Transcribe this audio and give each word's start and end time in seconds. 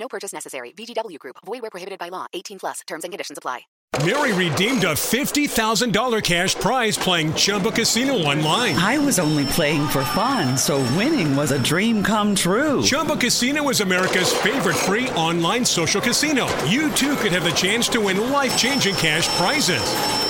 No 0.00 0.08
purchase 0.08 0.32
necessary. 0.32 0.72
VGW 0.72 1.18
Group. 1.18 1.36
Void 1.44 1.60
where 1.60 1.70
prohibited 1.70 1.98
by 1.98 2.08
law. 2.08 2.26
18 2.32 2.58
plus. 2.58 2.80
Terms 2.86 3.04
and 3.04 3.12
conditions 3.12 3.38
apply. 3.38 3.60
Mary 4.04 4.32
redeemed 4.32 4.84
a 4.84 4.94
$50,000 4.94 6.22
cash 6.22 6.54
prize 6.54 6.96
playing 6.96 7.34
Chumba 7.34 7.70
Casino 7.70 8.14
online. 8.14 8.76
I 8.76 8.98
was 8.98 9.18
only 9.18 9.44
playing 9.46 9.86
for 9.88 10.04
fun, 10.04 10.56
so 10.56 10.78
winning 10.96 11.36
was 11.36 11.50
a 11.50 11.62
dream 11.62 12.02
come 12.02 12.34
true. 12.34 12.82
Chumba 12.82 13.16
Casino 13.16 13.68
is 13.68 13.80
America's 13.80 14.32
favorite 14.32 14.76
free 14.76 15.08
online 15.10 15.64
social 15.64 16.00
casino. 16.00 16.46
You 16.64 16.90
too 16.92 17.16
could 17.16 17.32
have 17.32 17.44
the 17.44 17.50
chance 17.50 17.88
to 17.88 18.00
win 18.00 18.30
life 18.30 18.56
changing 18.56 18.94
cash 18.94 19.28
prizes. 19.36 20.29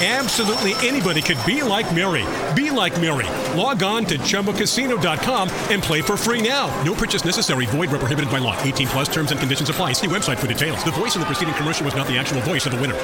Absolutely 0.00 0.74
anybody 0.86 1.20
could 1.20 1.38
be 1.44 1.60
like 1.60 1.92
Mary. 1.92 2.24
Be 2.54 2.70
like 2.70 3.00
Mary. 3.00 3.26
Log 3.58 3.82
on 3.82 4.04
to 4.04 4.16
ChumbaCasino.com 4.16 5.50
and 5.70 5.82
play 5.82 6.02
for 6.02 6.16
free 6.16 6.40
now. 6.40 6.68
No 6.84 6.94
purchase 6.94 7.24
necessary. 7.24 7.66
Void 7.66 7.90
where 7.90 7.98
prohibited 7.98 8.30
by 8.30 8.38
law. 8.38 8.56
18 8.62 8.86
plus 8.88 9.08
terms 9.08 9.32
and 9.32 9.40
conditions 9.40 9.68
apply. 9.70 9.94
See 9.94 10.06
website 10.06 10.36
for 10.36 10.46
details. 10.46 10.84
The 10.84 10.92
voice 10.92 11.16
in 11.16 11.20
the 11.20 11.26
preceding 11.26 11.54
commercial 11.54 11.84
was 11.84 11.96
not 11.96 12.06
the 12.06 12.16
actual 12.16 12.40
voice 12.42 12.64
of 12.64 12.72
the 12.72 12.80
winner. 12.80 12.94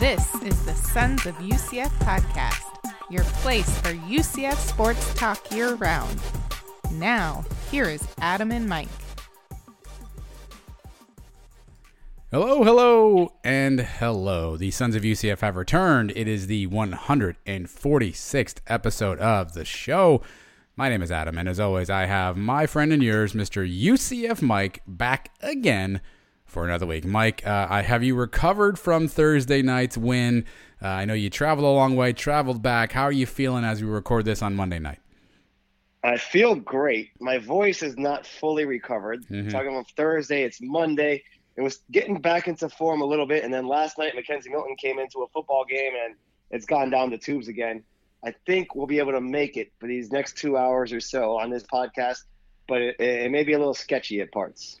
This 0.00 0.34
is 0.36 0.64
the 0.64 0.74
Sons 0.74 1.26
of 1.26 1.34
UCF 1.34 1.90
podcast, 1.98 2.64
your 3.10 3.24
place 3.42 3.68
for 3.80 3.90
UCF 3.90 4.56
sports 4.56 5.12
talk 5.12 5.52
year 5.52 5.74
round. 5.74 6.18
Now, 6.92 7.44
here 7.70 7.84
is 7.84 8.02
Adam 8.22 8.50
and 8.50 8.66
Mike. 8.66 8.88
Hello, 12.32 12.62
hello, 12.62 13.32
and 13.42 13.80
hello. 13.80 14.56
The 14.56 14.70
Sons 14.70 14.94
of 14.94 15.02
UCF 15.02 15.40
have 15.40 15.56
returned. 15.56 16.12
It 16.14 16.28
is 16.28 16.46
the 16.46 16.68
146th 16.68 18.56
episode 18.68 19.18
of 19.18 19.54
the 19.54 19.64
show. 19.64 20.22
My 20.76 20.88
name 20.88 21.02
is 21.02 21.10
Adam, 21.10 21.36
and 21.36 21.48
as 21.48 21.58
always, 21.58 21.90
I 21.90 22.06
have 22.06 22.36
my 22.36 22.66
friend 22.66 22.92
and 22.92 23.02
yours, 23.02 23.32
Mr. 23.32 23.68
UCF 23.68 24.42
Mike, 24.42 24.80
back 24.86 25.32
again 25.40 26.00
for 26.44 26.64
another 26.64 26.86
week. 26.86 27.04
Mike, 27.04 27.44
uh, 27.44 27.66
I 27.68 27.82
have 27.82 28.04
you 28.04 28.14
recovered 28.14 28.78
from 28.78 29.08
Thursday 29.08 29.60
night's 29.60 29.98
win. 29.98 30.44
Uh, 30.80 30.86
I 30.86 31.06
know 31.06 31.14
you 31.14 31.30
traveled 31.30 31.66
a 31.66 31.70
long 31.70 31.96
way, 31.96 32.12
traveled 32.12 32.62
back. 32.62 32.92
How 32.92 33.02
are 33.02 33.12
you 33.12 33.26
feeling 33.26 33.64
as 33.64 33.82
we 33.82 33.90
record 33.90 34.24
this 34.24 34.40
on 34.40 34.54
Monday 34.54 34.78
night? 34.78 35.00
I 36.04 36.16
feel 36.16 36.54
great. 36.54 37.10
My 37.18 37.38
voice 37.38 37.82
is 37.82 37.98
not 37.98 38.24
fully 38.24 38.66
recovered. 38.66 39.26
Mhm. 39.26 39.50
Talking 39.50 39.70
about 39.72 39.90
Thursday, 39.96 40.44
it's 40.44 40.60
Monday. 40.62 41.24
It 41.56 41.62
was 41.62 41.80
getting 41.90 42.20
back 42.20 42.48
into 42.48 42.68
form 42.68 43.02
a 43.02 43.04
little 43.04 43.26
bit, 43.26 43.44
and 43.44 43.52
then 43.52 43.66
last 43.66 43.98
night 43.98 44.14
McKenzie 44.14 44.50
Milton 44.50 44.76
came 44.76 44.98
into 44.98 45.20
a 45.20 45.28
football 45.28 45.64
game, 45.68 45.92
and 46.04 46.14
it's 46.50 46.66
gone 46.66 46.90
down 46.90 47.10
the 47.10 47.18
tubes 47.18 47.48
again. 47.48 47.82
I 48.24 48.34
think 48.46 48.74
we'll 48.74 48.86
be 48.86 48.98
able 48.98 49.12
to 49.12 49.20
make 49.20 49.56
it 49.56 49.72
for 49.78 49.86
these 49.86 50.10
next 50.10 50.36
two 50.36 50.56
hours 50.56 50.92
or 50.92 51.00
so 51.00 51.38
on 51.38 51.50
this 51.50 51.64
podcast, 51.64 52.24
but 52.68 52.80
it, 52.82 52.96
it 53.00 53.30
may 53.30 53.44
be 53.44 53.54
a 53.54 53.58
little 53.58 53.74
sketchy 53.74 54.20
at 54.20 54.30
parts. 54.30 54.78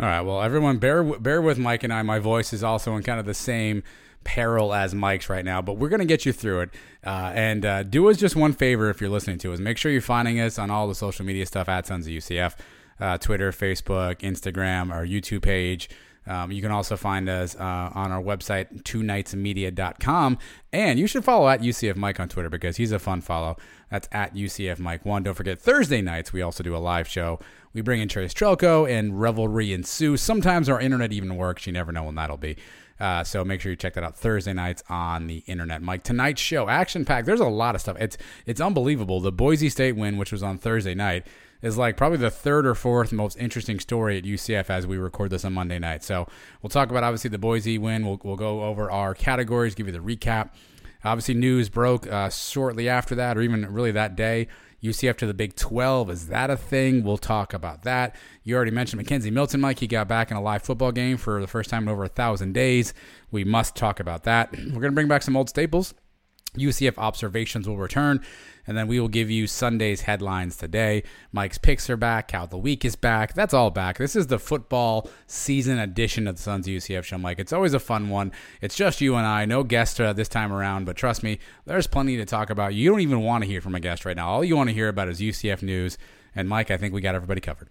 All 0.00 0.06
right. 0.06 0.20
Well, 0.20 0.42
everyone, 0.42 0.78
bear 0.78 1.02
bear 1.02 1.42
with 1.42 1.58
Mike 1.58 1.82
and 1.82 1.92
I. 1.92 2.02
My 2.02 2.18
voice 2.18 2.52
is 2.52 2.62
also 2.62 2.94
in 2.96 3.02
kind 3.02 3.18
of 3.18 3.26
the 3.26 3.34
same 3.34 3.82
peril 4.24 4.72
as 4.74 4.94
Mike's 4.94 5.28
right 5.28 5.44
now, 5.44 5.60
but 5.60 5.74
we're 5.74 5.88
gonna 5.88 6.04
get 6.04 6.24
you 6.24 6.32
through 6.32 6.60
it. 6.60 6.70
Uh, 7.04 7.32
and 7.34 7.66
uh, 7.66 7.82
do 7.82 8.08
us 8.08 8.16
just 8.16 8.36
one 8.36 8.52
favor 8.52 8.90
if 8.90 9.00
you're 9.00 9.10
listening 9.10 9.38
to 9.38 9.52
us. 9.52 9.58
Make 9.58 9.76
sure 9.76 9.90
you're 9.90 10.00
finding 10.00 10.38
us 10.40 10.58
on 10.58 10.70
all 10.70 10.86
the 10.86 10.94
social 10.94 11.24
media 11.24 11.46
stuff 11.46 11.68
at 11.68 11.86
Sons 11.86 12.06
of 12.06 12.12
UCF, 12.12 12.54
uh, 13.00 13.18
Twitter, 13.18 13.50
Facebook, 13.50 14.20
Instagram, 14.20 14.92
our 14.92 15.04
YouTube 15.04 15.42
page. 15.42 15.88
Um, 16.28 16.52
you 16.52 16.60
can 16.60 16.70
also 16.70 16.96
find 16.96 17.28
us 17.28 17.56
uh, 17.56 17.90
on 17.94 18.12
our 18.12 18.22
website, 18.22 18.82
twonightsmedia.com. 18.82 20.38
And 20.72 20.98
you 20.98 21.06
should 21.06 21.24
follow 21.24 21.48
at 21.48 21.62
UCF 21.62 21.96
Mike 21.96 22.20
on 22.20 22.28
Twitter 22.28 22.50
because 22.50 22.76
he's 22.76 22.92
a 22.92 22.98
fun 22.98 23.22
follow. 23.22 23.56
That's 23.90 24.08
at 24.12 24.34
UCF 24.34 24.78
Mike 24.78 25.06
One. 25.06 25.22
Don't 25.22 25.34
forget 25.34 25.58
Thursday 25.58 26.02
nights 26.02 26.32
we 26.32 26.42
also 26.42 26.62
do 26.62 26.76
a 26.76 26.78
live 26.78 27.08
show. 27.08 27.40
We 27.72 27.80
bring 27.80 28.00
in 28.00 28.08
Trace 28.08 28.34
Trelko 28.34 28.88
and 28.88 29.20
revelry 29.20 29.72
ensues. 29.72 30.20
Sometimes 30.20 30.68
our 30.68 30.80
internet 30.80 31.12
even 31.12 31.36
works. 31.36 31.66
You 31.66 31.72
never 31.72 31.92
know 31.92 32.04
when 32.04 32.14
that'll 32.14 32.36
be. 32.36 32.56
Uh, 33.00 33.22
so 33.22 33.44
make 33.44 33.60
sure 33.60 33.70
you 33.70 33.76
check 33.76 33.94
that 33.94 34.04
out 34.04 34.16
Thursday 34.16 34.52
nights 34.52 34.82
on 34.88 35.26
the 35.26 35.38
internet. 35.46 35.82
Mike, 35.82 36.02
tonight's 36.02 36.40
show, 36.40 36.68
action 36.68 37.04
packed. 37.04 37.26
There's 37.26 37.40
a 37.40 37.46
lot 37.46 37.74
of 37.74 37.80
stuff. 37.80 37.96
It's 38.00 38.18
it's 38.46 38.60
unbelievable. 38.60 39.20
The 39.20 39.32
Boise 39.32 39.68
State 39.68 39.96
win, 39.96 40.16
which 40.16 40.32
was 40.32 40.42
on 40.42 40.58
Thursday 40.58 40.94
night, 40.94 41.26
is 41.62 41.78
like 41.78 41.96
probably 41.96 42.18
the 42.18 42.30
third 42.30 42.66
or 42.66 42.74
fourth 42.74 43.12
most 43.12 43.36
interesting 43.38 43.80
story 43.80 44.18
at 44.18 44.24
UCF 44.24 44.70
as 44.70 44.86
we 44.86 44.96
record 44.96 45.30
this 45.30 45.44
on 45.44 45.52
Monday 45.52 45.78
night. 45.78 46.02
So 46.02 46.26
we'll 46.62 46.70
talk 46.70 46.90
about 46.90 47.04
obviously 47.04 47.30
the 47.30 47.38
Boise 47.38 47.78
win. 47.78 48.06
We'll 48.06 48.20
we'll 48.22 48.36
go 48.36 48.64
over 48.64 48.90
our 48.90 49.14
categories, 49.14 49.74
give 49.74 49.86
you 49.86 49.92
the 49.92 49.98
recap. 49.98 50.50
Obviously, 51.04 51.34
news 51.34 51.68
broke 51.68 52.10
uh, 52.10 52.28
shortly 52.28 52.88
after 52.88 53.14
that, 53.14 53.38
or 53.38 53.42
even 53.42 53.72
really 53.72 53.92
that 53.92 54.16
day. 54.16 54.48
UCF 54.82 55.16
to 55.16 55.26
the 55.26 55.34
Big 55.34 55.56
12. 55.56 56.10
Is 56.10 56.28
that 56.28 56.50
a 56.50 56.56
thing? 56.56 57.02
We'll 57.02 57.18
talk 57.18 57.52
about 57.52 57.82
that. 57.82 58.14
You 58.44 58.54
already 58.54 58.70
mentioned 58.70 59.04
McKenzie 59.04 59.32
Milton, 59.32 59.60
Mike. 59.60 59.80
He 59.80 59.86
got 59.86 60.06
back 60.08 60.30
in 60.30 60.36
a 60.36 60.40
live 60.40 60.62
football 60.62 60.92
game 60.92 61.16
for 61.16 61.40
the 61.40 61.46
first 61.46 61.70
time 61.70 61.82
in 61.84 61.88
over 61.88 62.04
a 62.04 62.08
thousand 62.08 62.52
days. 62.52 62.94
We 63.30 63.44
must 63.44 63.74
talk 63.74 63.98
about 64.00 64.24
that. 64.24 64.52
We're 64.52 64.70
going 64.70 64.82
to 64.82 64.92
bring 64.92 65.08
back 65.08 65.22
some 65.22 65.36
old 65.36 65.48
staples. 65.48 65.94
UCF 66.56 66.98
observations 66.98 67.68
will 67.68 67.76
return, 67.76 68.24
and 68.66 68.76
then 68.76 68.88
we 68.88 68.98
will 68.98 69.08
give 69.08 69.30
you 69.30 69.46
Sunday's 69.46 70.02
headlines 70.02 70.56
today. 70.56 71.02
Mike's 71.32 71.58
picks 71.58 71.88
are 71.90 71.96
back. 71.96 72.30
How 72.30 72.46
the 72.46 72.58
week 72.58 72.84
is 72.84 72.96
back. 72.96 73.34
That's 73.34 73.54
all 73.54 73.70
back. 73.70 73.98
This 73.98 74.16
is 74.16 74.26
the 74.26 74.38
football 74.38 75.08
season 75.26 75.78
edition 75.78 76.26
of 76.26 76.36
the 76.36 76.42
Sons 76.42 76.66
UCF 76.66 77.04
show, 77.04 77.18
Mike. 77.18 77.38
It's 77.38 77.52
always 77.52 77.74
a 77.74 77.80
fun 77.80 78.08
one. 78.08 78.32
It's 78.60 78.76
just 78.76 79.00
you 79.00 79.14
and 79.16 79.26
I. 79.26 79.44
No 79.44 79.62
guest 79.62 80.00
uh, 80.00 80.12
this 80.12 80.28
time 80.28 80.52
around, 80.52 80.86
but 80.86 80.96
trust 80.96 81.22
me, 81.22 81.38
there's 81.66 81.86
plenty 81.86 82.16
to 82.16 82.24
talk 82.24 82.50
about. 82.50 82.74
You 82.74 82.90
don't 82.90 83.00
even 83.00 83.22
want 83.22 83.44
to 83.44 83.50
hear 83.50 83.60
from 83.60 83.74
a 83.74 83.80
guest 83.80 84.04
right 84.04 84.16
now. 84.16 84.28
All 84.28 84.44
you 84.44 84.56
want 84.56 84.68
to 84.68 84.74
hear 84.74 84.88
about 84.88 85.08
is 85.08 85.20
UCF 85.20 85.62
news. 85.62 85.98
And 86.34 86.48
Mike, 86.48 86.70
I 86.70 86.76
think 86.76 86.94
we 86.94 87.00
got 87.00 87.14
everybody 87.14 87.40
covered. 87.40 87.68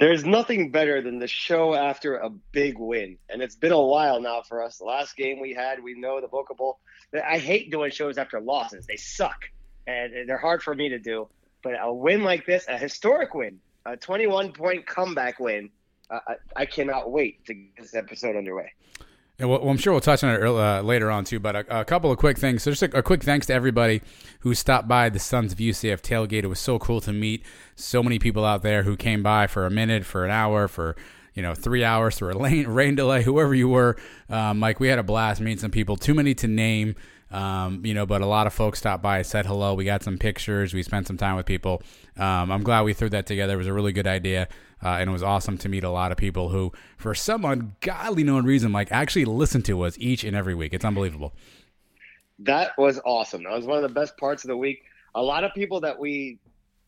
There's 0.00 0.24
nothing 0.24 0.72
better 0.72 1.00
than 1.00 1.20
the 1.20 1.28
show 1.28 1.74
after 1.74 2.16
a 2.16 2.28
big 2.28 2.78
win, 2.78 3.16
and 3.28 3.40
it's 3.40 3.54
been 3.54 3.72
a 3.72 3.80
while 3.80 4.20
now 4.20 4.42
for 4.42 4.62
us. 4.62 4.78
The 4.78 4.84
last 4.84 5.16
game 5.16 5.40
we 5.40 5.54
had, 5.54 5.82
we 5.82 5.94
know 5.94 6.20
the 6.20 6.26
Boca 6.26 6.52
Bowl. 6.54 6.80
I 7.14 7.38
hate 7.38 7.70
doing 7.70 7.90
shows 7.90 8.18
after 8.18 8.40
losses; 8.40 8.86
they 8.86 8.96
suck, 8.96 9.50
and 9.86 10.28
they're 10.28 10.38
hard 10.38 10.62
for 10.62 10.74
me 10.74 10.88
to 10.88 10.98
do. 10.98 11.28
But 11.62 11.74
a 11.80 11.92
win 11.92 12.24
like 12.24 12.44
this, 12.44 12.66
a 12.68 12.76
historic 12.76 13.34
win, 13.34 13.58
a 13.86 13.96
21 13.96 14.52
point 14.52 14.86
comeback 14.86 15.40
win, 15.40 15.70
uh, 16.10 16.18
I, 16.54 16.66
cannot 16.66 17.10
wait 17.10 17.44
to 17.46 17.54
get 17.54 17.76
this 17.76 17.94
episode 17.94 18.36
underway. 18.36 18.72
well, 19.40 19.66
I'm 19.68 19.78
sure 19.78 19.92
we'll 19.92 20.00
touch 20.00 20.22
on 20.22 20.34
it 20.34 20.42
uh, 20.42 20.82
later 20.82 21.10
on 21.10 21.24
too, 21.24 21.40
but 21.40 21.56
a, 21.56 21.80
a, 21.80 21.84
couple 21.84 22.12
of 22.12 22.18
quick 22.18 22.38
things. 22.38 22.62
So 22.62 22.70
just 22.70 22.82
a, 22.82 22.98
a, 22.98 23.02
quick 23.02 23.22
thanks 23.22 23.46
to 23.46 23.54
everybody 23.54 24.02
who 24.40 24.54
stopped 24.54 24.86
by 24.86 25.08
the 25.08 25.18
Sons 25.18 25.52
of 25.52 25.58
UCF 25.58 26.02
tailgate. 26.02 26.44
It 26.44 26.48
was 26.48 26.60
so 26.60 26.78
cool 26.78 27.00
to 27.00 27.12
meet 27.12 27.44
so 27.74 28.02
many 28.02 28.18
people 28.18 28.44
out 28.44 28.62
there 28.62 28.82
who 28.82 28.96
came 28.96 29.22
by 29.22 29.46
for 29.46 29.64
a 29.64 29.70
minute, 29.70 30.04
for 30.04 30.24
an 30.24 30.30
hour, 30.30 30.68
for 30.68 30.96
you 31.34 31.42
know 31.42 31.54
three 31.54 31.84
hours 31.84 32.16
through 32.16 32.32
a 32.32 32.38
rain, 32.38 32.66
rain 32.68 32.94
delay, 32.94 33.22
whoever 33.22 33.54
you 33.54 33.68
were. 33.68 33.96
Um, 34.28 34.58
Mike, 34.58 34.80
we 34.80 34.88
had 34.88 34.98
a 34.98 35.02
blast 35.02 35.40
meeting 35.40 35.58
some 35.58 35.70
people. 35.70 35.96
Too 35.96 36.14
many 36.14 36.34
to 36.34 36.48
name. 36.48 36.94
Um, 37.30 37.84
you 37.84 37.94
know, 37.94 38.06
but 38.06 38.20
a 38.20 38.26
lot 38.26 38.46
of 38.46 38.54
folks 38.54 38.78
stopped 38.78 39.02
by, 39.02 39.22
said 39.22 39.44
hello. 39.44 39.74
We 39.74 39.84
got 39.84 40.04
some 40.04 40.18
pictures. 40.18 40.72
We 40.72 40.84
spent 40.84 41.08
some 41.08 41.16
time 41.16 41.34
with 41.34 41.46
people. 41.46 41.82
Um, 42.16 42.52
I'm 42.52 42.62
glad 42.62 42.82
we 42.82 42.92
threw 42.92 43.08
that 43.10 43.26
together. 43.26 43.54
It 43.54 43.56
was 43.56 43.66
a 43.66 43.72
really 43.72 43.92
good 43.92 44.06
idea. 44.06 44.46
Uh, 44.84 44.98
and 45.00 45.10
it 45.10 45.12
was 45.12 45.22
awesome 45.22 45.58
to 45.58 45.68
meet 45.68 45.82
a 45.82 45.90
lot 45.90 46.12
of 46.12 46.18
people 46.18 46.50
who, 46.50 46.72
for 46.96 47.14
some 47.14 47.44
ungodly 47.44 48.22
known 48.22 48.44
reason, 48.44 48.70
like 48.70 48.92
actually 48.92 49.24
listen 49.24 49.62
to 49.62 49.82
us 49.82 49.96
each 49.98 50.22
and 50.22 50.36
every 50.36 50.54
week. 50.54 50.74
It's 50.74 50.84
unbelievable. 50.84 51.34
That 52.40 52.76
was 52.78 53.00
awesome. 53.04 53.42
That 53.44 53.52
was 53.52 53.64
one 53.64 53.78
of 53.78 53.82
the 53.82 53.94
best 53.94 54.16
parts 54.16 54.44
of 54.44 54.48
the 54.48 54.56
week. 54.56 54.84
A 55.14 55.22
lot 55.22 55.42
of 55.42 55.54
people 55.54 55.80
that 55.80 55.98
we 55.98 56.38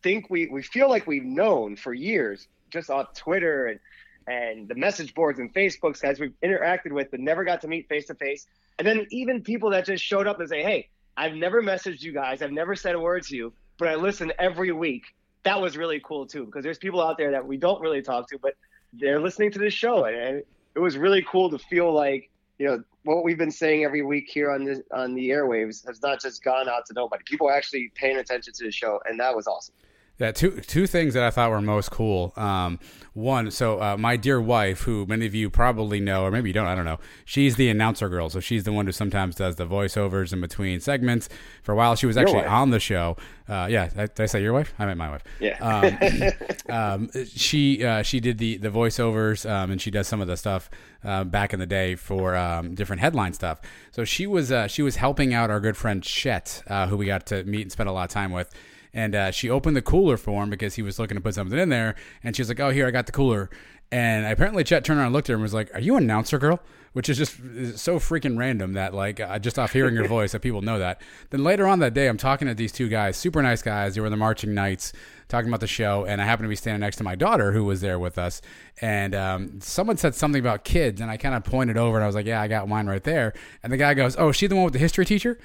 think 0.02 0.28
we 0.30 0.46
we 0.46 0.62
feel 0.62 0.88
like 0.88 1.06
we've 1.06 1.24
known 1.24 1.74
for 1.74 1.94
years, 1.94 2.48
just 2.70 2.90
on 2.90 3.06
Twitter 3.14 3.66
and 3.66 3.80
and 4.26 4.68
the 4.68 4.74
message 4.74 5.14
boards 5.14 5.38
and 5.38 5.52
Facebooks, 5.54 6.02
guys 6.02 6.18
we've 6.18 6.34
interacted 6.42 6.92
with, 6.92 7.10
but 7.10 7.20
never 7.20 7.44
got 7.44 7.60
to 7.62 7.68
meet 7.68 7.88
face 7.88 8.06
to 8.06 8.14
face. 8.14 8.46
And 8.78 8.86
then 8.86 9.06
even 9.10 9.42
people 9.42 9.70
that 9.70 9.86
just 9.86 10.04
showed 10.04 10.26
up 10.26 10.40
and 10.40 10.48
say, 10.48 10.62
"Hey, 10.62 10.88
I've 11.16 11.34
never 11.34 11.62
messaged 11.62 12.02
you 12.02 12.12
guys. 12.12 12.42
I've 12.42 12.52
never 12.52 12.74
said 12.74 12.94
a 12.94 13.00
word 13.00 13.22
to 13.24 13.36
you, 13.36 13.52
but 13.78 13.88
I 13.88 13.94
listen 13.94 14.32
every 14.38 14.72
week." 14.72 15.14
that 15.46 15.60
was 15.60 15.76
really 15.76 16.00
cool 16.00 16.26
too 16.26 16.44
because 16.44 16.64
there's 16.64 16.76
people 16.76 17.00
out 17.00 17.16
there 17.16 17.30
that 17.30 17.46
we 17.46 17.56
don't 17.56 17.80
really 17.80 18.02
talk 18.02 18.28
to, 18.28 18.38
but 18.38 18.54
they're 18.92 19.20
listening 19.20 19.52
to 19.52 19.60
this 19.60 19.72
show, 19.72 20.04
and 20.04 20.42
it 20.74 20.78
was 20.78 20.98
really 20.98 21.22
cool 21.22 21.48
to 21.50 21.58
feel 21.58 21.92
like 21.92 22.30
you 22.58 22.66
know 22.66 22.82
what 23.04 23.22
we've 23.22 23.38
been 23.38 23.52
saying 23.52 23.84
every 23.84 24.02
week 24.02 24.28
here 24.28 24.50
on 24.50 24.64
the 24.64 24.82
on 24.92 25.14
the 25.14 25.30
airwaves 25.30 25.86
has 25.86 26.02
not 26.02 26.20
just 26.20 26.42
gone 26.42 26.68
out 26.68 26.84
to 26.86 26.94
nobody. 26.94 27.22
People 27.24 27.48
are 27.48 27.54
actually 27.54 27.92
paying 27.94 28.16
attention 28.16 28.52
to 28.54 28.64
the 28.64 28.72
show, 28.72 29.00
and 29.06 29.20
that 29.20 29.34
was 29.34 29.46
awesome. 29.46 29.74
Yeah, 30.18 30.32
two 30.32 30.60
two 30.60 30.86
things 30.86 31.12
that 31.12 31.22
I 31.22 31.30
thought 31.30 31.50
were 31.50 31.60
most 31.60 31.90
cool. 31.90 32.32
Um, 32.36 32.78
one, 33.12 33.50
so 33.50 33.80
uh, 33.82 33.96
my 33.98 34.16
dear 34.16 34.40
wife, 34.40 34.82
who 34.82 35.04
many 35.06 35.26
of 35.26 35.34
you 35.34 35.50
probably 35.50 36.00
know, 36.00 36.24
or 36.24 36.30
maybe 36.30 36.48
you 36.48 36.52
don't, 36.54 36.66
I 36.66 36.74
don't 36.74 36.84
know. 36.84 36.98
She's 37.24 37.56
the 37.56 37.68
announcer 37.68 38.08
girl, 38.08 38.30
so 38.30 38.40
she's 38.40 38.64
the 38.64 38.72
one 38.72 38.86
who 38.86 38.92
sometimes 38.92 39.36
does 39.36 39.56
the 39.56 39.66
voiceovers 39.66 40.32
in 40.32 40.40
between 40.40 40.80
segments. 40.80 41.28
For 41.62 41.72
a 41.72 41.76
while, 41.76 41.96
she 41.96 42.06
was 42.06 42.16
actually 42.16 42.44
on 42.44 42.70
the 42.70 42.80
show. 42.80 43.16
Uh, 43.48 43.68
yeah, 43.70 43.88
did 43.88 44.20
I 44.20 44.26
say 44.26 44.42
your 44.42 44.52
wife? 44.54 44.74
I 44.78 44.86
meant 44.86 44.98
my 44.98 45.10
wife. 45.10 45.24
Yeah. 45.38 45.58
Um, 45.60 46.32
um, 46.74 47.10
she 47.26 47.84
uh, 47.84 48.02
she 48.02 48.20
did 48.20 48.38
the 48.38 48.56
the 48.56 48.70
voiceovers, 48.70 49.48
um, 49.48 49.70
and 49.70 49.80
she 49.80 49.90
does 49.90 50.08
some 50.08 50.22
of 50.22 50.28
the 50.28 50.36
stuff 50.36 50.70
uh, 51.04 51.24
back 51.24 51.52
in 51.52 51.60
the 51.60 51.66
day 51.66 51.94
for 51.94 52.36
um, 52.36 52.74
different 52.74 53.00
headline 53.00 53.34
stuff. 53.34 53.60
So 53.92 54.04
she 54.04 54.26
was 54.26 54.50
uh, 54.50 54.66
she 54.66 54.80
was 54.80 54.96
helping 54.96 55.34
out 55.34 55.50
our 55.50 55.60
good 55.60 55.76
friend 55.76 56.02
Chet, 56.02 56.62
uh, 56.68 56.86
who 56.86 56.96
we 56.96 57.04
got 57.04 57.26
to 57.26 57.44
meet 57.44 57.62
and 57.62 57.72
spend 57.72 57.88
a 57.88 57.92
lot 57.92 58.04
of 58.04 58.10
time 58.10 58.32
with 58.32 58.50
and 58.96 59.14
uh, 59.14 59.30
she 59.30 59.50
opened 59.50 59.76
the 59.76 59.82
cooler 59.82 60.16
for 60.16 60.42
him 60.42 60.48
because 60.48 60.74
he 60.74 60.82
was 60.82 60.98
looking 60.98 61.18
to 61.18 61.20
put 61.20 61.34
something 61.34 61.58
in 61.58 61.68
there. 61.68 61.94
And 62.24 62.34
she's 62.34 62.48
like, 62.48 62.58
"Oh, 62.58 62.70
here, 62.70 62.88
I 62.88 62.90
got 62.90 63.04
the 63.04 63.12
cooler." 63.12 63.50
And 63.92 64.26
apparently, 64.26 64.64
Chet 64.64 64.84
turned 64.84 64.98
around 64.98 65.08
and 65.08 65.14
looked 65.14 65.28
at 65.28 65.32
her 65.32 65.34
and 65.34 65.42
was 65.42 65.52
like, 65.52 65.72
"Are 65.74 65.80
you 65.80 65.96
an 65.96 66.04
announcer 66.04 66.38
girl?" 66.38 66.60
Which 66.94 67.10
is 67.10 67.18
just 67.18 67.36
so 67.78 67.98
freaking 67.98 68.38
random 68.38 68.72
that, 68.72 68.94
like, 68.94 69.20
uh, 69.20 69.38
just 69.38 69.58
off 69.58 69.74
hearing 69.74 69.94
your 69.94 70.08
voice, 70.16 70.32
that 70.32 70.40
people 70.40 70.62
know 70.62 70.78
that. 70.78 71.02
Then 71.28 71.44
later 71.44 71.66
on 71.66 71.78
that 71.80 71.92
day, 71.92 72.08
I'm 72.08 72.16
talking 72.16 72.48
to 72.48 72.54
these 72.54 72.72
two 72.72 72.88
guys, 72.88 73.18
super 73.18 73.42
nice 73.42 73.60
guys. 73.60 73.94
They 73.94 74.00
were 74.00 74.08
the 74.08 74.16
Marching 74.16 74.54
Knights, 74.54 74.94
talking 75.28 75.48
about 75.48 75.60
the 75.60 75.66
show, 75.66 76.06
and 76.06 76.22
I 76.22 76.24
happened 76.24 76.46
to 76.46 76.48
be 76.48 76.56
standing 76.56 76.80
next 76.80 76.96
to 76.96 77.04
my 77.04 77.14
daughter 77.14 77.52
who 77.52 77.64
was 77.64 77.82
there 77.82 77.98
with 77.98 78.16
us. 78.16 78.40
And 78.80 79.14
um, 79.14 79.60
someone 79.60 79.98
said 79.98 80.14
something 80.14 80.40
about 80.40 80.64
kids, 80.64 81.02
and 81.02 81.10
I 81.10 81.18
kind 81.18 81.34
of 81.34 81.44
pointed 81.44 81.76
over 81.76 81.98
and 81.98 82.04
I 82.04 82.06
was 82.06 82.16
like, 82.16 82.24
"Yeah, 82.24 82.40
I 82.40 82.48
got 82.48 82.66
mine 82.66 82.86
right 82.86 83.04
there." 83.04 83.34
And 83.62 83.70
the 83.70 83.76
guy 83.76 83.92
goes, 83.92 84.16
"Oh, 84.16 84.32
she 84.32 84.46
the 84.46 84.56
one 84.56 84.64
with 84.64 84.72
the 84.72 84.78
history 84.78 85.04
teacher?" 85.04 85.38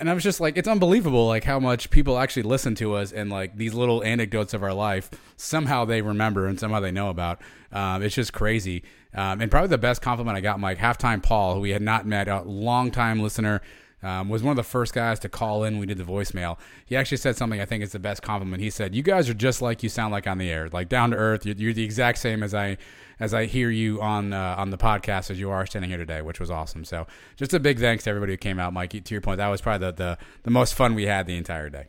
And 0.00 0.10
I 0.10 0.14
was 0.14 0.24
just 0.24 0.40
like, 0.40 0.56
it's 0.56 0.66
unbelievable, 0.66 1.26
like 1.26 1.44
how 1.44 1.60
much 1.60 1.90
people 1.90 2.18
actually 2.18 2.44
listen 2.44 2.74
to 2.76 2.94
us 2.94 3.12
and 3.12 3.30
like 3.30 3.56
these 3.56 3.74
little 3.74 4.02
anecdotes 4.02 4.54
of 4.54 4.62
our 4.62 4.72
life 4.72 5.10
somehow 5.36 5.84
they 5.84 6.00
remember 6.00 6.46
and 6.46 6.58
somehow 6.58 6.80
they 6.80 6.90
know 6.90 7.10
about. 7.10 7.40
Um, 7.70 8.02
it's 8.02 8.14
just 8.14 8.32
crazy. 8.32 8.82
Um, 9.14 9.40
and 9.40 9.50
probably 9.50 9.68
the 9.68 9.78
best 9.78 10.00
compliment 10.00 10.36
I 10.36 10.40
got, 10.40 10.58
Mike, 10.58 10.78
halftime 10.78 11.22
Paul, 11.22 11.54
who 11.54 11.60
we 11.60 11.70
had 11.70 11.82
not 11.82 12.06
met, 12.06 12.28
a 12.28 12.42
long 12.42 12.90
time 12.90 13.20
listener, 13.20 13.60
um, 14.02 14.30
was 14.30 14.42
one 14.42 14.52
of 14.52 14.56
the 14.56 14.62
first 14.62 14.94
guys 14.94 15.18
to 15.20 15.28
call 15.28 15.64
in. 15.64 15.78
We 15.78 15.84
did 15.84 15.98
the 15.98 16.04
voicemail. 16.04 16.58
He 16.86 16.96
actually 16.96 17.18
said 17.18 17.36
something 17.36 17.60
I 17.60 17.66
think 17.66 17.82
is 17.84 17.92
the 17.92 17.98
best 17.98 18.22
compliment. 18.22 18.62
He 18.62 18.70
said, 18.70 18.94
"You 18.94 19.02
guys 19.02 19.28
are 19.28 19.34
just 19.34 19.60
like 19.60 19.82
you 19.82 19.90
sound 19.90 20.12
like 20.12 20.26
on 20.26 20.38
the 20.38 20.48
air, 20.48 20.70
like 20.72 20.88
down 20.88 21.10
to 21.10 21.16
earth. 21.16 21.44
You're, 21.44 21.56
you're 21.56 21.72
the 21.74 21.84
exact 21.84 22.16
same 22.16 22.42
as 22.42 22.54
I 22.54 22.78
as 23.20 23.34
I 23.34 23.44
hear 23.44 23.70
you 23.70 24.00
on 24.00 24.32
uh, 24.32 24.54
on 24.58 24.70
the 24.70 24.78
podcast 24.78 25.30
as 25.30 25.38
you 25.38 25.50
are 25.50 25.66
standing 25.66 25.90
here 25.90 25.98
today, 25.98 26.22
which 26.22 26.40
was 26.40 26.50
awesome. 26.50 26.84
So 26.84 27.06
just 27.36 27.54
a 27.54 27.60
big 27.60 27.78
thanks 27.78 28.04
to 28.04 28.10
everybody 28.10 28.32
who 28.32 28.38
came 28.38 28.58
out, 28.58 28.72
Mike. 28.72 28.90
To 28.90 29.14
your 29.14 29.20
point, 29.20 29.36
that 29.36 29.48
was 29.48 29.60
probably 29.60 29.86
the, 29.86 29.92
the, 29.92 30.18
the 30.44 30.50
most 30.50 30.74
fun 30.74 30.94
we 30.94 31.04
had 31.04 31.26
the 31.26 31.36
entire 31.36 31.70
day. 31.70 31.86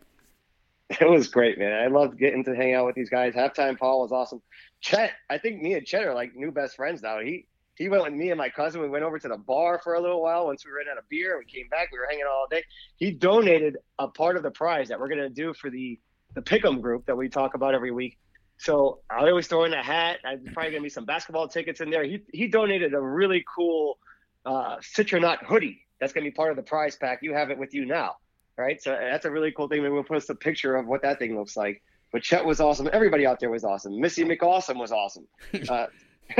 It 0.99 1.09
was 1.09 1.29
great, 1.29 1.57
man. 1.57 1.71
I 1.71 1.87
loved 1.87 2.19
getting 2.19 2.43
to 2.43 2.53
hang 2.53 2.73
out 2.73 2.85
with 2.85 2.95
these 2.95 3.09
guys. 3.09 3.33
Halftime 3.33 3.79
Paul 3.79 4.01
was 4.01 4.11
awesome. 4.11 4.41
Chet, 4.81 5.13
I 5.29 5.37
think 5.37 5.61
me 5.61 5.73
and 5.75 5.85
Chet 5.85 6.03
are 6.03 6.13
like 6.13 6.35
new 6.35 6.51
best 6.51 6.75
friends 6.75 7.01
now. 7.01 7.21
He 7.21 7.47
he 7.75 7.87
went 7.87 8.03
with 8.03 8.13
me 8.13 8.29
and 8.29 8.37
my 8.37 8.49
cousin. 8.49 8.81
We 8.81 8.89
went 8.89 9.05
over 9.05 9.17
to 9.17 9.27
the 9.27 9.37
bar 9.37 9.79
for 9.81 9.93
a 9.93 10.01
little 10.01 10.21
while. 10.21 10.47
Once 10.47 10.65
we 10.65 10.71
ran 10.71 10.87
out 10.91 10.97
of 10.97 11.07
beer, 11.07 11.39
we 11.39 11.45
came 11.45 11.69
back. 11.69 11.89
We 11.93 11.97
were 11.97 12.07
hanging 12.09 12.25
all 12.29 12.45
day. 12.51 12.63
He 12.97 13.11
donated 13.11 13.77
a 13.97 14.07
part 14.09 14.35
of 14.35 14.43
the 14.43 14.51
prize 14.51 14.89
that 14.89 14.99
we're 14.99 15.07
going 15.07 15.21
to 15.21 15.29
do 15.29 15.53
for 15.53 15.69
the 15.69 15.97
the 16.33 16.41
Pick'em 16.41 16.81
group 16.81 17.05
that 17.05 17.15
we 17.15 17.29
talk 17.29 17.53
about 17.53 17.73
every 17.73 17.91
week. 17.91 18.17
So 18.61 18.99
I 19.09 19.27
always 19.27 19.47
throw 19.47 19.63
in 19.63 19.73
a 19.73 19.81
hat. 19.81 20.19
I'm 20.23 20.45
probably 20.53 20.71
gonna 20.71 20.83
be 20.83 20.89
some 20.89 21.05
basketball 21.05 21.47
tickets 21.47 21.81
in 21.81 21.89
there. 21.89 22.03
He 22.03 22.21
he 22.31 22.47
donated 22.47 22.93
a 22.93 23.01
really 23.01 23.43
cool 23.55 23.97
uh, 24.45 24.77
Citronaut 24.77 25.43
hoodie. 25.43 25.87
That's 25.99 26.13
gonna 26.13 26.25
be 26.25 26.31
part 26.31 26.51
of 26.51 26.57
the 26.57 26.61
prize 26.61 26.95
pack. 26.95 27.23
You 27.23 27.33
have 27.33 27.49
it 27.49 27.57
with 27.57 27.73
you 27.73 27.87
now, 27.87 28.17
right? 28.57 28.79
So 28.79 28.91
that's 28.91 29.25
a 29.25 29.31
really 29.31 29.51
cool 29.51 29.67
thing. 29.67 29.81
Maybe 29.81 29.91
we'll 29.91 30.03
post 30.03 30.29
a 30.29 30.35
picture 30.35 30.75
of 30.75 30.85
what 30.85 31.01
that 31.01 31.17
thing 31.17 31.35
looks 31.35 31.57
like. 31.57 31.81
But 32.11 32.21
Chet 32.21 32.45
was 32.45 32.61
awesome. 32.61 32.87
Everybody 32.93 33.25
out 33.25 33.39
there 33.39 33.49
was 33.49 33.63
awesome. 33.63 33.99
Missy 33.99 34.23
McAwesome 34.23 34.77
was 34.77 34.91
awesome. 34.91 35.27
Uh, 35.67 35.87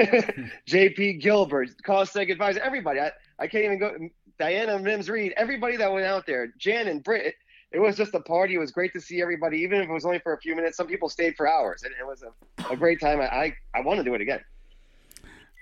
JP 0.69 1.21
Gilbert, 1.21 1.69
Cossack 1.83 2.29
Advisor, 2.29 2.62
everybody. 2.62 3.01
I, 3.01 3.12
I 3.39 3.47
can't 3.47 3.65
even 3.65 3.79
go. 3.79 3.94
Diana 4.39 4.79
Mims 4.79 5.09
Reed, 5.09 5.33
everybody 5.35 5.75
that 5.77 5.91
went 5.91 6.06
out 6.06 6.25
there, 6.25 6.53
Jan 6.57 6.88
and 6.88 7.03
Britt 7.03 7.33
it 7.71 7.79
was 7.79 7.95
just 7.95 8.13
a 8.13 8.19
party. 8.19 8.56
It 8.56 8.59
was 8.59 8.71
great 8.71 8.94
to 8.94 9.01
see 9.01 9.21
everybody, 9.21 9.59
even 9.59 9.81
if 9.81 9.89
it 9.89 9.94
was 9.94 10.06
only 10.06 10.19
for 10.19 10.33
a 10.33 10.38
few 10.38 10.56
minutes. 10.56 10.77
Some 10.77 10.88
people 10.88 11.09
stayed 11.09 11.35
for 11.35 11.47
hours, 11.47 11.83
and 11.83 11.94
it 12.00 12.06
was 12.06 12.23
a, 12.23 12.73
a 12.73 12.75
great 12.75 13.00
time. 13.00 13.21
I, 13.21 13.25
I, 13.25 13.56
I 13.75 13.81
want 13.81 14.00
to 14.00 14.03
do 14.03 14.13
it 14.13 14.21
again. 14.21 14.41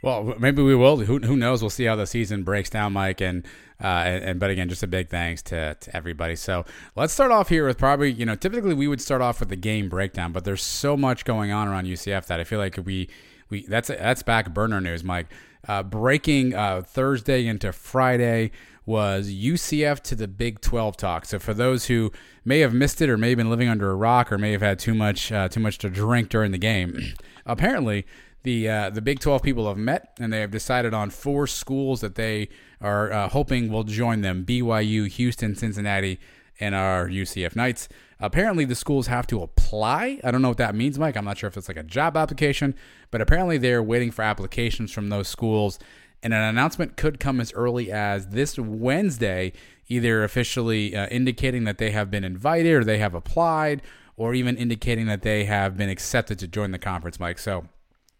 Well, 0.01 0.35
maybe 0.39 0.63
we 0.63 0.75
will. 0.75 0.97
Who, 0.97 1.19
who 1.19 1.35
knows? 1.35 1.61
We'll 1.61 1.69
see 1.69 1.83
how 1.83 1.95
the 1.95 2.07
season 2.07 2.43
breaks 2.43 2.69
down, 2.69 2.93
Mike. 2.93 3.19
And, 3.19 3.45
uh, 3.83 3.87
and, 4.05 4.39
but 4.39 4.49
again, 4.49 4.69
just 4.69 4.81
a 4.81 4.87
big 4.87 5.09
thanks 5.09 5.41
to, 5.43 5.75
to 5.75 5.95
everybody. 5.95 6.35
So 6.35 6.65
let's 6.95 7.13
start 7.13 7.31
off 7.31 7.49
here 7.49 7.67
with 7.67 7.77
probably 7.77 8.11
you 8.11 8.25
know 8.25 8.35
typically 8.35 8.73
we 8.73 8.87
would 8.87 9.01
start 9.01 9.21
off 9.21 9.39
with 9.39 9.49
the 9.49 9.55
game 9.55 9.89
breakdown, 9.89 10.31
but 10.31 10.45
there's 10.45 10.63
so 10.63 10.95
much 10.95 11.25
going 11.25 11.51
on 11.51 11.67
around 11.67 11.85
UCF 11.85 12.27
that 12.27 12.39
I 12.39 12.43
feel 12.43 12.59
like 12.59 12.79
we 12.83 13.09
we 13.49 13.65
that's 13.67 13.89
that's 13.89 14.23
back 14.23 14.53
burner 14.53 14.79
news, 14.79 15.03
Mike. 15.03 15.27
Uh, 15.67 15.83
breaking 15.83 16.53
uh, 16.55 16.81
Thursday 16.81 17.45
into 17.45 17.73
Friday 17.73 18.51
was 18.89 19.29
UCF 19.29 20.01
to 20.01 20.15
the 20.15 20.27
Big 20.27 20.61
12 20.61 20.97
talk. 20.97 21.25
So 21.25 21.37
for 21.37 21.53
those 21.53 21.85
who 21.85 22.11
may 22.43 22.61
have 22.61 22.73
missed 22.73 23.01
it 23.01 23.09
or 23.09 23.17
may 23.17 23.29
have 23.29 23.37
been 23.37 23.49
living 23.49 23.69
under 23.69 23.91
a 23.91 23.95
rock 23.95 24.31
or 24.31 24.39
may 24.39 24.51
have 24.51 24.63
had 24.63 24.79
too 24.79 24.95
much 24.95 25.31
uh, 25.31 25.47
too 25.47 25.59
much 25.59 25.77
to 25.77 25.91
drink 25.91 26.29
during 26.29 26.51
the 26.51 26.57
game, 26.57 27.13
apparently 27.45 28.07
the 28.41 28.67
uh, 28.67 28.89
the 28.89 29.01
Big 29.01 29.19
12 29.19 29.43
people 29.43 29.67
have 29.67 29.77
met 29.77 30.17
and 30.19 30.33
they 30.33 30.41
have 30.41 30.49
decided 30.49 30.95
on 30.95 31.11
four 31.11 31.45
schools 31.45 32.01
that 32.01 32.15
they 32.15 32.49
are 32.81 33.11
uh, 33.11 33.29
hoping 33.29 33.71
will 33.71 33.83
join 33.83 34.21
them: 34.21 34.43
BYU, 34.43 35.07
Houston, 35.07 35.53
Cincinnati, 35.53 36.19
and 36.59 36.73
our 36.73 37.07
UCF 37.07 37.55
Knights. 37.55 37.89
Apparently, 38.19 38.65
the 38.65 38.75
schools 38.75 39.05
have 39.05 39.27
to 39.27 39.43
apply. 39.43 40.19
I 40.23 40.31
don't 40.31 40.41
know 40.41 40.49
what 40.49 40.57
that 40.57 40.73
means, 40.73 40.97
Mike. 40.97 41.15
I'm 41.15 41.25
not 41.25 41.37
sure 41.37 41.47
if 41.47 41.55
it's 41.55 41.67
like 41.67 41.77
a 41.77 41.83
job 41.83 42.17
application, 42.17 42.73
but 43.11 43.21
apparently 43.21 43.59
they're 43.59 43.83
waiting 43.83 44.09
for 44.09 44.23
applications 44.23 44.91
from 44.91 45.09
those 45.09 45.27
schools 45.27 45.77
and 46.21 46.33
an 46.33 46.41
announcement 46.41 46.97
could 46.97 47.19
come 47.19 47.39
as 47.39 47.53
early 47.53 47.91
as 47.91 48.27
this 48.27 48.57
Wednesday, 48.59 49.53
either 49.87 50.23
officially 50.23 50.95
uh, 50.95 51.07
indicating 51.07 51.63
that 51.63 51.77
they 51.77 51.91
have 51.91 52.11
been 52.11 52.23
invited 52.23 52.73
or 52.73 52.83
they 52.83 52.97
have 52.97 53.13
applied, 53.13 53.81
or 54.17 54.33
even 54.33 54.57
indicating 54.57 55.05
that 55.07 55.21
they 55.21 55.45
have 55.45 55.77
been 55.77 55.89
accepted 55.89 56.37
to 56.39 56.47
join 56.47 56.71
the 56.71 56.79
conference, 56.79 57.19
Mike. 57.19 57.39
So, 57.39 57.65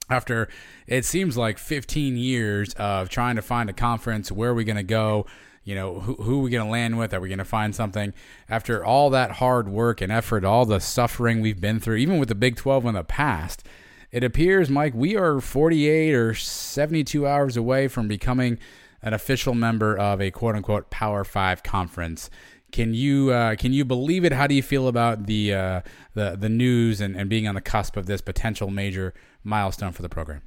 after 0.09 0.49
it 0.87 1.05
seems 1.05 1.37
like 1.37 1.57
15 1.57 2.17
years 2.17 2.73
of 2.75 3.09
trying 3.09 3.35
to 3.35 3.41
find 3.41 3.69
a 3.69 3.73
conference, 3.73 4.31
where 4.31 4.51
are 4.51 4.55
we 4.55 4.63
going 4.63 4.77
to 4.77 4.83
go? 4.83 5.25
You 5.63 5.75
know, 5.75 5.99
who, 5.99 6.15
who 6.15 6.39
are 6.39 6.43
we 6.43 6.49
going 6.49 6.65
to 6.65 6.71
land 6.71 6.97
with? 6.97 7.13
Are 7.13 7.19
we 7.19 7.27
going 7.27 7.37
to 7.37 7.45
find 7.45 7.75
something? 7.75 8.13
After 8.47 8.83
all 8.83 9.09
that 9.11 9.33
hard 9.33 9.69
work 9.69 10.01
and 10.01 10.11
effort, 10.11 10.43
all 10.43 10.65
the 10.65 10.79
suffering 10.79 11.41
we've 11.41 11.61
been 11.61 11.79
through, 11.79 11.97
even 11.97 12.17
with 12.17 12.29
the 12.29 12.35
Big 12.35 12.55
12 12.55 12.85
in 12.85 12.95
the 12.95 13.03
past, 13.03 13.63
it 14.11 14.23
appears, 14.23 14.69
Mike, 14.69 14.93
we 14.95 15.15
are 15.15 15.39
48 15.39 16.13
or 16.13 16.33
72 16.33 17.27
hours 17.27 17.55
away 17.55 17.87
from 17.87 18.07
becoming 18.07 18.57
an 19.01 19.13
official 19.13 19.53
member 19.53 19.97
of 19.97 20.21
a 20.21 20.31
quote 20.31 20.55
unquote 20.55 20.89
Power 20.89 21.23
Five 21.23 21.63
conference. 21.63 22.29
Can 22.71 22.93
you 22.93 23.31
uh, 23.31 23.55
can 23.55 23.73
you 23.73 23.85
believe 23.85 24.25
it? 24.25 24.31
How 24.31 24.45
do 24.45 24.53
you 24.53 24.61
feel 24.61 24.87
about 24.87 25.25
the 25.25 25.53
uh, 25.53 25.81
the 26.13 26.35
the 26.39 26.49
news 26.49 27.01
and, 27.01 27.15
and 27.15 27.29
being 27.29 27.47
on 27.47 27.55
the 27.55 27.61
cusp 27.61 27.97
of 27.97 28.05
this 28.05 28.21
potential 28.21 28.69
major 28.69 29.13
milestone 29.43 29.91
for 29.91 30.01
the 30.01 30.09
program? 30.09 30.41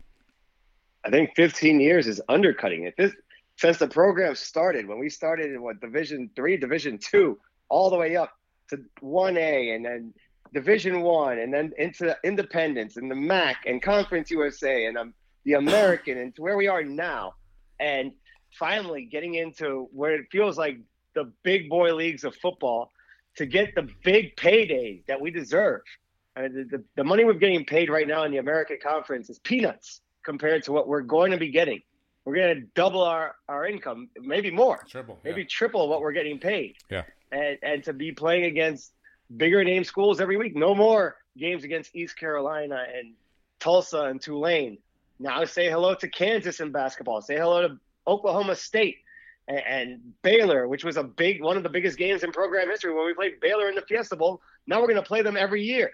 I 1.04 1.10
think 1.10 1.30
15 1.34 1.80
years 1.80 2.06
is 2.06 2.20
undercutting 2.28 2.84
it. 2.84 2.94
This 2.96 3.12
since 3.56 3.78
the 3.78 3.88
program 3.88 4.34
started, 4.34 4.86
when 4.86 4.98
we 4.98 5.08
started 5.08 5.52
in 5.52 5.62
what 5.62 5.80
Division 5.80 6.30
Three, 6.36 6.56
Division 6.56 6.98
Two, 6.98 7.38
all 7.68 7.90
the 7.90 7.96
way 7.96 8.16
up 8.16 8.30
to 8.70 8.80
One 9.00 9.36
A, 9.36 9.70
and 9.70 9.84
then 9.84 10.14
Division 10.52 11.00
One, 11.02 11.38
and 11.38 11.52
then 11.52 11.72
into 11.78 12.16
Independence 12.24 12.96
and 12.96 13.10
the 13.10 13.14
MAC 13.14 13.64
and 13.66 13.82
Conference 13.82 14.30
USA 14.30 14.86
and 14.86 14.98
um, 14.98 15.14
the 15.44 15.54
American, 15.54 16.18
and 16.18 16.34
to 16.36 16.42
where 16.42 16.56
we 16.56 16.68
are 16.68 16.82
now, 16.82 17.34
and 17.80 18.12
finally 18.58 19.04
getting 19.04 19.34
into 19.34 19.88
where 19.92 20.14
it 20.14 20.26
feels 20.30 20.58
like 20.58 20.78
the 21.14 21.32
big 21.42 21.68
boy 21.68 21.94
leagues 21.94 22.24
of 22.24 22.34
football 22.36 22.90
to 23.36 23.46
get 23.46 23.74
the 23.74 23.88
big 24.04 24.36
payday 24.36 25.02
that 25.08 25.20
we 25.20 25.30
deserve. 25.30 25.80
I 26.36 26.42
mean, 26.42 26.68
the, 26.70 26.84
the 26.96 27.04
money 27.04 27.24
we're 27.24 27.34
getting 27.34 27.64
paid 27.64 27.90
right 27.90 28.06
now 28.06 28.24
in 28.24 28.30
the 28.30 28.38
American 28.38 28.78
Conference 28.82 29.30
is 29.30 29.38
peanuts 29.38 30.00
compared 30.24 30.62
to 30.64 30.72
what 30.72 30.88
we're 30.88 31.02
going 31.02 31.32
to 31.32 31.38
be 31.38 31.50
getting. 31.50 31.82
We're 32.24 32.36
going 32.36 32.54
to 32.54 32.66
double 32.74 33.02
our, 33.02 33.34
our 33.48 33.66
income, 33.66 34.08
maybe 34.20 34.50
more, 34.50 34.84
Triple, 34.88 35.18
maybe 35.24 35.42
yeah. 35.42 35.48
triple 35.50 35.88
what 35.88 36.00
we're 36.00 36.12
getting 36.12 36.38
paid. 36.38 36.76
Yeah. 36.88 37.02
And, 37.32 37.58
and 37.62 37.84
to 37.84 37.92
be 37.92 38.12
playing 38.12 38.44
against 38.44 38.92
bigger 39.36 39.64
name 39.64 39.84
schools 39.84 40.20
every 40.20 40.36
week. 40.36 40.56
No 40.56 40.74
more 40.74 41.16
games 41.36 41.64
against 41.64 41.94
East 41.94 42.16
Carolina 42.16 42.84
and 42.94 43.14
Tulsa 43.60 44.02
and 44.02 44.20
Tulane. 44.20 44.78
Now 45.18 45.44
say 45.44 45.70
hello 45.70 45.94
to 45.94 46.08
Kansas 46.08 46.60
in 46.60 46.72
basketball. 46.72 47.22
Say 47.22 47.36
hello 47.36 47.68
to 47.68 47.78
Oklahoma 48.06 48.56
State 48.56 48.98
and, 49.48 49.62
and 49.66 50.00
Baylor, 50.22 50.68
which 50.68 50.84
was 50.84 50.96
a 50.96 51.04
big 51.04 51.42
one 51.42 51.56
of 51.56 51.62
the 51.62 51.68
biggest 51.68 51.98
games 51.98 52.24
in 52.24 52.32
program 52.32 52.68
history 52.68 52.94
when 52.94 53.06
we 53.06 53.14
played 53.14 53.40
Baylor 53.40 53.68
in 53.68 53.74
the 53.74 53.82
Fiesta 53.82 54.16
Bowl. 54.16 54.42
Now 54.66 54.80
we're 54.80 54.88
going 54.88 54.96
to 54.96 55.02
play 55.02 55.22
them 55.22 55.36
every 55.36 55.62
year. 55.62 55.92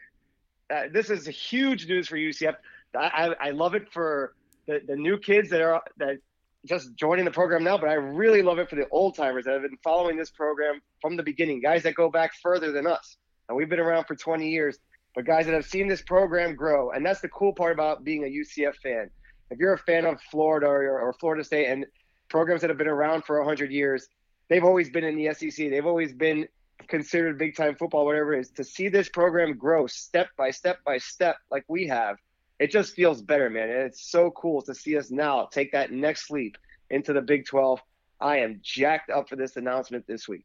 Uh, 0.70 0.84
this 0.92 1.10
is 1.10 1.26
huge 1.26 1.88
news 1.88 2.08
for 2.08 2.16
UCF. 2.16 2.56
I, 2.94 2.98
I, 3.40 3.48
I 3.48 3.50
love 3.50 3.74
it 3.74 3.90
for 3.92 4.34
the, 4.66 4.80
the 4.86 4.96
new 4.96 5.18
kids 5.18 5.50
that 5.50 5.60
are 5.60 5.82
that 5.96 6.18
just 6.66 6.94
joining 6.96 7.24
the 7.24 7.30
program 7.30 7.64
now, 7.64 7.78
but 7.78 7.88
I 7.88 7.94
really 7.94 8.42
love 8.42 8.58
it 8.58 8.68
for 8.68 8.76
the 8.76 8.88
old 8.90 9.14
timers 9.14 9.44
that 9.44 9.52
have 9.52 9.62
been 9.62 9.78
following 9.82 10.16
this 10.16 10.30
program 10.30 10.80
from 11.00 11.16
the 11.16 11.22
beginning, 11.22 11.60
guys 11.60 11.82
that 11.84 11.94
go 11.94 12.10
back 12.10 12.32
further 12.42 12.72
than 12.72 12.86
us. 12.86 13.16
And 13.48 13.56
we've 13.56 13.68
been 13.68 13.80
around 13.80 14.04
for 14.04 14.16
20 14.16 14.48
years, 14.48 14.78
but 15.14 15.24
guys 15.24 15.46
that 15.46 15.54
have 15.54 15.66
seen 15.66 15.88
this 15.88 16.02
program 16.02 16.54
grow. 16.54 16.90
And 16.90 17.04
that's 17.04 17.20
the 17.20 17.28
cool 17.28 17.52
part 17.52 17.72
about 17.72 18.04
being 18.04 18.24
a 18.24 18.26
UCF 18.26 18.74
fan. 18.76 19.10
If 19.50 19.58
you're 19.58 19.72
a 19.72 19.78
fan 19.78 20.04
of 20.04 20.20
Florida 20.30 20.66
or, 20.66 21.00
or 21.00 21.12
Florida 21.14 21.44
State 21.44 21.66
and 21.66 21.86
programs 22.28 22.60
that 22.60 22.70
have 22.70 22.78
been 22.78 22.88
around 22.88 23.24
for 23.24 23.38
100 23.38 23.70
years, 23.70 24.06
they've 24.48 24.64
always 24.64 24.90
been 24.90 25.04
in 25.04 25.16
the 25.16 25.32
SEC. 25.32 25.70
They've 25.70 25.86
always 25.86 26.12
been 26.12 26.48
considered 26.88 27.38
big 27.38 27.56
time 27.56 27.74
football, 27.76 28.04
whatever 28.04 28.34
it 28.34 28.40
is. 28.40 28.50
To 28.52 28.64
see 28.64 28.88
this 28.88 29.08
program 29.08 29.56
grow 29.56 29.86
step 29.86 30.28
by 30.36 30.50
step 30.50 30.78
by 30.84 30.98
step, 30.98 31.36
like 31.50 31.64
we 31.68 31.86
have, 31.86 32.16
it 32.58 32.70
just 32.70 32.94
feels 32.94 33.22
better, 33.22 33.48
man. 33.50 33.70
And 33.70 33.80
it's 33.80 34.10
so 34.10 34.30
cool 34.32 34.62
to 34.62 34.74
see 34.74 34.96
us 34.96 35.10
now 35.10 35.48
take 35.50 35.72
that 35.72 35.92
next 35.92 36.30
leap 36.30 36.56
into 36.90 37.12
the 37.12 37.22
Big 37.22 37.46
12. 37.46 37.80
I 38.20 38.38
am 38.38 38.60
jacked 38.62 39.10
up 39.10 39.28
for 39.28 39.36
this 39.36 39.56
announcement 39.56 40.06
this 40.06 40.28
week. 40.28 40.44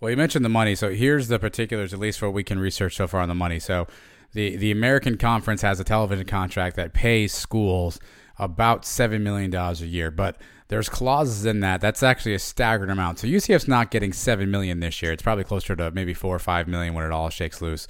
Well, 0.00 0.10
you 0.10 0.16
mentioned 0.16 0.44
the 0.44 0.50
money, 0.50 0.74
so 0.74 0.90
here's 0.90 1.28
the 1.28 1.38
particulars, 1.38 1.92
at 1.92 2.00
least 2.00 2.18
for 2.18 2.26
what 2.26 2.34
we 2.34 2.42
can 2.42 2.58
research 2.58 2.96
so 2.96 3.06
far 3.06 3.20
on 3.20 3.28
the 3.28 3.34
money. 3.34 3.60
So, 3.60 3.86
the 4.32 4.56
the 4.56 4.70
American 4.70 5.18
Conference 5.18 5.60
has 5.60 5.78
a 5.78 5.84
television 5.84 6.26
contract 6.26 6.74
that 6.76 6.94
pays 6.94 7.32
schools 7.32 8.00
about 8.38 8.86
seven 8.86 9.22
million 9.22 9.50
dollars 9.50 9.82
a 9.82 9.86
year, 9.86 10.10
but 10.10 10.38
there's 10.68 10.88
clauses 10.88 11.44
in 11.44 11.60
that. 11.60 11.82
That's 11.82 12.02
actually 12.02 12.32
a 12.32 12.38
staggering 12.38 12.90
amount. 12.90 13.18
So 13.18 13.26
UCF's 13.26 13.68
not 13.68 13.90
getting 13.90 14.14
seven 14.14 14.50
million 14.50 14.80
this 14.80 15.02
year. 15.02 15.12
It's 15.12 15.22
probably 15.22 15.44
closer 15.44 15.76
to 15.76 15.90
maybe 15.90 16.14
four 16.14 16.34
or 16.34 16.38
five 16.38 16.66
million 16.66 16.94
when 16.94 17.04
it 17.04 17.12
all 17.12 17.28
shakes 17.28 17.60
loose. 17.60 17.86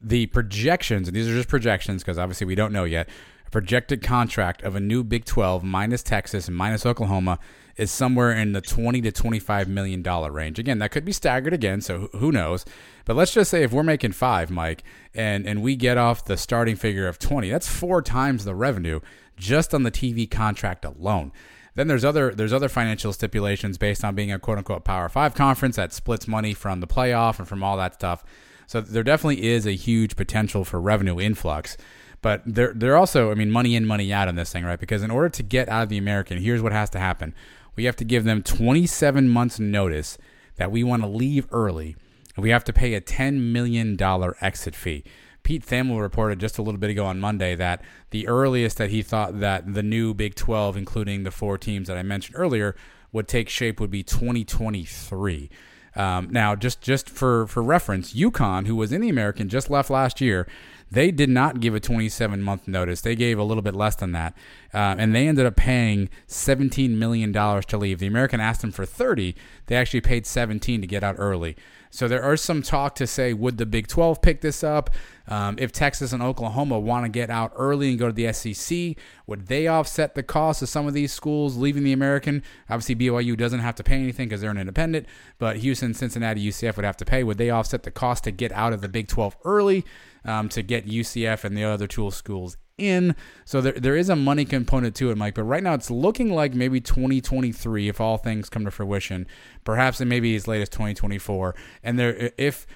The 0.00 0.26
projections, 0.26 1.08
and 1.08 1.16
these 1.16 1.28
are 1.28 1.34
just 1.34 1.48
projections 1.48 2.02
because 2.02 2.18
obviously 2.18 2.46
we 2.46 2.54
don't 2.54 2.72
know 2.72 2.84
yet. 2.84 3.08
A 3.46 3.50
projected 3.50 4.02
contract 4.02 4.62
of 4.62 4.74
a 4.74 4.80
new 4.80 5.04
Big 5.04 5.24
12 5.24 5.62
minus 5.62 6.02
Texas 6.02 6.48
and 6.48 6.56
minus 6.56 6.86
Oklahoma 6.86 7.38
is 7.76 7.90
somewhere 7.90 8.32
in 8.32 8.52
the 8.52 8.60
20 8.60 9.00
to 9.02 9.12
25 9.12 9.68
million 9.68 10.02
dollar 10.02 10.30
range. 10.30 10.58
Again, 10.58 10.78
that 10.78 10.90
could 10.90 11.04
be 11.04 11.12
staggered 11.12 11.52
again, 11.52 11.80
so 11.80 12.08
who 12.12 12.32
knows. 12.32 12.64
But 13.04 13.16
let's 13.16 13.34
just 13.34 13.50
say 13.50 13.62
if 13.62 13.72
we're 13.72 13.82
making 13.82 14.12
5, 14.12 14.50
Mike, 14.50 14.84
and 15.14 15.46
and 15.46 15.62
we 15.62 15.76
get 15.76 15.98
off 15.98 16.24
the 16.24 16.36
starting 16.36 16.76
figure 16.76 17.08
of 17.08 17.18
20, 17.18 17.50
that's 17.50 17.68
four 17.68 18.02
times 18.02 18.44
the 18.44 18.54
revenue 18.54 19.00
just 19.36 19.74
on 19.74 19.82
the 19.82 19.90
TV 19.90 20.30
contract 20.30 20.84
alone. 20.84 21.32
Then 21.74 21.88
there's 21.88 22.04
other 22.04 22.34
there's 22.34 22.52
other 22.52 22.68
financial 22.68 23.12
stipulations 23.12 23.78
based 23.78 24.04
on 24.04 24.14
being 24.14 24.32
a 24.32 24.38
quote 24.38 24.58
unquote 24.58 24.84
Power 24.84 25.08
5 25.08 25.34
conference 25.34 25.76
that 25.76 25.92
splits 25.92 26.28
money 26.28 26.52
from 26.52 26.80
the 26.80 26.86
playoff 26.86 27.38
and 27.38 27.48
from 27.48 27.62
all 27.62 27.76
that 27.76 27.94
stuff. 27.94 28.24
So 28.70 28.80
there 28.80 29.02
definitely 29.02 29.48
is 29.48 29.66
a 29.66 29.72
huge 29.72 30.14
potential 30.14 30.64
for 30.64 30.80
revenue 30.80 31.18
influx. 31.18 31.76
But 32.22 32.42
there, 32.46 32.72
there 32.72 32.96
also, 32.96 33.32
I 33.32 33.34
mean, 33.34 33.50
money 33.50 33.74
in, 33.74 33.84
money 33.84 34.12
out 34.12 34.28
on 34.28 34.36
this 34.36 34.52
thing, 34.52 34.64
right? 34.64 34.78
Because 34.78 35.02
in 35.02 35.10
order 35.10 35.28
to 35.28 35.42
get 35.42 35.68
out 35.68 35.82
of 35.82 35.88
the 35.88 35.98
American, 35.98 36.38
here's 36.38 36.62
what 36.62 36.70
has 36.70 36.88
to 36.90 37.00
happen: 37.00 37.34
we 37.74 37.86
have 37.86 37.96
to 37.96 38.04
give 38.04 38.22
them 38.22 38.44
27 38.44 39.28
months 39.28 39.58
notice 39.58 40.18
that 40.54 40.70
we 40.70 40.84
want 40.84 41.02
to 41.02 41.08
leave 41.08 41.48
early, 41.50 41.96
and 42.36 42.44
we 42.44 42.50
have 42.50 42.62
to 42.62 42.72
pay 42.72 42.94
a 42.94 43.00
10 43.00 43.52
million 43.52 43.96
dollar 43.96 44.36
exit 44.40 44.76
fee. 44.76 45.02
Pete 45.42 45.66
Thamel 45.66 46.00
reported 46.00 46.38
just 46.38 46.56
a 46.56 46.62
little 46.62 46.78
bit 46.78 46.90
ago 46.90 47.06
on 47.06 47.18
Monday 47.18 47.56
that 47.56 47.82
the 48.10 48.28
earliest 48.28 48.78
that 48.78 48.90
he 48.90 49.02
thought 49.02 49.40
that 49.40 49.74
the 49.74 49.82
new 49.82 50.14
Big 50.14 50.36
12, 50.36 50.76
including 50.76 51.24
the 51.24 51.32
four 51.32 51.58
teams 51.58 51.88
that 51.88 51.96
I 51.96 52.04
mentioned 52.04 52.36
earlier, 52.38 52.76
would 53.10 53.26
take 53.26 53.48
shape 53.48 53.80
would 53.80 53.90
be 53.90 54.04
2023. 54.04 55.50
Um, 55.96 56.28
now, 56.30 56.54
just 56.54 56.80
just 56.80 57.10
for 57.10 57.46
for 57.46 57.62
reference, 57.62 58.14
UConn, 58.14 58.66
who 58.66 58.76
was 58.76 58.92
in 58.92 59.00
the 59.00 59.08
American, 59.08 59.48
just 59.48 59.70
left 59.70 59.90
last 59.90 60.20
year. 60.20 60.46
They 60.92 61.12
did 61.12 61.30
not 61.30 61.60
give 61.60 61.72
a 61.76 61.80
27 61.80 62.42
month 62.42 62.66
notice. 62.66 63.00
They 63.00 63.14
gave 63.14 63.38
a 63.38 63.44
little 63.44 63.62
bit 63.62 63.76
less 63.76 63.94
than 63.94 64.10
that, 64.12 64.34
uh, 64.74 64.96
and 64.98 65.14
they 65.14 65.28
ended 65.28 65.46
up 65.46 65.54
paying 65.54 66.08
17 66.26 66.98
million 66.98 67.30
dollars 67.30 67.64
to 67.66 67.78
leave. 67.78 68.00
The 68.00 68.08
American 68.08 68.40
asked 68.40 68.62
them 68.62 68.72
for 68.72 68.84
30. 68.84 69.36
They 69.66 69.76
actually 69.76 70.00
paid 70.00 70.26
17 70.26 70.80
to 70.80 70.86
get 70.86 71.04
out 71.04 71.14
early. 71.18 71.56
So 71.90 72.06
there 72.06 72.22
are 72.22 72.36
some 72.36 72.62
talk 72.62 72.94
to 72.96 73.06
say, 73.06 73.32
would 73.32 73.58
the 73.58 73.66
Big 73.66 73.88
12 73.88 74.22
pick 74.22 74.40
this 74.40 74.62
up? 74.62 74.90
Um, 75.26 75.56
if 75.58 75.72
Texas 75.72 76.12
and 76.12 76.22
Oklahoma 76.22 76.78
want 76.78 77.04
to 77.04 77.08
get 77.08 77.30
out 77.30 77.52
early 77.56 77.90
and 77.90 77.98
go 77.98 78.06
to 78.06 78.12
the 78.12 78.32
SEC, 78.32 78.96
would 79.26 79.48
they 79.48 79.66
offset 79.66 80.14
the 80.14 80.22
cost 80.22 80.62
of 80.62 80.68
some 80.68 80.86
of 80.86 80.94
these 80.94 81.12
schools 81.12 81.56
leaving 81.56 81.82
the 81.82 81.92
American? 81.92 82.42
Obviously, 82.68 82.94
BYU 82.94 83.36
doesn't 83.36 83.60
have 83.60 83.74
to 83.74 83.84
pay 83.84 83.96
anything 83.96 84.28
because 84.28 84.40
they're 84.40 84.50
an 84.50 84.58
independent, 84.58 85.06
but 85.38 85.58
Houston, 85.58 85.92
Cincinnati, 85.92 86.48
UCF 86.48 86.76
would 86.76 86.84
have 86.84 86.96
to 86.96 87.04
pay. 87.04 87.24
Would 87.24 87.38
they 87.38 87.50
offset 87.50 87.82
the 87.82 87.90
cost 87.90 88.24
to 88.24 88.30
get 88.30 88.52
out 88.52 88.72
of 88.72 88.80
the 88.80 88.88
Big 88.88 89.08
12 89.08 89.36
early 89.44 89.84
um, 90.24 90.48
to 90.50 90.62
get 90.62 90.86
UCF 90.86 91.44
and 91.44 91.56
the 91.56 91.64
other 91.64 91.86
two 91.86 92.10
schools 92.12 92.56
in. 92.80 93.14
So 93.44 93.60
there, 93.60 93.72
there 93.72 93.96
is 93.96 94.08
a 94.08 94.16
money 94.16 94.44
component 94.44 94.94
to 94.96 95.10
it, 95.10 95.16
Mike. 95.16 95.34
But 95.34 95.44
right 95.44 95.62
now 95.62 95.74
it's 95.74 95.90
looking 95.90 96.30
like 96.32 96.54
maybe 96.54 96.80
2023, 96.80 97.88
if 97.88 98.00
all 98.00 98.16
things 98.16 98.48
come 98.48 98.64
to 98.64 98.70
fruition. 98.70 99.26
Perhaps 99.64 100.00
it 100.00 100.06
may 100.06 100.20
be 100.20 100.34
as 100.34 100.48
late 100.48 100.62
as 100.62 100.68
2024. 100.68 101.54
And 101.82 101.98
there, 101.98 102.32
if 102.36 102.66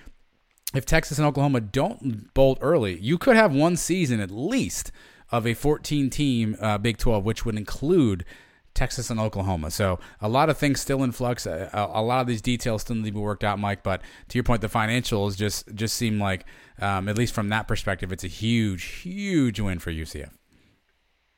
if 0.75 0.85
Texas 0.85 1.19
and 1.19 1.27
Oklahoma 1.27 1.61
don't 1.61 2.33
bolt 2.35 2.59
early, 2.61 2.99
you 2.99 3.17
could 3.17 3.37
have 3.37 3.55
one 3.55 3.77
season 3.77 4.21
at 4.21 4.31
least 4.31 4.91
of 5.31 5.47
a 5.47 5.55
14 5.55 6.11
team 6.11 6.57
uh, 6.61 6.79
Big 6.79 6.99
12, 6.99 7.25
which 7.25 7.45
would 7.45 7.57
include 7.57 8.25
Texas 8.75 9.09
and 9.09 9.21
Oklahoma. 9.21 9.71
So 9.71 10.01
a 10.21 10.29
lot 10.29 10.51
of 10.51 10.59
things 10.59 10.81
still 10.81 11.03
in 11.05 11.13
flux. 11.13 11.47
A, 11.47 11.71
a, 11.73 12.03
lot 12.03 12.21
of 12.21 12.27
these 12.27 12.43
details 12.43 12.83
still 12.83 12.97
need 12.97 13.07
to 13.07 13.13
be 13.13 13.21
worked 13.21 13.45
out, 13.45 13.59
Mike. 13.59 13.83
But 13.83 14.03
to 14.29 14.37
your 14.37 14.43
point, 14.45 14.61
the 14.61 14.69
financials 14.69 15.37
just 15.37 15.73
just 15.75 15.97
seem 15.97 16.21
like, 16.21 16.45
um, 16.81 17.09
at 17.09 17.17
least 17.17 17.35
from 17.35 17.49
that 17.51 17.69
perspective, 17.69 18.13
it's 18.13 18.25
a 18.25 18.29
huge, 18.29 18.85
huge 18.85 19.61
win 19.61 19.79
for 19.79 19.93
UCF. 19.93 20.33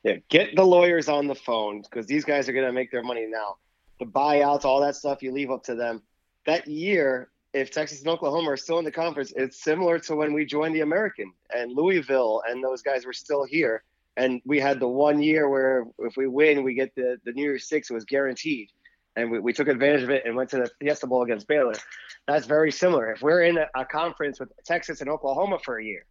Yeah, 0.03 0.15
get 0.29 0.55
the 0.55 0.65
lawyers 0.65 1.09
on 1.09 1.27
the 1.27 1.35
phone 1.35 1.81
because 1.81 2.07
these 2.07 2.25
guys 2.25 2.49
are 2.49 2.53
going 2.53 2.65
to 2.65 2.71
make 2.71 2.91
their 2.91 3.03
money 3.03 3.27
now. 3.27 3.57
The 3.99 4.05
buyouts, 4.05 4.65
all 4.65 4.81
that 4.81 4.95
stuff, 4.95 5.21
you 5.21 5.31
leave 5.31 5.51
up 5.51 5.63
to 5.63 5.75
them. 5.75 6.01
That 6.45 6.67
year, 6.67 7.29
if 7.53 7.71
Texas 7.71 7.99
and 7.99 8.07
Oklahoma 8.07 8.51
are 8.51 8.57
still 8.57 8.79
in 8.79 8.85
the 8.85 8.91
conference, 8.91 9.33
it's 9.35 9.63
similar 9.63 9.99
to 9.99 10.15
when 10.15 10.33
we 10.33 10.45
joined 10.45 10.75
the 10.75 10.81
American 10.81 11.33
and 11.53 11.71
Louisville 11.75 12.41
and 12.47 12.63
those 12.63 12.81
guys 12.81 13.05
were 13.05 13.13
still 13.13 13.43
here 13.43 13.83
and 14.17 14.41
we 14.45 14.59
had 14.59 14.79
the 14.79 14.87
one 14.87 15.21
year 15.21 15.47
where 15.47 15.85
if 15.99 16.17
we 16.17 16.27
win, 16.27 16.63
we 16.63 16.73
get 16.73 16.93
the 16.95 17.17
the 17.23 17.31
New 17.31 17.43
Year's 17.43 17.69
Six. 17.69 17.89
It 17.89 17.93
was 17.93 18.03
guaranteed, 18.03 18.71
and 19.15 19.31
we, 19.31 19.39
we 19.39 19.53
took 19.53 19.67
advantage 19.67 20.03
of 20.03 20.09
it 20.09 20.23
and 20.25 20.35
went 20.35 20.49
to 20.49 20.57
the 20.57 20.69
Fiesta 20.79 21.07
Bowl 21.07 21.23
against 21.23 21.47
Baylor. 21.47 21.75
That's 22.27 22.47
very 22.47 22.71
similar. 22.71 23.11
If 23.11 23.21
we're 23.21 23.43
in 23.43 23.57
a, 23.57 23.67
a 23.75 23.85
conference 23.85 24.39
with 24.39 24.51
Texas 24.65 25.01
and 25.01 25.09
Oklahoma 25.09 25.59
for 25.63 25.79
a 25.79 25.85
year, 25.85 26.05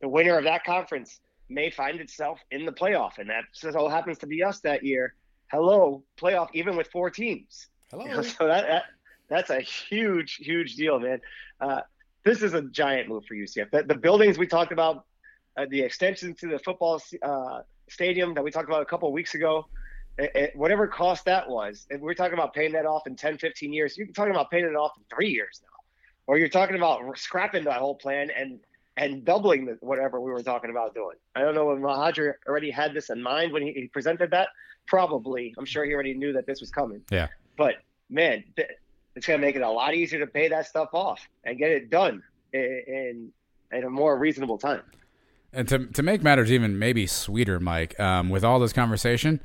the 0.00 0.08
winner 0.08 0.36
of 0.36 0.44
that 0.44 0.64
conference 0.64 1.20
may 1.48 1.70
find 1.70 2.00
itself 2.00 2.40
in 2.50 2.66
the 2.66 2.72
playoff, 2.72 3.18
and 3.18 3.30
that 3.30 3.44
so 3.52 3.88
happens 3.88 4.18
to 4.18 4.26
be 4.26 4.42
us 4.42 4.60
that 4.60 4.84
year. 4.84 5.14
Hello, 5.50 6.02
playoff, 6.18 6.48
even 6.52 6.76
with 6.76 6.88
four 6.88 7.08
teams. 7.08 7.68
Hello. 7.90 8.04
You 8.04 8.10
know, 8.16 8.22
so 8.22 8.48
that, 8.48 8.66
that 8.66 8.84
that's 9.28 9.50
a 9.50 9.60
huge, 9.60 10.36
huge 10.36 10.74
deal, 10.74 10.98
man. 10.98 11.20
Uh, 11.60 11.82
this 12.24 12.42
is 12.42 12.54
a 12.54 12.62
giant 12.62 13.08
move 13.08 13.24
for 13.26 13.34
UCF. 13.34 13.70
The, 13.70 13.84
the 13.84 13.94
buildings 13.94 14.38
we 14.38 14.46
talked 14.46 14.72
about 14.72 15.04
uh, 15.56 15.66
the 15.68 15.80
extension 15.80 16.34
to 16.34 16.48
the 16.48 16.58
football 16.58 17.00
uh, 17.22 17.60
stadium 17.88 18.34
that 18.34 18.42
we 18.42 18.50
talked 18.50 18.68
about 18.68 18.82
a 18.82 18.86
couple 18.86 19.08
of 19.08 19.14
weeks 19.14 19.34
ago, 19.34 19.66
it, 20.18 20.32
it, 20.34 20.56
whatever 20.56 20.86
cost 20.86 21.24
that 21.24 21.48
was, 21.48 21.86
if 21.90 22.00
we're 22.00 22.14
talking 22.14 22.34
about 22.34 22.54
paying 22.54 22.72
that 22.72 22.86
off 22.86 23.06
in 23.06 23.16
10, 23.16 23.38
15 23.38 23.72
years, 23.72 23.96
you're 23.96 24.06
talking 24.08 24.32
about 24.32 24.50
paying 24.50 24.64
it 24.64 24.76
off 24.76 24.92
in 24.96 25.04
three 25.14 25.30
years 25.30 25.60
now. 25.62 25.68
Or 26.26 26.38
you're 26.38 26.48
talking 26.48 26.76
about 26.76 27.18
scrapping 27.18 27.64
that 27.64 27.78
whole 27.78 27.94
plan 27.94 28.30
and 28.30 28.60
and 28.96 29.24
doubling 29.24 29.66
the, 29.66 29.76
whatever 29.80 30.20
we 30.20 30.30
were 30.30 30.42
talking 30.42 30.70
about 30.70 30.94
doing. 30.94 31.16
I 31.34 31.40
don't 31.40 31.54
know 31.56 31.72
if 31.72 31.80
Mohajir 31.80 32.34
already 32.46 32.70
had 32.70 32.94
this 32.94 33.10
in 33.10 33.20
mind 33.20 33.52
when 33.52 33.62
he, 33.62 33.72
he 33.72 33.88
presented 33.88 34.30
that. 34.30 34.48
Probably, 34.86 35.52
I'm 35.58 35.64
sure 35.64 35.84
he 35.84 35.92
already 35.92 36.14
knew 36.14 36.32
that 36.34 36.46
this 36.46 36.60
was 36.60 36.70
coming. 36.70 37.02
Yeah. 37.10 37.26
But 37.56 37.76
man, 38.08 38.44
th- 38.54 38.68
it's 39.16 39.26
going 39.26 39.40
to 39.40 39.44
make 39.44 39.56
it 39.56 39.62
a 39.62 39.70
lot 39.70 39.94
easier 39.94 40.20
to 40.20 40.28
pay 40.28 40.48
that 40.48 40.68
stuff 40.68 40.90
off 40.92 41.26
and 41.42 41.58
get 41.58 41.72
it 41.72 41.90
done 41.90 42.22
in 42.52 42.82
in, 42.86 43.32
in 43.76 43.84
a 43.84 43.90
more 43.90 44.16
reasonable 44.16 44.58
time. 44.58 44.82
And 45.54 45.68
to 45.68 45.86
to 45.86 46.02
make 46.02 46.22
matters 46.22 46.50
even 46.50 46.78
maybe 46.78 47.06
sweeter, 47.06 47.60
Mike, 47.60 47.98
um, 48.00 48.28
with 48.28 48.44
all 48.44 48.58
this 48.58 48.72
conversation, 48.72 49.40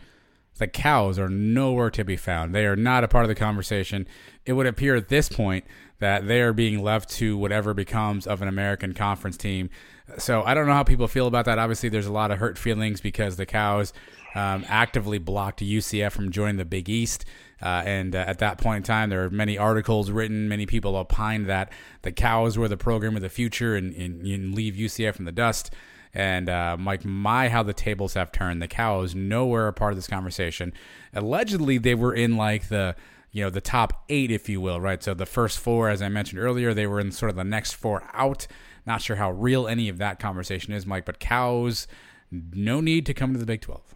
the 0.58 0.68
cows 0.68 1.18
are 1.18 1.30
nowhere 1.30 1.90
to 1.92 2.04
be 2.04 2.18
found. 2.18 2.54
They 2.54 2.66
are 2.66 2.76
not 2.76 3.04
a 3.04 3.08
part 3.08 3.24
of 3.24 3.30
the 3.30 3.36
conversation. 3.36 4.08
It 4.46 4.54
would 4.54 4.68
appear 4.68 4.96
at 4.96 5.10
this 5.10 5.30
point 5.30 5.66
that 6.00 6.28
they 6.28 6.42
are 6.42 6.54
being 6.54 6.82
left 6.82 7.10
to 7.10 7.38
whatever 7.38 7.74
becomes 7.74 8.26
of 8.26 8.42
an 8.42 8.48
American 8.48 8.94
conference 8.94 9.38
team. 9.38 9.70
So 10.18 10.44
I 10.44 10.54
don't 10.54 10.66
know 10.66 10.74
how 10.74 10.84
people 10.84 11.08
feel 11.08 11.28
about 11.28 11.46
that. 11.46 11.60
Obviously, 11.60 11.90
there's 11.90 12.08
a 12.08 12.12
lot 12.12 12.32
of 12.32 12.40
hurt 12.40 12.58
feelings 12.58 13.02
because 13.02 13.36
the 13.36 13.46
cows 13.46 13.94
um, 14.36 14.66
actively 14.68 15.18
blocked 15.18 15.62
UCF 15.62 16.12
from 16.12 16.32
joining 16.32 16.58
the 16.58 16.66
Big 16.66 16.90
East. 16.90 17.26
Uh, 17.62 17.84
and 17.86 18.16
uh, 18.16 18.20
at 18.20 18.40
that 18.40 18.58
point 18.58 18.78
in 18.78 18.84
time, 18.84 19.10
there 19.10 19.24
are 19.24 19.30
many 19.30 19.58
articles 19.58 20.10
written. 20.12 20.48
Many 20.48 20.66
people 20.66 20.96
opined 20.96 21.48
that 21.48 21.72
the 22.02 22.12
cows 22.12 22.58
were 22.58 22.68
the 22.68 22.78
program 22.78 23.16
of 23.16 23.22
the 23.22 23.30
future 23.30 23.76
and, 23.76 23.94
and, 23.94 24.26
and 24.26 24.56
leave 24.56 24.76
UCF 24.76 25.20
in 25.20 25.26
the 25.26 25.32
dust. 25.32 25.72
And 26.14 26.50
uh, 26.50 26.76
Mike, 26.80 27.06
my 27.06 27.50
how 27.50 27.62
the 27.64 27.74
tables 27.74 28.16
have 28.16 28.32
turned. 28.32 28.62
The 28.62 28.68
cows 28.68 29.14
nowhere 29.14 29.68
a 29.68 29.74
part 29.74 29.92
of 29.94 29.98
this 29.98 30.08
conversation. 30.08 30.74
Allegedly, 31.14 31.78
they 31.78 31.96
were 31.96 32.14
in 32.14 32.36
like 32.38 32.70
the 32.70 32.96
you 33.32 33.44
know 33.44 33.50
the 33.52 33.62
top 33.62 34.06
eight, 34.10 34.32
if 34.32 34.50
you 34.50 34.60
will, 34.60 34.82
right? 34.82 35.04
So 35.04 35.14
the 35.14 35.28
first 35.28 35.60
four, 35.60 35.90
as 35.90 36.02
I 36.02 36.10
mentioned 36.10 36.42
earlier, 36.42 36.74
they 36.74 36.88
were 36.88 37.00
in 37.00 37.12
sort 37.12 37.30
of 37.30 37.36
the 37.36 37.44
next 37.44 37.74
four 37.74 38.04
out. 38.14 38.48
Not 38.88 39.02
sure 39.04 39.18
how 39.18 39.32
real 39.32 39.68
any 39.68 39.88
of 39.88 40.00
that 40.00 40.20
conversation 40.20 40.74
is, 40.74 40.86
Mike. 40.88 41.06
But 41.06 41.20
cows, 41.20 41.88
no 42.32 42.82
need 42.82 43.06
to 43.06 43.14
come 43.14 43.34
to 43.34 43.40
the 43.40 43.46
Big 43.46 43.62
Twelve. 43.62 43.94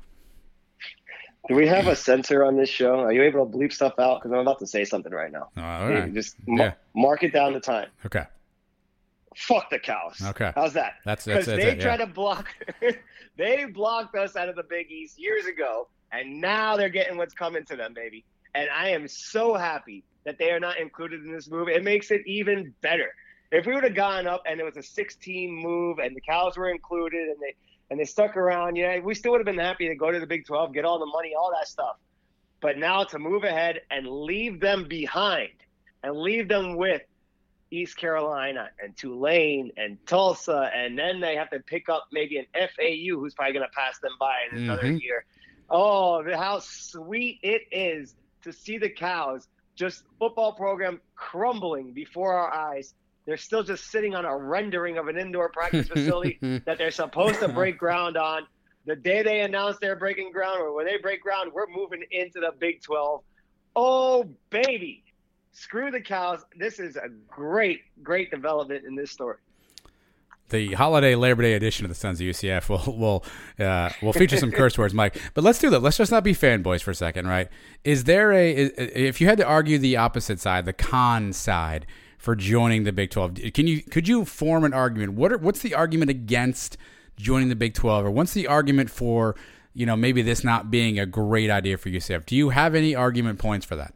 Do 1.50 1.56
we 1.56 1.68
have 1.68 1.88
a 1.88 1.96
censor 1.96 2.46
on 2.46 2.56
this 2.56 2.70
show? 2.70 3.00
Are 3.02 3.12
you 3.12 3.24
able 3.24 3.46
to 3.46 3.58
bleep 3.58 3.74
stuff 3.74 4.00
out? 4.00 4.22
Because 4.22 4.32
I'm 4.32 4.40
about 4.40 4.60
to 4.60 4.68
say 4.68 4.86
something 4.86 5.12
right 5.12 5.32
now. 5.32 5.50
All 5.58 5.90
right. 5.90 6.14
Just 6.14 6.36
Yeah. 6.48 6.74
mark 6.96 7.24
it 7.24 7.34
down 7.34 7.52
the 7.54 7.60
time. 7.60 7.90
Okay. 8.06 8.24
Fuck 9.36 9.70
the 9.70 9.80
cows. 9.80 10.22
Okay. 10.22 10.52
How's 10.56 10.74
that? 10.74 10.96
That's- 11.06 11.26
because 11.26 11.46
they 11.46 11.72
it, 11.72 11.78
yeah. 11.78 11.84
tried 11.84 11.98
to 11.98 12.08
block. 12.08 12.50
they 13.38 13.66
blocked 13.66 14.16
us 14.16 14.36
out 14.36 14.50
of 14.50 14.56
the 14.56 14.64
Big 14.64 14.92
East 14.92 15.20
years 15.20 15.46
ago, 15.46 15.88
and 16.12 16.40
now 16.42 16.78
they're 16.78 16.90
getting 16.90 17.18
what's 17.18 17.34
coming 17.34 17.66
to 17.66 17.76
them, 17.76 17.94
baby. 17.94 18.26
And 18.56 18.70
I 18.70 18.90
am 18.90 19.08
so 19.08 19.56
happy 19.56 20.04
that 20.26 20.38
they 20.38 20.52
are 20.52 20.60
not 20.60 20.78
included 20.80 21.24
in 21.26 21.34
this 21.34 21.50
move. 21.50 21.68
It 21.68 21.84
makes 21.84 22.12
it 22.12 22.22
even 22.26 22.74
better. 22.82 23.14
If 23.52 23.66
we 23.66 23.74
would 23.74 23.84
have 23.84 23.96
gone 23.96 24.28
up 24.28 24.44
and 24.48 24.60
it 24.60 24.64
was 24.64 24.78
a 24.78 24.84
16 24.84 25.52
move 25.52 26.00
and 26.00 26.16
the 26.16 26.22
cows 26.22 26.58
were 26.58 26.70
included 26.70 27.30
and 27.30 27.38
they 27.40 27.56
and 27.90 28.00
they 28.00 28.06
stuck 28.06 28.38
around, 28.38 28.76
yeah, 28.76 29.00
we 29.00 29.14
still 29.14 29.32
would 29.34 29.40
have 29.40 29.46
been 29.46 29.60
happy 29.60 29.88
to 29.88 29.96
go 29.96 30.10
to 30.10 30.20
the 30.20 30.26
Big 30.26 30.46
12, 30.48 30.74
get 30.74 30.86
all 30.86 30.98
the 30.98 31.06
money, 31.06 31.34
all 31.38 31.52
that 31.52 31.68
stuff. 31.68 31.98
But 32.62 32.78
now 32.78 33.04
to 33.04 33.20
move 33.20 33.44
ahead 33.44 33.82
and 33.92 34.08
leave 34.08 34.60
them 34.60 34.88
behind 34.88 35.52
and 36.02 36.16
leave 36.16 36.48
them 36.48 36.76
with 36.76 37.02
East 37.74 37.98
Carolina 37.98 38.70
and 38.82 38.96
Tulane 38.96 39.72
and 39.78 39.98
Tulsa, 40.06 40.70
and 40.76 40.98
then 40.98 41.20
they 41.20 41.36
have 41.36 41.50
to 41.50 41.60
pick 41.60 41.90
up 41.90 42.06
maybe 42.12 42.38
an 42.38 42.46
FAU 42.54 43.18
who's 43.20 43.34
probably 43.34 43.54
going 43.54 43.66
to 43.66 43.76
pass 43.76 43.98
them 44.00 44.12
by 44.20 44.36
in 44.52 44.58
another 44.64 44.84
Mhm. 44.84 45.02
year. 45.02 45.26
Oh, 45.70 46.24
how 46.36 46.60
sweet 46.60 47.40
it 47.42 47.64
is 47.72 48.16
to 48.44 48.54
see 48.54 48.78
the 48.78 48.90
cows 48.90 49.48
just 49.76 50.04
football 50.20 50.54
program 50.54 51.02
crumbling 51.16 51.94
before 51.94 52.34
our 52.34 52.54
eyes. 52.54 52.94
They're 53.26 53.38
still 53.38 53.64
just 53.64 53.90
sitting 53.90 54.14
on 54.14 54.24
a 54.26 54.38
rendering 54.38 55.00
of 55.00 55.08
an 55.08 55.18
indoor 55.18 55.50
practice 55.50 55.88
facility 55.88 56.38
that 56.66 56.78
they're 56.78 56.92
supposed 56.92 57.40
to 57.40 57.48
break 57.48 57.78
ground 57.80 58.18
on. 58.18 58.46
The 58.86 58.96
day 58.98 59.24
they 59.24 59.40
announce 59.42 59.78
they're 59.80 59.96
breaking 59.96 60.32
ground, 60.32 60.60
or 60.62 60.74
when 60.74 60.86
they 60.86 60.98
break 60.98 61.22
ground, 61.24 61.54
we're 61.54 61.68
moving 61.68 62.04
into 62.12 62.40
the 62.42 62.52
Big 62.60 62.82
12. 62.84 63.24
Oh, 63.76 64.30
baby. 64.52 65.03
Screw 65.54 65.92
the 65.92 66.02
cows. 66.02 66.44
This 66.58 66.80
is 66.80 66.96
a 66.96 67.10
great, 67.30 67.82
great 68.02 68.32
development 68.32 68.86
in 68.86 68.96
this 68.96 69.12
story. 69.12 69.38
the 70.50 70.74
holiday 70.74 71.14
Labor 71.16 71.44
Day 71.44 71.54
edition 71.54 71.86
of 71.86 71.90
the 71.90 71.96
Sons 71.96 72.20
of 72.20 72.26
UCF 72.26 72.70
will 72.70 72.98
will 72.98 73.26
uh, 73.64 73.92
will 74.02 74.14
feature 74.14 74.38
some 74.38 74.52
curse 74.60 74.78
words, 74.80 74.96
Mike. 74.96 75.16
But 75.36 75.44
let's 75.44 75.60
do 75.60 75.70
that. 75.70 75.80
Let's 75.82 75.98
just 75.98 76.12
not 76.12 76.24
be 76.24 76.34
fanboys 76.34 76.82
for 76.82 76.90
a 76.92 76.96
second, 76.96 77.28
right? 77.28 77.50
Is 77.84 78.06
there 78.06 78.32
a 78.32 78.52
is, 78.52 78.72
if 78.78 79.22
you 79.22 79.28
had 79.28 79.38
to 79.38 79.46
argue 79.46 79.78
the 79.78 79.96
opposite 79.96 80.40
side, 80.40 80.66
the 80.66 80.74
con 80.74 81.34
side 81.34 81.86
for 82.18 82.36
joining 82.36 82.84
the 82.84 82.92
Big 82.92 83.12
Twelve? 83.12 83.36
Can 83.54 83.68
you 83.68 83.84
could 83.84 84.08
you 84.08 84.26
form 84.26 84.64
an 84.64 84.74
argument? 84.74 85.14
What 85.14 85.32
are, 85.32 85.38
what's 85.38 85.60
the 85.62 85.76
argument 85.76 86.10
against 86.10 86.78
joining 87.16 87.50
the 87.50 87.56
Big 87.56 87.76
Twelve, 87.76 88.06
or 88.06 88.12
what's 88.12 88.34
the 88.34 88.48
argument 88.48 88.90
for 88.90 89.36
you 89.76 89.86
know 89.86 89.96
maybe 89.96 90.24
this 90.24 90.44
not 90.44 90.72
being 90.72 90.98
a 90.98 91.06
great 91.06 91.52
idea 91.52 91.78
for 91.78 91.90
UCF? 91.90 92.26
Do 92.26 92.36
you 92.36 92.50
have 92.50 92.74
any 92.74 92.96
argument 92.96 93.38
points 93.38 93.68
for 93.68 93.76
that? 93.76 93.94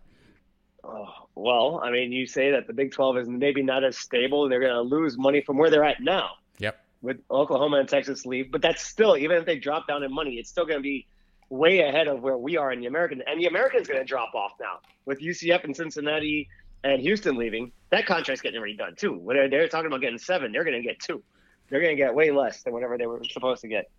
Well, 1.38 1.80
I 1.84 1.92
mean, 1.92 2.12
you 2.12 2.26
say 2.26 2.52
that 2.52 2.66
the 2.66 2.74
Big 2.74 2.92
12 2.92 3.18
is 3.20 3.30
maybe 3.30 3.62
not 3.62 3.84
as 3.84 3.98
stable 3.98 4.44
and 4.44 4.52
they're 4.52 4.60
going 4.60 4.74
to 4.74 4.82
lose 4.82 5.18
money 5.18 5.42
from 5.42 5.58
where 5.58 5.70
they're 5.70 5.84
at 5.84 6.02
now 6.02 6.32
Yep. 6.58 6.80
with 7.02 7.18
Oklahoma 7.30 7.78
and 7.78 7.88
Texas 7.88 8.26
leave. 8.26 8.52
But 8.52 8.62
that's 8.62 8.82
still, 8.82 9.16
even 9.16 9.38
if 9.38 9.46
they 9.46 9.60
drop 9.60 9.88
down 9.88 10.04
in 10.04 10.12
money, 10.12 10.36
it's 10.36 10.50
still 10.50 10.66
going 10.66 10.80
to 10.80 10.84
be 10.84 11.06
way 11.50 11.82
ahead 11.82 12.08
of 12.08 12.22
where 12.22 12.38
we 12.38 12.58
are 12.58 12.72
in 12.72 12.80
the 12.80 12.88
American. 12.88 13.22
And 13.28 13.40
the 13.40 13.46
American's 13.46 13.88
going 13.88 14.00
to 14.00 14.06
drop 14.06 14.34
off 14.34 14.54
now 14.60 14.80
with 15.06 15.20
UCF 15.20 15.64
and 15.64 15.76
Cincinnati 15.76 16.50
and 16.84 17.00
Houston 17.02 17.38
leaving. 17.38 17.72
That 17.92 18.08
contract's 18.08 18.42
getting 18.42 18.62
redone 18.62 18.98
too. 18.98 19.14
When 19.14 19.38
they're, 19.38 19.50
they're 19.50 19.68
talking 19.68 19.88
about 19.88 20.02
getting 20.02 20.18
seven, 20.18 20.52
they're 20.52 20.64
going 20.64 20.82
to 20.82 20.88
get 20.88 21.00
two. 21.00 21.22
They're 21.70 21.82
going 21.82 21.96
to 21.96 22.02
get 22.02 22.16
way 22.16 22.32
less 22.32 22.64
than 22.64 22.74
whatever 22.74 22.98
they 22.98 23.06
were 23.06 23.22
supposed 23.30 23.62
to 23.62 23.68
get. 23.68 23.90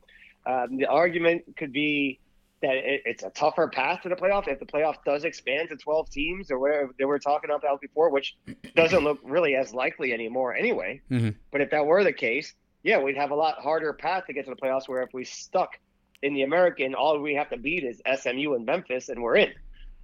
Um, 0.45 0.77
the 0.77 0.87
argument 0.87 1.57
could 1.57 1.73
be 1.73 2.19
that 2.61 2.75
it, 2.75 3.03
it's 3.05 3.23
a 3.23 3.31
tougher 3.31 3.69
path 3.69 4.03
to 4.03 4.09
the 4.09 4.17
playoff 4.17 4.49
if 4.49 4.59
the 4.59 4.67
playoff 4.67 4.97
does 5.05 5.25
expand 5.25 5.69
to 5.69 5.77
12 5.77 6.11
teams 6.11 6.51
or 6.51 6.59
where 6.59 6.91
they 6.99 7.05
were 7.05 7.19
talking 7.19 7.51
about 7.51 7.81
before, 7.81 8.11
which 8.11 8.37
doesn't 8.75 9.05
look 9.05 9.19
really 9.23 9.55
as 9.55 9.73
likely 9.73 10.13
anymore 10.13 10.55
anyway. 10.55 11.01
Mhm. 11.11 11.35
But 11.51 11.61
if 11.61 11.71
that 11.71 11.87
were 11.87 12.03
the 12.03 12.13
case, 12.13 12.55
yeah, 12.83 13.01
we'd 13.01 13.17
have 13.17 13.31
a 13.31 13.35
lot 13.37 13.59
harder 13.59 13.93
path 13.93 14.27
to 14.27 14.33
get 14.33 14.45
to 14.47 14.51
the 14.51 14.57
playoffs. 14.57 14.89
Where 14.89 15.03
if 15.03 15.13
we 15.13 15.25
stuck 15.25 15.79
in 16.23 16.35
the 16.35 16.43
American, 16.43 16.95
all 16.95 17.21
we 17.21 17.35
have 17.35 17.51
to 17.51 17.57
beat 17.57 17.85
is 17.85 18.03
SMU 18.07 18.55
and 18.55 18.67
Memphis, 18.67 19.09
and 19.09 19.23
we're 19.23 19.37
in. 19.37 19.53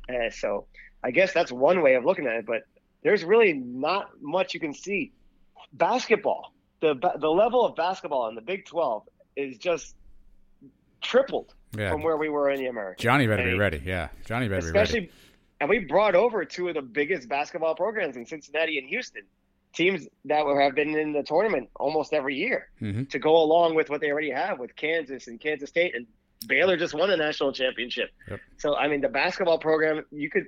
Uh, 0.09 0.31
so 0.31 0.67
I 1.03 1.11
guess 1.11 1.33
that's 1.33 1.51
one 1.51 1.83
way 1.83 1.95
of 1.95 2.05
looking 2.05 2.27
at 2.27 2.35
it. 2.37 2.47
But 2.47 2.63
there's 3.03 3.25
really 3.25 3.53
not 3.53 4.11
much 4.21 4.55
you 4.55 4.61
can 4.61 4.75
see. 4.75 5.13
Basketball, 5.73 6.53
the 6.81 6.95
the 7.19 7.31
level 7.31 7.65
of 7.65 7.75
basketball 7.75 8.29
in 8.29 8.35
the 8.35 8.43
Big 8.43 8.65
12 8.67 9.09
is 9.37 9.59
just 9.59 9.97
tripled 11.01 11.53
Yeah. 11.77 11.91
from 11.91 12.03
where 12.03 12.17
we 12.17 12.29
were 12.29 12.51
in 12.51 12.61
the 12.61 12.67
American. 12.67 13.03
Johnny 13.03 13.27
better 13.27 13.43
be 13.45 13.55
ready. 13.55 13.83
Yeah, 13.85 14.09
Johnny 14.27 14.49
better 14.49 14.61
be 14.73 14.79
ready 14.79 14.79
especially, 14.83 15.11
and 15.61 15.69
we 15.69 15.81
brought 15.81 16.15
over 16.15 16.45
two 16.45 16.69
of 16.69 16.75
the 16.75 16.83
biggest 16.83 17.29
basketball 17.29 17.75
programs 17.75 18.17
in 18.17 18.27
Cincinnati 18.27 18.79
and 18.79 18.89
Houston, 18.89 19.23
teams 19.73 20.07
that 20.27 20.45
have 20.47 20.75
been 20.75 20.97
in 20.97 21.13
the 21.13 21.23
tournament 21.23 21.69
almost 21.77 22.13
every 22.13 22.37
year 22.37 22.69
Mhm. 22.81 23.09
to 23.11 23.19
go 23.19 23.37
along 23.37 23.75
with 23.75 23.91
what 23.91 24.01
they 24.01 24.11
already 24.11 24.31
have 24.31 24.59
with 24.59 24.75
Kansas 24.77 25.27
and 25.27 25.41
Kansas 25.41 25.69
State 25.71 25.95
and 25.95 26.07
Baylor 26.47 26.77
just 26.77 26.95
won 26.95 27.11
a 27.11 27.17
national 27.17 27.53
championship. 27.53 28.11
Yep. 28.29 28.41
So 28.59 28.77
I 28.77 28.89
mean, 28.89 29.01
the 29.01 29.09
basketball 29.09 29.59
program 29.59 30.05
you 30.13 30.29
could 30.31 30.47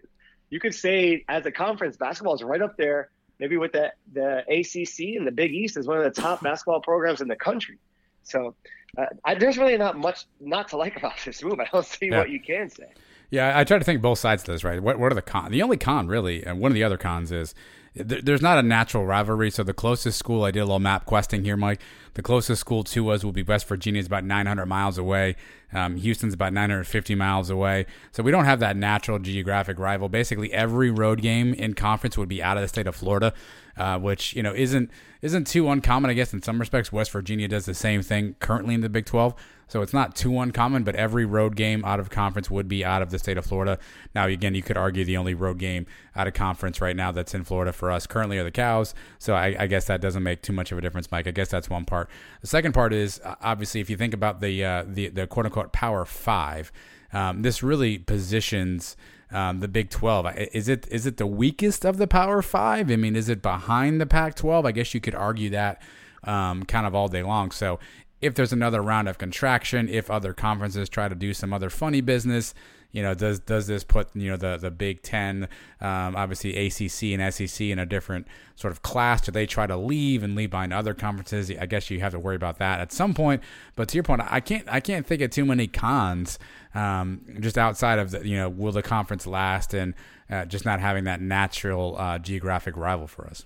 you 0.50 0.60
could 0.60 0.74
say 0.74 1.24
as 1.28 1.44
a 1.46 1.50
conference, 1.50 1.96
basketball 1.96 2.34
is 2.34 2.42
right 2.44 2.62
up 2.62 2.76
there, 2.76 3.10
maybe 3.40 3.56
with 3.56 3.72
the 3.72 3.92
the 4.12 4.44
ACC 4.48 5.16
and 5.16 5.26
the 5.26 5.32
Big 5.32 5.52
East 5.52 5.76
is 5.76 5.86
one 5.88 5.98
of 5.98 6.04
the 6.04 6.20
top 6.20 6.42
basketball 6.48 6.80
programs 6.82 7.20
in 7.20 7.28
the 7.28 7.36
country. 7.36 7.78
So 8.26 8.54
uh, 8.98 9.06
I, 9.24 9.34
there's 9.34 9.56
really 9.58 9.76
not 9.76 9.96
much 9.98 10.26
not 10.40 10.68
to 10.68 10.76
like 10.76 10.96
about 10.96 11.14
this 11.24 11.42
move. 11.42 11.58
I 11.60 11.66
don't 11.72 11.84
see 11.86 12.08
Yeah. 12.10 12.18
what 12.18 12.30
you 12.30 12.40
can 12.40 12.68
say. 12.70 12.88
Yeah, 13.30 13.58
I 13.58 13.64
try 13.64 13.78
to 13.78 13.84
think 13.84 14.02
both 14.02 14.18
sides 14.20 14.42
of 14.42 14.46
this, 14.46 14.62
right? 14.62 14.80
What 14.82 14.98
what 14.98 15.10
are 15.10 15.14
the 15.14 15.22
con? 15.22 15.50
The 15.50 15.62
only 15.62 15.76
con, 15.76 16.06
really, 16.06 16.44
and 16.44 16.60
one 16.60 16.70
of 16.70 16.74
the 16.74 16.84
other 16.84 16.96
cons 16.96 17.32
is 17.32 17.54
th- 17.96 18.22
there's 18.24 18.40
not 18.42 18.56
a 18.58 18.62
natural 18.62 19.04
rivalry. 19.04 19.50
So 19.50 19.64
the 19.64 19.72
closest 19.74 20.16
school, 20.16 20.44
I 20.44 20.52
did 20.52 20.60
a 20.60 20.64
little 20.64 20.78
map 20.78 21.06
questing 21.06 21.42
here, 21.44 21.56
Mike. 21.56 21.80
The 22.14 22.22
closest 22.22 22.60
school 22.60 22.84
to 22.84 23.08
us 23.10 23.24
will 23.24 23.32
be 23.32 23.42
West 23.42 23.66
Virginia, 23.66 23.98
is 23.98 24.06
about 24.06 24.24
900 24.24 24.64
miles 24.66 24.96
away. 24.96 25.34
Um, 25.72 25.96
Houston's 25.96 26.34
about 26.34 26.52
950 26.52 27.16
miles 27.16 27.50
away. 27.50 27.86
So 28.12 28.22
we 28.22 28.30
don't 28.30 28.44
have 28.44 28.60
that 28.60 28.76
natural 28.76 29.18
geographic 29.18 29.78
rival. 29.80 30.08
Basically, 30.08 30.52
every 30.52 30.90
road 30.92 31.20
game 31.20 31.52
in 31.52 31.74
conference 31.74 32.16
would 32.16 32.28
be 32.28 32.40
out 32.40 32.56
of 32.56 32.62
the 32.62 32.68
state 32.68 32.86
of 32.86 32.94
Florida, 32.94 33.34
uh, 33.76 33.98
which 33.98 34.34
you 34.34 34.42
know 34.42 34.54
isn't 34.54 34.90
isn't 35.22 35.46
too 35.46 35.68
uncommon. 35.68 36.10
I 36.10 36.14
guess 36.14 36.32
in 36.32 36.42
some 36.42 36.58
respects, 36.58 36.92
West 36.92 37.10
Virginia 37.10 37.48
does 37.48 37.66
the 37.66 37.74
same 37.74 38.02
thing 38.02 38.36
currently 38.40 38.74
in 38.74 38.80
the 38.80 38.88
Big 38.88 39.06
12. 39.06 39.34
So 39.68 39.82
it's 39.82 39.92
not 39.92 40.14
too 40.14 40.38
uncommon, 40.38 40.84
but 40.84 40.94
every 40.94 41.24
road 41.24 41.56
game 41.56 41.84
out 41.84 41.98
of 41.98 42.08
conference 42.08 42.48
would 42.48 42.68
be 42.68 42.84
out 42.84 43.02
of 43.02 43.10
the 43.10 43.18
state 43.18 43.36
of 43.36 43.44
Florida. 43.44 43.80
Now, 44.14 44.26
again, 44.26 44.54
you 44.54 44.62
could 44.62 44.76
argue 44.76 45.04
the 45.04 45.16
only 45.16 45.34
road 45.34 45.58
game 45.58 45.86
out 46.14 46.28
of 46.28 46.34
conference 46.34 46.80
right 46.80 46.94
now 46.94 47.10
that's 47.10 47.34
in 47.34 47.42
Florida 47.42 47.72
for 47.72 47.90
us 47.90 48.06
currently 48.06 48.38
are 48.38 48.44
the 48.44 48.52
Cows. 48.52 48.94
So 49.18 49.34
I, 49.34 49.56
I 49.58 49.66
guess 49.66 49.86
that 49.86 50.00
doesn't 50.00 50.22
make 50.22 50.42
too 50.42 50.52
much 50.52 50.70
of 50.70 50.78
a 50.78 50.80
difference, 50.80 51.10
Mike. 51.10 51.26
I 51.26 51.32
guess 51.32 51.48
that's 51.48 51.68
one 51.68 51.84
part. 51.84 52.08
The 52.42 52.46
second 52.46 52.74
part 52.74 52.92
is 52.92 53.20
uh, 53.24 53.34
obviously 53.42 53.80
if 53.80 53.90
you 53.90 53.96
think 53.96 54.14
about 54.14 54.40
the 54.40 54.64
uh, 54.64 54.84
the, 54.86 55.08
the 55.08 55.26
quote 55.26 55.46
unquote 55.46 55.72
Power 55.72 56.04
Five, 56.04 56.70
um, 57.12 57.42
this 57.42 57.62
really 57.62 57.98
positions. 57.98 58.96
Um, 59.32 59.60
the 59.60 59.68
Big 59.68 59.90
Twelve 59.90 60.26
is 60.36 60.68
it 60.68 60.86
is 60.88 61.04
it 61.04 61.16
the 61.16 61.26
weakest 61.26 61.84
of 61.84 61.96
the 61.96 62.06
Power 62.06 62.42
Five? 62.42 62.90
I 62.90 62.96
mean, 62.96 63.16
is 63.16 63.28
it 63.28 63.42
behind 63.42 64.00
the 64.00 64.06
Pac 64.06 64.36
twelve? 64.36 64.64
I 64.64 64.72
guess 64.72 64.94
you 64.94 65.00
could 65.00 65.14
argue 65.16 65.50
that 65.50 65.82
um, 66.24 66.62
kind 66.64 66.86
of 66.86 66.94
all 66.94 67.08
day 67.08 67.22
long. 67.22 67.50
So 67.50 67.80
if 68.20 68.34
there's 68.34 68.52
another 68.52 68.80
round 68.80 69.08
of 69.08 69.18
contraction, 69.18 69.88
if 69.88 70.10
other 70.10 70.32
conferences 70.32 70.88
try 70.88 71.08
to 71.08 71.14
do 71.14 71.34
some 71.34 71.52
other 71.52 71.70
funny 71.70 72.00
business, 72.00 72.54
you 72.92 73.02
know, 73.02 73.14
does 73.14 73.40
does 73.40 73.66
this 73.66 73.84
put 73.84 74.14
you 74.14 74.30
know 74.30 74.36
the 74.36 74.56
the 74.56 74.70
Big 74.70 75.02
Ten, 75.02 75.48
um, 75.80 76.16
obviously 76.16 76.56
ACC 76.56 77.18
and 77.18 77.34
SEC 77.34 77.66
in 77.66 77.78
a 77.78 77.86
different 77.86 78.26
sort 78.54 78.72
of 78.72 78.82
class? 78.82 79.20
Do 79.20 79.32
they 79.32 79.46
try 79.46 79.66
to 79.66 79.76
leave 79.76 80.22
and 80.22 80.34
leave 80.34 80.50
behind 80.50 80.72
other 80.72 80.94
conferences? 80.94 81.50
I 81.50 81.66
guess 81.66 81.90
you 81.90 82.00
have 82.00 82.12
to 82.12 82.18
worry 82.18 82.36
about 82.36 82.58
that 82.58 82.80
at 82.80 82.92
some 82.92 83.14
point. 83.14 83.42
But 83.74 83.88
to 83.88 83.96
your 83.96 84.04
point, 84.04 84.22
I 84.24 84.40
can't 84.40 84.66
I 84.68 84.80
can't 84.80 85.06
think 85.06 85.22
of 85.22 85.30
too 85.30 85.44
many 85.44 85.66
cons 85.66 86.38
um, 86.74 87.20
just 87.40 87.58
outside 87.58 87.98
of 87.98 88.10
the, 88.10 88.26
you 88.26 88.36
know 88.36 88.48
will 88.48 88.72
the 88.72 88.82
conference 88.82 89.26
last 89.26 89.74
and 89.74 89.94
uh, 90.30 90.44
just 90.44 90.64
not 90.64 90.80
having 90.80 91.04
that 91.04 91.20
natural 91.20 91.96
uh, 91.98 92.18
geographic 92.18 92.76
rival 92.76 93.06
for 93.06 93.26
us. 93.26 93.44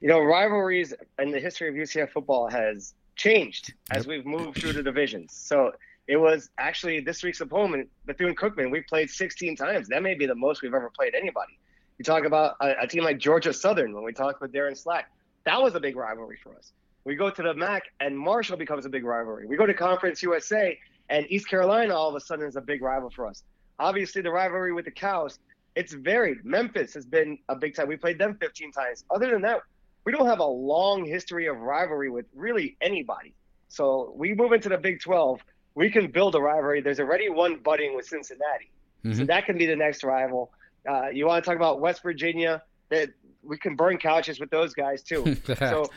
You 0.00 0.08
know, 0.08 0.20
rivalries 0.20 0.92
in 1.18 1.30
the 1.30 1.40
history 1.40 1.68
of 1.68 1.74
UCF 1.74 2.10
football 2.10 2.48
has 2.48 2.94
changed 3.16 3.72
as 3.90 4.06
we've 4.06 4.26
moved 4.26 4.60
through 4.60 4.74
the 4.74 4.82
divisions. 4.82 5.32
So 5.32 5.72
it 6.08 6.16
was 6.16 6.50
actually 6.58 7.00
this 7.00 7.22
week's 7.22 7.40
opponent, 7.40 7.88
Bethune 8.04 8.34
Cookman. 8.34 8.70
We 8.70 8.80
played 8.82 9.10
16 9.10 9.56
times. 9.56 9.88
That 9.88 10.02
may 10.02 10.14
be 10.14 10.26
the 10.26 10.34
most 10.34 10.62
we've 10.62 10.74
ever 10.74 10.90
played 10.90 11.14
anybody. 11.14 11.58
You 11.98 12.04
talk 12.04 12.24
about 12.24 12.56
a, 12.60 12.82
a 12.82 12.86
team 12.86 13.04
like 13.04 13.18
Georgia 13.18 13.52
Southern 13.52 13.92
when 13.92 14.04
we 14.04 14.12
talked 14.12 14.40
with 14.40 14.52
Darin 14.52 14.76
Slack. 14.76 15.10
That 15.44 15.60
was 15.60 15.74
a 15.74 15.80
big 15.80 15.96
rivalry 15.96 16.38
for 16.42 16.56
us. 16.56 16.72
We 17.04 17.14
go 17.14 17.30
to 17.30 17.42
the 17.42 17.54
MAC 17.54 17.84
and 18.00 18.18
Marshall 18.18 18.56
becomes 18.56 18.84
a 18.84 18.88
big 18.88 19.04
rivalry. 19.04 19.46
We 19.46 19.56
go 19.56 19.66
to 19.66 19.74
Conference 19.74 20.22
USA 20.22 20.78
and 21.08 21.26
East 21.30 21.48
Carolina 21.48 21.94
all 21.94 22.08
of 22.08 22.14
a 22.14 22.20
sudden 22.20 22.46
is 22.46 22.56
a 22.56 22.60
big 22.60 22.82
rival 22.82 23.10
for 23.10 23.26
us. 23.26 23.42
Obviously, 23.78 24.22
the 24.22 24.30
rivalry 24.30 24.72
with 24.72 24.86
the 24.86 24.90
Cows, 24.90 25.38
it's 25.74 25.92
varied. 25.92 26.44
Memphis 26.44 26.94
has 26.94 27.04
been 27.04 27.38
a 27.48 27.54
big 27.54 27.74
time. 27.74 27.88
We 27.88 27.96
played 27.96 28.18
them 28.18 28.36
15 28.40 28.72
times. 28.72 29.04
Other 29.10 29.30
than 29.30 29.42
that, 29.42 29.60
we 30.04 30.12
don't 30.12 30.26
have 30.26 30.38
a 30.38 30.46
long 30.46 31.04
history 31.04 31.46
of 31.46 31.58
rivalry 31.58 32.10
with 32.10 32.26
really 32.34 32.76
anybody. 32.80 33.34
So 33.68 34.12
we 34.16 34.34
move 34.34 34.52
into 34.52 34.68
the 34.68 34.78
Big 34.78 35.00
12 35.00 35.40
we 35.76 35.90
can 35.90 36.10
build 36.10 36.34
a 36.34 36.40
rivalry. 36.40 36.80
There's 36.80 36.98
already 36.98 37.28
one 37.28 37.58
budding 37.62 37.94
with 37.94 38.06
Cincinnati, 38.06 38.72
mm-hmm. 39.04 39.18
so 39.18 39.24
that 39.26 39.44
can 39.46 39.56
be 39.56 39.66
the 39.66 39.76
next 39.76 40.02
rival. 40.02 40.50
Uh, 40.88 41.10
you 41.10 41.26
want 41.26 41.44
to 41.44 41.48
talk 41.48 41.56
about 41.56 41.80
West 41.80 42.02
Virginia? 42.02 42.62
That 42.88 43.10
we 43.42 43.58
can 43.58 43.76
burn 43.76 43.98
couches 43.98 44.40
with 44.40 44.50
those 44.50 44.72
guys 44.72 45.02
too. 45.02 45.36
so 45.58 45.90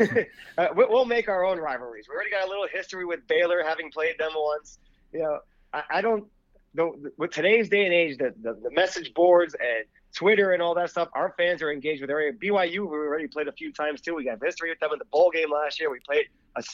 uh, 0.58 0.68
we'll 0.74 1.04
make 1.04 1.28
our 1.28 1.44
own 1.44 1.58
rivalries. 1.58 2.06
We 2.08 2.14
already 2.14 2.30
got 2.30 2.46
a 2.46 2.48
little 2.48 2.66
history 2.72 3.04
with 3.04 3.26
Baylor, 3.28 3.62
having 3.64 3.90
played 3.90 4.18
them 4.18 4.32
once. 4.34 4.78
You 5.12 5.20
know, 5.20 5.38
I, 5.72 5.82
I 5.90 6.00
don't. 6.00 6.26
The, 6.74 7.12
with 7.18 7.30
today's 7.30 7.68
day 7.68 7.84
and 7.84 7.94
age, 7.94 8.18
the, 8.18 8.34
the, 8.42 8.54
the 8.62 8.70
message 8.70 9.12
boards 9.14 9.54
and 9.54 9.84
Twitter 10.14 10.52
and 10.52 10.62
all 10.62 10.74
that 10.74 10.90
stuff, 10.90 11.08
our 11.14 11.34
fans 11.36 11.62
are 11.62 11.70
engaged 11.70 12.00
with 12.00 12.10
area. 12.10 12.32
BYU, 12.32 12.88
we 12.88 12.96
already 12.96 13.28
played 13.28 13.48
a 13.48 13.52
few 13.52 13.72
times 13.72 14.00
too. 14.00 14.14
We 14.14 14.24
got 14.24 14.38
history 14.42 14.70
with 14.70 14.80
them 14.80 14.90
in 14.92 14.98
the 14.98 15.04
bowl 15.06 15.30
game 15.30 15.50
last 15.52 15.78
year. 15.78 15.90
We 15.90 16.00
played 16.00 16.26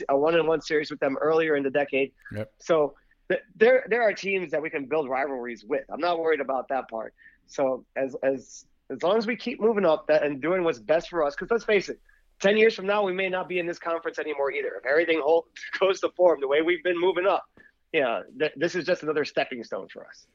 a, 0.08 0.16
one-on-one 0.16 0.60
series 0.60 0.90
with 0.90 1.00
them 1.00 1.16
earlier 1.20 1.56
in 1.56 1.62
the 1.62 1.70
decade. 1.70 2.12
Yep. 2.32 2.52
So 2.58 2.94
th- 3.28 3.42
there 3.56 3.84
there 3.88 4.02
are 4.02 4.12
teams 4.12 4.50
that 4.52 4.62
we 4.62 4.70
can 4.70 4.86
build 4.86 5.08
rivalries 5.08 5.64
with. 5.64 5.84
I'm 5.90 6.00
not 6.00 6.18
worried 6.18 6.40
about 6.40 6.68
that 6.68 6.88
part. 6.88 7.14
So 7.46 7.84
as 7.96 8.16
as 8.22 8.66
as 8.90 9.02
long 9.02 9.18
as 9.18 9.26
we 9.26 9.36
keep 9.36 9.60
moving 9.60 9.84
up 9.84 10.06
that 10.08 10.22
and 10.22 10.40
doing 10.40 10.62
what's 10.64 10.78
best 10.78 11.08
for 11.08 11.24
us, 11.24 11.34
because 11.34 11.50
let's 11.50 11.64
face 11.64 11.88
it, 11.88 11.98
ten 12.40 12.56
years 12.56 12.74
from 12.74 12.86
now 12.86 13.02
we 13.02 13.12
may 13.12 13.28
not 13.28 13.48
be 13.48 13.58
in 13.58 13.66
this 13.66 13.78
conference 13.78 14.18
anymore 14.18 14.52
either. 14.52 14.74
If 14.78 14.86
everything 14.86 15.20
hold, 15.22 15.44
goes 15.80 16.00
to 16.00 16.10
form 16.16 16.40
the 16.40 16.48
way 16.48 16.62
we've 16.62 16.84
been 16.84 17.00
moving 17.00 17.26
up, 17.26 17.44
yeah, 17.92 18.22
th- 18.38 18.52
this 18.56 18.74
is 18.74 18.84
just 18.84 19.02
another 19.02 19.24
stepping 19.24 19.62
stone 19.64 19.88
for 19.88 20.06
us. 20.06 20.26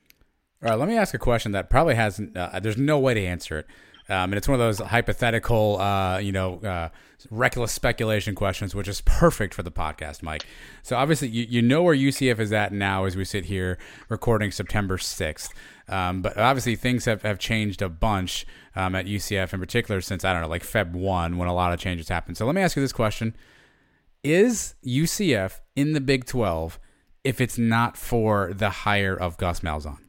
All 0.61 0.69
right, 0.69 0.77
let 0.77 0.89
me 0.89 0.97
ask 0.97 1.13
a 1.13 1.19
question 1.19 1.53
that 1.53 1.69
probably 1.69 1.95
hasn't. 1.95 2.35
Uh, 2.35 2.59
there's 2.59 2.77
no 2.77 2.99
way 2.99 3.13
to 3.13 3.25
answer 3.25 3.59
it. 3.59 3.67
Um, 4.09 4.31
and 4.31 4.35
it's 4.35 4.47
one 4.47 4.55
of 4.55 4.59
those 4.59 4.79
hypothetical, 4.79 5.79
uh, 5.79 6.17
you 6.17 6.31
know, 6.31 6.59
uh, 6.59 6.89
reckless 7.29 7.71
speculation 7.71 8.33
questions, 8.33 8.73
which 8.73 8.87
is 8.87 9.01
perfect 9.01 9.53
for 9.53 9.61
the 9.61 9.71
podcast, 9.71 10.23
Mike. 10.23 10.45
So 10.81 10.97
obviously, 10.97 11.27
you, 11.27 11.45
you 11.47 11.61
know 11.61 11.83
where 11.83 11.95
UCF 11.95 12.39
is 12.39 12.51
at 12.51 12.73
now 12.73 13.05
as 13.05 13.15
we 13.15 13.23
sit 13.23 13.45
here 13.45 13.77
recording 14.09 14.51
September 14.51 14.97
6th. 14.97 15.51
Um, 15.87 16.21
but 16.23 16.37
obviously, 16.37 16.75
things 16.75 17.05
have, 17.05 17.21
have 17.21 17.37
changed 17.37 17.81
a 17.83 17.87
bunch 17.87 18.47
um, 18.75 18.95
at 18.95 19.05
UCF 19.05 19.53
in 19.53 19.59
particular 19.59 20.01
since, 20.01 20.25
I 20.25 20.33
don't 20.33 20.41
know, 20.41 20.49
like 20.49 20.63
Feb 20.63 20.91
1 20.91 21.37
when 21.37 21.47
a 21.47 21.53
lot 21.53 21.71
of 21.71 21.79
changes 21.79 22.09
happened. 22.09 22.35
So 22.35 22.45
let 22.47 22.55
me 22.55 22.61
ask 22.61 22.75
you 22.75 22.81
this 22.81 22.91
question 22.91 23.35
Is 24.23 24.73
UCF 24.85 25.59
in 25.75 25.93
the 25.93 26.01
Big 26.01 26.25
12 26.25 26.79
if 27.23 27.39
it's 27.39 27.59
not 27.59 27.95
for 27.95 28.53
the 28.53 28.69
hire 28.71 29.15
of 29.15 29.37
Gus 29.37 29.59
Malzahn? 29.59 29.99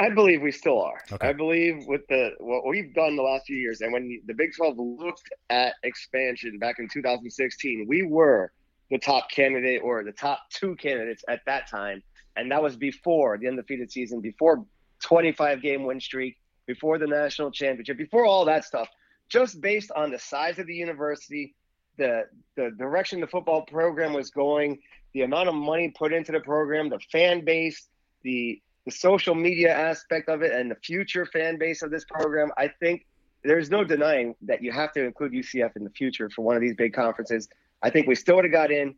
I 0.00 0.10
believe 0.10 0.42
we 0.42 0.50
still 0.50 0.82
are. 0.82 1.00
Okay. 1.12 1.28
I 1.28 1.32
believe 1.32 1.84
with 1.86 2.02
the 2.08 2.30
what 2.40 2.66
we've 2.66 2.92
done 2.94 3.14
the 3.16 3.22
last 3.22 3.46
few 3.46 3.56
years, 3.56 3.80
and 3.80 3.92
when 3.92 4.20
the 4.26 4.34
Big 4.34 4.50
12 4.56 4.76
looked 4.76 5.30
at 5.50 5.74
expansion 5.84 6.58
back 6.58 6.76
in 6.78 6.88
2016, 6.88 7.86
we 7.88 8.02
were 8.02 8.52
the 8.90 8.98
top 8.98 9.30
candidate 9.30 9.82
or 9.82 10.02
the 10.02 10.12
top 10.12 10.40
two 10.50 10.74
candidates 10.76 11.24
at 11.28 11.40
that 11.46 11.70
time, 11.70 12.02
and 12.36 12.50
that 12.50 12.62
was 12.62 12.76
before 12.76 13.38
the 13.38 13.46
undefeated 13.46 13.90
season, 13.90 14.20
before 14.20 14.64
25 15.04 15.62
game 15.62 15.84
win 15.84 16.00
streak, 16.00 16.36
before 16.66 16.98
the 16.98 17.06
national 17.06 17.52
championship, 17.52 17.96
before 17.96 18.26
all 18.26 18.44
that 18.44 18.64
stuff. 18.64 18.88
Just 19.28 19.60
based 19.60 19.92
on 19.94 20.10
the 20.10 20.18
size 20.18 20.58
of 20.58 20.66
the 20.66 20.74
university, 20.74 21.54
the 21.98 22.24
the 22.56 22.72
direction 22.78 23.20
the 23.20 23.28
football 23.28 23.62
program 23.62 24.12
was 24.12 24.30
going, 24.30 24.80
the 25.12 25.22
amount 25.22 25.48
of 25.48 25.54
money 25.54 25.92
put 25.96 26.12
into 26.12 26.32
the 26.32 26.40
program, 26.40 26.88
the 26.88 26.98
fan 27.12 27.44
base, 27.44 27.88
the 28.22 28.60
the 28.84 28.90
social 28.90 29.34
media 29.34 29.74
aspect 29.74 30.28
of 30.28 30.42
it 30.42 30.52
and 30.52 30.70
the 30.70 30.76
future 30.76 31.26
fan 31.26 31.58
base 31.58 31.82
of 31.82 31.90
this 31.90 32.04
program, 32.04 32.50
I 32.56 32.68
think 32.68 33.06
there's 33.42 33.70
no 33.70 33.84
denying 33.84 34.34
that 34.42 34.62
you 34.62 34.72
have 34.72 34.92
to 34.92 35.04
include 35.04 35.32
UCF 35.32 35.76
in 35.76 35.84
the 35.84 35.90
future 35.90 36.30
for 36.30 36.42
one 36.42 36.56
of 36.56 36.62
these 36.62 36.74
big 36.74 36.94
conferences. 36.94 37.48
I 37.82 37.90
think 37.90 38.06
we 38.06 38.14
still 38.14 38.36
would 38.36 38.44
have 38.44 38.52
got 38.52 38.70
in. 38.70 38.94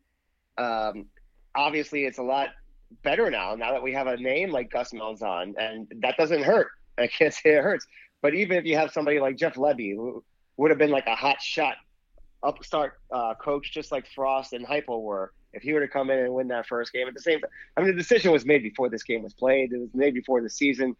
Um, 0.58 1.06
obviously, 1.54 2.04
it's 2.04 2.18
a 2.18 2.22
lot 2.22 2.50
better 3.02 3.30
now, 3.30 3.54
now 3.54 3.72
that 3.72 3.82
we 3.82 3.92
have 3.92 4.06
a 4.06 4.16
name 4.16 4.50
like 4.50 4.70
Gus 4.70 4.92
Malzahn, 4.92 5.54
and 5.58 5.92
that 6.02 6.16
doesn't 6.16 6.42
hurt. 6.42 6.68
I 6.98 7.08
can't 7.08 7.34
say 7.34 7.56
it 7.56 7.62
hurts. 7.62 7.86
But 8.22 8.34
even 8.34 8.56
if 8.56 8.64
you 8.64 8.76
have 8.76 8.90
somebody 8.90 9.20
like 9.20 9.36
Jeff 9.36 9.54
Lebby, 9.54 9.94
who 9.94 10.24
would 10.56 10.70
have 10.70 10.78
been 10.78 10.90
like 10.90 11.06
a 11.06 11.14
hot 11.14 11.40
shot 11.42 11.76
upstart 12.42 12.94
uh, 13.12 13.34
coach, 13.34 13.72
just 13.72 13.92
like 13.92 14.06
Frost 14.14 14.52
and 14.52 14.66
Heupel 14.66 15.02
were, 15.02 15.32
if 15.56 15.62
he 15.62 15.72
were 15.72 15.80
to 15.80 15.88
come 15.88 16.10
in 16.10 16.18
and 16.18 16.32
win 16.32 16.48
that 16.48 16.66
first 16.66 16.92
game 16.92 17.08
at 17.08 17.14
the 17.14 17.20
same 17.20 17.40
time, 17.40 17.50
I 17.76 17.80
mean, 17.80 17.90
the 17.90 17.96
decision 17.96 18.30
was 18.30 18.44
made 18.44 18.62
before 18.62 18.90
this 18.90 19.02
game 19.02 19.22
was 19.22 19.32
played. 19.32 19.72
It 19.72 19.78
was 19.78 19.88
made 19.94 20.14
before 20.14 20.42
the 20.42 20.50
season. 20.50 20.94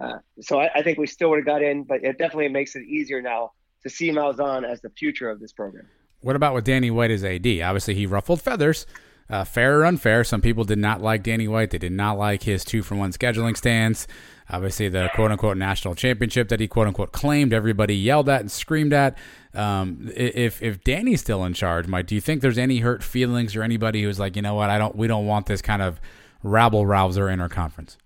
Uh, 0.00 0.18
so 0.40 0.60
I, 0.60 0.70
I, 0.74 0.82
think 0.82 0.98
we 0.98 1.06
still 1.06 1.30
would 1.30 1.38
have 1.38 1.46
got 1.46 1.62
in, 1.62 1.84
but 1.84 2.02
it 2.02 2.18
definitely 2.18 2.48
makes 2.48 2.74
it 2.74 2.82
easier 2.84 3.20
now 3.22 3.52
to 3.82 3.90
see 3.90 4.10
Malzahn 4.10 4.68
as 4.68 4.80
the 4.80 4.90
future 4.90 5.28
of 5.28 5.40
this 5.40 5.52
program. 5.52 5.86
What 6.20 6.36
about 6.36 6.54
with 6.54 6.64
Danny 6.64 6.90
White 6.90 7.10
as 7.10 7.22
AD? 7.22 7.46
Obviously, 7.46 7.94
he 7.94 8.06
ruffled 8.06 8.42
feathers. 8.42 8.86
Uh, 9.30 9.44
fair 9.44 9.80
or 9.80 9.84
unfair, 9.86 10.24
some 10.24 10.40
people 10.40 10.64
did 10.64 10.78
not 10.78 11.00
like 11.00 11.22
Danny 11.22 11.46
White. 11.46 11.70
They 11.70 11.78
did 11.78 11.92
not 11.92 12.18
like 12.18 12.42
his 12.42 12.64
two 12.64 12.82
for 12.82 12.96
one 12.96 13.12
scheduling 13.12 13.56
stance. 13.56 14.08
Obviously, 14.50 14.88
the 14.88 15.08
quote 15.14 15.30
unquote 15.30 15.56
national 15.56 15.94
championship 15.94 16.48
that 16.48 16.58
he 16.58 16.66
quote 16.66 16.88
unquote 16.88 17.12
claimed, 17.12 17.52
everybody 17.52 17.94
yelled 17.94 18.28
at 18.28 18.40
and 18.40 18.50
screamed 18.50 18.92
at. 18.92 19.16
Um, 19.54 20.10
if 20.16 20.60
if 20.60 20.82
Danny's 20.82 21.20
still 21.20 21.44
in 21.44 21.54
charge, 21.54 21.86
Mike, 21.86 22.08
do 22.08 22.16
you 22.16 22.20
think 22.20 22.40
there's 22.40 22.58
any 22.58 22.78
hurt 22.78 23.04
feelings 23.04 23.54
or 23.54 23.62
anybody 23.62 24.02
who's 24.02 24.18
like, 24.18 24.34
you 24.34 24.42
know 24.42 24.54
what, 24.54 24.68
I 24.68 24.78
don't, 24.78 24.96
we 24.96 25.06
don't 25.06 25.26
want 25.26 25.46
this 25.46 25.62
kind 25.62 25.80
of 25.80 26.00
rabble 26.42 26.84
rouser 26.84 27.28
in 27.28 27.40
our 27.40 27.48
conference? 27.48 27.96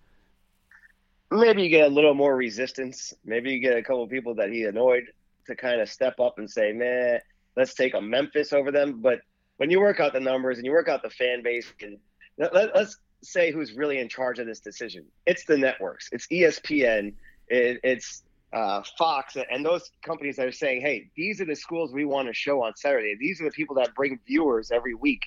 Maybe 1.30 1.62
you 1.62 1.70
get 1.70 1.87
a 1.87 1.94
little 1.94 2.14
more 2.14 2.37
resistance. 2.37 3.14
Maybe 3.24 3.50
you 3.50 3.60
get 3.60 3.78
a 3.78 3.82
couple 3.82 4.02
of 4.02 4.10
people 4.10 4.34
that 4.34 4.50
he 4.50 4.64
annoyed 4.64 5.04
to 5.46 5.56
kind 5.56 5.80
of 5.80 5.88
step 5.88 6.20
up 6.20 6.38
and 6.38 6.50
say, 6.50 6.72
man, 6.72 7.20
let's 7.56 7.72
take 7.72 7.94
a 7.94 8.00
Memphis 8.00 8.52
over 8.52 8.70
them. 8.70 9.00
But 9.00 9.20
when 9.57 9.71
you 9.71 9.81
work 9.81 10.01
out 10.01 10.12
the 10.12 10.21
numbers 10.21 10.59
and 10.59 10.67
you 10.67 10.73
work 10.73 10.88
out 10.88 11.03
the 11.03 11.11
fan 11.11 11.43
base, 11.43 11.73
and 11.81 11.99
let, 12.38 12.55
us 12.75 12.97
say 13.23 13.51
who's 13.51 13.73
really 13.73 13.99
in 13.99 14.09
charge 14.09 14.38
of 14.38 14.47
this 14.47 14.61
decision. 14.61 15.05
It's 15.27 15.45
the 15.45 15.57
networks. 15.57 16.09
It's 16.12 16.27
ESPN. 16.29 17.14
It, 17.49 17.81
it's 17.83 18.23
uh, 18.53 18.83
Fox 18.97 19.37
and 19.51 19.64
those 19.64 19.90
companies 20.03 20.37
that 20.37 20.47
are 20.47 20.53
saying, 20.53 20.81
"Hey, 20.81 21.11
these 21.17 21.40
are 21.40 21.45
the 21.45 21.57
schools 21.57 21.93
we 21.93 22.05
want 22.05 22.29
to 22.29 22.35
show 22.35 22.62
on 22.62 22.77
Saturday. 22.77 23.17
These 23.19 23.40
are 23.40 23.45
the 23.45 23.51
people 23.51 23.75
that 23.77 23.95
bring 23.95 24.19
viewers 24.27 24.71
every 24.71 24.95
week." 24.95 25.23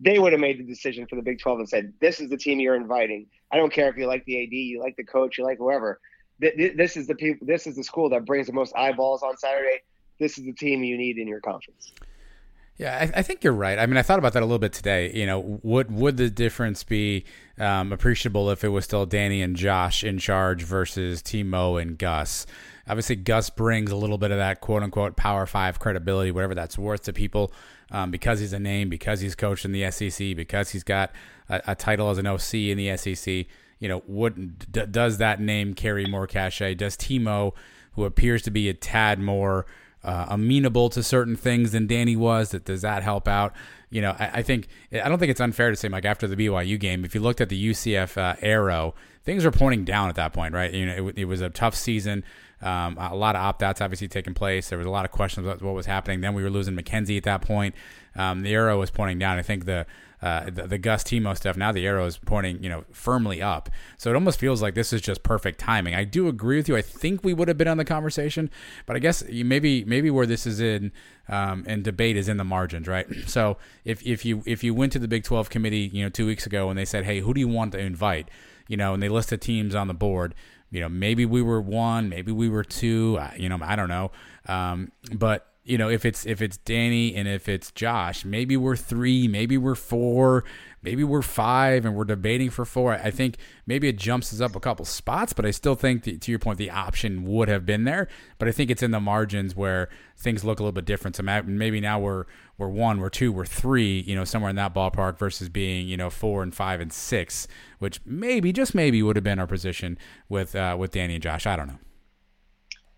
They 0.00 0.20
would 0.20 0.32
have 0.32 0.40
made 0.40 0.60
the 0.60 0.64
decision 0.64 1.06
for 1.08 1.16
the 1.16 1.22
Big 1.22 1.40
12 1.40 1.58
and 1.58 1.68
said, 1.68 1.92
"This 2.00 2.20
is 2.20 2.30
the 2.30 2.36
team 2.36 2.60
you're 2.60 2.76
inviting. 2.76 3.26
I 3.50 3.56
don't 3.56 3.72
care 3.72 3.88
if 3.88 3.96
you 3.96 4.06
like 4.06 4.24
the 4.26 4.44
AD, 4.44 4.52
you 4.52 4.80
like 4.80 4.96
the 4.96 5.04
coach, 5.04 5.38
you 5.38 5.44
like 5.44 5.58
whoever. 5.58 6.00
This 6.38 6.96
is 6.96 7.08
the 7.08 7.16
people. 7.16 7.46
This 7.46 7.66
is 7.66 7.74
the 7.74 7.82
school 7.82 8.08
that 8.10 8.24
brings 8.24 8.46
the 8.46 8.52
most 8.52 8.72
eyeballs 8.76 9.24
on 9.24 9.36
Saturday. 9.36 9.82
This 10.20 10.38
is 10.38 10.44
the 10.44 10.52
team 10.52 10.84
you 10.84 10.96
need 10.96 11.18
in 11.18 11.26
your 11.26 11.40
conference." 11.40 11.92
Yeah, 12.78 12.96
I, 12.96 13.18
I, 13.18 13.22
think 13.22 13.42
you're 13.42 13.52
right. 13.52 13.76
I 13.76 13.86
mean, 13.86 13.96
I 13.96 14.02
thought 14.02 14.20
about 14.20 14.34
that 14.34 14.42
a 14.42 14.46
little 14.46 14.60
bit 14.60 14.72
today. 14.72 15.10
You 15.12 15.26
know, 15.26 15.60
would 15.64 15.90
would 15.90 16.16
the 16.16 16.30
difference 16.30 16.84
be 16.84 17.24
um, 17.58 17.92
appreciable 17.92 18.50
if 18.50 18.62
it 18.62 18.68
was 18.68 18.84
still 18.84 19.04
Danny 19.04 19.42
and 19.42 19.56
Josh 19.56 20.04
in 20.04 20.18
charge 20.18 20.62
versus 20.62 21.20
Timo 21.20 21.82
and 21.82 21.98
Gus? 21.98 22.46
Obviously, 22.88 23.16
Gus 23.16 23.50
brings 23.50 23.90
a 23.90 23.96
little 23.96 24.16
bit 24.16 24.30
of 24.30 24.38
that 24.38 24.60
quote 24.60 24.84
unquote 24.84 25.16
Power 25.16 25.44
Five 25.44 25.80
credibility, 25.80 26.30
whatever 26.30 26.54
that's 26.54 26.78
worth 26.78 27.02
to 27.02 27.12
people, 27.12 27.52
um, 27.90 28.12
because 28.12 28.38
he's 28.38 28.52
a 28.52 28.60
name, 28.60 28.88
because 28.88 29.20
he's 29.20 29.34
coached 29.34 29.64
in 29.64 29.72
the 29.72 29.90
SEC, 29.90 30.36
because 30.36 30.70
he's 30.70 30.84
got 30.84 31.10
a, 31.48 31.60
a 31.66 31.74
title 31.74 32.10
as 32.10 32.18
an 32.18 32.28
OC 32.28 32.54
in 32.54 32.78
the 32.78 32.96
SEC. 32.96 33.46
You 33.80 33.88
know, 33.88 34.02
would 34.06 34.70
d- 34.70 34.86
does 34.86 35.18
that 35.18 35.40
name 35.40 35.74
carry 35.74 36.06
more 36.06 36.28
cachet? 36.28 36.76
Does 36.76 36.96
Timo, 36.96 37.54
who 37.94 38.04
appears 38.04 38.42
to 38.42 38.52
be 38.52 38.68
a 38.68 38.74
tad 38.74 39.18
more 39.18 39.66
uh, 40.08 40.24
amenable 40.30 40.88
to 40.88 41.02
certain 41.02 41.36
things 41.36 41.72
than 41.72 41.86
Danny 41.86 42.16
was. 42.16 42.52
That 42.52 42.64
does 42.64 42.80
that 42.80 43.02
help 43.02 43.28
out? 43.28 43.52
You 43.90 44.00
know, 44.00 44.16
I, 44.18 44.30
I, 44.36 44.42
think 44.42 44.68
I 44.90 45.06
don't 45.06 45.18
think 45.18 45.30
it's 45.30 45.40
unfair 45.40 45.68
to 45.68 45.76
say 45.76 45.90
like 45.90 46.06
after 46.06 46.26
the 46.26 46.34
BYU 46.34 46.80
game, 46.80 47.04
if 47.04 47.14
you 47.14 47.20
looked 47.20 47.42
at 47.42 47.50
the 47.50 47.70
UCF 47.70 48.16
uh, 48.16 48.36
arrow, 48.40 48.94
things 49.24 49.44
were 49.44 49.50
pointing 49.50 49.84
down 49.84 50.08
at 50.08 50.14
that 50.14 50.32
point, 50.32 50.54
right? 50.54 50.72
You 50.72 50.86
know, 50.86 51.08
it, 51.08 51.18
it 51.18 51.24
was 51.26 51.42
a 51.42 51.50
tough 51.50 51.74
season. 51.74 52.24
Um, 52.62 52.96
a 52.98 53.14
lot 53.14 53.36
of 53.36 53.42
opt 53.42 53.62
outs 53.62 53.82
obviously 53.82 54.08
taking 54.08 54.32
place. 54.32 54.70
There 54.70 54.78
was 54.78 54.86
a 54.86 54.90
lot 54.90 55.04
of 55.04 55.10
questions 55.10 55.46
about 55.46 55.60
what 55.60 55.74
was 55.74 55.84
happening. 55.84 56.22
Then 56.22 56.32
we 56.32 56.42
were 56.42 56.50
losing 56.50 56.74
McKenzie 56.74 57.18
at 57.18 57.24
that 57.24 57.42
point. 57.42 57.74
Um, 58.16 58.40
the 58.40 58.54
arrow 58.54 58.78
was 58.78 58.90
pointing 58.90 59.18
down. 59.18 59.36
I 59.36 59.42
think 59.42 59.66
the 59.66 59.84
uh, 60.20 60.50
the, 60.50 60.66
the, 60.66 60.78
Gus 60.78 61.04
Timo 61.04 61.36
stuff. 61.36 61.56
Now 61.56 61.70
the 61.70 61.86
arrow 61.86 62.06
is 62.06 62.18
pointing, 62.18 62.62
you 62.62 62.68
know, 62.68 62.84
firmly 62.92 63.40
up. 63.40 63.68
So 63.96 64.10
it 64.10 64.14
almost 64.14 64.38
feels 64.38 64.60
like 64.60 64.74
this 64.74 64.92
is 64.92 65.00
just 65.00 65.22
perfect 65.22 65.60
timing. 65.60 65.94
I 65.94 66.04
do 66.04 66.28
agree 66.28 66.56
with 66.56 66.68
you. 66.68 66.76
I 66.76 66.82
think 66.82 67.22
we 67.22 67.34
would 67.34 67.48
have 67.48 67.56
been 67.56 67.68
on 67.68 67.76
the 67.76 67.84
conversation, 67.84 68.50
but 68.86 68.96
I 68.96 68.98
guess 68.98 69.22
maybe 69.28 69.84
maybe 69.84 70.10
where 70.10 70.26
this 70.26 70.46
is 70.46 70.60
in 70.60 70.92
um, 71.28 71.64
and 71.66 71.84
debate 71.84 72.16
is 72.16 72.28
in 72.28 72.36
the 72.36 72.44
margins, 72.44 72.88
right? 72.88 73.06
So 73.28 73.58
if 73.84 74.04
if 74.06 74.24
you 74.24 74.42
if 74.46 74.64
you 74.64 74.74
went 74.74 74.92
to 74.92 74.98
the 74.98 75.08
Big 75.08 75.22
Twelve 75.22 75.50
committee, 75.50 75.90
you 75.92 76.02
know, 76.02 76.08
two 76.08 76.26
weeks 76.26 76.46
ago 76.46 76.70
and 76.70 76.78
they 76.78 76.84
said, 76.84 77.04
hey, 77.04 77.20
who 77.20 77.34
do 77.34 77.40
you 77.40 77.48
want 77.48 77.72
to 77.72 77.78
invite? 77.78 78.28
You 78.68 78.76
know, 78.76 78.94
and 78.94 79.02
they 79.02 79.08
listed 79.08 79.40
teams 79.40 79.74
on 79.74 79.86
the 79.86 79.94
board 79.94 80.34
you 80.70 80.80
know, 80.80 80.88
maybe 80.88 81.24
we 81.24 81.40
were 81.40 81.60
one, 81.60 82.08
maybe 82.08 82.32
we 82.32 82.48
were 82.48 82.64
two. 82.64 83.18
You 83.36 83.48
know, 83.48 83.58
I 83.62 83.76
don't 83.76 83.88
know. 83.88 84.10
Um, 84.46 84.92
but 85.14 85.46
you 85.68 85.76
know, 85.76 85.90
if 85.90 86.04
it's 86.04 86.24
if 86.24 86.40
it's 86.40 86.56
Danny 86.56 87.14
and 87.14 87.28
if 87.28 87.48
it's 87.48 87.70
Josh, 87.70 88.24
maybe 88.24 88.56
we're 88.56 88.76
three, 88.76 89.28
maybe 89.28 89.58
we're 89.58 89.74
four, 89.74 90.44
maybe 90.82 91.04
we're 91.04 91.22
five, 91.22 91.84
and 91.84 91.94
we're 91.94 92.06
debating 92.06 92.48
for 92.48 92.64
four. 92.64 92.94
I 92.94 93.10
think 93.10 93.36
maybe 93.66 93.86
it 93.86 93.98
jumps 93.98 94.32
us 94.32 94.40
up 94.40 94.56
a 94.56 94.60
couple 94.60 94.86
spots, 94.86 95.34
but 95.34 95.44
I 95.44 95.50
still 95.50 95.74
think 95.74 96.04
the, 96.04 96.16
to 96.16 96.32
your 96.32 96.38
point, 96.38 96.58
the 96.58 96.70
option 96.70 97.24
would 97.24 97.48
have 97.48 97.66
been 97.66 97.84
there. 97.84 98.08
But 98.38 98.48
I 98.48 98.52
think 98.52 98.70
it's 98.70 98.82
in 98.82 98.92
the 98.92 99.00
margins 99.00 99.54
where 99.54 99.90
things 100.16 100.42
look 100.42 100.58
a 100.58 100.62
little 100.62 100.72
bit 100.72 100.86
different. 100.86 101.16
So 101.16 101.22
maybe 101.22 101.80
now 101.80 102.00
we're 102.00 102.24
we're 102.56 102.68
one, 102.68 102.98
we're 102.98 103.10
two, 103.10 103.30
we're 103.30 103.44
three, 103.44 104.00
you 104.00 104.16
know, 104.16 104.24
somewhere 104.24 104.50
in 104.50 104.56
that 104.56 104.74
ballpark 104.74 105.18
versus 105.18 105.50
being 105.50 105.86
you 105.86 105.98
know 105.98 106.08
four 106.08 106.42
and 106.42 106.54
five 106.54 106.80
and 106.80 106.92
six, 106.92 107.46
which 107.78 108.00
maybe 108.06 108.52
just 108.54 108.74
maybe 108.74 109.02
would 109.02 109.16
have 109.16 109.24
been 109.24 109.38
our 109.38 109.46
position 109.46 109.98
with 110.30 110.56
uh, 110.56 110.76
with 110.78 110.92
Danny 110.92 111.14
and 111.14 111.22
Josh. 111.22 111.46
I 111.46 111.56
don't 111.56 111.68
know. 111.68 111.78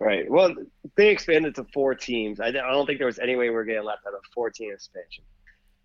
Right. 0.01 0.31
Well, 0.31 0.55
they 0.97 1.11
expanded 1.11 1.55
to 1.57 1.67
four 1.75 1.95
teams. 1.95 2.41
I, 2.41 2.51
don't 2.51 2.87
think 2.87 2.99
there 2.99 3.07
was 3.07 3.19
any 3.19 3.37
way 3.37 3.51
we 3.51 3.57
are 3.57 3.65
getting 3.65 3.85
left 3.85 4.07
out 4.07 4.15
of 4.15 4.21
four 4.35 4.49
team 4.49 4.73
expansion. 4.73 5.25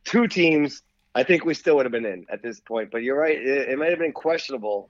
Two 0.05 0.27
teams, 0.27 0.83
I 1.13 1.23
think 1.23 1.43
we 1.43 1.53
still 1.53 1.75
would 1.75 1.85
have 1.85 1.91
been 1.91 2.05
in 2.05 2.25
at 2.31 2.41
this 2.41 2.61
point. 2.61 2.91
But 2.91 3.03
you're 3.03 3.19
right. 3.19 3.37
It, 3.37 3.69
it 3.69 3.77
might 3.77 3.89
have 3.89 3.99
been 3.99 4.13
questionable 4.13 4.89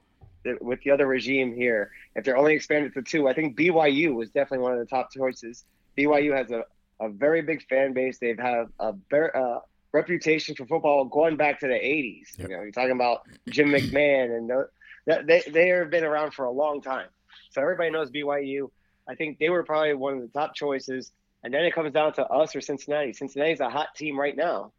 with 0.61 0.79
the 0.83 0.91
other 0.91 1.07
regime 1.07 1.55
here 1.55 1.89
if 2.15 2.23
they're 2.23 2.37
only 2.37 2.53
expanded 2.53 2.93
to 2.93 3.01
two. 3.01 3.27
I 3.27 3.33
think 3.33 3.57
BYU 3.57 4.13
was 4.13 4.29
definitely 4.29 4.59
one 4.59 4.73
of 4.73 4.79
the 4.79 4.85
top 4.85 5.11
choices. 5.11 5.65
BYU 5.97 6.37
has 6.37 6.51
a, 6.51 6.63
a 7.01 7.09
very 7.09 7.41
big 7.41 7.67
fan 7.67 7.93
base. 7.93 8.19
They've 8.19 8.37
had 8.37 8.67
a 8.79 8.93
very, 9.09 9.31
uh, 9.33 9.59
reputation 9.91 10.53
for 10.55 10.67
football 10.67 11.05
going 11.05 11.35
back 11.35 11.59
to 11.61 11.67
the 11.67 11.73
80s. 11.73 12.37
Yep. 12.37 12.49
You 12.49 12.55
know, 12.55 12.61
you're 12.61 12.71
talking 12.71 12.91
about 12.91 13.21
Jim 13.49 13.69
McMahon, 13.69 14.37
and 14.37 14.49
the, 14.49 15.23
they, 15.25 15.41
they 15.49 15.69
have 15.69 15.89
been 15.89 16.03
around 16.03 16.35
for 16.35 16.45
a 16.45 16.51
long 16.51 16.81
time. 16.81 17.07
So 17.51 17.61
everybody 17.61 17.89
knows 17.89 18.11
BYU. 18.11 18.69
I 19.07 19.15
think 19.15 19.39
they 19.39 19.49
were 19.49 19.63
probably 19.63 19.93
one 19.93 20.15
of 20.15 20.21
the 20.21 20.27
top 20.27 20.55
choices. 20.55 21.11
And 21.43 21.53
then 21.53 21.63
it 21.63 21.75
comes 21.75 21.93
down 21.93 22.13
to 22.13 22.25
us 22.25 22.55
or 22.55 22.61
Cincinnati. 22.61 23.13
Cincinnati's 23.13 23.59
a 23.59 23.69
hot 23.69 23.93
team 23.95 24.19
right 24.19 24.35
now, 24.35 24.71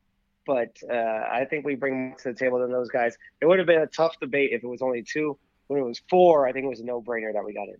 but 0.46 0.76
uh, 0.90 0.94
I 0.94 1.46
think 1.48 1.64
we 1.64 1.76
bring 1.76 2.08
more 2.08 2.16
to 2.18 2.32
the 2.32 2.34
table 2.34 2.58
than 2.58 2.72
those 2.72 2.88
guys. 2.88 3.16
It 3.40 3.46
would 3.46 3.58
have 3.58 3.68
been 3.68 3.82
a 3.82 3.86
tough 3.86 4.18
debate 4.18 4.50
if 4.52 4.64
it 4.64 4.66
was 4.66 4.82
only 4.82 5.02
two. 5.02 5.38
When 5.68 5.80
it 5.80 5.84
was 5.84 6.00
four, 6.10 6.46
I 6.46 6.52
think 6.52 6.64
it 6.64 6.68
was 6.68 6.80
a 6.80 6.84
no-brainer 6.84 7.32
that 7.32 7.44
we 7.44 7.52
got 7.52 7.68
in. 7.68 7.76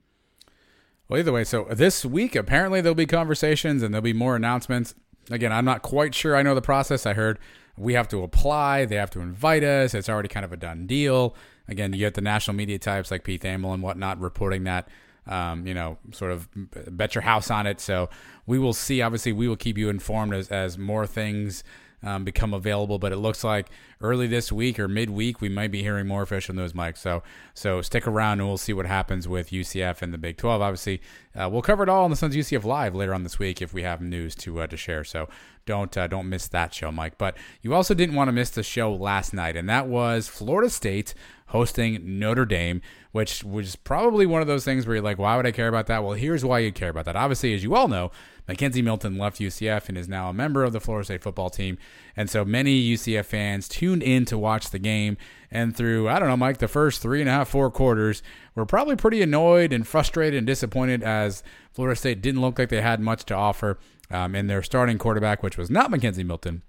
Well, 1.09 1.21
either 1.21 1.33
way, 1.33 1.45
so 1.45 1.65
this 1.71 2.05
week 2.05 2.35
apparently 2.37 2.81
there'll 2.81 2.95
be 2.95 3.07
conversations 3.07 3.83
and 3.83 3.93
there'll 3.93 4.03
be 4.03 4.13
more 4.13 4.37
announcements. 4.37 4.95
Again, 5.31 5.53
I'm 5.53 5.65
not 5.65 5.83
quite 5.83 6.15
sure 6.15 6.37
I 6.37 6.43
know 6.43 6.55
the 6.55 6.63
process. 6.63 7.07
I 7.07 7.15
heard 7.15 7.39
we 7.77 7.95
have 7.95 8.09
to 8.09 8.23
apply, 8.23 8.85
they 8.85 8.97
have 8.97 9.11
to 9.11 9.21
invite 9.21 9.63
us. 9.65 9.95
It's 9.95 10.09
already 10.09 10.29
kind 10.29 10.45
of 10.45 10.53
a 10.53 10.57
done 10.57 10.87
deal. 10.87 11.35
Again, 11.69 11.93
you 11.93 11.99
get 11.99 12.15
the 12.15 12.21
national 12.21 12.57
media 12.57 12.79
types 12.79 13.11
like 13.11 13.25
Pete 13.25 13.43
Thamel 13.43 13.75
and 13.75 13.83
whatnot 13.83 14.21
reporting 14.21 14.65
that 14.65 14.89
um, 15.27 15.67
you 15.67 15.75
know, 15.75 15.99
sort 16.12 16.33
of 16.33 16.49
bet 16.91 17.15
your 17.15 17.23
house 17.23 17.51
on 17.51 17.67
it. 17.67 17.81
So 17.81 18.09
we 18.47 18.59
will 18.59 18.73
see. 18.73 19.03
Obviously, 19.03 19.33
we 19.33 19.49
will 19.49 19.57
keep 19.57 19.77
you 19.79 19.89
informed 19.89 20.35
as, 20.35 20.49
as 20.49 20.79
more 20.79 21.07
things 21.07 21.65
um, 22.03 22.25
become 22.25 22.55
available. 22.55 22.99
But 22.99 23.12
it 23.12 23.17
looks 23.17 23.43
like 23.45 23.69
early 24.01 24.27
this 24.27 24.53
week 24.53 24.79
or 24.79 24.89
midweek, 24.89 25.41
we 25.41 25.49
might 25.49 25.71
be 25.71 25.83
hearing 25.83 26.07
more 26.07 26.23
official 26.23 26.55
news, 26.55 26.75
Mike. 26.75 26.97
So 26.97 27.23
so 27.55 27.83
stick 27.83 28.07
around 28.07 28.41
and 28.41 28.49
we'll 28.49 28.59
see 28.59 28.73
what 28.73 28.87
happens 28.87 29.27
with 29.27 29.51
UCF 29.51 30.03
and 30.03 30.12
the 30.12 30.19
Big 30.19 30.37
12. 30.37 30.62
Obviously, 30.62 31.01
uh, 31.35 31.49
we'll 31.51 31.62
cover 31.62 31.83
it 31.83 31.89
all 31.89 32.05
on 32.05 32.11
the 32.11 32.17
Sons 32.17 32.37
UCF 32.37 32.65
Live 32.65 32.95
later 32.95 33.15
on 33.15 33.23
this 33.23 33.39
week 33.39 33.61
if 33.61 33.73
we 33.73 33.83
have 33.83 34.01
news 34.01 34.35
to 34.37 34.61
uh, 34.61 34.67
to 34.67 34.77
share. 34.77 35.05
So 35.05 35.29
don't 35.65 35.97
uh, 35.97 36.07
don't 36.07 36.29
miss 36.29 36.49
that 36.49 36.73
show, 36.73 36.93
Mike. 36.93 37.19
But 37.19 37.37
you 37.62 37.75
also 37.75 37.95
didn't 37.95 38.15
want 38.15 38.29
to 38.29 38.33
miss 38.33 38.51
the 38.51 38.62
show 38.62 38.93
last 38.93 39.35
night, 39.35 39.57
and 39.57 39.69
that 39.69 39.89
was 39.89 40.29
Florida 40.29 40.71
State 40.71 41.15
hosting 41.51 42.19
Notre 42.19 42.45
Dame, 42.45 42.83
which 43.16 43.42
was 43.42 43.76
probably 43.76 44.26
one 44.26 44.42
of 44.42 44.46
those 44.46 44.62
things 44.62 44.87
where 44.87 44.96
you're 44.96 45.02
like, 45.02 45.16
why 45.18 45.38
would 45.38 45.46
I 45.46 45.50
care 45.50 45.68
about 45.68 45.87
that? 45.87 46.05
Well, 46.05 46.12
here's 46.12 46.44
why 46.44 46.59
you 46.59 46.70
care 46.70 46.90
about 46.90 47.07
that. 47.07 47.16
Obviously, 47.16 47.55
as 47.55 47.64
you 47.64 47.74
all 47.74 47.88
know, 47.88 48.11
McKenzie 48.46 48.85
Milton 48.85 49.16
left 49.16 49.40
UCF 49.40 49.88
and 49.88 49.96
is 49.96 50.07
now 50.07 50.29
a 50.29 50.35
member 50.35 50.64
of 50.64 50.74
the 50.74 50.81
Florida 50.81 51.07
State 51.07 51.22
football 51.22 51.48
team. 51.48 51.79
And 52.14 52.29
so 52.29 52.44
many 52.44 52.79
UCF 52.79 53.24
fans 53.24 53.68
tuned 53.68 54.02
in 54.02 54.26
to 54.26 54.37
watch 54.37 54.68
the 54.68 54.79
game. 54.79 55.16
And 55.50 55.74
through, 55.74 56.11
I 56.11 56.18
don't 56.18 56.29
know, 56.29 56.37
Mike, 56.37 56.59
the 56.59 56.68
first 56.68 57.00
three 57.00 57.20
and 57.20 57.29
a 57.31 57.33
half, 57.33 57.48
four 57.48 57.70
quarters, 57.70 58.22
were 58.55 58.66
probably 58.66 58.96
pretty 58.96 59.22
annoyed 59.22 59.72
and 59.72 59.88
frustrated 59.88 60.37
and 60.37 60.46
disappointed 60.46 61.02
as 61.02 61.42
Florida 61.72 61.96
State 61.96 62.20
didn't 62.20 62.42
look 62.42 62.59
like 62.59 62.68
they 62.68 62.83
had 62.83 63.00
much 63.00 63.24
to 63.24 63.35
offer 63.35 63.79
um, 64.11 64.35
in 64.35 64.46
their 64.46 64.62
starting 64.62 64.98
quarterback, 64.98 65.42
which 65.42 65.57
was 65.57 65.70
not 65.70 65.90
McKenzie 65.90 66.26
Milton. 66.26 66.61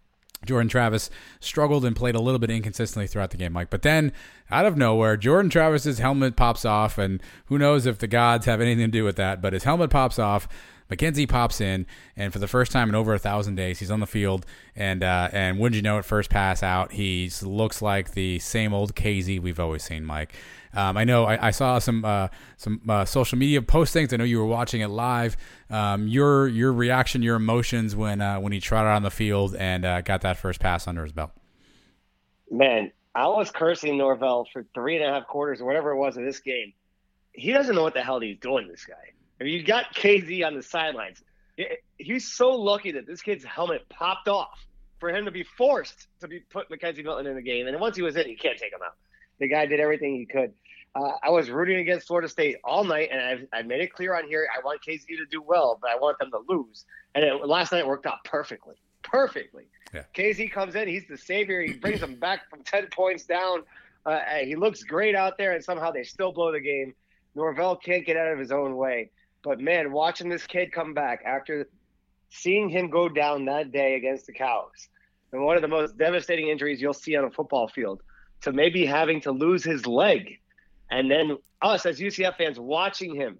Jordan 0.45 0.69
Travis 0.69 1.10
struggled 1.39 1.84
and 1.84 1.95
played 1.95 2.15
a 2.15 2.19
little 2.19 2.39
bit 2.39 2.50
inconsistently 2.50 3.08
throughout 3.08 3.32
the 3.32 3.38
game, 3.38 3.54
Mike. 3.54 3.69
But 3.69 3.82
then, 3.82 4.13
out 4.52 4.65
of 4.65 4.78
nowhere, 4.78 5.17
Jordan 5.17 5.50
Travis's 5.50 6.00
helmet 6.00 6.36
pops 6.36 6.63
off, 6.63 6.97
and 6.97 7.21
who 7.45 7.58
knows 7.58 7.86
if 7.86 7.97
the 7.97 8.08
gods 8.08 8.45
have 8.45 8.62
anything 8.62 8.86
to 8.86 8.91
do 8.91 9.04
with 9.04 9.15
that, 9.15 9.41
but 9.41 9.54
his 9.54 9.63
helmet 9.63 9.89
pops 9.89 10.19
off. 10.19 10.47
McKenzie 10.89 11.28
pops 11.28 11.60
in, 11.60 11.86
and 12.15 12.32
for 12.32 12.39
the 12.39 12.47
first 12.47 12.71
time 12.71 12.88
in 12.88 12.95
over 12.95 13.13
a 13.13 13.19
thousand 13.19 13.56
days, 13.56 13.80
he's 13.80 13.91
on 13.91 14.00
the 14.00 14.08
field. 14.08 14.45
And 14.76 15.04
uh, 15.04 15.30
and 15.34 15.60
wouldn't 15.60 15.76
you 15.76 15.82
know 15.82 15.97
it, 15.97 16.06
first 16.06 16.30
pass 16.30 16.63
out, 16.63 16.93
he 16.93 17.30
looks 17.41 17.82
like 17.82 18.13
the 18.13 18.39
same 18.39 18.73
old 18.73 18.95
KZ 18.95 19.41
we've 19.41 19.60
always 19.60 19.84
seen, 19.84 20.06
Mike. 20.06 20.34
Um, 20.78 20.96
I 20.96 21.06
know 21.06 21.26
I, 21.26 21.48
I, 21.48 21.52
saw 21.52 21.80
some 21.80 22.06
uh, 22.06 22.28
some 22.58 22.82
uh, 22.88 23.04
social 23.04 23.36
media 23.36 23.62
postings. 23.62 24.13
I 24.13 24.18
know 24.18 24.24
you 24.24 24.38
were 24.38 24.46
watching 24.46 24.82
it 24.82 24.90
live. 24.90 25.36
Um, 25.72 26.08
your 26.08 26.48
your 26.48 26.72
reaction, 26.72 27.24
your 27.24 27.36
emotions 27.36 27.96
when 27.96 28.22
uh, 28.22 28.40
when 28.40 28.52
he 28.52 28.60
trotted 28.60 28.92
on 28.92 29.02
the 29.02 29.10
field 29.10 29.56
and 29.56 29.84
uh, 29.84 30.02
got 30.02 30.22
that 30.22 30.38
first 30.38 30.60
pass 30.60 30.88
under 30.88 31.02
his 31.02 31.12
belt. 31.12 31.32
Man, 32.52 32.92
I 33.16 33.28
was 33.28 33.50
cursing 33.50 33.98
Norvell 33.98 34.48
for 34.54 34.68
three 34.76 34.96
and 34.96 35.04
a 35.04 35.12
half 35.12 35.26
quarters 35.26 35.62
or 35.62 35.66
whatever 35.66 35.90
it 35.92 35.98
was 35.98 36.16
in 36.16 36.24
this 36.24 36.40
game. 36.42 36.74
He 37.34 37.52
doesn't 37.52 37.74
know 37.74 37.82
what 37.82 37.96
the 37.96 38.04
hell 38.04 38.20
he's 38.20 38.38
doing. 38.38 38.68
This 38.68 38.86
guy. 38.86 38.94
I 39.42 39.46
mean, 39.46 39.54
you 39.54 39.63
got 39.63 39.96
KZ 39.96 40.46
on 40.46 40.54
the 40.54 40.62
sidelines. 40.62 41.24
he's 41.98 42.32
so 42.32 42.52
lucky 42.52 42.92
that 42.92 43.08
this 43.08 43.24
kid's 43.24 43.44
helmet 43.44 43.90
popped 43.90 44.28
off 44.28 44.63
for 45.00 45.10
him 45.10 45.26
to 45.26 45.32
be 45.32 45.42
forced 45.44 46.08
to 46.20 46.28
be 46.28 46.40
put 46.40 46.70
McKenzie 46.70 47.04
Milton 47.04 47.26
in 47.26 47.36
the 47.36 47.42
game. 47.42 47.66
And 47.66 47.80
once 47.80 47.96
he 47.96 48.04
was 48.04 48.16
in, 48.16 48.30
you 48.30 48.38
can't 48.38 48.60
take 48.60 48.72
him 48.72 48.82
out. 48.86 48.94
The 49.40 49.48
guy 49.48 49.66
did 49.66 49.80
everything 49.80 50.16
he 50.16 50.26
could. 50.26 50.54
Uh, 50.97 51.12
I 51.21 51.29
was 51.29 51.49
rooting 51.49 51.77
against 51.77 52.07
Florida 52.07 52.27
State 52.27 52.57
all 52.63 52.83
night, 52.83 53.10
and 53.12 53.21
I've, 53.21 53.47
I 53.53 53.62
made 53.62 53.81
it 53.81 53.93
clear 53.93 54.15
on 54.15 54.27
here 54.27 54.47
I 54.55 54.63
want 54.65 54.81
KZ 54.81 55.05
to 55.05 55.25
do 55.29 55.41
well, 55.41 55.77
but 55.81 55.91
I 55.91 55.95
want 55.95 56.17
them 56.17 56.31
to 56.31 56.39
lose. 56.47 56.86
And 57.13 57.23
it, 57.23 57.45
last 57.45 57.71
night 57.71 57.86
worked 57.86 58.05
out 58.05 58.23
perfectly, 58.23 58.75
perfectly. 59.03 59.67
Yeah. 59.93 60.03
KZ 60.15 60.51
comes 60.51 60.75
in, 60.75 60.88
he's 60.88 61.07
the 61.07 61.17
savior. 61.17 61.62
He 61.62 61.73
brings 61.73 61.99
them 61.99 62.15
back 62.15 62.49
from 62.49 62.63
ten 62.63 62.88
points 62.88 63.25
down. 63.25 63.63
Uh, 64.05 64.19
he 64.43 64.55
looks 64.55 64.83
great 64.83 65.15
out 65.15 65.38
there, 65.38 65.53
and 65.53 65.63
somehow 65.63 65.91
they 65.91 66.03
still 66.03 66.31
blow 66.31 66.51
the 66.51 66.60
game. 66.60 66.95
Norvell 67.36 67.75
can't 67.75 68.05
get 68.05 68.17
out 68.17 68.31
of 68.31 68.39
his 68.39 68.51
own 68.51 68.75
way. 68.75 69.12
But 69.43 69.60
man, 69.60 69.91
watching 69.91 70.29
this 70.29 70.47
kid 70.47 70.71
come 70.71 70.93
back 70.93 71.21
after 71.25 71.69
seeing 72.29 72.69
him 72.69 72.89
go 72.89 73.07
down 73.07 73.45
that 73.45 73.71
day 73.71 73.95
against 73.95 74.25
the 74.25 74.33
Cows, 74.33 74.89
and 75.31 75.43
one 75.43 75.57
of 75.57 75.62
the 75.62 75.67
most 75.67 75.97
devastating 75.97 76.47
injuries 76.47 76.81
you'll 76.81 76.93
see 76.93 77.15
on 77.15 77.25
a 77.25 77.29
football 77.29 77.67
field, 77.67 78.01
to 78.41 78.51
maybe 78.51 78.86
having 78.86 79.21
to 79.21 79.31
lose 79.31 79.63
his 79.63 79.86
leg 79.86 80.39
and 80.91 81.10
then 81.10 81.38
us 81.62 81.86
as 81.86 82.00
UCF 82.00 82.38
fans 82.38 82.60
watching 82.60 83.15
him 83.15 83.39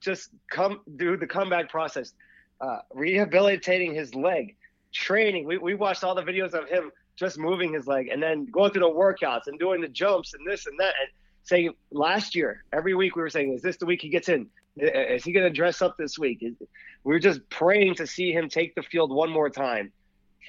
just 0.00 0.30
come 0.50 0.80
do 0.96 1.16
the 1.16 1.26
comeback 1.26 1.68
process, 1.68 2.12
uh, 2.60 2.78
rehabilitating 2.94 3.94
his 3.94 4.14
leg, 4.14 4.56
training. 4.92 5.46
We, 5.46 5.58
we 5.58 5.74
watched 5.74 6.04
all 6.04 6.14
the 6.14 6.22
videos 6.22 6.54
of 6.54 6.68
him 6.68 6.90
just 7.16 7.38
moving 7.38 7.72
his 7.72 7.86
leg 7.86 8.08
and 8.08 8.22
then 8.22 8.46
going 8.46 8.72
through 8.72 8.82
the 8.82 8.86
workouts 8.86 9.48
and 9.48 9.58
doing 9.58 9.80
the 9.80 9.88
jumps 9.88 10.34
and 10.34 10.46
this 10.46 10.66
and 10.66 10.78
that. 10.78 10.94
And 11.00 11.10
saying 11.42 11.72
last 11.90 12.34
year, 12.34 12.64
every 12.72 12.94
week 12.94 13.16
we 13.16 13.22
were 13.22 13.30
saying, 13.30 13.52
is 13.52 13.62
this 13.62 13.76
the 13.76 13.86
week 13.86 14.02
he 14.02 14.08
gets 14.08 14.28
in? 14.28 14.46
Is 14.76 15.24
he 15.24 15.32
going 15.32 15.44
to 15.44 15.52
dress 15.52 15.82
up 15.82 15.96
this 15.96 16.18
week? 16.18 16.40
We 16.40 16.56
were 17.02 17.18
just 17.18 17.48
praying 17.50 17.96
to 17.96 18.06
see 18.06 18.32
him 18.32 18.48
take 18.48 18.76
the 18.76 18.82
field 18.82 19.12
one 19.12 19.30
more 19.30 19.50
time 19.50 19.92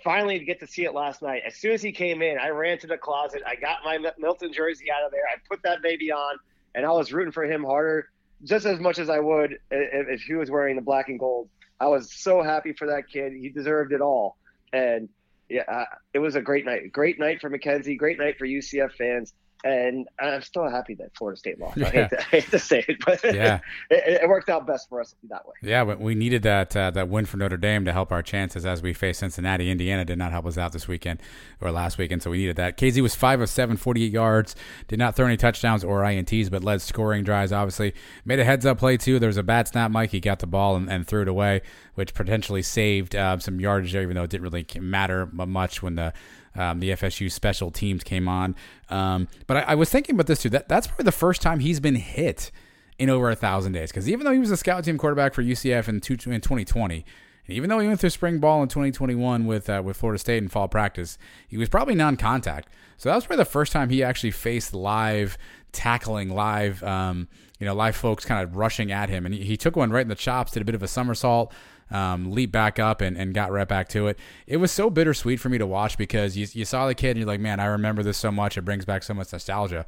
finally 0.04 0.40
get 0.40 0.60
to 0.62 0.68
see 0.68 0.86
it 0.86 0.94
last 0.94 1.22
night. 1.22 1.44
As 1.46 1.56
soon 1.56 1.72
as 1.72 1.82
he 1.82 1.92
came 1.92 2.22
in, 2.22 2.38
I 2.38 2.50
ran 2.50 2.78
to 2.80 2.88
the 2.88 2.98
closet. 2.98 3.42
I 3.46 3.56
got 3.56 3.80
my 3.84 3.98
Milton 4.18 4.54
jersey 4.54 4.92
out 4.92 5.06
of 5.06 5.12
there. 5.12 5.24
I 5.32 5.38
put 5.50 5.62
that 5.64 5.82
baby 5.82 6.12
on, 6.12 6.38
and 6.76 6.86
I 6.86 6.92
was 6.92 7.12
rooting 7.12 7.32
for 7.32 7.44
him 7.44 7.64
harder, 7.64 8.10
just 8.44 8.66
as 8.66 8.80
much 8.80 9.00
as 9.00 9.10
I 9.10 9.20
would 9.20 9.54
if, 9.72 10.08
if 10.10 10.22
he 10.22 10.36
was 10.36 10.50
wearing 10.50 10.76
the 10.76 10.82
black 10.82 11.10
and 11.10 11.20
gold 11.20 11.50
I 11.80 11.88
was 11.88 12.12
so 12.12 12.42
happy 12.42 12.74
for 12.74 12.88
that 12.88 13.10
kid. 13.12 13.34
He 13.34 13.50
deserved 13.50 13.94
it 13.94 14.02
all. 14.02 14.38
And 14.74 15.10
yeah, 15.50 15.64
uh, 15.68 15.86
it 16.14 16.20
was 16.20 16.36
a 16.36 16.42
great 16.42 16.66
night. 16.66 16.92
Great 16.92 17.20
night 17.20 17.42
for 17.42 17.50
McKenzie. 17.50 17.98
Great 17.98 18.20
night 18.20 18.38
for 18.38 18.46
UCF 18.46 18.94
fans 18.94 19.34
and 19.64 20.08
I'm 20.20 20.42
still 20.42 20.70
happy 20.70 20.94
that 20.96 21.16
Florida 21.16 21.38
State 21.38 21.60
lost. 21.60 21.78
Yeah. 21.78 21.88
I, 21.88 21.90
hate 21.90 22.10
to, 22.10 22.20
I, 22.20 22.24
hate 22.24 22.52
to, 22.52 22.60
say 22.60 22.86
it, 22.88 22.98
but 23.06 23.24
yeah. 23.36 23.60
it, 23.90 24.22
it, 24.24 24.30
worked 24.30 24.50
out 24.50 24.66
best 24.66 24.88
for 24.88 25.02
us 25.02 25.16
that 25.30 25.46
way. 25.46 25.54
Yeah, 25.62 25.84
but 25.84 26.00
we 26.00 26.16
needed 26.16 26.44
that 26.44 26.76
uh, 26.76 26.92
that 26.92 27.10
win 27.10 27.26
for 27.26 27.38
Notre 27.38 27.58
Dame 27.58 27.84
to 27.86 27.92
help 27.92 28.12
our 28.12 28.22
chances 28.22 28.66
as 28.66 28.82
we 28.82 28.94
face 28.94 29.18
Cincinnati. 29.18 29.70
Indiana 29.70 30.06
did 30.06 30.18
not 30.18 30.32
help 30.32 30.46
us 30.46 30.58
out 30.58 30.72
this 30.72 30.88
weekend 30.88 31.22
or 31.60 31.72
last 31.72 31.98
weekend, 31.98 32.24
so 32.24 32.32
we 32.32 32.38
needed 32.38 32.56
that. 32.56 32.78
KZ 32.78 33.02
was 33.02 33.16
5 33.16 33.42
of 33.42 33.50
7, 33.50 33.76
48 33.76 34.12
yards, 34.12 34.56
did 34.88 35.00
not 35.00 35.16
throw 35.16 35.26
any 35.26 35.38
touchdowns 35.38 35.84
or 35.84 36.02
INTs, 36.02 36.50
but 36.50 36.64
led 36.64 36.82
scoring 36.82 37.24
drives, 37.24 37.52
obviously. 37.52 37.94
Made 38.24 38.40
a 38.40 38.46
heads 38.46 38.66
up 38.66 38.78
play, 38.78 38.96
too. 38.96 39.20
There 39.20 39.28
was 39.28 39.38
a 39.38 39.44
bad 39.44 39.68
snap, 39.68 39.92
Mike. 39.92 40.12
He 40.12 40.22
got 40.22 40.40
the 40.40 40.48
ball 40.48 40.78
and, 40.78 40.90
and 40.90 41.06
threw 41.06 41.24
it 41.24 41.28
away, 41.28 41.62
which 41.96 42.14
potentially 42.14 42.62
saved 42.62 43.16
uh, 43.16 43.38
some 43.40 43.60
yardage 43.60 43.92
there, 43.92 44.04
even 44.04 44.16
though 44.16 44.24
it 44.24 44.30
didn't 44.30 44.44
really 44.44 44.66
matter 44.80 45.26
much 45.26 45.84
when 45.84 45.96
the 45.96 46.14
um, 46.56 46.80
the 46.80 46.90
FSU 46.92 47.32
special 47.32 47.72
teams 47.72 48.04
came 48.04 48.28
on. 48.28 48.56
Um, 48.90 49.28
but 49.48 49.58
I, 49.58 49.62
I, 49.62 49.76
was 49.76 49.90
thinking 49.90 50.16
about 50.16 50.28
this 50.28 50.42
too. 50.42 50.50
That 50.50 50.68
that's 50.68 50.88
probably 50.88 51.06
the 51.06 51.12
first 51.12 51.42
time 51.42 51.60
he's 51.60 51.80
been 51.80 51.96
hit 51.96 52.52
in 52.98 53.10
over 53.10 53.30
a 53.30 53.36
thousand 53.36 53.74
days. 53.74 53.92
Because 53.92 54.10
even 54.10 54.26
though 54.26 54.34
he 54.34 54.40
was 54.40 54.52
a 54.52 54.58
scout 54.58 54.84
team 54.84 54.98
quarterback 54.98 55.34
for 55.34 55.44
UCF 55.44 55.88
in, 55.88 56.02
two, 56.02 56.14
in 56.14 56.42
2020, 56.42 57.06
and 57.48 57.56
even 57.56 57.70
though 57.70 57.80
he 57.80 57.88
went 57.88 58.00
through 58.00 58.10
spring 58.12 58.40
ball 58.40 58.62
in 58.62 58.70
2021 58.70 59.46
with 59.46 59.70
uh, 59.70 59.82
with 59.84 59.98
Florida 59.98 60.20
State 60.20 60.44
in 60.44 60.50
fall 60.50 60.68
practice, 60.68 61.18
he 61.48 61.58
was 61.58 61.70
probably 61.70 61.96
non-contact. 61.96 62.70
So 62.98 63.10
that 63.10 63.16
was 63.16 63.26
probably 63.26 63.44
the 63.44 63.50
first 63.50 63.72
time 63.72 63.90
he 63.90 64.04
actually 64.04 64.32
faced 64.32 64.74
live 64.74 65.38
tackling, 65.72 66.30
live. 66.30 66.84
Um, 66.84 67.28
you 67.60 67.66
know, 67.66 67.76
live 67.76 67.96
folks 67.96 68.24
kind 68.24 68.42
of 68.42 68.56
rushing 68.56 68.90
at 68.90 69.10
him, 69.10 69.26
and 69.26 69.36
he, 69.36 69.44
he 69.44 69.58
took 69.58 69.76
one 69.76 69.92
right 69.92 70.02
in 70.02 70.08
the 70.08 70.16
chops, 70.16 70.54
did 70.54 70.62
a 70.62 70.66
bit 70.66 70.76
of 70.76 70.84
a 70.84 70.88
somersault, 70.88 71.52
um, 71.92 72.34
back 72.52 72.80
up 72.80 73.02
and, 73.02 73.18
and 73.18 73.34
got 73.34 73.52
right 73.52 73.68
back 73.68 73.90
to 73.90 74.08
it. 74.08 74.20
It 74.48 74.58
was 74.58 74.72
so 74.72 74.90
bittersweet 74.90 75.40
for 75.40 75.50
me 75.50 75.58
to 75.58 75.66
watch 75.66 75.98
because 75.98 76.38
you, 76.38 76.48
you 76.54 76.66
saw 76.66 76.88
the 76.88 76.96
kid 76.96 77.12
and 77.12 77.20
you're 77.20 77.28
like, 77.28 77.40
man, 77.40 77.60
I 77.60 77.66
remember 77.66 78.04
this 78.04 78.18
so 78.18 78.32
much. 78.32 78.58
It 78.58 78.62
brings 78.62 78.86
back 78.86 79.04
so 79.04 79.14
much 79.14 79.32
nostalgia. 79.32 79.86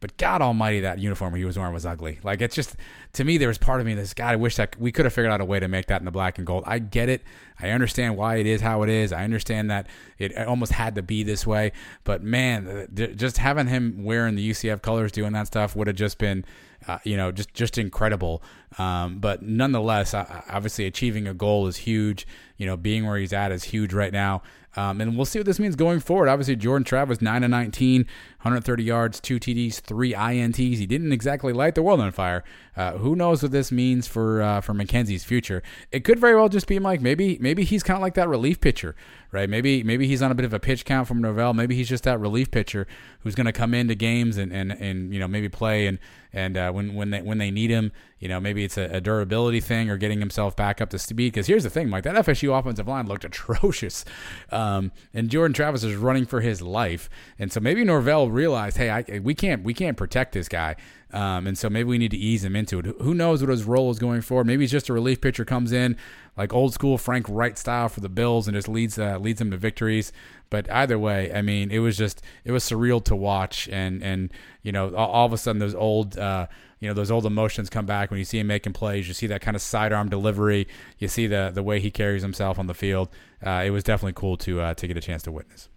But 0.00 0.16
God 0.16 0.40
Almighty, 0.40 0.80
that 0.80 0.98
uniform 0.98 1.34
he 1.34 1.44
was 1.44 1.58
wearing 1.58 1.74
was 1.74 1.84
ugly. 1.84 2.20
Like 2.22 2.40
it's 2.40 2.54
just 2.54 2.74
to 3.12 3.24
me, 3.24 3.36
there 3.36 3.48
was 3.48 3.58
part 3.58 3.80
of 3.80 3.86
me 3.86 3.92
that's 3.92 4.14
God. 4.14 4.32
I 4.32 4.36
wish 4.36 4.56
that 4.56 4.80
we 4.80 4.90
could 4.92 5.04
have 5.04 5.12
figured 5.12 5.30
out 5.30 5.42
a 5.42 5.44
way 5.44 5.60
to 5.60 5.68
make 5.68 5.86
that 5.86 6.00
in 6.00 6.06
the 6.06 6.10
black 6.10 6.38
and 6.38 6.46
gold. 6.46 6.64
I 6.66 6.78
get 6.78 7.10
it. 7.10 7.22
I 7.60 7.68
understand 7.68 8.16
why 8.16 8.36
it 8.36 8.46
is 8.46 8.62
how 8.62 8.82
it 8.82 8.88
is. 8.88 9.12
I 9.12 9.24
understand 9.24 9.70
that 9.70 9.88
it 10.16 10.36
almost 10.38 10.72
had 10.72 10.94
to 10.94 11.02
be 11.02 11.22
this 11.22 11.46
way. 11.46 11.72
But 12.04 12.22
man, 12.22 12.88
just 12.94 13.36
having 13.36 13.66
him 13.66 14.02
wearing 14.02 14.36
the 14.36 14.50
UCF 14.50 14.80
colors, 14.80 15.12
doing 15.12 15.34
that 15.34 15.48
stuff, 15.48 15.76
would 15.76 15.86
have 15.86 15.96
just 15.96 16.16
been 16.16 16.46
uh, 16.88 16.98
you 17.04 17.16
know, 17.16 17.30
just 17.30 17.52
just 17.54 17.78
incredible. 17.78 18.42
Um, 18.78 19.18
but 19.18 19.42
nonetheless, 19.42 20.14
obviously 20.14 20.86
achieving 20.86 21.26
a 21.26 21.34
goal 21.34 21.66
is 21.66 21.78
huge. 21.78 22.26
You 22.56 22.66
know, 22.66 22.76
being 22.76 23.06
where 23.06 23.18
he's 23.18 23.32
at 23.32 23.52
is 23.52 23.64
huge 23.64 23.92
right 23.92 24.12
now. 24.12 24.42
Um, 24.76 25.00
and 25.00 25.16
we'll 25.16 25.26
see 25.26 25.38
what 25.38 25.46
this 25.46 25.58
means 25.58 25.74
going 25.74 26.00
forward. 26.00 26.28
Obviously, 26.28 26.54
Jordan 26.56 26.84
Travis, 26.84 27.20
9 27.20 27.42
of 27.42 27.50
19, 27.50 28.06
130 28.42 28.82
yards, 28.82 29.20
two 29.20 29.38
TDs, 29.38 29.80
three 29.80 30.14
INTs. 30.14 30.56
He 30.78 30.86
didn't 30.86 31.12
exactly 31.12 31.52
light 31.52 31.74
the 31.74 31.82
world 31.82 32.00
on 32.00 32.10
fire. 32.10 32.42
Uh, 32.74 32.92
who 32.92 33.14
knows 33.14 33.42
what 33.42 33.52
this 33.52 33.70
means 33.70 34.06
for 34.06 34.40
uh, 34.40 34.62
for 34.62 34.72
McKenzie's 34.72 35.24
future? 35.24 35.62
It 35.92 36.04
could 36.04 36.18
very 36.18 36.34
well 36.34 36.48
just 36.48 36.66
be 36.66 36.78
like 36.78 37.02
maybe 37.02 37.36
maybe 37.38 37.64
he's 37.64 37.82
kind 37.82 37.96
of 37.98 38.00
like 38.00 38.14
that 38.14 38.28
relief 38.28 38.58
pitcher, 38.58 38.96
right? 39.32 39.50
Maybe 39.50 39.82
maybe 39.82 40.06
he's 40.06 40.22
on 40.22 40.30
a 40.30 40.34
bit 40.34 40.46
of 40.46 40.54
a 40.54 40.58
pitch 40.58 40.86
count 40.86 41.06
from 41.06 41.20
Norvell. 41.20 41.52
Maybe 41.52 41.74
he's 41.74 41.88
just 41.88 42.04
that 42.04 42.18
relief 42.18 42.50
pitcher 42.50 42.86
who's 43.20 43.34
going 43.34 43.44
to 43.44 43.52
come 43.52 43.74
into 43.74 43.94
games 43.94 44.38
and, 44.38 44.52
and, 44.52 44.72
and 44.72 45.12
you 45.12 45.20
know 45.20 45.28
maybe 45.28 45.50
play 45.50 45.86
and 45.86 45.98
and 46.32 46.56
uh, 46.56 46.70
when 46.70 46.94
when 46.94 47.10
they 47.10 47.20
when 47.22 47.38
they 47.38 47.50
need 47.50 47.70
him, 47.70 47.92
you 48.18 48.28
know 48.28 48.40
maybe 48.40 48.64
it's 48.64 48.78
a, 48.78 48.84
a 48.84 49.00
durability 49.00 49.60
thing 49.60 49.90
or 49.90 49.96
getting 49.96 50.20
himself 50.20 50.54
back 50.56 50.80
up 50.80 50.90
to 50.90 50.98
speed. 50.98 51.32
Because 51.32 51.46
here's 51.46 51.64
the 51.64 51.70
thing, 51.70 51.88
Mike, 51.88 52.04
that 52.04 52.14
FSU 52.14 52.56
offensive 52.56 52.88
line 52.88 53.06
looked 53.06 53.24
atrocious, 53.26 54.04
um, 54.50 54.92
and 55.12 55.28
Jordan 55.28 55.52
Travis 55.52 55.84
is 55.84 55.96
running 55.96 56.24
for 56.24 56.40
his 56.40 56.62
life, 56.62 57.10
and 57.38 57.52
so 57.52 57.60
maybe 57.60 57.84
Norvell 57.84 58.29
realized, 58.30 58.76
hey, 58.76 58.90
I, 58.90 59.18
we 59.18 59.34
can't 59.34 59.62
we 59.62 59.74
can't 59.74 59.96
protect 59.96 60.32
this 60.32 60.48
guy. 60.48 60.76
Um, 61.12 61.48
and 61.48 61.58
so 61.58 61.68
maybe 61.68 61.88
we 61.88 61.98
need 61.98 62.12
to 62.12 62.16
ease 62.16 62.44
him 62.44 62.54
into 62.54 62.78
it. 62.78 62.86
Who 63.00 63.14
knows 63.14 63.42
what 63.42 63.50
his 63.50 63.64
role 63.64 63.90
is 63.90 63.98
going 63.98 64.20
forward? 64.20 64.46
Maybe 64.46 64.62
he's 64.62 64.70
just 64.70 64.88
a 64.88 64.92
relief 64.92 65.20
pitcher, 65.20 65.44
comes 65.44 65.72
in 65.72 65.96
like 66.36 66.54
old 66.54 66.72
school 66.72 66.96
Frank 66.96 67.26
Reich 67.28 67.58
style 67.58 67.88
for 67.88 68.00
the 68.00 68.08
Bills 68.08 68.48
and 68.48 68.54
just 68.54 68.68
leads 68.68 68.98
uh, 68.98 69.18
leads 69.18 69.38
them 69.38 69.50
to 69.50 69.56
victories. 69.56 70.12
But 70.48 70.70
either 70.70 70.98
way, 70.98 71.32
I 71.32 71.42
mean, 71.42 71.70
it 71.70 71.78
was 71.78 71.96
just 71.96 72.22
it 72.44 72.52
was 72.52 72.64
surreal 72.64 73.04
to 73.04 73.16
watch, 73.16 73.68
and 73.68 74.02
and 74.02 74.32
you 74.62 74.72
know 74.72 74.94
all, 74.94 75.10
all 75.10 75.26
of 75.26 75.32
a 75.32 75.38
sudden 75.38 75.60
those 75.60 75.74
old. 75.74 76.18
Uh, 76.18 76.46
you 76.80 76.88
know 76.88 76.94
those 76.94 77.10
old 77.10 77.26
emotions 77.26 77.68
come 77.68 77.84
back 77.84 78.10
when 78.10 78.18
you 78.18 78.24
see 78.24 78.38
him 78.38 78.46
making 78.46 78.72
plays. 78.72 79.06
You 79.06 79.12
see 79.12 79.26
that 79.26 79.42
kind 79.42 79.54
of 79.54 79.60
sidearm 79.60 80.08
delivery. 80.08 80.66
You 80.98 81.08
see 81.08 81.26
the 81.26 81.50
the 81.52 81.62
way 81.62 81.78
he 81.78 81.90
carries 81.90 82.22
himself 82.22 82.58
on 82.58 82.68
the 82.68 82.74
field. 82.74 83.10
Uh, 83.44 83.62
it 83.66 83.70
was 83.70 83.84
definitely 83.84 84.14
cool 84.14 84.38
to 84.38 84.62
uh, 84.62 84.74
to 84.74 84.86
get 84.86 84.96
a 84.96 85.00
chance 85.02 85.22
to 85.24 85.32
witness. 85.32 85.68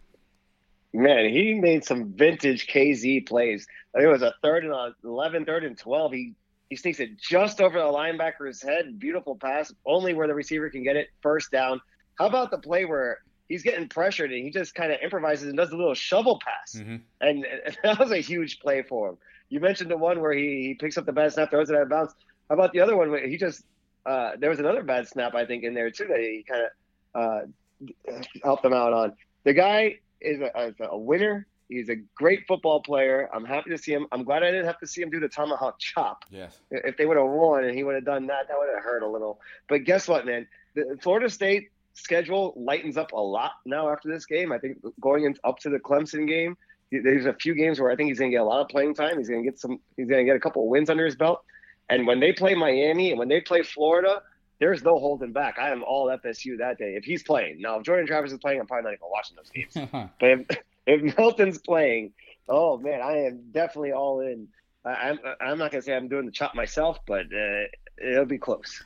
Man, 0.93 1.29
he 1.29 1.56
made 1.56 1.84
some 1.84 2.13
vintage 2.13 2.67
KZ 2.67 3.27
plays. 3.27 3.65
I 3.93 3.99
think 3.99 4.10
it 4.10 4.12
was 4.12 4.21
a 4.21 4.34
third 4.43 4.63
and 4.63 4.73
a 4.73 4.93
11, 5.03 5.45
third 5.45 5.63
and 5.63 5.77
12. 5.77 6.12
He 6.13 6.34
he 6.69 6.75
sneaks 6.75 6.99
it 6.99 7.19
just 7.19 7.62
over 7.62 7.77
the 7.77 7.86
linebacker's 7.86 8.62
head. 8.62 8.97
Beautiful 8.97 9.36
pass, 9.36 9.71
only 9.86 10.13
where 10.13 10.27
the 10.27 10.34
receiver 10.34 10.69
can 10.69 10.84
get 10.84 10.95
it. 10.95 11.10
First 11.21 11.51
down. 11.51 11.79
How 12.17 12.27
about 12.27 12.51
the 12.51 12.58
play 12.58 12.86
where 12.86 13.19
he's 13.47 13.62
getting 13.62 13.88
pressured 13.88 14.32
and 14.32 14.43
he 14.43 14.49
just 14.49 14.73
kind 14.73 14.91
of 14.91 14.99
improvises 15.01 15.47
and 15.47 15.58
does 15.58 15.71
a 15.71 15.75
little 15.75 15.93
shovel 15.93 16.39
pass? 16.43 16.79
Mm-hmm. 16.79 16.95
And, 17.21 17.45
and, 17.65 17.77
that 17.84 17.99
was 17.99 18.12
a 18.12 18.17
huge 18.17 18.60
play 18.60 18.82
for 18.82 19.10
him. 19.10 19.17
You 19.49 19.60
mentioned 19.60 19.91
the 19.91 19.97
one 19.97 20.19
where 20.19 20.34
he, 20.34 20.67
he 20.67 20.73
picks 20.73 20.97
up 20.97 21.06
the 21.06 21.13
bad 21.13 21.34
snap, 21.34 21.51
throws 21.51 21.69
it 21.69 21.75
out 21.75 21.84
of 21.84 21.89
bounds. 21.89 22.15
How 22.49 22.56
about 22.56 22.73
the 22.73 22.79
other 22.79 22.97
one 22.97 23.12
where 23.12 23.27
he 23.27 23.38
just 23.38 23.63
uh, 24.06 24.32
there 24.38 24.49
was 24.49 24.60
another 24.60 24.84
bad 24.84 25.08
snap 25.08 25.34
I 25.36 25.45
think 25.45 25.63
in 25.63 25.73
there 25.73 25.91
too 25.91 26.08
that 26.08 26.19
he 26.19 26.43
kind 26.47 26.63
of 26.63 27.21
uh, 27.21 28.12
helped 28.43 28.63
them 28.63 28.73
out 28.73 28.93
on. 28.93 29.13
The 29.43 29.53
guy 29.53 29.99
is 30.23 30.41
a, 30.41 30.67
is 30.67 30.75
a 30.79 30.97
winner. 30.97 31.47
He's 31.69 31.89
a 31.89 31.95
great 32.15 32.45
football 32.47 32.81
player. 32.81 33.29
I'm 33.33 33.45
happy 33.45 33.69
to 33.71 33.77
see 33.77 33.93
him. 33.93 34.05
I'm 34.12 34.23
glad 34.23 34.43
I 34.43 34.51
didn't 34.51 34.65
have 34.65 34.79
to 34.79 34.88
see 34.88 35.01
him 35.01 35.09
do 35.09 35.19
the 35.19 35.29
tomahawk 35.29 35.79
chop. 35.79 36.25
Yes. 36.29 36.59
If 36.69 36.97
they 36.97 37.05
would 37.05 37.17
have 37.17 37.27
won 37.27 37.63
and 37.63 37.75
he 37.75 37.83
would 37.83 37.95
have 37.95 38.05
done 38.05 38.27
that, 38.27 38.47
that 38.47 38.57
would 38.57 38.69
have 38.73 38.83
hurt 38.83 39.01
a 39.01 39.07
little. 39.07 39.39
But 39.69 39.86
guess 39.86 40.07
what, 40.07 40.25
man? 40.25 40.47
The 40.75 40.97
Florida 41.01 41.29
State 41.29 41.69
schedule 41.93 42.53
lightens 42.55 42.97
up 42.97 43.12
a 43.13 43.19
lot 43.19 43.53
now 43.65 43.89
after 43.89 44.09
this 44.09 44.25
game. 44.25 44.51
I 44.51 44.59
think 44.59 44.77
going 44.99 45.25
in, 45.25 45.36
up 45.43 45.59
to 45.59 45.69
the 45.69 45.79
Clemson 45.79 46.27
game, 46.27 46.57
there's 46.91 47.25
a 47.25 47.33
few 47.33 47.55
games 47.55 47.79
where 47.79 47.89
I 47.89 47.95
think 47.95 48.09
he's 48.09 48.19
going 48.19 48.31
to 48.31 48.36
get 48.36 48.41
a 48.41 48.45
lot 48.45 48.62
of 48.62 48.67
playing 48.67 48.93
time. 48.93 49.17
He's 49.17 49.29
going 49.29 49.43
to 49.43 49.49
get 49.49 49.59
some. 49.59 49.79
He's 49.97 50.07
going 50.07 50.19
to 50.19 50.25
get 50.25 50.36
a 50.36 50.39
couple 50.39 50.63
of 50.63 50.69
wins 50.69 50.89
under 50.89 51.05
his 51.05 51.15
belt. 51.15 51.41
And 51.89 52.05
when 52.05 52.19
they 52.19 52.33
play 52.33 52.53
Miami 52.53 53.09
and 53.09 53.19
when 53.19 53.29
they 53.29 53.41
play 53.41 53.63
Florida, 53.63 54.21
there's 54.59 54.83
no 54.83 54.97
holding 54.99 55.33
back. 55.33 55.57
I 55.59 55.71
am 55.71 55.83
all 55.83 56.07
FSU 56.07 56.57
that 56.59 56.77
day 56.77 56.95
if 56.95 57.03
he's 57.03 57.23
playing. 57.23 57.61
Now, 57.61 57.79
if 57.79 57.83
Jordan 57.83 58.07
Travis 58.07 58.31
is 58.31 58.39
playing, 58.39 58.59
I'm 58.59 58.67
probably 58.67 58.91
not 58.91 58.93
even 58.93 59.07
watching 59.11 59.37
those 59.37 59.49
games. 59.49 59.89
but 60.19 60.29
if, 60.29 60.57
if 60.85 61.17
Milton's 61.17 61.57
playing, 61.57 62.13
oh 62.47 62.77
man, 62.77 63.01
I 63.01 63.25
am 63.25 63.41
definitely 63.51 63.91
all 63.91 64.21
in. 64.21 64.47
I, 64.85 65.09
am 65.09 65.19
I'm, 65.25 65.35
I'm 65.49 65.57
not 65.57 65.71
gonna 65.71 65.81
say 65.81 65.95
I'm 65.95 66.07
doing 66.07 66.25
the 66.25 66.31
chop 66.31 66.55
myself, 66.55 66.99
but 67.05 67.25
uh, 67.25 67.63
it'll 67.97 68.25
be 68.25 68.37
close. 68.37 68.83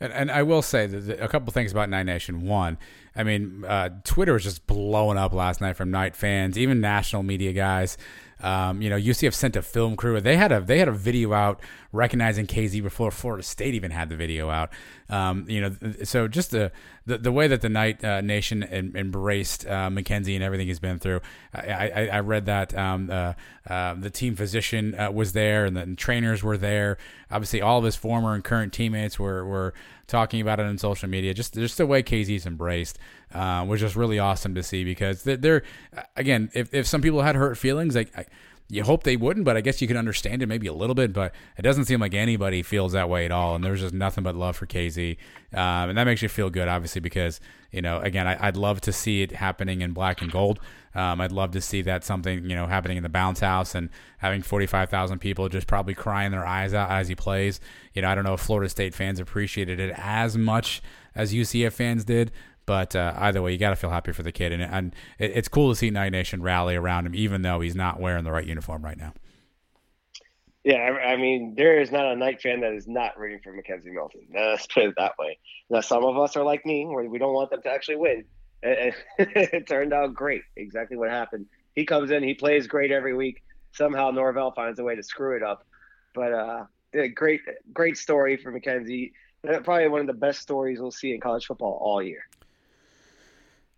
And, 0.00 0.12
and 0.12 0.30
I 0.30 0.42
will 0.42 0.62
say 0.62 0.86
that 0.86 1.22
a 1.22 1.28
couple 1.28 1.52
things 1.52 1.72
about 1.72 1.88
Knight 1.88 2.04
Nation. 2.04 2.42
One, 2.42 2.78
I 3.16 3.22
mean, 3.22 3.64
uh, 3.64 3.90
Twitter 4.04 4.32
was 4.32 4.42
just 4.42 4.66
blowing 4.66 5.18
up 5.18 5.32
last 5.32 5.60
night 5.60 5.76
from 5.76 5.90
Knight 5.90 6.16
fans, 6.16 6.58
even 6.58 6.80
national 6.80 7.22
media 7.22 7.52
guys. 7.52 7.96
Um, 8.40 8.82
you 8.82 8.90
know, 8.90 8.96
UCF 8.96 9.32
sent 9.32 9.56
a 9.56 9.62
film 9.62 9.96
crew. 9.96 10.20
They 10.20 10.36
had 10.36 10.52
a 10.52 10.60
they 10.60 10.78
had 10.78 10.88
a 10.88 10.92
video 10.92 11.32
out 11.32 11.60
recognizing 11.92 12.46
KZ 12.46 12.82
before 12.82 13.10
Florida 13.10 13.42
State 13.42 13.74
even 13.74 13.90
had 13.90 14.08
the 14.10 14.16
video 14.16 14.50
out. 14.50 14.70
Um, 15.08 15.46
you 15.48 15.60
know, 15.62 15.74
so 16.02 16.28
just 16.28 16.50
the 16.50 16.72
the, 17.06 17.18
the 17.18 17.32
way 17.32 17.46
that 17.48 17.62
the 17.62 17.68
Knight 17.68 18.04
uh, 18.04 18.20
Nation 18.20 18.62
embraced 18.62 19.66
uh, 19.66 19.88
McKenzie 19.88 20.34
and 20.34 20.42
everything 20.42 20.66
he's 20.66 20.80
been 20.80 20.98
through. 20.98 21.20
I, 21.54 21.90
I, 21.94 22.08
I 22.12 22.20
read 22.20 22.46
that 22.46 22.76
um, 22.76 23.08
uh, 23.10 23.34
uh 23.66 23.94
the 23.94 24.10
team 24.10 24.36
physician 24.36 24.98
uh, 24.98 25.10
was 25.10 25.32
there 25.32 25.64
and 25.64 25.76
the 25.76 25.94
trainers 25.96 26.42
were 26.42 26.58
there. 26.58 26.98
Obviously, 27.30 27.62
all 27.62 27.78
of 27.78 27.84
his 27.84 27.96
former 27.96 28.34
and 28.34 28.44
current 28.44 28.72
teammates 28.72 29.18
were 29.18 29.44
were 29.46 29.72
talking 30.06 30.40
about 30.40 30.60
it 30.60 30.66
on 30.66 30.78
social 30.78 31.08
media. 31.08 31.34
Just 31.34 31.54
just 31.54 31.78
the 31.78 31.86
way 31.86 32.02
KZ's 32.02 32.46
embraced 32.46 32.98
uh, 33.32 33.64
was 33.68 33.80
just 33.80 33.96
really 33.96 34.18
awesome 34.18 34.54
to 34.54 34.62
see 34.62 34.84
because 34.84 35.22
they're, 35.22 35.36
they're 35.36 35.62
again, 36.16 36.50
if, 36.54 36.72
if 36.72 36.86
some 36.86 37.02
people 37.02 37.22
had 37.22 37.36
hurt 37.36 37.56
feelings, 37.58 37.94
like 37.94 38.12
you 38.68 38.82
hope 38.82 39.02
they 39.02 39.16
wouldn't, 39.16 39.44
but 39.44 39.56
I 39.56 39.60
guess 39.60 39.82
you 39.82 39.88
can 39.88 39.96
understand 39.96 40.42
it 40.42 40.46
maybe 40.46 40.66
a 40.66 40.72
little 40.72 40.94
bit. 40.94 41.12
But 41.12 41.34
it 41.58 41.62
doesn't 41.62 41.84
seem 41.84 42.00
like 42.00 42.14
anybody 42.14 42.62
feels 42.62 42.92
that 42.92 43.10
way 43.10 43.26
at 43.26 43.30
all, 43.30 43.54
and 43.54 43.62
there's 43.62 43.80
just 43.80 43.92
nothing 43.92 44.24
but 44.24 44.34
love 44.34 44.56
for 44.56 44.66
KZ, 44.66 45.16
um, 45.52 45.90
and 45.90 45.98
that 45.98 46.04
makes 46.04 46.22
you 46.22 46.28
feel 46.28 46.48
good, 46.48 46.66
obviously, 46.66 47.00
because 47.00 47.40
you 47.70 47.82
know, 47.82 48.00
again, 48.00 48.26
I, 48.26 48.46
would 48.46 48.56
love 48.56 48.80
to 48.82 48.92
see 48.92 49.22
it 49.22 49.32
happening 49.32 49.82
in 49.82 49.92
black 49.92 50.22
and 50.22 50.30
gold. 50.30 50.60
Um, 50.94 51.20
I'd 51.20 51.32
love 51.32 51.50
to 51.52 51.60
see 51.60 51.82
that 51.82 52.04
something 52.04 52.48
you 52.48 52.56
know 52.56 52.66
happening 52.66 52.96
in 52.96 53.02
the 53.02 53.08
bounce 53.08 53.40
house 53.40 53.74
and 53.74 53.90
having 54.18 54.40
forty 54.42 54.66
five 54.66 54.88
thousand 54.88 55.18
people 55.18 55.48
just 55.48 55.66
probably 55.66 55.94
crying 55.94 56.30
their 56.30 56.46
eyes 56.46 56.72
out 56.72 56.90
as 56.90 57.08
he 57.08 57.14
plays. 57.14 57.60
You 57.92 58.02
know, 58.02 58.08
I 58.08 58.14
don't 58.14 58.24
know 58.24 58.34
if 58.34 58.40
Florida 58.40 58.70
State 58.70 58.94
fans 58.94 59.20
appreciated 59.20 59.78
it 59.78 59.92
as 59.98 60.38
much 60.38 60.82
as 61.14 61.34
UCF 61.34 61.72
fans 61.72 62.04
did, 62.04 62.32
but 62.66 62.96
uh, 62.96 63.14
either 63.18 63.42
way, 63.42 63.52
you 63.52 63.58
got 63.58 63.70
to 63.70 63.76
feel 63.76 63.90
happy 63.90 64.12
for 64.12 64.22
the 64.22 64.32
kid, 64.32 64.52
and, 64.52 64.62
and 64.62 64.94
it, 65.18 65.32
it's 65.34 65.48
cool 65.48 65.70
to 65.70 65.76
see 65.76 65.90
Knight 65.90 66.12
Nation 66.12 66.42
rally 66.42 66.76
around 66.76 67.06
him, 67.06 67.14
even 67.14 67.42
though 67.42 67.60
he's 67.60 67.74
not 67.74 68.00
wearing 68.00 68.24
the 68.24 68.32
right 68.32 68.46
uniform 68.46 68.84
right 68.84 68.96
now. 68.96 69.12
Yeah, 70.64 70.76
I 70.76 71.16
mean, 71.16 71.54
there 71.56 71.78
is 71.78 71.92
not 71.92 72.06
a 72.06 72.16
Knight 72.16 72.40
fan 72.40 72.62
that 72.62 72.72
is 72.72 72.88
not 72.88 73.18
rooting 73.18 73.40
for 73.44 73.52
McKenzie 73.52 73.92
Milton. 73.92 74.22
Let's 74.34 74.66
put 74.66 74.84
it 74.84 74.94
that 74.96 75.12
way. 75.18 75.38
Now, 75.68 75.80
some 75.80 76.04
of 76.04 76.16
us 76.18 76.36
are 76.36 76.44
like 76.44 76.64
me, 76.64 76.86
where 76.86 77.04
we 77.04 77.18
don't 77.18 77.34
want 77.34 77.50
them 77.50 77.60
to 77.62 77.70
actually 77.70 77.96
win. 77.96 78.24
It, 78.66 78.94
it 79.18 79.66
turned 79.66 79.92
out 79.92 80.14
great. 80.14 80.40
Exactly 80.56 80.96
what 80.96 81.10
happened. 81.10 81.44
He 81.74 81.84
comes 81.84 82.10
in, 82.10 82.22
he 82.22 82.32
plays 82.32 82.66
great 82.66 82.90
every 82.90 83.14
week. 83.14 83.42
Somehow 83.72 84.10
Norvell 84.10 84.52
finds 84.52 84.78
a 84.78 84.84
way 84.84 84.96
to 84.96 85.02
screw 85.02 85.36
it 85.36 85.42
up. 85.42 85.66
But 86.14 86.32
uh, 86.32 86.64
great, 87.14 87.42
great 87.74 87.98
story 87.98 88.38
for 88.38 88.58
McKenzie. 88.58 89.12
Probably 89.42 89.88
one 89.88 90.00
of 90.00 90.06
the 90.06 90.14
best 90.14 90.40
stories 90.40 90.80
we'll 90.80 90.90
see 90.90 91.12
in 91.12 91.20
college 91.20 91.44
football 91.44 91.78
all 91.82 92.02
year. 92.02 92.22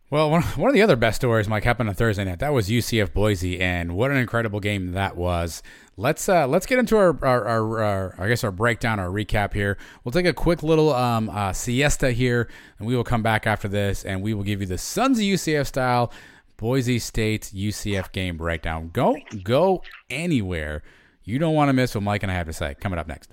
Well, 0.08 0.30
one, 0.30 0.44
of 0.44 0.72
the 0.72 0.82
other 0.82 0.94
best 0.94 1.16
stories, 1.16 1.48
Mike, 1.48 1.64
happened 1.64 1.88
on 1.88 1.96
Thursday 1.96 2.22
night. 2.22 2.38
That 2.38 2.52
was 2.52 2.68
UCF 2.68 3.12
Boise, 3.12 3.60
and 3.60 3.96
what 3.96 4.12
an 4.12 4.16
incredible 4.18 4.60
game 4.60 4.92
that 4.92 5.16
was. 5.16 5.64
Let's 5.96 6.28
uh, 6.28 6.46
let's 6.46 6.64
get 6.64 6.78
into 6.78 6.96
our, 6.96 7.18
our, 7.24 7.44
our, 7.44 7.82
our, 7.82 8.14
I 8.16 8.28
guess 8.28 8.44
our 8.44 8.52
breakdown, 8.52 9.00
our 9.00 9.08
recap 9.08 9.52
here. 9.52 9.76
We'll 10.04 10.12
take 10.12 10.26
a 10.26 10.32
quick 10.32 10.62
little 10.62 10.94
um, 10.94 11.28
uh, 11.28 11.52
siesta 11.52 12.12
here, 12.12 12.48
and 12.78 12.86
we 12.86 12.94
will 12.94 13.02
come 13.02 13.24
back 13.24 13.48
after 13.48 13.66
this, 13.66 14.04
and 14.04 14.22
we 14.22 14.32
will 14.32 14.44
give 14.44 14.60
you 14.60 14.66
the 14.68 14.78
Sons 14.78 15.18
of 15.18 15.24
UCF 15.24 15.66
style 15.66 16.12
Boise 16.56 17.00
State 17.00 17.50
UCF 17.52 18.12
game 18.12 18.36
breakdown. 18.36 18.90
Go 18.92 19.16
go 19.42 19.82
anywhere. 20.08 20.84
You 21.24 21.40
don't 21.40 21.54
want 21.54 21.68
to 21.68 21.72
miss 21.72 21.96
what 21.96 22.04
Mike 22.04 22.22
and 22.22 22.30
I 22.30 22.36
have 22.36 22.46
to 22.46 22.52
say. 22.52 22.76
Coming 22.78 23.00
up 23.00 23.08
next. 23.08 23.32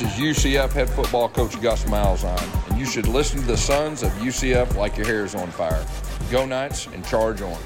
This 0.00 0.18
is 0.18 0.54
UCF 0.54 0.72
head 0.72 0.88
football 0.88 1.28
coach 1.28 1.60
Gus 1.60 1.84
Malzahn, 1.84 2.70
and 2.70 2.78
you 2.78 2.86
should 2.86 3.06
listen 3.06 3.38
to 3.40 3.46
the 3.46 3.56
Sons 3.56 4.02
of 4.02 4.10
UCF 4.12 4.74
like 4.74 4.96
your 4.96 5.04
hair 5.04 5.26
is 5.26 5.34
on 5.34 5.50
fire. 5.50 5.84
Go 6.30 6.46
Knights 6.46 6.86
and 6.86 7.04
charge 7.04 7.42
on. 7.42 7.52
All 7.52 7.58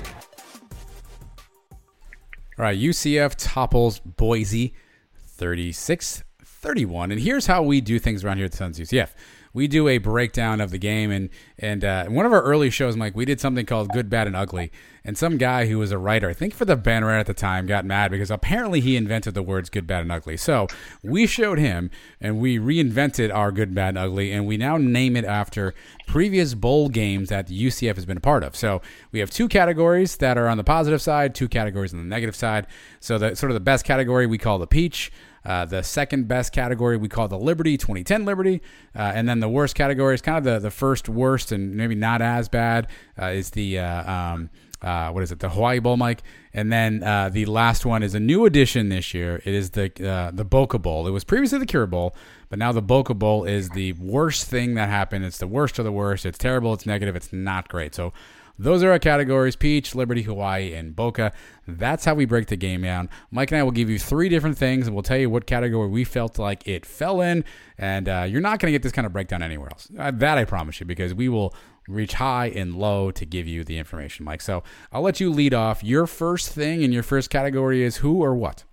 right, 2.59 2.77
UCF 2.77 3.37
topples 3.39 4.01
Boise 4.01 4.75
36 5.17 6.25
31. 6.45 7.13
And 7.13 7.21
here's 7.21 7.47
how 7.47 7.63
we 7.63 7.81
do 7.81 8.01
things 8.01 8.25
around 8.25 8.39
here 8.39 8.47
at 8.47 8.51
the 8.51 8.57
Sons 8.57 8.81
of 8.81 8.89
UCF. 8.89 9.11
We 9.55 9.69
do 9.69 9.89
a 9.89 9.99
breakdown 9.99 10.61
of 10.61 10.71
the 10.71 10.79
game, 10.79 11.11
and 11.11 11.31
and 11.59 11.85
uh, 11.85 12.07
one 12.07 12.27
of 12.27 12.33
our 12.33 12.43
early 12.43 12.69
shows, 12.71 12.97
Mike, 12.97 13.15
we 13.15 13.25
did 13.25 13.41
something 13.41 13.65
called 13.65 13.89
Good, 13.91 14.11
Bad, 14.11 14.27
and 14.27 14.37
Ugly. 14.37 14.71
And 15.07 15.17
some 15.19 15.37
guy 15.37 15.67
who 15.67 15.79
was 15.79 15.93
a 15.93 15.99
writer, 15.99 16.31
I 16.31 16.33
think 16.33 16.55
for 16.55 16.65
the 16.65 16.77
banner 16.77 17.11
at 17.11 17.27
the 17.27 17.35
time, 17.35 17.67
got 17.67 17.85
mad 17.85 18.11
because 18.11 18.31
apparently 18.31 18.81
he 18.81 18.97
invented 18.97 19.35
the 19.35 19.43
words 19.43 19.69
good, 19.69 19.87
bad, 19.87 20.01
and 20.01 20.11
ugly. 20.11 20.37
So 20.39 20.67
we 21.03 21.27
showed 21.27 21.59
him 21.59 21.91
and 22.21 22.41
we 22.41 22.59
reinvented 22.59 23.33
our 23.33 23.53
good, 23.53 23.75
bad, 23.75 23.91
and 23.91 23.99
ugly, 23.99 24.33
and 24.33 24.47
we 24.47 24.57
now 24.57 24.79
name 24.79 25.15
it 25.15 25.27
after 25.27 25.75
previous 26.07 26.55
bowl 26.55 26.89
games 26.89 27.29
that 27.29 27.49
the 27.49 27.67
UCF 27.67 27.97
has 27.97 28.07
been 28.07 28.17
a 28.17 28.21
part 28.21 28.43
of. 28.43 28.57
So 28.57 28.81
we 29.13 29.21
have 29.21 29.31
two 29.31 29.47
categories 29.47 30.17
that 30.17 30.39
are 30.39 30.49
on 30.49 30.57
the 30.57 30.65
positive 30.65 31.03
side, 31.03 31.35
two 31.35 31.49
categories 31.49 31.93
on 31.93 32.01
the 32.01 32.07
negative 32.07 32.35
side. 32.35 32.67
So 32.99 33.19
the 33.19 33.37
sort 33.37 33.51
of 33.51 33.55
the 33.55 33.61
best 33.61 33.85
category 33.85 34.27
we 34.27 34.39
call 34.39 34.59
the 34.59 34.67
peach. 34.67 35.13
Uh, 35.45 35.65
the 35.65 35.83
second 35.83 36.27
best 36.27 36.53
category 36.53 36.97
we 36.97 37.09
call 37.09 37.29
the 37.29 37.39
Liberty 37.39 37.77
2010 37.77 38.25
Liberty, 38.25 38.63
uh, 38.97 39.13
and 39.15 39.29
then 39.29 39.41
the 39.41 39.49
worst 39.49 39.75
category 39.75 40.15
is 40.15 40.23
kind 40.23 40.39
of 40.39 40.45
the, 40.45 40.59
the 40.59 40.71
first 40.71 41.09
worst 41.09 41.53
and 41.53 41.75
maybe 41.75 41.95
not 41.95 42.23
as 42.23 42.49
bad 42.49 42.89
uh, 43.21 43.27
is 43.27 43.51
the 43.51 43.79
uh, 43.79 44.11
um, 44.11 44.51
uh, 44.81 45.11
what 45.11 45.23
is 45.23 45.33
it? 45.33 45.39
The 45.39 45.49
Hawaii 45.49 45.79
Bowl, 45.79 45.97
Mike. 45.97 46.23
And 46.53 46.71
then 46.71 47.01
the 47.33 47.47
last 47.47 47.87
one 47.87 48.03
is 48.03 48.15
a 48.15 48.21
new 48.21 48.45
addition 48.45 48.91
this 48.91 49.15
year. 49.15 49.41
It 49.45 49.55
is 49.55 49.71
the 49.71 49.91
the 50.35 50.45
Boca 50.45 50.79
Bowl. 50.79 51.07
It 51.07 51.11
was 51.11 51.25
previously 51.25 51.59
the 51.59 51.67
Cure 51.67 51.87
Bowl, 51.87 52.15
but 52.51 52.59
now 52.59 52.71
the 52.71 52.83
Boca 52.83 53.15
Bowl 53.15 53.45
is 53.45 53.71
the 53.71 53.95
worst 53.95 54.47
thing 54.47 54.75
that 54.75 54.91
happened. 54.91 55.25
It's 55.25 55.39
the 55.39 55.47
worst 55.47 55.79
of 55.79 55.85
the 55.85 55.93
worst. 55.93 56.27
It's 56.27 56.39
terrible. 56.39 56.75
It's 56.75 56.87
negative. 56.87 57.17
It's 57.17 57.33
not 57.33 57.69
great. 57.69 57.95
So 57.95 58.13
those 58.59 58.83
are 58.83 58.91
our 58.91 58.99
categories 58.99 59.57
Peach, 59.57 59.95
Liberty, 59.95 60.23
Hawaii, 60.23 60.75
and 60.75 60.95
Boca. 60.95 61.33
That's 61.67 62.05
how 62.05 62.15
we 62.15 62.25
break 62.25 62.47
the 62.47 62.57
game 62.57 62.83
down. 62.83 63.11
Mike 63.31 63.51
and 63.51 63.59
I 63.59 63.63
will 63.63 63.73
give 63.73 63.91
you 63.91 63.99
three 63.99 64.29
different 64.29 64.57
things, 64.57 64.87
and 64.87 64.95
we'll 64.95 65.03
tell 65.03 65.19
you 65.19 65.29
what 65.29 65.47
category 65.47 65.89
we 65.89 66.05
felt 66.05 66.39
like 66.39 66.67
it 66.67 66.87
fell 66.87 67.21
in. 67.21 67.45
And 67.79 68.09
uh, 68.09 68.27
you're 68.29 68.41
not 68.41 68.61
going 68.61 68.69
to 68.69 68.73
get 68.73 68.83
this 68.83 68.93
kind 68.93 69.07
of 69.07 69.13
breakdown 69.13 69.43
anywhere 69.43 69.69
else. 69.71 69.89
Uh, 69.99 70.11
that 70.13 70.39
I 70.39 70.45
promise 70.45 70.79
you, 70.79 70.87
because 70.87 71.15
we 71.15 71.29
will 71.29 71.55
reach 71.89 72.15
high 72.15 72.47
and 72.47 72.75
low 72.75 73.11
to 73.11 73.27
give 73.27 73.47
you 73.47 73.65
the 73.65 73.79
information, 73.79 74.25
Mike. 74.25 74.41
So 74.41 74.63
I'll 74.93 75.03
let 75.03 75.21
you 75.21 75.31
lead 75.31 75.53
off. 75.53 75.83
Your 75.83 76.07
first 76.07 76.51
thing 76.51 76.83
in 76.83 76.93
your 76.93 77.03
first 77.03 77.31
category 77.31 77.83
is 77.83 77.97
who 77.97 78.23
or 78.23 78.35
what? 78.35 78.65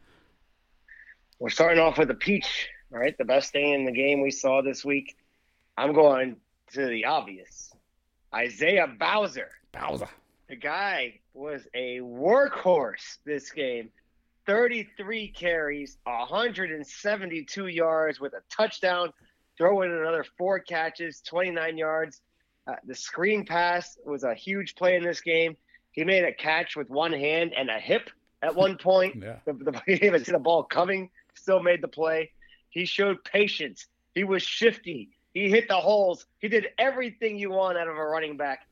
We're 1.40 1.50
starting 1.50 1.80
off 1.80 1.98
with 1.98 2.08
the 2.10 2.14
peach, 2.14 2.70
right? 2.92 3.18
The 3.18 3.26
best 3.26 3.52
thing 3.52 3.74
in 3.74 3.86
the 3.86 3.92
game 3.92 4.22
we 4.22 4.32
saw 4.32 4.62
this 4.62 4.86
week. 4.86 5.18
I'm 5.76 5.94
going 5.94 6.38
to 6.74 6.86
the 6.86 7.06
obvious. 7.06 7.74
Isaiah 8.34 8.88
Bowser. 8.88 9.50
Bowser. 9.72 10.10
The 10.50 10.56
guy 10.56 11.20
was 11.34 11.68
a 11.74 12.00
workhorse 12.00 13.18
this 13.26 13.52
game. 13.52 13.90
33 14.46 15.30
carries, 15.30 15.98
172 16.04 17.68
yards 17.68 18.20
with 18.20 18.34
a 18.34 18.42
touchdown, 18.50 19.14
throw 19.58 19.84
in 19.84 19.92
another 19.92 20.26
four 20.38 20.60
catches, 20.60 21.22
29 21.22 21.78
yards. 21.78 22.22
Uh, 22.68 22.76
the 22.86 22.96
screen 22.96 23.46
pass 23.46 23.98
was 24.06 24.24
a 24.24 24.34
huge 24.34 24.76
play 24.76 24.96
in 24.96 25.04
this 25.04 25.22
game. 25.22 25.56
He 25.92 26.04
made 26.04 26.24
a 26.24 26.34
catch 26.34 26.76
with 26.76 26.90
one 26.90 27.14
hand 27.14 27.54
and 27.56 27.70
a 27.70 27.80
hip 27.80 28.10
at 28.42 28.56
one 28.56 28.78
point. 28.82 29.16
yeah. 29.22 29.38
the, 29.46 29.54
the, 29.54 29.82
he 29.86 30.06
even 30.06 30.24
see 30.24 30.32
the 30.32 30.40
ball 30.40 30.64
coming, 30.64 31.10
still 31.36 31.62
made 31.62 31.82
the 31.82 31.88
play. 31.88 32.32
He 32.70 32.86
showed 32.86 33.24
patience. 33.24 33.88
He 34.16 34.24
was 34.24 34.42
shifty. 34.42 35.10
He 35.34 35.50
hit 35.50 35.68
the 35.68 35.76
holes. 35.76 36.26
He 36.40 36.48
did 36.48 36.68
everything 36.78 37.38
you 37.38 37.52
want 37.52 37.78
out 37.78 37.88
of 37.88 37.96
a 37.96 38.06
running 38.06 38.38
back. 38.38 38.68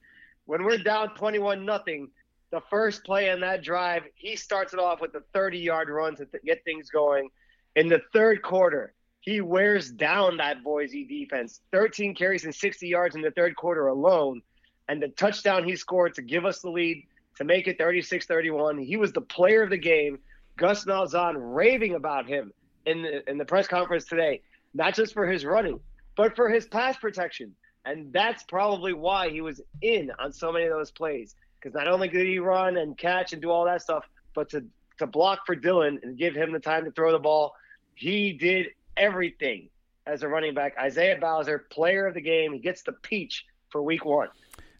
When 0.50 0.64
we're 0.64 0.80
down 0.80 1.14
21 1.14 1.64
nothing, 1.64 2.10
the 2.50 2.62
first 2.72 3.04
play 3.04 3.30
in 3.30 3.39
that 3.41 3.62
drive, 3.62 4.02
he 4.16 4.36
starts 4.36 4.74
it 4.74 4.80
off 4.80 5.00
with 5.00 5.14
a 5.14 5.22
30 5.32 5.60
yard 5.60 5.89
run 5.91 6.16
to 6.16 6.26
th- 6.26 6.43
get 6.43 6.64
things 6.64 6.89
going. 6.89 7.30
In 7.76 7.88
the 7.88 8.02
third 8.14 8.41
quarter, 8.41 8.95
he 9.20 9.41
wears 9.41 9.91
down 9.91 10.38
that 10.38 10.64
Boise 10.64 11.06
defense. 11.06 11.62
13 11.72 12.16
carries 12.16 12.45
and 12.45 12.56
60 12.56 12.88
yards 12.88 13.16
in 13.16 13.22
the 13.22 13.30
third 13.30 13.56
quarter 13.56 13.89
alone. 13.89 14.41
And 14.88 15.00
the 15.00 15.10
touchdown 15.10 15.66
he 15.66 15.76
scored 15.76 16.16
to 16.16 16.24
give 16.24 16.45
us 16.45 16.62
the 16.62 16.72
lead 16.72 17.06
to 17.36 17.43
make 17.43 17.68
it 17.68 17.78
36 17.78 18.26
31. 18.26 18.80
He 18.80 18.97
was 18.97 19.14
the 19.14 19.22
player 19.22 19.62
of 19.62 19.70
the 19.70 19.78
game. 19.78 20.18
Gus 20.58 20.84
Malzahn 20.84 21.36
raving 21.38 21.93
about 21.93 22.26
him 22.26 22.52
in 22.88 23.04
the, 23.04 23.30
in 23.30 23.38
the 23.38 23.45
press 23.45 23.68
conference 23.68 24.06
today, 24.06 24.41
not 24.74 24.95
just 24.95 25.14
for 25.14 25.28
his 25.28 25.45
running, 25.45 25.80
but 26.18 26.36
for 26.36 26.50
his 26.50 26.66
pass 26.66 26.97
protection. 26.97 27.54
And 27.90 28.14
that's 28.14 28.44
probably 28.44 28.94
why 28.94 29.30
he 29.30 29.42
was 29.42 29.62
in 29.82 30.12
on 30.20 30.32
so 30.32 30.52
many 30.52 30.66
of 30.66 30.72
those 30.72 30.92
plays. 30.92 31.36
Because 31.60 31.74
not 31.74 31.88
only 31.88 32.08
did 32.08 32.28
he 32.28 32.38
run 32.38 32.78
and 32.78 32.96
catch 32.96 33.34
and 33.34 33.42
do 33.42 33.50
all 33.50 33.66
that 33.66 33.82
stuff, 33.82 34.06
but 34.36 34.48
to, 34.52 34.64
to 35.00 35.08
block 35.08 35.40
for 35.48 35.56
Dillon 35.56 36.00
and 36.04 36.16
give 36.16 36.36
him 36.36 36.52
the 36.52 36.60
time 36.60 36.86
to 36.86 36.92
throw 36.92 37.12
the 37.12 37.20
ball, 37.20 37.56
he 37.96 38.34
did 38.34 38.68
everything 38.96 39.70
as 40.06 40.22
a 40.22 40.28
running 40.28 40.54
back. 40.54 40.76
Isaiah 40.80 41.18
Bowser, 41.20 41.66
player 41.72 42.06
of 42.06 42.14
the 42.14 42.22
game, 42.22 42.54
he 42.54 42.60
gets 42.60 42.84
the 42.84 42.92
peach 42.92 43.46
for 43.70 43.82
week 43.82 44.06
one. 44.06 44.30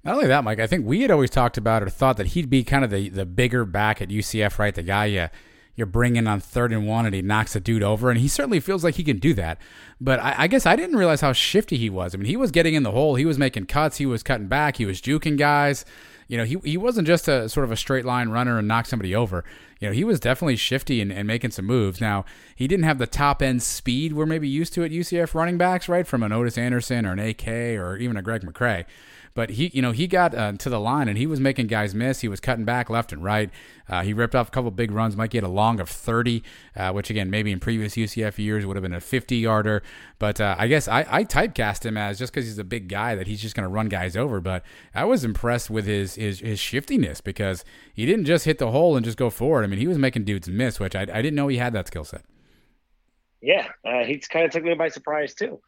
Not 0.04 0.14
only 0.14 0.28
that, 0.28 0.44
Mike, 0.44 0.60
I 0.60 0.68
think 0.68 0.86
we 0.86 1.02
had 1.02 1.10
always 1.10 1.32
talked 1.32 1.58
about 1.58 1.82
or 1.82 1.90
thought 1.90 2.18
that 2.18 2.28
he'd 2.28 2.50
be 2.50 2.64
kind 2.64 2.86
of 2.86 2.92
the, 2.92 3.10
the 3.10 3.26
bigger 3.26 3.66
back 3.66 4.04
at 4.04 4.10
UCF, 4.10 4.60
right? 4.60 4.74
The 4.74 4.84
guy 4.84 5.06
you, 5.06 5.28
you're 5.80 5.88
bringing 5.88 6.28
on 6.28 6.40
third 6.40 6.72
and 6.72 6.88
one 6.88 7.06
and 7.06 7.16
he 7.16 7.22
knocks 7.22 7.56
a 7.56 7.60
dude 7.60 7.82
over. 7.82 8.10
And 8.10 8.20
he 8.20 8.28
certainly 8.28 8.60
feels 8.60 8.84
like 8.84 8.96
he 8.96 9.04
can 9.04 9.18
do 9.18 9.34
that. 9.34 9.58
But 10.00 10.20
I, 10.20 10.36
I 10.40 10.48
guess 10.48 10.66
I 10.66 10.76
didn't 10.76 10.98
realize 10.98 11.22
how 11.22 11.34
shifty 11.34 11.78
he 11.78 11.90
was. 11.90 12.14
I 12.14 12.18
mean, 12.18 12.28
he 12.28 12.38
was 12.38 12.52
getting 12.52 12.76
in 12.76 12.84
the 12.84 12.92
hole, 12.92 13.16
he 13.16 13.26
was 13.26 13.38
making 13.38 13.66
cuts, 13.66 13.98
he 13.98 14.06
was 14.06 14.22
cutting 14.22 14.48
back, 14.48 14.78
he 14.78 14.86
was 14.86 15.02
juking 15.02 15.38
guys. 15.38 15.86
You 16.28 16.38
know, 16.38 16.44
he, 16.44 16.58
he 16.64 16.78
wasn't 16.78 17.08
just 17.08 17.28
a 17.28 17.50
sort 17.50 17.64
of 17.64 17.72
a 17.72 17.76
straight 17.76 18.06
line 18.06 18.30
runner 18.30 18.60
and 18.60 18.68
knock 18.68 18.86
somebody 18.86 19.16
over. 19.16 19.44
You 19.80 19.88
know, 19.88 19.94
he 19.94 20.04
was 20.04 20.20
definitely 20.20 20.58
shifty 20.58 21.02
and, 21.02 21.12
and 21.12 21.28
making 21.28 21.52
some 21.52 21.66
moves. 21.66 22.00
Now, 22.00 22.24
he 22.56 22.68
didn't 22.68 22.84
have 22.84 23.00
the 23.00 23.08
top 23.08 23.42
end 23.42 23.64
speed 23.64 24.14
we're 24.14 24.28
maybe 24.28 24.48
used 24.48 24.74
to 24.74 24.84
at 24.84 24.92
UCF 24.92 25.34
running 25.34 25.58
backs, 25.58 25.90
right? 25.90 26.06
From 26.06 26.22
an 26.22 26.32
Otis 26.32 26.58
Anderson 26.58 27.08
or 27.08 27.14
an 27.14 27.20
AK 27.20 27.48
or 27.48 27.98
even 27.98 28.16
a 28.16 28.22
Greg 28.22 28.44
McCrae 28.44 28.86
But 29.40 29.52
he, 29.52 29.72
you 29.74 29.82
know, 29.82 29.94
he 29.94 30.06
got 30.06 30.36
uh, 30.36 30.52
to 30.52 30.70
the 30.70 30.82
line 30.82 31.08
and 31.08 31.18
he 31.18 31.26
was 31.26 31.40
making 31.40 31.68
guys 31.68 31.96
miss. 31.96 32.20
He 32.20 32.28
was 32.28 32.42
cutting 32.42 32.66
back 32.66 32.90
left 32.90 33.14
and 33.14 33.24
right. 33.24 33.50
Uh, 33.88 34.02
he 34.02 34.12
ripped 34.12 34.36
off 34.36 34.50
a 34.50 34.52
couple 34.52 34.70
big 34.70 34.92
runs. 34.92 35.16
Might 35.16 35.30
get 35.30 35.46
a 35.46 35.48
long 35.48 35.80
of 35.80 35.88
30, 35.88 36.44
uh, 36.76 36.92
which 36.92 37.10
again, 37.10 37.30
maybe 37.30 37.54
in 37.54 37.62
previous 37.62 37.96
UCF 37.96 38.38
years 38.38 38.66
would 38.66 38.76
have 38.76 38.84
been 38.84 38.92
a 38.92 39.00
50 39.00 39.38
yarder. 39.38 39.82
But 40.18 40.42
uh, 40.42 40.58
I 40.60 40.68
guess 40.68 40.90
I, 40.90 41.06
I 41.10 41.24
typecast 41.24 41.86
him 41.86 41.96
as 41.96 42.20
just 42.20 42.34
because 42.34 42.48
he's 42.48 42.58
a 42.58 42.66
big 42.66 42.90
guy 42.90 43.16
that 43.16 43.28
he's 43.28 43.42
just 43.42 43.56
going 43.56 43.64
to 43.64 43.70
run 43.70 43.88
guys 43.88 44.18
over. 44.18 44.42
But 44.42 44.66
I 44.94 45.06
was 45.06 45.24
impressed 45.24 45.70
with 45.70 45.86
his, 45.86 46.16
his 46.16 46.42
his 46.42 46.60
shiftiness 46.60 47.22
because 47.22 47.64
he 47.94 48.06
didn't 48.06 48.26
just 48.26 48.44
hit 48.44 48.58
the 48.58 48.72
hole 48.72 48.98
and 48.98 49.06
just 49.06 49.18
go 49.18 49.30
forward. 49.30 49.64
I 49.64 49.68
mean, 49.68 49.80
he 49.80 49.88
was 49.88 49.98
making 49.98 50.26
dudes 50.26 50.50
miss, 50.50 50.82
which 50.82 50.98
I, 50.98 51.04
I 51.04 51.22
didn't 51.22 51.36
know 51.36 51.48
he 51.48 51.60
had 51.60 51.72
that 51.72 51.88
skill 51.88 52.04
set. 52.04 52.26
Yeah, 53.42 53.70
uh, 53.86 54.04
he 54.04 54.18
kind 54.18 54.44
of 54.44 54.52
took 54.52 54.66
me 54.66 54.74
by 54.74 54.90
surprise 54.90 55.34
too. 55.34 55.62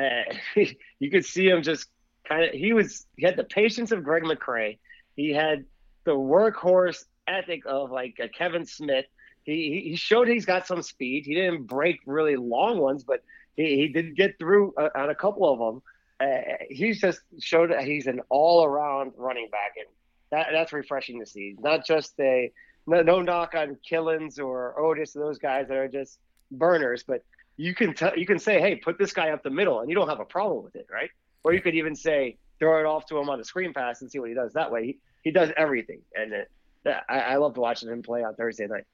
Uh, 0.00 0.34
you 0.98 1.10
could 1.10 1.26
see 1.26 1.46
him 1.46 1.62
just 1.62 1.90
kind 2.28 2.44
of. 2.44 2.50
He 2.50 2.72
was 2.72 3.06
he 3.16 3.24
had 3.24 3.36
the 3.36 3.44
patience 3.44 3.92
of 3.92 4.02
Greg 4.02 4.22
McCrae. 4.22 4.78
He 5.16 5.30
had 5.30 5.64
the 6.04 6.12
workhorse 6.12 7.04
ethic 7.26 7.62
of 7.66 7.90
like 7.90 8.16
a 8.20 8.28
Kevin 8.28 8.66
Smith. 8.66 9.06
He 9.44 9.88
he 9.88 9.96
showed 9.96 10.28
he's 10.28 10.46
got 10.46 10.66
some 10.66 10.82
speed. 10.82 11.24
He 11.26 11.34
didn't 11.34 11.64
break 11.64 12.00
really 12.06 12.36
long 12.36 12.78
ones, 12.78 13.04
but 13.04 13.22
he, 13.56 13.76
he 13.76 13.88
did 13.88 14.16
get 14.16 14.38
through 14.38 14.74
uh, 14.76 14.90
on 14.94 15.10
a 15.10 15.14
couple 15.14 15.52
of 15.52 15.58
them. 15.58 15.82
Uh, 16.20 16.64
he's 16.68 17.00
just 17.00 17.20
showed 17.40 17.72
he's 17.80 18.06
an 18.06 18.20
all 18.28 18.64
around 18.64 19.12
running 19.16 19.48
back, 19.50 19.72
and 19.76 19.86
that 20.30 20.48
that's 20.52 20.72
refreshing 20.72 21.20
to 21.20 21.26
see. 21.26 21.56
Not 21.58 21.86
just 21.86 22.14
a 22.20 22.52
no, 22.86 23.02
no 23.02 23.22
knock 23.22 23.54
on 23.54 23.76
Killins 23.88 24.38
or 24.38 24.78
Otis, 24.80 25.12
those 25.12 25.38
guys 25.38 25.68
that 25.68 25.76
are 25.76 25.88
just 25.88 26.18
burners, 26.50 27.04
but 27.06 27.22
you 27.56 27.74
can 27.74 27.94
tell 27.94 28.16
you 28.16 28.26
can 28.26 28.38
say, 28.38 28.60
hey, 28.60 28.76
put 28.76 28.98
this 28.98 29.12
guy 29.12 29.30
up 29.30 29.42
the 29.42 29.50
middle, 29.50 29.80
and 29.80 29.88
you 29.88 29.94
don't 29.94 30.08
have 30.08 30.20
a 30.20 30.24
problem 30.24 30.64
with 30.64 30.74
it, 30.76 30.86
right? 30.90 31.10
Or 31.44 31.52
you 31.52 31.60
could 31.60 31.74
even 31.74 31.94
say, 31.94 32.36
throw 32.58 32.80
it 32.80 32.86
off 32.86 33.06
to 33.06 33.18
him 33.18 33.30
on 33.30 33.38
the 33.38 33.44
screen 33.44 33.72
pass 33.72 34.02
and 34.02 34.10
see 34.10 34.18
what 34.18 34.28
he 34.28 34.34
does 34.34 34.52
that 34.54 34.70
way. 34.70 34.86
He, 34.86 34.98
he 35.22 35.30
does 35.30 35.50
everything, 35.56 36.00
and 36.14 36.32
it, 36.32 36.50
I, 36.86 37.20
I 37.20 37.36
loved 37.36 37.56
watching 37.56 37.88
him 37.88 38.02
play 38.02 38.24
on 38.24 38.34
Thursday 38.34 38.66
night. 38.66 38.84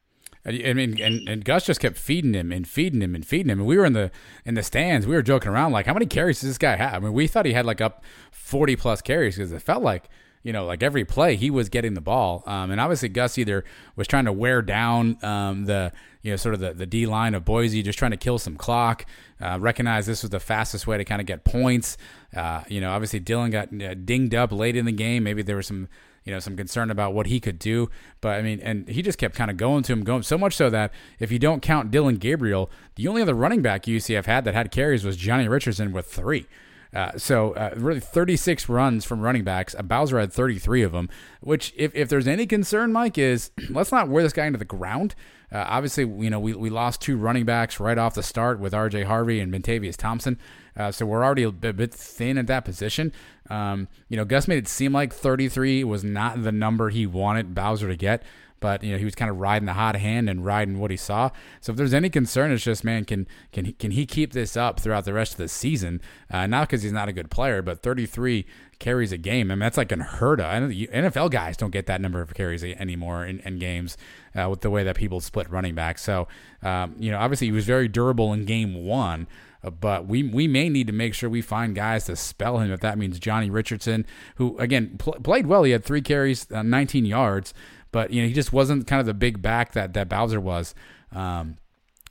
I 0.46 0.72
mean, 0.72 1.00
and, 1.00 1.26
and 1.28 1.44
Gus 1.44 1.64
just 1.64 1.80
kept 1.80 1.96
feeding 1.96 2.34
him 2.34 2.52
and 2.52 2.68
feeding 2.68 3.00
him 3.00 3.14
and 3.14 3.24
feeding 3.26 3.50
him. 3.50 3.60
And 3.60 3.68
we 3.68 3.78
were 3.78 3.84
in 3.86 3.92
the 3.94 4.10
in 4.44 4.54
the 4.54 4.62
stands. 4.62 5.06
We 5.06 5.14
were 5.14 5.22
joking 5.22 5.50
around 5.50 5.72
like, 5.72 5.86
how 5.86 5.94
many 5.94 6.06
carries 6.06 6.40
does 6.40 6.50
this 6.50 6.58
guy 6.58 6.76
have? 6.76 6.94
I 6.94 6.98
mean, 6.98 7.12
we 7.14 7.26
thought 7.26 7.46
he 7.46 7.52
had 7.52 7.64
like 7.64 7.80
up 7.80 8.04
forty 8.30 8.76
plus 8.76 9.00
carries 9.00 9.36
because 9.36 9.52
it 9.52 9.62
felt 9.62 9.82
like 9.82 10.08
you 10.44 10.52
know, 10.52 10.66
like 10.66 10.82
every 10.82 11.04
play 11.04 11.34
he 11.34 11.50
was 11.50 11.68
getting 11.68 11.94
the 11.94 12.00
ball. 12.00 12.44
Um, 12.46 12.70
and 12.70 12.80
obviously 12.80 13.08
Gus 13.08 13.38
either 13.38 13.64
was 13.96 14.06
trying 14.06 14.26
to 14.26 14.32
wear 14.32 14.62
down 14.62 15.18
um, 15.24 15.64
the, 15.64 15.90
you 16.22 16.30
know, 16.30 16.36
sort 16.36 16.54
of 16.54 16.60
the, 16.60 16.74
the 16.74 16.86
D 16.86 17.06
line 17.06 17.34
of 17.34 17.44
Boise, 17.44 17.82
just 17.82 17.98
trying 17.98 18.12
to 18.12 18.16
kill 18.18 18.38
some 18.38 18.54
clock, 18.56 19.06
uh, 19.40 19.58
recognize 19.58 20.06
this 20.06 20.22
was 20.22 20.30
the 20.30 20.38
fastest 20.38 20.86
way 20.86 20.98
to 20.98 21.04
kind 21.04 21.20
of 21.20 21.26
get 21.26 21.44
points. 21.44 21.96
Uh, 22.36 22.62
you 22.68 22.80
know, 22.80 22.92
obviously 22.92 23.20
Dillon 23.20 23.50
got 23.50 23.68
uh, 23.82 23.94
dinged 23.94 24.34
up 24.34 24.52
late 24.52 24.76
in 24.76 24.84
the 24.84 24.92
game. 24.92 25.24
Maybe 25.24 25.42
there 25.42 25.56
was 25.56 25.66
some, 25.66 25.88
you 26.24 26.32
know, 26.32 26.40
some 26.40 26.56
concern 26.58 26.90
about 26.90 27.14
what 27.14 27.26
he 27.26 27.40
could 27.40 27.58
do. 27.58 27.88
But 28.20 28.36
I 28.36 28.42
mean, 28.42 28.60
and 28.60 28.86
he 28.86 29.00
just 29.00 29.16
kept 29.16 29.34
kind 29.34 29.50
of 29.50 29.56
going 29.56 29.82
to 29.84 29.94
him, 29.94 30.04
going 30.04 30.22
so 30.24 30.36
much 30.36 30.54
so 30.54 30.68
that 30.68 30.92
if 31.18 31.32
you 31.32 31.38
don't 31.38 31.62
count 31.62 31.90
Dillon 31.90 32.16
Gabriel, 32.16 32.70
the 32.96 33.08
only 33.08 33.22
other 33.22 33.34
running 33.34 33.62
back 33.62 33.84
UCF 33.84 34.26
had 34.26 34.44
that 34.44 34.52
had 34.52 34.70
carries 34.70 35.06
was 35.06 35.16
Johnny 35.16 35.48
Richardson 35.48 35.90
with 35.90 36.04
three. 36.04 36.46
Uh, 36.94 37.10
so 37.16 37.52
uh, 37.54 37.74
really 37.76 38.00
36 38.00 38.68
runs 38.68 39.04
from 39.04 39.20
running 39.20 39.42
backs. 39.44 39.74
Uh, 39.74 39.82
Bowser 39.82 40.20
had 40.20 40.32
33 40.32 40.82
of 40.82 40.92
them, 40.92 41.08
which 41.40 41.72
if, 41.76 41.94
if 41.94 42.08
there's 42.08 42.28
any 42.28 42.46
concern, 42.46 42.92
Mike, 42.92 43.18
is 43.18 43.50
let's 43.70 43.90
not 43.90 44.08
wear 44.08 44.22
this 44.22 44.32
guy 44.32 44.46
into 44.46 44.58
the 44.58 44.64
ground. 44.64 45.14
Uh, 45.52 45.64
obviously, 45.68 46.04
you 46.04 46.30
know, 46.30 46.40
we, 46.40 46.54
we 46.54 46.70
lost 46.70 47.00
two 47.00 47.16
running 47.16 47.44
backs 47.44 47.78
right 47.78 47.98
off 47.98 48.14
the 48.14 48.22
start 48.22 48.58
with 48.58 48.74
R.J. 48.74 49.04
Harvey 49.04 49.40
and 49.40 49.52
Bentavious 49.52 49.96
Thompson. 49.96 50.38
Uh, 50.76 50.90
so 50.90 51.06
we're 51.06 51.24
already 51.24 51.44
a 51.44 51.52
bit 51.52 51.94
thin 51.94 52.38
at 52.38 52.48
that 52.48 52.64
position. 52.64 53.12
Um, 53.48 53.88
you 54.08 54.16
know, 54.16 54.24
Gus 54.24 54.48
made 54.48 54.58
it 54.58 54.68
seem 54.68 54.92
like 54.92 55.12
33 55.12 55.84
was 55.84 56.02
not 56.02 56.42
the 56.42 56.50
number 56.50 56.90
he 56.90 57.06
wanted 57.06 57.54
Bowser 57.54 57.88
to 57.88 57.96
get 57.96 58.22
but 58.60 58.82
you 58.82 58.92
know 58.92 58.98
he 58.98 59.04
was 59.04 59.14
kind 59.14 59.30
of 59.30 59.38
riding 59.38 59.66
the 59.66 59.74
hot 59.74 59.96
hand 59.96 60.28
and 60.28 60.44
riding 60.44 60.78
what 60.78 60.90
he 60.90 60.96
saw. 60.96 61.30
So 61.60 61.72
if 61.72 61.76
there's 61.76 61.94
any 61.94 62.10
concern, 62.10 62.52
it's 62.52 62.64
just 62.64 62.84
man, 62.84 63.04
can 63.04 63.26
can 63.52 63.66
he, 63.66 63.72
can 63.72 63.90
he 63.90 64.06
keep 64.06 64.32
this 64.32 64.56
up 64.56 64.80
throughout 64.80 65.04
the 65.04 65.12
rest 65.12 65.32
of 65.32 65.38
the 65.38 65.48
season? 65.48 66.00
Uh, 66.30 66.46
not 66.46 66.68
because 66.68 66.82
he's 66.82 66.92
not 66.92 67.08
a 67.08 67.12
good 67.12 67.30
player, 67.30 67.62
but 67.62 67.82
33 67.82 68.46
carries 68.78 69.12
a 69.12 69.18
game. 69.18 69.50
I 69.50 69.54
mean 69.54 69.60
that's 69.60 69.76
like 69.76 69.92
unheard 69.92 70.40
of. 70.40 70.46
NFL 70.46 71.30
guys 71.30 71.56
don't 71.56 71.70
get 71.70 71.86
that 71.86 72.00
number 72.00 72.20
of 72.20 72.34
carries 72.34 72.64
anymore 72.64 73.24
in, 73.24 73.40
in 73.40 73.58
games 73.58 73.96
uh, 74.34 74.48
with 74.48 74.60
the 74.62 74.70
way 74.70 74.82
that 74.84 74.96
people 74.96 75.20
split 75.20 75.50
running 75.50 75.74
back. 75.74 75.98
So 75.98 76.28
um, 76.62 76.94
you 76.98 77.10
know 77.10 77.18
obviously 77.18 77.48
he 77.48 77.52
was 77.52 77.66
very 77.66 77.88
durable 77.88 78.32
in 78.32 78.44
game 78.44 78.74
one 78.86 79.26
uh, 79.64 79.70
but 79.70 80.06
we 80.06 80.22
we 80.22 80.46
may 80.46 80.68
need 80.68 80.86
to 80.86 80.92
make 80.92 81.14
sure 81.14 81.30
we 81.30 81.42
find 81.42 81.74
guys 81.74 82.04
to 82.04 82.16
spell 82.16 82.58
him 82.58 82.70
if 82.70 82.80
that 82.80 82.98
means 82.98 83.18
Johnny 83.18 83.50
Richardson, 83.50 84.04
who 84.36 84.58
again 84.58 84.96
pl- 84.98 85.14
played 85.22 85.46
well. 85.46 85.62
He 85.62 85.72
had 85.72 85.84
three 85.84 86.02
carries, 86.02 86.50
uh, 86.52 86.62
19 86.62 87.06
yards, 87.06 87.54
but 87.94 88.10
you 88.10 88.20
know 88.20 88.26
he 88.26 88.34
just 88.34 88.52
wasn't 88.52 88.88
kind 88.88 88.98
of 88.98 89.06
the 89.06 89.14
big 89.14 89.40
back 89.40 89.72
that 89.72 89.94
that 89.94 90.08
Bowser 90.08 90.40
was. 90.40 90.74
Um, 91.12 91.58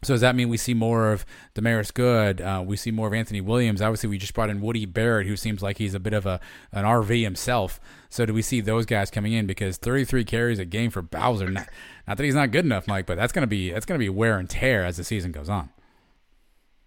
so 0.01 0.13
does 0.13 0.21
that 0.21 0.33
mean 0.33 0.47
we 0.47 0.55
see 0.55 0.73
more 0.73 1.11
of 1.11 1.25
Damaris 1.55 1.91
Good? 1.91 2.39
Uh, 2.39 2.63
we 2.65 2.77
see 2.77 2.89
more 2.89 3.07
of 3.07 3.13
Anthony 3.13 3.41
Williams. 3.41 3.81
Obviously, 3.81 4.09
we 4.09 4.17
just 4.17 4.33
brought 4.33 4.49
in 4.49 4.61
Woody 4.61 4.85
Barrett, 4.85 5.27
who 5.27 5.35
seems 5.35 5.61
like 5.61 5.77
he's 5.77 5.93
a 5.93 5.99
bit 5.99 6.13
of 6.13 6.25
a 6.25 6.39
an 6.71 6.85
RV 6.85 7.21
himself. 7.21 7.81
So 8.09 8.25
do 8.25 8.33
we 8.33 8.41
see 8.41 8.61
those 8.61 8.85
guys 8.85 9.11
coming 9.11 9.33
in? 9.33 9.45
Because 9.45 9.75
33 9.75 10.23
carries 10.23 10.57
a 10.57 10.65
game 10.65 10.89
for 10.89 11.01
Bowser. 11.01 11.49
Not, 11.49 11.67
not 12.07 12.15
that 12.15 12.23
he's 12.23 12.35
not 12.35 12.51
good 12.51 12.63
enough, 12.63 12.87
Mike, 12.87 13.05
but 13.05 13.17
that's 13.17 13.33
gonna 13.33 13.45
be 13.45 13.71
that's 13.71 13.85
gonna 13.85 13.99
be 13.99 14.07
wear 14.07 14.39
and 14.39 14.49
tear 14.49 14.85
as 14.85 14.95
the 14.95 15.03
season 15.03 15.33
goes 15.33 15.49
on. 15.49 15.69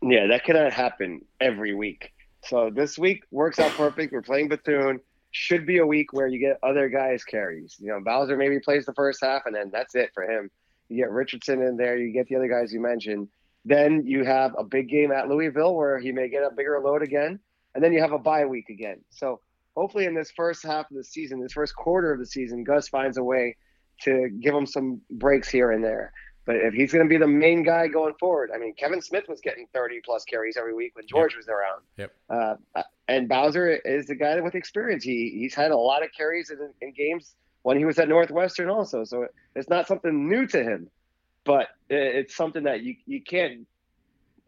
Yeah, 0.01 0.27
that 0.29 0.45
cannot 0.45 0.73
happen 0.73 1.23
every 1.39 1.75
week. 1.75 2.15
So 2.45 2.71
this 2.71 2.99
week 2.99 3.25
works 3.31 3.59
out 3.59 3.73
perfect. 3.73 4.11
We're 4.11 4.23
playing 4.23 4.49
Bethune 4.49 5.01
should 5.37 5.67
be 5.67 5.79
a 5.79 5.87
week 5.87 6.15
where 6.15 6.27
you 6.27 6.39
get 6.39 6.59
other 6.63 6.89
guys 6.89 7.23
carries. 7.23 7.77
You 7.79 7.89
know, 7.89 8.01
Bowser 8.01 8.39
maybe 8.39 8.59
plays 8.59 8.87
the 8.87 8.95
first 8.95 9.21
half, 9.23 9.43
and 9.45 9.55
then 9.55 9.71
that's 9.71 9.95
it 9.95 10.11
for 10.15 10.25
him. 10.25 10.51
You 10.89 10.97
get 10.97 11.11
Richardson 11.11 11.61
in 11.61 11.77
there, 11.77 11.99
you 11.99 12.11
get 12.11 12.27
the 12.29 12.37
other 12.37 12.49
guys 12.49 12.73
you 12.73 12.81
mentioned. 12.81 13.29
Then 13.65 14.07
you 14.07 14.25
have 14.25 14.55
a 14.57 14.65
big 14.65 14.89
game 14.89 15.13
at 15.13 15.29
Louisville 15.29 15.75
where 15.75 15.99
he 15.99 16.11
may 16.11 16.31
get 16.31 16.43
a 16.43 16.51
bigger 16.51 16.81
load 16.81 17.03
again, 17.03 17.39
and 17.75 17.85
then 17.85 17.93
you 17.93 18.01
have 18.01 18.13
a 18.13 18.19
bye 18.19 18.47
week 18.47 18.71
again. 18.71 19.03
So 19.11 19.41
hopefully, 19.77 20.07
in 20.07 20.15
this 20.15 20.31
first 20.31 20.63
half 20.63 20.91
of 20.91 20.97
the 20.97 21.05
season, 21.05 21.41
this 21.41 21.53
first 21.53 21.77
quarter 21.77 22.13
of 22.13 22.19
the 22.19 22.27
season, 22.27 22.65
Gus 22.65 22.89
finds 22.89 23.19
a 23.19 23.23
way 23.23 23.57
to 24.03 24.31
give 24.41 24.55
him 24.55 24.67
some 24.67 25.03
breaks 25.11 25.49
here 25.51 25.71
and 25.71 25.85
there. 25.85 26.13
But 26.47 26.57
if 26.57 26.75
he's 26.75 26.93
going 26.93 27.05
to 27.05 27.09
be 27.09 27.19
the 27.19 27.27
main 27.27 27.65
guy 27.65 27.89
going 27.89 28.15
forward, 28.21 28.53
I 28.55 28.59
mean, 28.59 28.73
Kevin 28.75 29.03
Smith 29.03 29.25
was 29.29 29.41
getting 29.41 29.67
30 29.75 30.01
plus 30.05 30.25
carries 30.25 30.57
every 30.57 30.75
week 30.75 30.95
when 30.95 31.05
George 31.07 31.33
yep. 31.33 31.39
was 31.39 31.49
around. 31.49 31.83
Yep. 31.97 32.15
Uh, 32.31 32.83
and 33.09 33.29
Bowser 33.29 33.69
is 33.69 34.07
the 34.07 34.15
guy 34.15 34.41
with 34.41 34.55
experience. 34.55 35.03
He 35.03 35.35
he's 35.37 35.55
had 35.55 35.73
a 35.73 35.77
lot 35.77 36.05
of 36.05 36.11
carries 36.17 36.51
in, 36.51 36.59
in 36.81 36.93
games 36.93 37.35
when 37.63 37.77
he 37.77 37.85
was 37.85 37.99
at 37.99 38.09
Northwestern 38.09 38.71
also. 38.71 39.03
So 39.03 39.27
it's 39.57 39.69
not 39.69 39.89
something 39.89 40.29
new 40.29 40.47
to 40.47 40.63
him, 40.63 40.89
but 41.45 41.69
it's 41.91 42.35
something 42.37 42.63
that 42.63 42.83
you 42.83 42.95
you 43.07 43.23
can't 43.23 43.67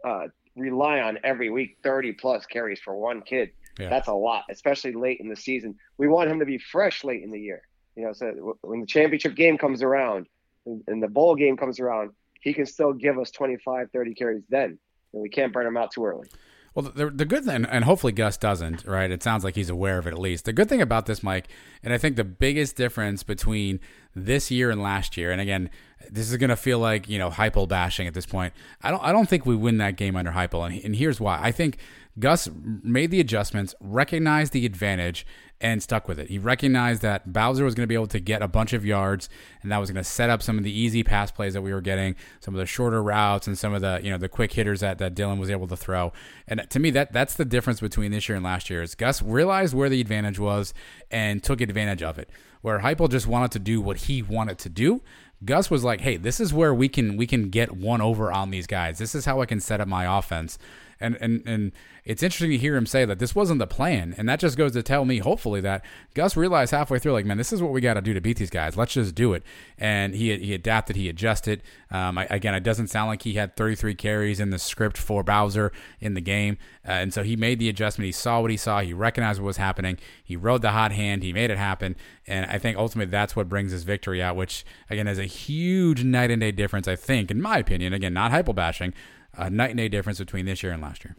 uh, 0.07 0.29
rely 0.55 1.01
on 1.01 1.19
every 1.25 1.51
week. 1.51 1.79
30 1.83 2.13
plus 2.13 2.47
carries 2.47 2.79
for 2.79 2.97
one 2.97 3.23
kid. 3.23 3.51
Yeah. 3.77 3.91
That's 3.91 4.09
a 4.09 4.13
lot, 4.13 4.45
especially 4.51 4.93
late 4.93 5.19
in 5.19 5.29
the 5.29 5.37
season. 5.37 5.75
We 5.99 6.07
want 6.07 6.31
him 6.31 6.39
to 6.39 6.47
be 6.47 6.59
fresh 6.59 7.03
late 7.03 7.25
in 7.25 7.33
the 7.33 7.41
year. 7.41 7.63
You 7.97 8.07
know, 8.07 8.13
so 8.13 8.57
when 8.63 8.81
the 8.81 8.87
championship 8.87 9.35
game 9.35 9.59
comes 9.59 9.83
around 9.83 10.27
and 10.67 11.03
the 11.03 11.09
bowl 11.09 11.35
game 11.35 11.57
comes 11.57 11.81
around, 11.81 12.11
he 12.41 12.55
can 12.55 12.67
still 12.67 12.93
give 12.93 13.19
us 13.19 13.31
25, 13.31 13.91
30 13.93 14.15
carries 14.15 14.43
then. 14.49 14.79
And 15.13 15.23
we 15.23 15.29
can't 15.29 15.53
burn 15.53 15.67
him 15.67 15.77
out 15.77 15.93
too 15.93 16.05
early. 16.05 16.29
Well, 16.75 16.93
the, 16.95 17.11
the 17.11 17.25
good 17.25 17.45
thing, 17.45 17.65
and 17.65 17.85
hopefully 17.85 18.13
Gus 18.13 18.37
doesn't, 18.37 18.87
right? 18.87 19.11
It 19.11 19.23
sounds 19.23 19.43
like 19.43 19.57
he's 19.57 19.71
aware 19.71 19.99
of 19.99 20.07
it 20.07 20.13
at 20.13 20.19
least. 20.19 20.45
The 20.45 20.53
good 20.53 20.69
thing 20.69 20.83
about 20.83 21.07
this, 21.07 21.23
Mike, 21.23 21.49
and 21.83 21.93
I 21.93 21.99
think 21.99 22.17
the 22.17 22.25
biggest 22.25 22.77
difference 22.77 23.23
between 23.23 23.81
this 24.15 24.51
year 24.51 24.71
and 24.71 24.81
last 24.81 25.17
year, 25.17 25.33
and 25.33 25.41
again, 25.41 25.71
this 26.11 26.31
is 26.31 26.37
going 26.37 26.51
to 26.51 26.57
feel 26.57 26.79
like 26.79 27.09
you 27.09 27.19
know 27.19 27.31
Heupel 27.31 27.69
bashing 27.69 28.07
at 28.07 28.15
this 28.15 28.27
point. 28.27 28.53
I 28.83 28.91
don't, 28.91 29.03
I 29.03 29.13
don't 29.13 29.29
think 29.29 29.47
we 29.47 29.57
win 29.57 29.79
that 29.79 29.97
game 29.97 30.17
under 30.17 30.33
Heupel, 30.33 30.67
and, 30.67 30.85
and 30.85 30.97
here's 30.97 31.21
why. 31.21 31.39
I 31.41 31.53
think 31.53 31.79
Gus 32.19 32.49
made 32.63 33.11
the 33.11 33.21
adjustments, 33.21 33.75
recognized 33.81 34.53
the 34.53 34.67
advantage, 34.67 35.27
and 35.61 35.83
stuck 35.83 36.07
with 36.07 36.19
it. 36.19 36.29
He 36.29 36.39
recognized 36.39 37.03
that 37.03 37.33
Bowser 37.33 37.65
was 37.65 37.75
going 37.75 37.83
to 37.83 37.89
be 37.89 37.95
able 37.95 38.07
to 38.09 38.21
get 38.21 38.43
a 38.43 38.49
bunch 38.49 38.73
of 38.73 38.85
yards, 38.85 39.29
and 39.63 39.73
that 39.73 39.79
was 39.79 39.91
going 39.91 40.03
to 40.03 40.09
set 40.09 40.31
up 40.31 40.43
some 40.43 40.57
of 40.57 40.65
the 40.65 40.73
easy 40.73 41.03
pass 41.03 41.31
plays 41.33 41.55
that 41.55 41.63
we 41.63 41.73
were 41.73 41.81
getting, 41.81 42.15
some 42.41 42.55
of 42.55 42.59
the 42.59 42.67
shorter 42.67 43.03
routes, 43.03 43.47
and 43.47 43.59
some 43.59 43.75
of 43.75 43.81
the 43.81 44.01
you 44.03 44.11
know 44.11 44.19
the 44.19 44.29
quick 44.29 44.53
hitters 44.53 44.81
that, 44.81 44.99
that 44.99 45.15
Dillon 45.15 45.39
was 45.39 45.51
able 45.51 45.67
to 45.69 45.77
throw. 45.77 46.13
And 46.47 46.65
to 46.71 46.79
me, 46.79 46.91
that 46.91 47.13
that's 47.13 47.35
the 47.35 47.45
difference 47.45 47.81
between 47.81 48.13
this 48.13 48.29
year 48.29 48.37
and 48.37 48.45
last 48.45 48.71
year. 48.71 48.83
Is 48.83 48.95
Gus 48.95 49.23
realized 49.23 49.75
where 49.75 49.89
the 49.89 50.01
advantage 50.01 50.39
was 50.39 50.75
and 51.11 51.43
took 51.43 51.61
advantage 51.61 52.03
of 52.03 52.19
it. 52.19 52.31
Where 52.61 52.81
Heupel 52.81 53.09
just 53.09 53.27
wanted 53.27 53.53
to 53.53 53.59
do 53.61 53.81
what 53.81 53.99
he 53.99 54.21
wanted 54.21 54.59
to 54.59 54.69
do, 54.69 55.03
Gus 55.45 55.70
was 55.70 55.84
like, 55.84 56.01
"Hey, 56.01 56.16
this 56.16 56.41
is 56.41 56.53
where 56.53 56.74
we 56.74 56.89
can 56.89 57.16
we 57.16 57.26
can 57.26 57.51
get 57.51 57.76
one 57.76 58.01
over 58.01 58.32
on 58.32 58.51
these 58.51 58.66
guys. 58.66 58.99
This 58.99 59.14
is 59.14 59.24
how 59.24 59.41
I 59.41 59.47
can 59.47 59.61
set 59.61 59.80
up 59.80 59.89
my 59.89 60.18
offense." 60.18 60.59
And 61.01 61.17
and 61.21 61.43
and 61.47 61.73
it's 62.05 62.23
interesting 62.23 62.51
to 62.51 62.59
hear 62.59 62.77
him 62.77 62.87
say 62.87 63.05
that 63.05 63.19
this 63.19 63.35
wasn't 63.35 63.59
the 63.59 63.67
plan, 63.67 64.15
and 64.17 64.29
that 64.29 64.41
just 64.41 64.57
goes 64.57 64.73
to 64.73 64.83
tell 64.83 65.05
me, 65.05 65.19
hopefully, 65.19 65.61
that 65.61 65.85
Gus 66.15 66.37
realized 66.37 66.73
halfway 66.73 66.99
through, 66.99 67.13
like, 67.13 67.27
man, 67.27 67.37
this 67.37 67.53
is 67.53 67.63
what 67.63 67.73
we 67.73 67.81
got 67.81 67.95
to 67.95 68.01
do 68.01 68.15
to 68.15 68.21
beat 68.21 68.39
these 68.39 68.51
guys. 68.51 68.77
Let's 68.77 68.95
just 68.95 69.15
do 69.15 69.33
it. 69.33 69.43
And 69.77 70.15
he 70.15 70.37
he 70.39 70.55
adapted, 70.55 70.97
he 70.97 71.09
adjusted. 71.09 71.63
Um, 71.91 72.19
I, 72.19 72.27
again, 72.31 72.55
it 72.55 72.63
doesn't 72.63 72.89
sound 72.89 73.09
like 73.09 73.23
he 73.23 73.35
had 73.35 73.57
33 73.57 73.95
carries 73.95 74.41
in 74.41 74.51
the 74.51 74.59
script 74.59 74.99
for 74.99 75.23
Bowser 75.23 75.73
in 76.01 76.15
the 76.15 76.21
game, 76.21 76.59
uh, 76.87 76.93
and 76.93 77.15
so 77.15 77.23
he 77.23 77.37
made 77.37 77.59
the 77.59 77.69
adjustment. 77.69 78.07
He 78.07 78.13
saw 78.13 78.41
what 78.41 78.51
he 78.51 78.57
saw. 78.57 78.81
He 78.81 78.93
recognized 78.93 79.41
what 79.41 79.47
was 79.47 79.57
happening. 79.59 79.99
He 80.25 80.37
rode 80.37 80.63
the 80.63 80.73
hot 80.73 80.93
hand. 80.93 81.23
He 81.23 81.33
made 81.33 81.51
it 81.51 81.59
happen. 81.59 81.95
And 82.27 82.47
I 82.51 82.59
think 82.59 82.77
ultimately 82.77 83.11
that's 83.11 83.35
what 83.35 83.49
brings 83.49 83.73
his 83.73 83.85
victory 83.85 84.23
out, 84.23 84.37
which 84.37 84.65
again 84.91 85.09
is 85.09 85.19
a 85.19 85.25
huge 85.25 86.05
night 86.05 86.31
and 86.31 86.41
day 86.41 86.53
difference. 86.53 86.89
I 86.89 86.97
think, 86.97 87.31
in 87.31 87.41
my 87.41 87.59
opinion, 87.59 87.93
again, 87.93 88.13
not 88.13 88.33
Heupel 88.33 88.55
bashing, 88.55 88.93
a 89.39 89.49
night 89.49 89.70
and 89.70 89.78
day 89.78 89.89
difference 89.89 90.18
between 90.18 90.45
this 90.45 90.62
year 90.62 90.72
and 90.72 90.82
last 90.82 91.05
year. 91.05 91.16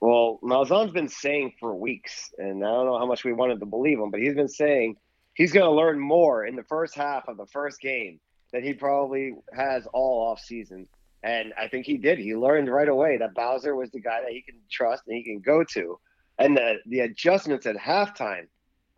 Well, 0.00 0.38
Malzahn's 0.42 0.92
been 0.92 1.08
saying 1.08 1.54
for 1.58 1.74
weeks, 1.74 2.30
and 2.38 2.62
I 2.64 2.68
don't 2.68 2.86
know 2.86 2.98
how 2.98 3.06
much 3.06 3.24
we 3.24 3.32
wanted 3.32 3.60
to 3.60 3.66
believe 3.66 3.98
him, 3.98 4.10
but 4.10 4.20
he's 4.20 4.34
been 4.34 4.48
saying 4.48 4.96
he's 5.34 5.52
going 5.52 5.64
to 5.64 5.72
learn 5.72 5.98
more 5.98 6.44
in 6.44 6.54
the 6.54 6.62
first 6.64 6.94
half 6.94 7.28
of 7.28 7.38
the 7.38 7.46
first 7.46 7.80
game 7.80 8.20
than 8.52 8.62
he 8.62 8.74
probably 8.74 9.34
has 9.54 9.86
all 9.92 10.28
off 10.28 10.40
season. 10.40 10.86
And 11.22 11.52
I 11.58 11.68
think 11.68 11.86
he 11.86 11.96
did. 11.96 12.18
He 12.18 12.36
learned 12.36 12.68
right 12.68 12.88
away 12.88 13.16
that 13.16 13.34
Bowser 13.34 13.74
was 13.74 13.90
the 13.90 14.00
guy 14.00 14.20
that 14.20 14.30
he 14.30 14.42
can 14.42 14.56
trust 14.70 15.04
and 15.08 15.16
he 15.16 15.24
can 15.24 15.40
go 15.40 15.64
to. 15.64 15.98
And 16.38 16.56
the 16.56 16.74
the 16.86 17.00
adjustments 17.00 17.66
at 17.66 17.76
halftime, 17.76 18.46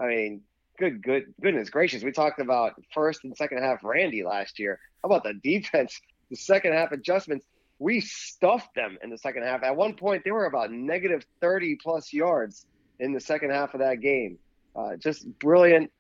I 0.01 0.07
mean, 0.07 0.43
good, 0.79 1.03
good, 1.03 1.33
goodness 1.41 1.71
gracious. 1.71 2.03
We 2.03 2.11
talked 2.11 2.41
about 2.41 2.75
first 2.93 3.25
and 3.25 3.37
second 3.37 3.63
half 3.63 3.85
Randy 3.85 4.25
last 4.25 4.59
year. 4.59 4.81
How 5.03 5.09
about 5.09 5.23
the 5.23 5.35
defense? 5.35 6.01
The 6.31 6.37
second 6.37 6.73
half 6.73 6.93
adjustments 6.93 7.47
we 7.79 8.01
stuffed 8.01 8.75
them 8.75 8.99
in 9.03 9.11
the 9.11 9.19
second 9.19 9.45
half. 9.45 9.63
At 9.63 9.77
one 9.77 9.95
point, 9.95 10.25
they 10.25 10.31
were 10.31 10.47
about 10.47 10.73
negative 10.73 11.25
30 11.41 11.77
plus 11.83 12.13
yards 12.13 12.67
in 12.99 13.13
the 13.13 13.21
second 13.21 13.51
half 13.51 13.75
of 13.75 13.81
that 13.81 14.01
game. 14.01 14.39
Uh, 14.75 14.97
just 14.97 15.27
brilliant 15.39 15.91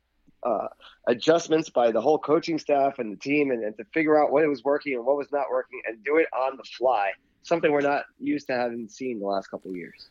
uh, 0.42 0.68
adjustments 1.06 1.70
by 1.70 1.90
the 1.90 2.00
whole 2.00 2.18
coaching 2.18 2.58
staff 2.58 2.98
and 2.98 3.12
the 3.12 3.16
team, 3.16 3.50
and, 3.50 3.64
and, 3.64 3.76
to 3.76 3.84
figure 3.92 4.22
out 4.22 4.30
what 4.30 4.46
was 4.48 4.62
working 4.62 4.94
and 4.94 5.04
what 5.04 5.16
was 5.16 5.30
not 5.32 5.46
working, 5.50 5.80
and 5.86 6.02
do 6.04 6.16
it 6.16 6.26
on 6.36 6.56
the 6.56 6.62
fly. 6.76 7.10
Something 7.42 7.72
we're 7.72 7.80
not 7.80 8.04
used 8.20 8.46
to 8.48 8.54
having 8.54 8.88
seen 8.88 9.20
the 9.20 9.26
last 9.26 9.48
couple 9.48 9.70
of 9.70 9.76
years. 9.76 10.08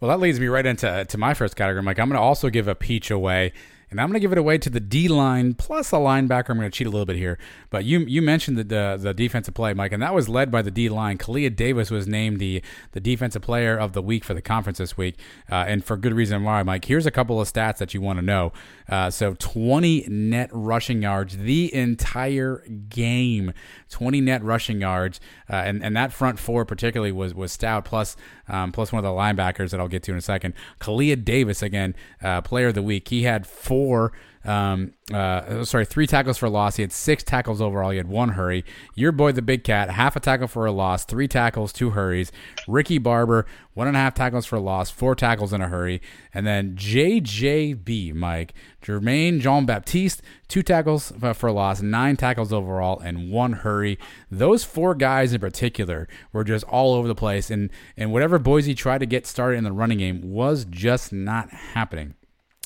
Well, 0.00 0.10
that 0.10 0.20
leads 0.20 0.38
me 0.38 0.46
right 0.46 0.66
into 0.66 1.04
to 1.06 1.18
my 1.18 1.34
first 1.34 1.56
category, 1.56 1.82
Mike. 1.82 1.98
I'm 1.98 2.08
going 2.08 2.18
to 2.18 2.22
also 2.22 2.50
give 2.50 2.68
a 2.68 2.74
peach 2.74 3.10
away 3.10 3.52
and 3.90 4.00
I'm 4.00 4.08
going 4.08 4.14
to 4.14 4.20
give 4.20 4.32
it 4.32 4.38
away 4.38 4.58
to 4.58 4.68
the 4.68 4.80
D 4.80 5.08
line 5.08 5.54
plus 5.54 5.92
a 5.92 5.96
linebacker. 5.96 6.50
I'm 6.50 6.58
going 6.58 6.70
to 6.70 6.76
cheat 6.76 6.86
a 6.86 6.90
little 6.90 7.06
bit 7.06 7.16
here, 7.16 7.38
but 7.70 7.84
you 7.84 8.00
you 8.00 8.20
mentioned 8.20 8.58
the, 8.58 8.64
the, 8.64 8.98
the 9.00 9.14
defensive 9.14 9.54
play, 9.54 9.74
Mike, 9.74 9.92
and 9.92 10.02
that 10.02 10.14
was 10.14 10.28
led 10.28 10.50
by 10.50 10.62
the 10.62 10.70
D 10.70 10.88
line. 10.88 11.18
Kalia 11.18 11.54
Davis 11.54 11.90
was 11.90 12.06
named 12.06 12.40
the 12.40 12.62
the 12.92 13.00
defensive 13.00 13.42
player 13.42 13.76
of 13.76 13.92
the 13.92 14.02
week 14.02 14.24
for 14.24 14.34
the 14.34 14.42
conference 14.42 14.78
this 14.78 14.96
week, 14.96 15.16
uh, 15.50 15.64
and 15.68 15.84
for 15.84 15.96
good 15.96 16.14
reason 16.14 16.42
why, 16.42 16.62
Mike. 16.62 16.84
Here's 16.84 17.06
a 17.06 17.10
couple 17.10 17.40
of 17.40 17.50
stats 17.50 17.78
that 17.78 17.94
you 17.94 18.00
want 18.00 18.18
to 18.18 18.24
know. 18.24 18.52
Uh, 18.88 19.10
so 19.10 19.34
20 19.34 20.06
net 20.08 20.50
rushing 20.52 21.02
yards 21.02 21.36
the 21.36 21.72
entire 21.74 22.64
game, 22.88 23.52
20 23.90 24.20
net 24.20 24.42
rushing 24.42 24.80
yards, 24.80 25.20
uh, 25.48 25.56
and 25.56 25.84
and 25.84 25.96
that 25.96 26.12
front 26.12 26.38
four 26.38 26.64
particularly 26.64 27.12
was 27.12 27.34
was 27.34 27.52
stout. 27.52 27.84
Plus 27.84 28.16
um, 28.48 28.72
plus 28.72 28.92
one 28.92 29.04
of 29.04 29.04
the 29.04 29.16
linebackers 29.16 29.70
that 29.70 29.80
I'll 29.80 29.88
get 29.88 30.02
to 30.04 30.12
in 30.12 30.18
a 30.18 30.22
second. 30.22 30.54
Kalia 30.80 31.22
Davis 31.22 31.62
again, 31.62 31.94
uh, 32.22 32.40
player 32.40 32.68
of 32.68 32.74
the 32.74 32.82
week. 32.82 33.08
He 33.08 33.22
had 33.22 33.46
four 33.46 33.76
four, 33.76 34.12
um, 34.46 34.92
uh, 35.12 35.64
sorry, 35.64 35.84
three 35.84 36.06
tackles 36.06 36.38
for 36.38 36.46
a 36.46 36.50
loss. 36.50 36.76
He 36.76 36.82
had 36.82 36.92
six 36.92 37.24
tackles 37.24 37.60
overall. 37.60 37.90
He 37.90 37.96
had 37.96 38.08
one 38.08 38.30
hurry. 38.30 38.64
Your 38.94 39.10
boy, 39.10 39.32
the 39.32 39.42
big 39.42 39.64
cat, 39.64 39.90
half 39.90 40.14
a 40.14 40.20
tackle 40.20 40.46
for 40.46 40.66
a 40.66 40.72
loss, 40.72 41.04
three 41.04 41.26
tackles, 41.26 41.72
two 41.72 41.90
hurries. 41.90 42.30
Ricky 42.68 42.98
Barber, 42.98 43.44
one 43.74 43.88
and 43.88 43.96
a 43.96 44.00
half 44.00 44.14
tackles 44.14 44.46
for 44.46 44.56
a 44.56 44.60
loss, 44.60 44.88
four 44.88 45.14
tackles 45.14 45.52
in 45.52 45.60
a 45.60 45.68
hurry. 45.68 46.00
And 46.32 46.46
then 46.46 46.76
JJB, 46.76 48.14
Mike, 48.14 48.54
Jermaine 48.82 49.40
Jean 49.40 49.66
Baptiste, 49.66 50.22
two 50.46 50.62
tackles 50.62 51.12
for 51.34 51.48
a 51.48 51.52
loss, 51.52 51.82
nine 51.82 52.16
tackles 52.16 52.52
overall, 52.52 53.00
and 53.00 53.30
one 53.32 53.52
hurry. 53.52 53.98
Those 54.30 54.62
four 54.62 54.94
guys 54.94 55.32
in 55.32 55.40
particular 55.40 56.08
were 56.32 56.44
just 56.44 56.64
all 56.66 56.94
over 56.94 57.08
the 57.08 57.16
place. 57.16 57.50
And, 57.50 57.70
and 57.96 58.12
whatever 58.12 58.38
Boise 58.38 58.74
tried 58.74 58.98
to 58.98 59.06
get 59.06 59.26
started 59.26 59.58
in 59.58 59.64
the 59.64 59.72
running 59.72 59.98
game 59.98 60.32
was 60.32 60.64
just 60.64 61.12
not 61.12 61.50
happening. 61.50 62.14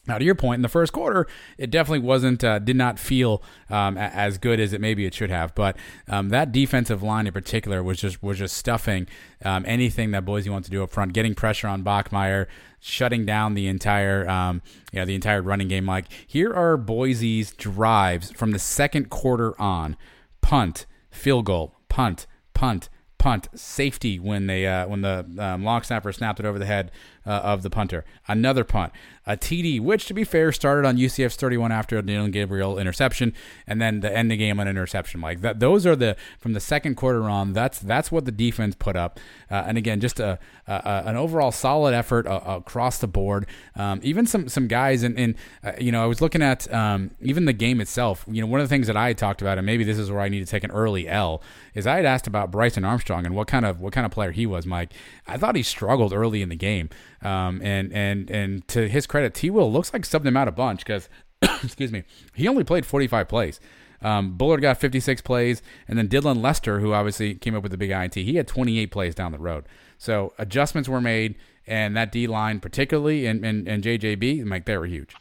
Now, 0.06 0.16
to 0.16 0.24
your 0.24 0.34
point, 0.34 0.58
in 0.58 0.62
the 0.62 0.68
first 0.68 0.92
quarter, 0.92 1.26
it 1.58 1.70
definitely 1.70 2.06
wasn't, 2.06 2.42
uh, 2.42 2.58
did 2.58 2.74
not 2.74 2.98
feel 2.98 3.42
um, 3.68 3.98
as 3.98 4.38
good 4.38 4.58
as 4.58 4.72
it 4.72 4.80
maybe 4.80 5.04
it 5.04 5.12
should 5.12 5.30
have. 5.30 5.54
But 5.54 5.76
um, 6.08 6.30
that 6.30 6.52
defensive 6.52 7.02
line 7.02 7.26
in 7.26 7.32
particular 7.32 7.82
was 7.82 7.98
just 7.98 8.22
was 8.22 8.38
just 8.38 8.56
stuffing 8.56 9.06
um, 9.44 9.64
anything 9.66 10.10
that 10.12 10.24
Boise 10.24 10.48
wants 10.48 10.68
to 10.68 10.72
do 10.72 10.82
up 10.82 10.90
front, 10.90 11.12
getting 11.12 11.34
pressure 11.34 11.68
on 11.68 11.84
Bachmeier, 11.84 12.46
shutting 12.80 13.26
down 13.26 13.54
the 13.54 13.66
entire, 13.66 14.28
um, 14.28 14.62
you 14.90 14.98
know, 14.98 15.04
the 15.04 15.14
entire 15.14 15.42
running 15.42 15.68
game. 15.68 15.86
Like 15.86 16.06
here 16.26 16.52
are 16.52 16.78
Boise's 16.78 17.52
drives 17.52 18.30
from 18.32 18.52
the 18.52 18.58
second 18.58 19.10
quarter 19.10 19.60
on: 19.60 19.96
punt, 20.40 20.86
field 21.10 21.44
goal, 21.44 21.76
punt, 21.90 22.26
punt, 22.54 22.88
punt, 23.18 23.48
safety 23.54 24.18
when 24.18 24.46
they 24.46 24.66
uh, 24.66 24.88
when 24.88 25.02
the 25.02 25.26
um, 25.38 25.62
long 25.62 25.82
snapper 25.82 26.10
snapped 26.10 26.40
it 26.40 26.46
over 26.46 26.58
the 26.58 26.66
head 26.66 26.90
uh, 27.30 27.40
of 27.44 27.62
the 27.62 27.70
punter, 27.70 28.04
another 28.26 28.64
punt, 28.64 28.92
a 29.24 29.36
TD, 29.36 29.80
which 29.80 30.06
to 30.06 30.14
be 30.14 30.24
fair 30.24 30.50
started 30.50 30.84
on 30.84 30.96
UCF's 30.96 31.36
31 31.36 31.70
after 31.70 31.96
a 31.96 32.02
Dillon 32.02 32.32
Gabriel 32.32 32.76
interception, 32.76 33.32
and 33.68 33.80
then 33.80 34.00
the 34.00 34.12
end 34.12 34.32
the 34.32 34.36
game 34.36 34.58
on 34.58 34.66
an 34.66 34.76
interception. 34.76 35.20
Like 35.20 35.40
that, 35.42 35.60
those 35.60 35.86
are 35.86 35.94
the 35.94 36.16
from 36.40 36.54
the 36.54 36.60
second 36.60 36.96
quarter 36.96 37.22
on. 37.22 37.52
That's 37.52 37.78
that's 37.78 38.10
what 38.10 38.24
the 38.24 38.32
defense 38.32 38.74
put 38.74 38.96
up, 38.96 39.20
uh, 39.48 39.62
and 39.66 39.78
again, 39.78 40.00
just 40.00 40.18
a, 40.18 40.40
a, 40.66 41.02
an 41.06 41.16
overall 41.16 41.52
solid 41.52 41.94
effort 41.94 42.26
uh, 42.26 42.40
across 42.44 42.98
the 42.98 43.06
board. 43.06 43.46
Um, 43.76 44.00
even 44.02 44.26
some 44.26 44.48
some 44.48 44.66
guys, 44.66 45.04
and, 45.04 45.36
uh, 45.62 45.72
you 45.78 45.92
know, 45.92 46.02
I 46.02 46.06
was 46.06 46.20
looking 46.20 46.42
at 46.42 46.72
um, 46.74 47.12
even 47.20 47.44
the 47.44 47.52
game 47.52 47.80
itself. 47.80 48.24
You 48.28 48.40
know, 48.40 48.48
one 48.48 48.58
of 48.58 48.68
the 48.68 48.74
things 48.74 48.88
that 48.88 48.96
I 48.96 49.12
talked 49.12 49.40
about, 49.40 49.56
and 49.56 49.66
maybe 49.66 49.84
this 49.84 49.98
is 49.98 50.10
where 50.10 50.20
I 50.20 50.28
need 50.28 50.40
to 50.40 50.50
take 50.50 50.64
an 50.64 50.72
early 50.72 51.06
L, 51.06 51.40
is 51.74 51.86
I 51.86 51.96
had 51.96 52.06
asked 52.06 52.26
about 52.26 52.50
Bryson 52.50 52.84
Armstrong 52.84 53.24
and 53.24 53.36
what 53.36 53.46
kind 53.46 53.64
of 53.64 53.80
what 53.80 53.92
kind 53.92 54.04
of 54.04 54.10
player 54.10 54.32
he 54.32 54.44
was. 54.44 54.66
Mike, 54.66 54.92
I 55.28 55.36
thought 55.36 55.54
he 55.54 55.62
struggled 55.62 56.12
early 56.12 56.42
in 56.42 56.48
the 56.48 56.56
game. 56.56 56.88
Um, 57.22 57.60
and 57.62 57.92
and 57.92 58.30
and 58.30 58.66
to 58.68 58.88
his 58.88 59.06
credit, 59.06 59.34
T. 59.34 59.50
Will 59.50 59.70
looks 59.70 59.92
like 59.92 60.02
subbed 60.02 60.24
him 60.24 60.36
out 60.36 60.48
a 60.48 60.52
bunch 60.52 60.84
because, 60.84 61.08
excuse 61.62 61.92
me, 61.92 62.04
he 62.34 62.48
only 62.48 62.64
played 62.64 62.86
45 62.86 63.28
plays. 63.28 63.60
Um, 64.02 64.38
Bullard 64.38 64.62
got 64.62 64.78
56 64.78 65.20
plays, 65.20 65.60
and 65.86 65.98
then 65.98 66.08
Dylan 66.08 66.40
Lester, 66.42 66.80
who 66.80 66.94
obviously 66.94 67.34
came 67.34 67.54
up 67.54 67.62
with 67.62 67.72
the 67.72 67.76
big 67.76 67.90
INT, 67.90 68.14
he 68.14 68.36
had 68.36 68.48
28 68.48 68.90
plays 68.90 69.14
down 69.14 69.32
the 69.32 69.38
road. 69.38 69.66
So 69.98 70.32
adjustments 70.38 70.88
were 70.88 71.02
made, 71.02 71.34
and 71.66 71.94
that 71.96 72.10
D 72.10 72.26
line, 72.26 72.60
particularly, 72.60 73.26
and, 73.26 73.44
and, 73.44 73.68
and 73.68 73.84
JJB, 73.84 74.44
Mike, 74.44 74.64
they 74.64 74.78
were 74.78 74.86
huge. 74.86 75.14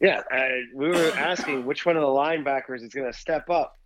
Yeah, 0.00 0.22
we 0.72 0.88
were 0.88 1.10
asking 1.16 1.66
which 1.66 1.84
one 1.84 1.96
of 1.96 2.02
the 2.02 2.08
linebackers 2.08 2.84
is 2.84 2.94
going 2.94 3.10
to 3.10 3.18
step 3.18 3.50
up. 3.50 3.76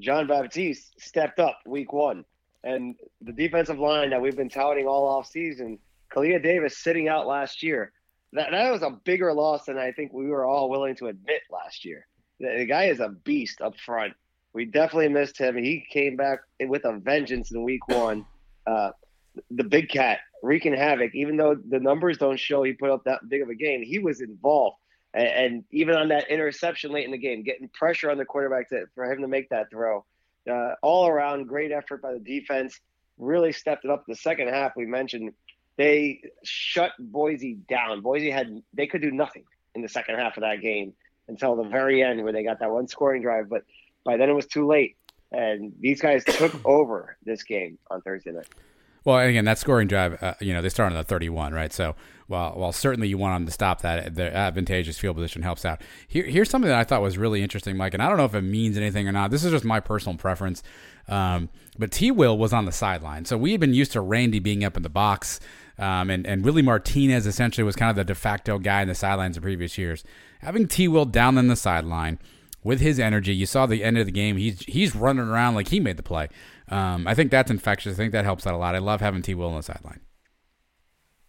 John 0.00 0.26
Baptiste 0.26 1.00
stepped 1.00 1.38
up 1.38 1.60
week 1.66 1.92
one, 1.92 2.24
and 2.64 2.96
the 3.20 3.32
defensive 3.32 3.78
line 3.78 4.10
that 4.10 4.20
we've 4.20 4.36
been 4.36 4.48
touting 4.48 4.88
all 4.88 5.06
off 5.06 5.28
season– 5.28 5.78
Kalia 6.10 6.42
Davis 6.42 6.78
sitting 6.78 7.08
out 7.08 7.26
last 7.26 7.62
year. 7.62 7.92
That, 8.32 8.50
that 8.52 8.70
was 8.70 8.82
a 8.82 8.90
bigger 8.90 9.32
loss 9.32 9.64
than 9.64 9.78
I 9.78 9.92
think 9.92 10.12
we 10.12 10.28
were 10.28 10.44
all 10.44 10.70
willing 10.70 10.94
to 10.96 11.08
admit 11.08 11.42
last 11.50 11.84
year. 11.84 12.06
The, 12.38 12.56
the 12.58 12.64
guy 12.66 12.84
is 12.84 13.00
a 13.00 13.08
beast 13.08 13.60
up 13.60 13.78
front. 13.78 14.14
We 14.52 14.64
definitely 14.64 15.08
missed 15.08 15.38
him. 15.38 15.56
He 15.56 15.84
came 15.90 16.16
back 16.16 16.40
with 16.60 16.84
a 16.84 16.98
vengeance 16.98 17.52
in 17.52 17.62
week 17.62 17.86
one. 17.88 18.24
Uh, 18.66 18.90
the 19.50 19.64
big 19.64 19.88
cat 19.88 20.20
wreaking 20.42 20.74
havoc, 20.74 21.14
even 21.14 21.36
though 21.36 21.54
the 21.54 21.78
numbers 21.78 22.18
don't 22.18 22.38
show 22.38 22.62
he 22.62 22.72
put 22.72 22.90
up 22.90 23.04
that 23.04 23.28
big 23.28 23.42
of 23.42 23.48
a 23.48 23.54
game, 23.54 23.82
he 23.82 23.98
was 23.98 24.20
involved. 24.20 24.76
And, 25.14 25.28
and 25.28 25.64
even 25.70 25.96
on 25.96 26.08
that 26.08 26.30
interception 26.30 26.92
late 26.92 27.04
in 27.04 27.10
the 27.10 27.18
game, 27.18 27.42
getting 27.42 27.68
pressure 27.68 28.10
on 28.10 28.18
the 28.18 28.24
quarterback 28.24 28.68
to, 28.70 28.86
for 28.94 29.10
him 29.10 29.20
to 29.22 29.28
make 29.28 29.48
that 29.50 29.70
throw. 29.70 30.04
Uh, 30.50 30.74
all 30.82 31.06
around, 31.06 31.46
great 31.46 31.70
effort 31.70 32.02
by 32.02 32.12
the 32.12 32.18
defense. 32.18 32.80
Really 33.18 33.52
stepped 33.52 33.84
it 33.84 33.90
up. 33.90 34.04
The 34.06 34.14
second 34.14 34.48
half, 34.48 34.72
we 34.76 34.86
mentioned 34.86 35.32
they 35.80 36.20
shut 36.44 36.92
Boise 36.98 37.54
down. 37.54 38.02
Boise 38.02 38.30
had 38.30 38.62
they 38.74 38.86
could 38.86 39.00
do 39.00 39.10
nothing 39.10 39.44
in 39.74 39.80
the 39.80 39.88
second 39.88 40.16
half 40.16 40.36
of 40.36 40.42
that 40.42 40.60
game 40.60 40.92
until 41.26 41.56
the 41.56 41.62
very 41.62 42.02
end 42.02 42.22
where 42.22 42.34
they 42.34 42.44
got 42.44 42.60
that 42.60 42.70
one 42.70 42.86
scoring 42.86 43.22
drive. 43.22 43.48
But 43.48 43.62
by 44.04 44.18
then 44.18 44.28
it 44.28 44.34
was 44.34 44.46
too 44.46 44.66
late, 44.66 44.98
and 45.32 45.72
these 45.80 46.02
guys 46.02 46.22
took 46.22 46.54
over 46.66 47.16
this 47.24 47.44
game 47.44 47.78
on 47.90 48.02
Thursday 48.02 48.32
night. 48.32 48.46
Well, 49.04 49.18
again, 49.18 49.46
that 49.46 49.56
scoring 49.56 49.88
drive, 49.88 50.22
uh, 50.22 50.34
you 50.40 50.52
know, 50.52 50.60
they 50.60 50.68
started 50.68 50.94
on 50.94 51.00
the 51.00 51.08
31, 51.08 51.54
right? 51.54 51.72
So, 51.72 51.96
while, 52.26 52.52
while 52.52 52.72
certainly 52.72 53.08
you 53.08 53.16
want 53.16 53.36
them 53.36 53.46
to 53.46 53.52
stop 53.52 53.80
that, 53.80 54.14
the 54.14 54.34
advantageous 54.36 54.98
field 54.98 55.16
position 55.16 55.40
helps 55.40 55.64
out. 55.64 55.80
Here, 56.06 56.24
here's 56.24 56.50
something 56.50 56.68
that 56.68 56.78
I 56.78 56.84
thought 56.84 57.00
was 57.00 57.16
really 57.16 57.42
interesting, 57.42 57.78
Mike, 57.78 57.94
and 57.94 58.02
I 58.02 58.08
don't 58.08 58.18
know 58.18 58.26
if 58.26 58.34
it 58.34 58.42
means 58.42 58.76
anything 58.76 59.08
or 59.08 59.12
not. 59.12 59.30
This 59.30 59.42
is 59.42 59.52
just 59.52 59.64
my 59.64 59.80
personal 59.80 60.18
preference. 60.18 60.62
Um, 61.08 61.48
but 61.78 61.90
T. 61.90 62.10
Will 62.10 62.36
was 62.36 62.52
on 62.52 62.66
the 62.66 62.72
sideline. 62.72 63.24
So, 63.24 63.38
we 63.38 63.52
had 63.52 63.60
been 63.60 63.72
used 63.72 63.92
to 63.92 64.02
Randy 64.02 64.38
being 64.38 64.64
up 64.64 64.76
in 64.76 64.82
the 64.82 64.90
box, 64.90 65.40
um, 65.80 66.10
and, 66.10 66.26
and 66.26 66.44
Willie 66.44 66.62
Martinez 66.62 67.26
essentially 67.26 67.64
was 67.64 67.74
kind 67.74 67.90
of 67.90 67.96
the 67.96 68.04
de 68.04 68.14
facto 68.14 68.58
guy 68.58 68.82
in 68.82 68.88
the 68.88 68.94
sidelines 68.94 69.36
in 69.36 69.42
previous 69.42 69.78
years. 69.78 70.04
Having 70.40 70.68
T. 70.68 70.88
Will 70.88 71.04
down 71.04 71.38
in 71.38 71.48
the 71.48 71.56
sideline, 71.56 72.18
with 72.62 72.80
his 72.80 72.98
energy. 72.98 73.34
You 73.34 73.46
saw 73.46 73.66
the 73.66 73.82
end 73.82 73.98
of 73.98 74.06
the 74.06 74.12
game. 74.12 74.36
He's 74.36 74.60
he's 74.60 74.94
running 74.94 75.26
around 75.26 75.54
like 75.54 75.68
he 75.68 75.80
made 75.80 75.96
the 75.96 76.02
play. 76.02 76.28
Um, 76.68 77.06
I 77.06 77.14
think 77.14 77.30
that's 77.30 77.50
infectious. 77.50 77.94
I 77.94 77.96
think 77.96 78.12
that 78.12 78.24
helps 78.24 78.46
out 78.46 78.54
a 78.54 78.58
lot. 78.58 78.74
I 78.74 78.78
love 78.78 79.00
having 79.00 79.22
T. 79.22 79.34
Will 79.34 79.48
on 79.48 79.56
the 79.56 79.62
sideline. 79.62 80.00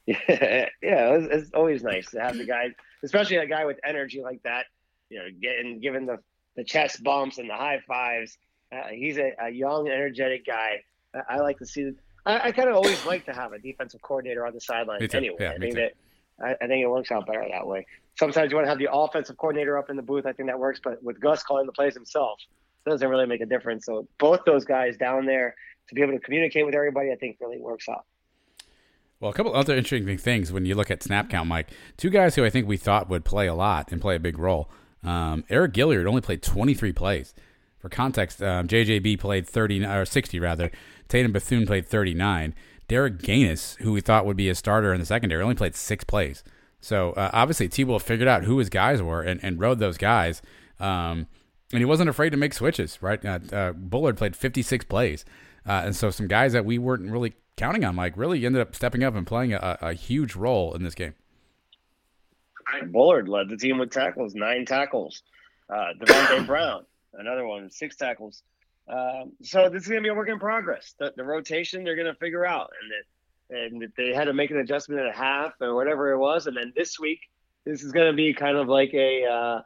Yeah, 0.05 0.17
yeah, 0.27 0.67
it's, 0.81 1.27
it's 1.33 1.51
always 1.53 1.83
nice 1.83 2.09
to 2.11 2.21
have 2.21 2.37
the 2.37 2.45
guy, 2.45 2.69
especially 3.03 3.37
a 3.37 3.45
guy 3.45 3.65
with 3.65 3.79
energy 3.85 4.21
like 4.21 4.41
that. 4.43 4.65
You 5.09 5.19
know, 5.19 5.25
getting 5.41 5.79
given 5.79 6.05
the 6.05 6.19
the 6.55 6.63
chest 6.63 7.03
bumps 7.03 7.37
and 7.37 7.49
the 7.49 7.55
high 7.55 7.81
fives. 7.87 8.37
Uh, 8.71 8.87
he's 8.89 9.17
a, 9.17 9.33
a, 9.41 9.49
young, 9.49 9.89
energetic 9.89 10.45
guy. 10.45 10.81
I, 11.13 11.35
I 11.35 11.37
like 11.39 11.57
to 11.59 11.65
see. 11.65 11.91
I, 12.25 12.39
I 12.47 12.51
kind 12.51 12.69
of 12.69 12.75
always 12.75 13.05
like 13.05 13.25
to 13.25 13.33
have 13.33 13.53
a 13.53 13.59
defensive 13.59 14.01
coordinator 14.01 14.45
on 14.45 14.53
the 14.53 14.61
sideline. 14.61 15.01
Anyway, 15.13 15.37
yeah, 15.39 15.51
I 15.51 15.57
think 15.57 15.75
too. 15.75 15.81
that 15.81 15.93
I, 16.43 16.63
I 16.63 16.67
think 16.67 16.83
it 16.83 16.87
works 16.87 17.11
out 17.11 17.25
better 17.25 17.45
that 17.49 17.65
way. 17.65 17.85
Sometimes 18.17 18.51
you 18.51 18.57
want 18.57 18.65
to 18.65 18.69
have 18.69 18.79
the 18.79 18.91
offensive 18.91 19.37
coordinator 19.37 19.77
up 19.77 19.89
in 19.89 19.95
the 19.95 20.01
booth. 20.01 20.25
I 20.25 20.33
think 20.33 20.49
that 20.49 20.59
works, 20.59 20.79
but 20.83 21.01
with 21.03 21.19
Gus 21.19 21.43
calling 21.43 21.65
the 21.65 21.71
plays 21.71 21.93
himself, 21.93 22.39
it 22.85 22.89
doesn't 22.89 23.07
really 23.07 23.25
make 23.25 23.41
a 23.41 23.45
difference. 23.45 23.85
So 23.85 24.07
both 24.17 24.41
those 24.45 24.65
guys 24.65 24.97
down 24.97 25.25
there 25.25 25.55
to 25.87 25.95
be 25.95 26.01
able 26.01 26.13
to 26.13 26.19
communicate 26.19 26.65
with 26.65 26.75
everybody, 26.75 27.11
I 27.11 27.15
think 27.15 27.37
really 27.39 27.59
works 27.59 27.87
out. 27.89 28.05
Well, 29.19 29.29
a 29.29 29.33
couple 29.33 29.55
other 29.55 29.75
interesting 29.75 30.17
things 30.17 30.51
when 30.51 30.65
you 30.65 30.73
look 30.73 30.89
at 30.89 31.03
snap 31.03 31.29
count, 31.29 31.47
Mike. 31.47 31.69
Two 31.95 32.09
guys 32.09 32.35
who 32.35 32.43
I 32.43 32.49
think 32.49 32.67
we 32.67 32.77
thought 32.77 33.07
would 33.07 33.23
play 33.23 33.47
a 33.47 33.53
lot 33.53 33.91
and 33.91 34.01
play 34.01 34.15
a 34.15 34.19
big 34.19 34.39
role. 34.39 34.69
Um, 35.03 35.43
Eriq 35.49 35.73
Gilyard 35.73 36.07
only 36.07 36.21
played 36.21 36.41
23 36.41 36.91
plays. 36.91 37.33
For 37.81 37.89
context, 37.89 38.41
um, 38.43 38.67
JJB 38.67 39.19
played 39.19 39.47
30 39.47 39.85
or 39.85 40.05
60 40.05 40.39
rather. 40.39 40.71
Tatum 41.07 41.31
Bethune 41.31 41.65
played 41.65 41.87
39. 41.87 42.53
Derek 42.87 43.21
Gaines, 43.21 43.75
who 43.81 43.91
we 43.91 44.01
thought 44.01 44.25
would 44.25 44.37
be 44.37 44.49
a 44.49 44.55
starter 44.55 44.93
in 44.93 44.99
the 44.99 45.05
secondary, 45.05 45.41
only 45.41 45.55
played 45.55 45.75
six 45.75 46.03
plays. 46.03 46.43
So 46.79 47.11
uh, 47.13 47.29
obviously, 47.33 47.67
T. 47.69 47.83
Will 47.83 47.99
figured 47.99 48.27
out 48.27 48.43
who 48.43 48.57
his 48.57 48.69
guys 48.69 49.01
were 49.01 49.21
and, 49.21 49.43
and 49.43 49.59
rode 49.59 49.79
those 49.79 49.97
guys. 49.97 50.41
Um, 50.79 51.27
and 51.71 51.79
he 51.79 51.85
wasn't 51.85 52.09
afraid 52.09 52.31
to 52.31 52.37
make 52.37 52.53
switches, 52.53 53.01
right? 53.01 53.23
Uh, 53.25 53.39
uh, 53.51 53.71
Bullard 53.71 54.17
played 54.17 54.35
56 54.35 54.85
plays. 54.85 55.25
Uh, 55.65 55.83
and 55.85 55.95
so 55.95 56.09
some 56.09 56.27
guys 56.27 56.53
that 56.53 56.65
we 56.65 56.77
weren't 56.77 57.09
really 57.09 57.33
counting 57.55 57.85
on, 57.85 57.95
Mike, 57.95 58.17
really 58.17 58.45
ended 58.45 58.61
up 58.61 58.75
stepping 58.75 59.03
up 59.03 59.15
and 59.15 59.25
playing 59.25 59.53
a, 59.53 59.77
a 59.81 59.93
huge 59.93 60.35
role 60.35 60.73
in 60.73 60.83
this 60.83 60.95
game. 60.95 61.13
Bullard 62.87 63.27
led 63.29 63.49
the 63.49 63.57
team 63.57 63.77
with 63.77 63.91
tackles, 63.91 64.33
nine 64.33 64.65
tackles. 64.65 65.23
Uh, 65.69 65.93
Davonte 65.99 66.45
Brown, 66.45 66.85
another 67.13 67.45
one, 67.45 67.69
six 67.69 67.95
tackles. 67.95 68.43
Um, 68.87 69.33
so 69.41 69.69
this 69.69 69.83
is 69.83 69.87
going 69.87 70.01
to 70.01 70.03
be 70.03 70.09
a 70.09 70.13
work 70.13 70.29
in 70.29 70.39
progress. 70.39 70.95
The, 70.99 71.13
the 71.15 71.23
rotation 71.23 71.83
they're 71.83 71.95
going 71.95 72.07
to 72.07 72.15
figure 72.15 72.45
out, 72.45 72.71
and 72.81 72.91
and 73.83 73.93
they 73.97 74.13
had 74.13 74.25
to 74.25 74.33
make 74.33 74.49
an 74.51 74.57
adjustment 74.57 75.01
at 75.01 75.07
a 75.07 75.17
half 75.17 75.53
or 75.59 75.75
whatever 75.75 76.11
it 76.11 76.17
was, 76.17 76.47
and 76.47 76.55
then 76.55 76.73
this 76.75 76.99
week 76.99 77.19
this 77.65 77.83
is 77.83 77.91
going 77.91 78.07
to 78.07 78.15
be 78.15 78.33
kind 78.33 78.57
of 78.57 78.67
like 78.67 78.93
a 78.93 79.25
uh, 79.25 79.61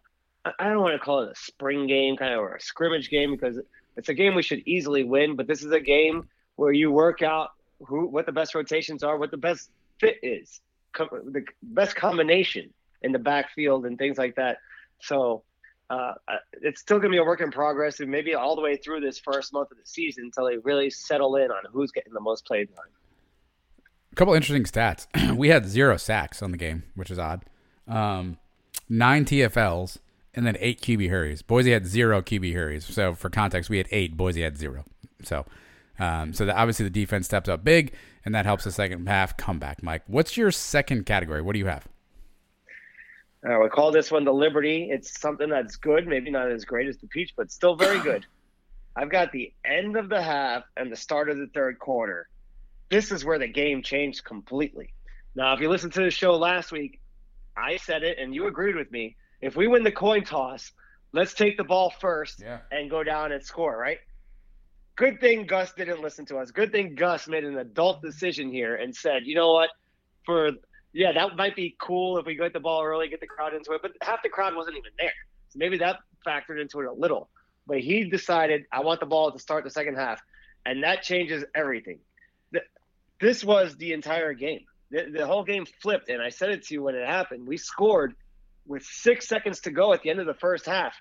I 0.60 0.70
don't 0.70 0.82
want 0.82 0.94
to 0.94 1.00
call 1.00 1.22
it 1.22 1.32
a 1.32 1.36
spring 1.36 1.88
game, 1.88 2.18
kind 2.18 2.34
of 2.34 2.40
or 2.40 2.56
a 2.56 2.62
scrimmage 2.62 3.10
game 3.10 3.32
because 3.32 3.60
it's 3.98 4.10
a 4.10 4.14
game 4.14 4.36
we 4.36 4.44
should 4.44 4.64
easily 4.66 5.04
win, 5.04 5.36
but 5.36 5.48
this 5.48 5.64
is 5.64 5.72
a 5.72 5.80
game 5.80 6.28
where 6.56 6.72
you 6.72 6.92
work 6.92 7.22
out 7.22 7.52
who 7.86 8.08
what 8.08 8.26
the 8.26 8.32
best 8.32 8.56
rotations 8.56 9.04
are, 9.04 9.18
what 9.18 9.32
the 9.32 9.38
best 9.38 9.70
fit 10.00 10.18
is, 10.22 10.62
the 10.98 11.46
best 11.64 11.96
combination 11.96 12.74
in 13.02 13.12
the 13.12 13.20
backfield 13.20 13.86
and 13.86 13.98
things 13.98 14.18
like 14.18 14.36
that. 14.36 14.58
So 15.00 15.44
uh, 15.90 16.14
it's 16.62 16.82
still 16.82 16.98
going 16.98 17.12
to 17.12 17.16
be 17.16 17.20
a 17.20 17.24
work 17.24 17.42
in 17.42 17.52
progress, 17.52 18.00
and 18.00 18.10
maybe 18.10 18.34
all 18.34 18.56
the 18.56 18.62
way 18.62 18.76
through 18.76 19.02
this 19.02 19.20
first 19.20 19.54
month 19.54 19.72
of 19.72 19.78
the 19.78 19.86
season 19.86 20.26
until 20.26 20.46
they 20.46 20.58
really 20.58 20.90
settle 20.90 21.36
in 21.36 21.52
on 21.52 21.64
who's 21.72 21.92
getting 21.92 22.14
the 22.14 22.22
most 22.22 22.46
play 22.46 22.66
time. 22.66 22.86
A 24.12 24.16
couple 24.16 24.34
interesting 24.34 24.64
stats. 24.64 25.36
we 25.36 25.50
had 25.50 25.66
zero 25.66 25.98
sacks 25.98 26.42
on 26.42 26.52
the 26.52 26.58
game, 26.58 26.84
which 26.96 27.12
is 27.12 27.20
odd. 27.20 27.44
Um, 27.88 28.38
nine 28.90 29.26
TFLs 29.26 30.00
and 30.34 30.46
then 30.46 30.58
eight 30.60 30.82
QB 30.82 31.10
hurries. 31.10 31.42
Boise 31.42 31.72
had 31.72 31.86
zero 31.86 32.22
QB 32.22 32.54
hurries. 32.54 32.86
So 32.86 33.14
for 33.14 33.30
context, 33.30 33.70
we 33.70 33.78
had 33.78 33.88
eight. 33.92 34.18
Boise 34.18 34.42
had 34.42 34.58
zero. 34.58 34.86
So, 35.24 35.46
um, 35.98 36.34
so 36.34 36.46
the, 36.46 36.56
obviously 36.56 36.84
the 36.84 36.90
defense 36.90 37.26
steps 37.26 37.48
up 37.48 37.64
big, 37.64 37.94
and 38.26 38.36
that 38.36 38.46
helps 38.46 38.66
the 38.66 38.72
second 38.72 39.08
half 39.08 39.38
comeback. 39.38 39.82
Mike, 39.82 40.04
what's 40.08 40.36
your 40.36 40.52
second 40.52 41.06
category? 41.06 41.42
What 41.42 41.54
do 41.54 41.60
you 41.60 41.68
have? 41.68 41.88
Uh, 43.48 43.60
we 43.60 43.70
call 43.70 43.92
this 43.92 44.12
one 44.12 44.26
the 44.26 44.34
Liberty. 44.34 44.90
It's 44.90 45.20
something 45.20 45.50
that's 45.50 45.76
good, 45.76 46.08
maybe 46.08 46.32
not 46.32 46.52
as 46.52 46.66
great 46.66 46.88
as 46.88 46.98
the 46.98 47.08
Peach, 47.08 47.34
but 47.38 47.52
still 47.52 47.76
very 47.76 48.00
good. 48.00 48.26
I've 48.96 49.10
got 49.10 49.32
the 49.32 49.54
end 49.64 49.98
of 49.98 50.10
the 50.10 50.22
half 50.22 50.64
and 50.78 50.92
the 50.92 50.96
start 50.96 51.30
of 51.30 51.38
the 51.38 51.48
third 51.54 51.78
quarter. 51.78 52.28
This 52.90 53.12
is 53.12 53.26
where 53.26 53.38
the 53.38 53.48
game 53.48 53.84
changed 53.84 54.24
completely. 54.24 54.94
Now, 55.36 55.54
if 55.54 55.60
you 55.60 55.70
listened 55.70 55.94
to 55.94 56.02
the 56.02 56.12
show 56.12 56.36
last 56.36 56.72
week, 56.72 57.02
I 57.58 57.78
said 57.78 58.04
it 58.04 58.18
and 58.20 58.34
you 58.34 58.48
agreed 58.48 58.76
with 58.76 58.92
me. 58.92 59.16
If 59.42 59.56
we 59.56 59.68
win 59.68 59.84
the 59.84 59.92
coin 59.92 60.24
toss, 60.24 60.72
let's 61.12 61.34
take 61.34 61.58
the 61.58 61.64
ball 61.64 61.94
first 62.00 62.42
yeah. 62.42 62.60
and 62.72 62.90
go 62.90 63.04
down 63.04 63.32
and 63.32 63.44
score, 63.44 63.78
right? 63.78 64.00
Good 64.96 65.20
thing 65.20 65.46
Gus 65.46 65.74
didn't 65.74 66.02
listen 66.02 66.26
to 66.28 66.38
us. 66.38 66.52
Good 66.52 66.72
thing 66.72 66.96
Gus 66.96 67.28
made 67.28 67.44
an 67.44 67.58
adult 67.58 68.02
decision 68.02 68.50
here 68.50 68.76
and 68.76 68.96
said, 68.96 69.24
you 69.26 69.36
know 69.36 69.52
what? 69.52 69.70
For 70.26 70.52
yeah, 70.96 71.12
that 71.12 71.36
might 71.36 71.58
be 71.58 71.76
cool 71.78 72.18
if 72.18 72.26
we 72.26 72.36
get 72.36 72.54
the 72.54 72.60
ball 72.62 72.82
early, 72.82 73.10
get 73.10 73.20
the 73.20 73.28
crowd 73.28 73.54
into 73.54 73.74
it. 73.74 73.82
But 73.82 73.92
half 74.02 74.24
the 74.24 74.30
crowd 74.30 74.56
wasn't 74.56 74.78
even 74.78 74.92
there. 74.98 75.12
So 75.50 75.60
maybe 75.60 75.78
that 75.80 76.00
factored 76.26 76.60
into 76.60 76.80
it 76.80 76.88
a 76.88 76.94
little. 76.94 77.30
But 77.68 77.82
he 77.82 78.06
decided, 78.06 78.64
I 78.72 78.80
want 78.80 79.02
the 79.02 79.06
ball 79.06 79.30
to 79.30 79.38
start 79.38 79.66
the 79.66 79.70
second 79.70 79.96
half. 79.96 80.22
And 80.66 80.84
that 80.84 81.04
changes 81.04 81.44
everything. 81.54 82.00
This 83.20 83.44
was 83.44 83.76
the 83.76 83.92
entire 83.92 84.34
game. 84.34 84.62
The, 84.90 85.12
the 85.12 85.28
whole 85.28 85.44
game 85.44 85.66
flipped. 85.82 86.10
And 86.10 86.22
I 86.22 86.30
said 86.30 86.50
it 86.50 86.66
to 86.68 86.74
you 86.74 86.84
when 86.84 86.96
it 86.96 87.06
happened. 87.06 87.46
We 87.46 87.58
scored 87.58 88.16
with 88.66 88.84
six 88.84 89.28
seconds 89.28 89.60
to 89.62 89.72
go 89.72 89.92
at 89.92 90.02
the 90.02 90.10
end 90.10 90.22
of 90.22 90.28
the 90.28 90.34
first 90.34 90.66
half. 90.66 90.96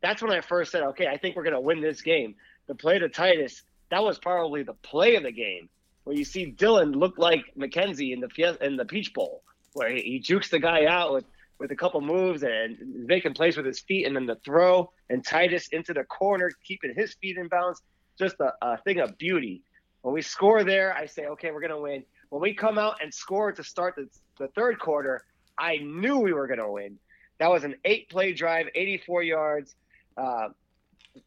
That's 0.00 0.22
when 0.22 0.30
I 0.30 0.42
first 0.42 0.70
said, 0.70 0.82
okay, 0.82 1.08
I 1.08 1.16
think 1.16 1.34
we're 1.34 1.42
going 1.42 1.54
to 1.54 1.60
win 1.60 1.80
this 1.80 2.02
game. 2.02 2.36
The 2.68 2.76
play 2.76 3.00
to 3.00 3.08
Titus, 3.08 3.62
that 3.90 4.04
was 4.04 4.16
probably 4.16 4.62
the 4.62 4.74
play 4.74 5.16
of 5.16 5.24
the 5.24 5.32
game 5.32 5.68
where 6.04 6.16
you 6.16 6.24
see 6.24 6.46
Dillon 6.46 6.92
look 6.92 7.18
like 7.18 7.44
McKenzie 7.56 8.12
in 8.12 8.20
the 8.20 8.58
in 8.60 8.76
the 8.76 8.84
Peach 8.84 9.12
Bowl, 9.12 9.42
where 9.74 9.90
he, 9.90 10.02
he 10.02 10.18
jukes 10.18 10.50
the 10.50 10.58
guy 10.58 10.86
out 10.86 11.12
with 11.12 11.24
with 11.58 11.70
a 11.70 11.76
couple 11.76 12.00
moves 12.00 12.42
and 12.42 12.78
making 13.06 13.34
plays 13.34 13.56
with 13.56 13.66
his 13.66 13.80
feet, 13.80 14.06
and 14.06 14.16
then 14.16 14.26
the 14.26 14.36
throw 14.36 14.90
and 15.10 15.24
Titus 15.24 15.68
into 15.68 15.92
the 15.92 16.04
corner, 16.04 16.50
keeping 16.64 16.94
his 16.96 17.14
feet 17.14 17.36
in 17.36 17.48
bounds. 17.48 17.82
Just 18.18 18.36
a, 18.40 18.52
a 18.62 18.78
thing 18.78 18.98
of 18.98 19.16
beauty. 19.18 19.62
When 20.02 20.14
we 20.14 20.22
score 20.22 20.64
there, 20.64 20.94
I 20.94 21.06
say, 21.06 21.26
okay, 21.26 21.50
we're 21.50 21.60
gonna 21.60 21.80
win. 21.80 22.04
When 22.30 22.40
we 22.40 22.54
come 22.54 22.78
out 22.78 23.02
and 23.02 23.12
score 23.12 23.52
to 23.52 23.62
start 23.62 23.94
the, 23.96 24.08
the 24.38 24.48
third 24.48 24.78
quarter, 24.78 25.22
I 25.58 25.76
knew 25.78 26.18
we 26.18 26.32
were 26.32 26.46
gonna 26.46 26.70
win. 26.70 26.98
That 27.38 27.50
was 27.50 27.64
an 27.64 27.76
eight-play 27.84 28.32
drive, 28.32 28.66
84 28.74 29.22
yards. 29.22 29.74
Uh, 30.16 30.48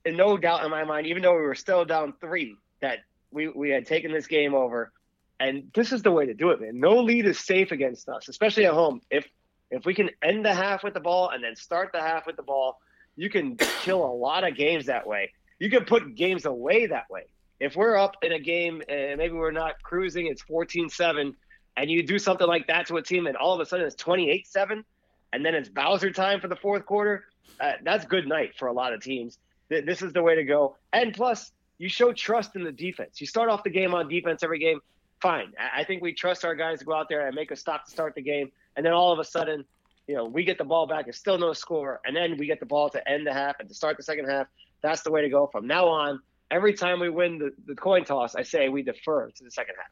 and 0.05 0.17
no 0.17 0.37
doubt 0.37 0.63
in 0.63 0.71
my 0.71 0.83
mind, 0.83 1.07
even 1.07 1.21
though 1.21 1.35
we 1.35 1.41
were 1.41 1.55
still 1.55 1.85
down 1.85 2.13
three, 2.19 2.55
that 2.81 2.99
we, 3.33 3.47
we 3.49 3.69
had 3.69 3.85
taken 3.85 4.11
this 4.11 4.27
game 4.27 4.53
over. 4.53 4.91
And 5.39 5.71
this 5.73 5.91
is 5.91 6.03
the 6.03 6.11
way 6.11 6.27
to 6.27 6.33
do 6.33 6.51
it, 6.51 6.61
man. 6.61 6.79
No 6.79 6.97
lead 7.01 7.25
is 7.25 7.39
safe 7.39 7.71
against 7.71 8.07
us, 8.07 8.29
especially 8.29 8.65
at 8.65 8.73
home. 8.73 9.01
If 9.09 9.27
if 9.71 9.85
we 9.85 9.95
can 9.95 10.11
end 10.21 10.45
the 10.45 10.53
half 10.53 10.83
with 10.83 10.93
the 10.93 10.99
ball 10.99 11.29
and 11.29 11.43
then 11.43 11.55
start 11.55 11.89
the 11.93 11.99
half 11.99 12.27
with 12.27 12.35
the 12.35 12.43
ball, 12.43 12.79
you 13.15 13.27
can 13.29 13.57
kill 13.57 14.05
a 14.05 14.13
lot 14.13 14.47
of 14.47 14.55
games 14.55 14.85
that 14.85 15.07
way. 15.07 15.31
You 15.57 15.69
can 15.69 15.85
put 15.85 16.13
games 16.15 16.45
away 16.45 16.85
that 16.85 17.09
way. 17.09 17.23
If 17.59 17.75
we're 17.75 17.97
up 17.97 18.17
in 18.21 18.33
a 18.33 18.39
game 18.39 18.83
and 18.87 19.17
maybe 19.17 19.33
we're 19.33 19.51
not 19.51 19.81
cruising, 19.81 20.27
it's 20.27 20.43
14-7, 20.43 21.33
and 21.75 21.89
you 21.89 22.05
do 22.05 22.19
something 22.19 22.45
like 22.45 22.67
that 22.67 22.87
to 22.87 22.97
a 22.97 23.01
team 23.01 23.25
and 23.25 23.35
all 23.35 23.55
of 23.55 23.59
a 23.61 23.65
sudden 23.65 23.87
it's 23.87 23.95
28-7, 23.95 24.83
and 25.31 25.43
then 25.43 25.55
it's 25.55 25.69
Bowser 25.69 26.11
time 26.11 26.39
for 26.39 26.47
the 26.47 26.55
fourth 26.55 26.85
quarter, 26.85 27.25
uh, 27.59 27.71
that's 27.83 28.05
good 28.05 28.27
night 28.27 28.53
for 28.57 28.67
a 28.67 28.73
lot 28.73 28.93
of 28.93 29.01
teams. 29.01 29.39
This 29.69 30.03
is 30.03 30.13
the 30.13 30.21
way 30.21 30.35
to 30.35 30.43
go. 30.43 30.75
And 30.91 31.13
plus, 31.13 31.51
you 31.83 31.89
show 31.89 32.13
trust 32.13 32.55
in 32.55 32.63
the 32.63 32.71
defense. 32.71 33.19
You 33.19 33.27
start 33.27 33.49
off 33.49 33.61
the 33.61 33.69
game 33.69 33.93
on 33.93 34.07
defense 34.07 34.41
every 34.41 34.57
game. 34.57 34.79
Fine. 35.21 35.51
I 35.75 35.83
think 35.83 36.01
we 36.01 36.13
trust 36.13 36.45
our 36.45 36.55
guys 36.55 36.79
to 36.79 36.85
go 36.85 36.93
out 36.93 37.09
there 37.09 37.27
and 37.27 37.35
make 37.35 37.51
a 37.51 37.57
stop 37.57 37.83
to 37.83 37.91
start 37.91 38.15
the 38.15 38.21
game. 38.21 38.53
And 38.77 38.85
then 38.85 38.93
all 38.93 39.11
of 39.11 39.19
a 39.19 39.25
sudden, 39.25 39.65
you 40.07 40.15
know, 40.15 40.23
we 40.23 40.45
get 40.45 40.57
the 40.57 40.63
ball 40.63 40.87
back. 40.87 41.09
It's 41.09 41.17
still 41.17 41.37
no 41.37 41.51
score. 41.51 41.99
And 42.05 42.15
then 42.15 42.37
we 42.37 42.45
get 42.45 42.61
the 42.61 42.65
ball 42.65 42.89
to 42.89 43.09
end 43.09 43.27
the 43.27 43.33
half 43.33 43.59
and 43.59 43.67
to 43.67 43.75
start 43.75 43.97
the 43.97 44.03
second 44.03 44.29
half. 44.29 44.47
That's 44.81 45.01
the 45.01 45.11
way 45.11 45.21
to 45.23 45.29
go. 45.29 45.47
From 45.47 45.67
now 45.67 45.85
on, 45.87 46.21
every 46.51 46.73
time 46.73 47.01
we 47.01 47.09
win 47.09 47.37
the, 47.37 47.51
the 47.67 47.75
coin 47.75 48.05
toss, 48.05 48.33
I 48.33 48.43
say 48.43 48.69
we 48.69 48.81
defer 48.81 49.29
to 49.29 49.43
the 49.43 49.51
second 49.51 49.75
half. 49.77 49.91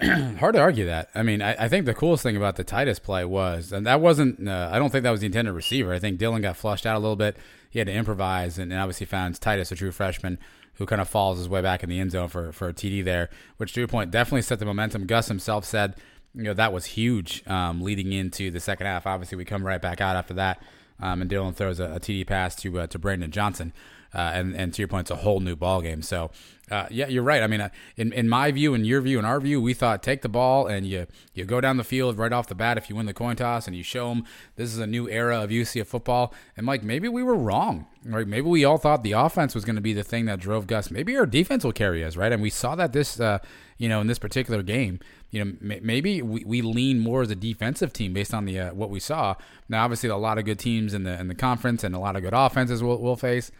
Hard 0.38 0.54
to 0.54 0.60
argue 0.60 0.86
that. 0.86 1.08
I 1.14 1.22
mean, 1.22 1.40
I, 1.40 1.64
I, 1.64 1.68
think 1.68 1.86
the 1.86 1.94
coolest 1.94 2.24
thing 2.24 2.36
about 2.36 2.56
the 2.56 2.64
Titus 2.64 2.98
play 2.98 3.24
was, 3.24 3.70
and 3.72 3.86
that 3.86 4.00
wasn't, 4.00 4.48
uh, 4.48 4.68
I 4.72 4.78
don't 4.78 4.90
think 4.90 5.04
that 5.04 5.10
was 5.10 5.20
the 5.20 5.26
intended 5.26 5.52
receiver. 5.52 5.92
I 5.92 6.00
think 6.00 6.18
Dillon 6.18 6.42
got 6.42 6.56
flushed 6.56 6.84
out 6.84 6.96
a 6.96 6.98
little 6.98 7.16
bit. 7.16 7.36
He 7.70 7.78
had 7.78 7.86
to 7.86 7.94
improvise, 7.94 8.58
and, 8.58 8.72
and 8.72 8.80
obviously 8.80 9.06
found 9.06 9.40
Titus, 9.40 9.70
a 9.70 9.76
true 9.76 9.92
freshman, 9.92 10.38
who 10.74 10.86
kind 10.86 11.00
of 11.00 11.08
falls 11.08 11.38
his 11.38 11.48
way 11.48 11.62
back 11.62 11.84
in 11.84 11.88
the 11.88 12.00
end 12.00 12.10
zone 12.10 12.28
for, 12.28 12.50
for 12.50 12.68
a 12.68 12.74
TD 12.74 13.04
there, 13.04 13.30
which 13.56 13.72
to 13.74 13.80
your 13.80 13.88
point 13.88 14.10
definitely 14.10 14.42
set 14.42 14.58
the 14.58 14.64
momentum. 14.64 15.06
Gus 15.06 15.28
himself 15.28 15.64
said, 15.64 15.94
you 16.34 16.42
know, 16.42 16.54
that 16.54 16.72
was 16.72 16.86
huge 16.86 17.46
um, 17.46 17.80
leading 17.80 18.12
into 18.12 18.50
the 18.50 18.60
second 18.60 18.86
half. 18.86 19.06
Obviously, 19.06 19.38
we 19.38 19.44
come 19.44 19.64
right 19.64 19.80
back 19.80 20.00
out 20.00 20.16
after 20.16 20.34
that, 20.34 20.60
um, 21.00 21.20
and 21.20 21.30
Dillon 21.30 21.54
throws 21.54 21.78
a, 21.78 21.84
a 21.84 22.00
TD 22.00 22.26
pass 22.26 22.56
to 22.56 22.80
uh, 22.80 22.86
to 22.88 22.98
Brandon 22.98 23.30
Johnson. 23.30 23.72
Uh, 24.14 24.30
and 24.34 24.54
and 24.56 24.72
to 24.74 24.82
your 24.82 24.88
point, 24.88 25.04
it's 25.04 25.10
a 25.10 25.22
whole 25.22 25.40
new 25.40 25.56
ball 25.56 25.80
game. 25.82 26.02
So 26.02 26.30
uh, 26.70 26.86
yeah, 26.90 27.08
you're 27.08 27.22
right. 27.22 27.42
I 27.42 27.46
mean, 27.46 27.60
uh, 27.60 27.68
in 27.96 28.12
in 28.12 28.28
my 28.28 28.50
view, 28.50 28.72
in 28.72 28.84
your 28.84 29.00
view, 29.02 29.18
in 29.18 29.24
our 29.24 29.38
view, 29.38 29.60
we 29.60 29.74
thought 29.74 30.02
take 30.02 30.22
the 30.22 30.30
ball 30.30 30.66
and 30.66 30.86
you 30.86 31.06
you 31.34 31.44
go 31.44 31.60
down 31.60 31.76
the 31.76 31.84
field 31.84 32.16
right 32.16 32.32
off 32.32 32.46
the 32.46 32.54
bat 32.54 32.78
if 32.78 32.88
you 32.88 32.96
win 32.96 33.06
the 33.06 33.12
coin 33.12 33.36
toss 33.36 33.66
and 33.66 33.76
you 33.76 33.82
show 33.82 34.08
them 34.08 34.24
this 34.56 34.72
is 34.72 34.78
a 34.78 34.86
new 34.86 35.08
era 35.08 35.42
of 35.42 35.50
UCF 35.50 35.86
football. 35.86 36.32
And 36.56 36.64
Mike, 36.64 36.82
maybe 36.82 37.08
we 37.08 37.22
were 37.22 37.34
wrong. 37.34 37.86
Right? 38.06 38.26
Maybe 38.26 38.46
we 38.46 38.64
all 38.64 38.78
thought 38.78 39.02
the 39.02 39.12
offense 39.12 39.54
was 39.54 39.64
going 39.64 39.76
to 39.76 39.82
be 39.82 39.94
the 39.94 40.02
thing 40.02 40.26
that 40.26 40.38
drove 40.38 40.66
Gus. 40.66 40.90
Maybe 40.90 41.16
our 41.16 41.26
defense 41.26 41.64
will 41.64 41.72
carry 41.72 42.04
us, 42.04 42.16
right? 42.16 42.32
And 42.32 42.42
we 42.42 42.50
saw 42.50 42.74
that 42.76 42.92
this 42.92 43.20
uh, 43.20 43.38
you 43.76 43.88
know 43.88 44.00
in 44.00 44.06
this 44.06 44.18
particular 44.18 44.62
game. 44.62 45.00
You 45.30 45.44
know, 45.44 45.52
maybe 45.60 46.22
we, 46.22 46.44
we 46.44 46.62
lean 46.62 47.00
more 47.00 47.22
as 47.22 47.30
a 47.30 47.34
defensive 47.34 47.92
team 47.92 48.12
based 48.12 48.32
on 48.32 48.44
the 48.44 48.58
uh, 48.58 48.74
what 48.74 48.88
we 48.88 49.00
saw. 49.00 49.34
Now, 49.68 49.84
obviously, 49.84 50.08
a 50.08 50.16
lot 50.16 50.38
of 50.38 50.44
good 50.44 50.60
teams 50.60 50.94
in 50.94 51.02
the 51.02 51.18
in 51.20 51.28
the 51.28 51.34
conference 51.34 51.84
and 51.84 51.94
a 51.94 51.98
lot 51.98 52.14
of 52.16 52.22
good 52.22 52.34
offenses 52.34 52.82
we'll, 52.82 52.98
we'll 52.98 53.16
face. 53.16 53.50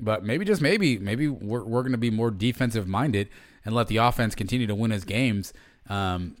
But 0.00 0.24
maybe 0.24 0.44
just 0.44 0.62
maybe, 0.62 0.98
maybe 0.98 1.28
we're, 1.28 1.64
we're 1.64 1.82
going 1.82 1.92
to 1.92 1.98
be 1.98 2.10
more 2.10 2.30
defensive 2.30 2.88
minded 2.88 3.28
and 3.64 3.74
let 3.74 3.88
the 3.88 3.98
offense 3.98 4.34
continue 4.34 4.66
to 4.66 4.74
win 4.74 4.90
his 4.90 5.04
games. 5.04 5.52
Um, 5.88 6.36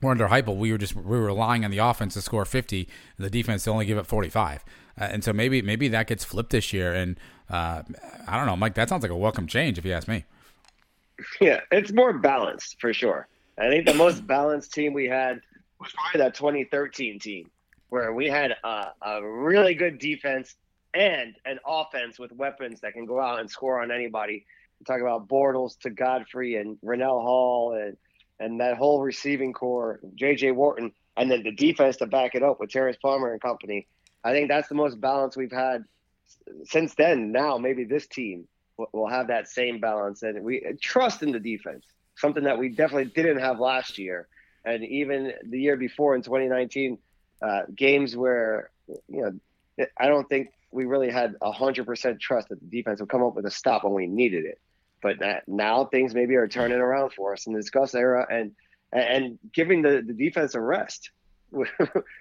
we're 0.00 0.10
under 0.10 0.28
Heupel. 0.28 0.56
We 0.56 0.70
were 0.70 0.78
just 0.78 0.94
we 0.94 1.02
were 1.02 1.26
relying 1.26 1.64
on 1.64 1.70
the 1.70 1.78
offense 1.78 2.14
to 2.14 2.20
score 2.20 2.44
50, 2.44 2.88
and 3.16 3.26
the 3.26 3.30
defense 3.30 3.64
to 3.64 3.70
only 3.70 3.86
give 3.86 3.98
up 3.98 4.06
45. 4.06 4.64
Uh, 5.00 5.04
and 5.04 5.24
so 5.24 5.32
maybe 5.32 5.62
maybe 5.62 5.88
that 5.88 6.06
gets 6.06 6.24
flipped 6.24 6.50
this 6.50 6.72
year. 6.72 6.94
And 6.94 7.18
uh, 7.50 7.82
I 8.26 8.36
don't 8.36 8.46
know, 8.46 8.56
Mike. 8.56 8.74
That 8.74 8.88
sounds 8.88 9.02
like 9.02 9.10
a 9.10 9.16
welcome 9.16 9.46
change 9.46 9.78
if 9.78 9.84
you 9.84 9.92
ask 9.92 10.06
me. 10.08 10.24
Yeah, 11.40 11.60
it's 11.72 11.92
more 11.92 12.12
balanced 12.12 12.80
for 12.80 12.92
sure. 12.92 13.26
I 13.58 13.68
think 13.68 13.86
the 13.86 13.94
most 13.94 14.24
balanced 14.24 14.72
team 14.72 14.92
we 14.92 15.06
had 15.06 15.40
was 15.80 15.92
probably 15.92 16.20
that 16.20 16.34
2013 16.34 17.18
team, 17.18 17.50
where 17.88 18.12
we 18.12 18.28
had 18.28 18.54
a, 18.62 18.92
a 19.02 19.28
really 19.28 19.74
good 19.74 19.98
defense 19.98 20.54
and 20.94 21.34
an 21.44 21.58
offense 21.66 22.18
with 22.18 22.32
weapons 22.32 22.80
that 22.80 22.92
can 22.92 23.06
go 23.06 23.20
out 23.20 23.40
and 23.40 23.50
score 23.50 23.82
on 23.82 23.90
anybody. 23.90 24.46
Talk 24.86 25.00
about 25.00 25.28
Bortles 25.28 25.78
to 25.80 25.90
Godfrey 25.90 26.56
and 26.56 26.78
Rannell 26.84 27.22
Hall 27.22 27.74
and 27.74 27.96
and 28.40 28.60
that 28.60 28.76
whole 28.76 29.02
receiving 29.02 29.52
core, 29.52 29.98
J.J. 30.14 30.52
Worton, 30.52 30.92
and 31.16 31.28
then 31.28 31.42
the 31.42 31.50
defense 31.50 31.96
to 31.96 32.06
back 32.06 32.36
it 32.36 32.42
up 32.44 32.60
with 32.60 32.70
Terrance 32.70 32.96
Plummer 32.96 33.32
and 33.32 33.40
company. 33.40 33.88
I 34.22 34.30
think 34.30 34.48
that's 34.48 34.68
the 34.68 34.76
most 34.76 35.00
balance 35.00 35.36
we've 35.36 35.50
had 35.50 35.84
since 36.64 36.94
then. 36.94 37.32
Now 37.32 37.58
maybe 37.58 37.84
this 37.84 38.06
team 38.06 38.46
will 38.92 39.08
have 39.08 39.26
that 39.26 39.48
same 39.48 39.80
balance, 39.80 40.22
and 40.22 40.44
we 40.44 40.64
trust 40.80 41.22
in 41.22 41.32
the 41.32 41.40
defense, 41.40 41.84
something 42.16 42.44
that 42.44 42.58
we 42.58 42.68
definitely 42.68 43.06
didn't 43.06 43.40
have 43.40 43.58
last 43.58 43.98
year, 43.98 44.28
and 44.64 44.84
even 44.84 45.32
the 45.44 45.60
year 45.60 45.76
before 45.76 46.14
in 46.14 46.22
2019, 46.22 46.98
uh, 47.42 47.62
games 47.74 48.16
where 48.16 48.70
you 49.08 49.22
know 49.22 49.32
I 49.96 50.06
don't 50.06 50.28
think 50.28 50.50
we 50.70 50.84
really 50.84 51.10
had 51.10 51.36
hundred 51.42 51.86
percent 51.86 52.20
trust 52.20 52.48
that 52.48 52.60
the 52.60 52.66
defense 52.66 53.00
would 53.00 53.08
come 53.08 53.22
up 53.22 53.34
with 53.34 53.46
a 53.46 53.50
stop 53.50 53.84
when 53.84 53.94
we 53.94 54.06
needed 54.06 54.44
it. 54.44 54.60
But 55.00 55.18
now 55.46 55.84
things 55.84 56.14
maybe 56.14 56.34
are 56.36 56.48
turning 56.48 56.78
around 56.78 57.12
for 57.12 57.32
us 57.32 57.46
in 57.46 57.52
this 57.52 57.70
Gus 57.70 57.94
era, 57.94 58.26
and 58.30 58.52
and 58.92 59.38
giving 59.52 59.82
the, 59.82 60.02
the 60.06 60.12
defense 60.12 60.54
a 60.54 60.60
rest 60.60 61.10
with, 61.50 61.68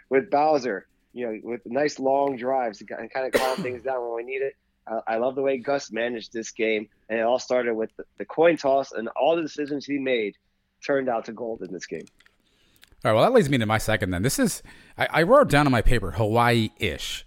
with 0.10 0.30
Bowser, 0.30 0.88
you 1.14 1.26
know, 1.26 1.40
with 1.44 1.62
nice 1.66 2.00
long 2.00 2.38
drives 2.38 2.82
and 2.82 3.12
kind 3.12 3.26
of 3.26 3.32
calm 3.32 3.58
things 3.58 3.84
down 3.84 4.02
when 4.02 4.16
we 4.16 4.24
need 4.24 4.42
it. 4.42 4.56
I, 4.88 5.16
I 5.16 5.18
love 5.18 5.36
the 5.36 5.42
way 5.42 5.58
Gus 5.58 5.92
managed 5.92 6.34
this 6.34 6.52
game, 6.52 6.88
and 7.10 7.20
it 7.20 7.24
all 7.24 7.40
started 7.40 7.74
with 7.74 7.96
the, 7.98 8.04
the 8.18 8.26
coin 8.26 8.58
toss 8.58 8.92
and 8.92 9.08
all 9.10 9.36
the 9.36 9.42
decisions 9.42 9.86
he 9.86 9.98
made 9.98 10.36
turned 10.86 11.10
out 11.10 11.26
to 11.26 11.34
gold 11.34 11.62
in 11.62 11.74
this 11.74 11.86
game. 11.86 12.06
All 13.04 13.12
right, 13.12 13.14
well, 13.14 13.24
that 13.24 13.34
leads 13.34 13.50
me 13.50 13.58
to 13.58 13.66
my 13.66 13.78
second. 13.78 14.12
Then 14.12 14.24
this 14.24 14.40
is 14.40 14.64
I, 14.98 15.08
I 15.12 15.24
wrote 15.24 15.50
down 15.50 15.66
on 15.66 15.72
my 15.72 15.82
paper 15.82 16.12
Hawaii-ish 16.12 17.26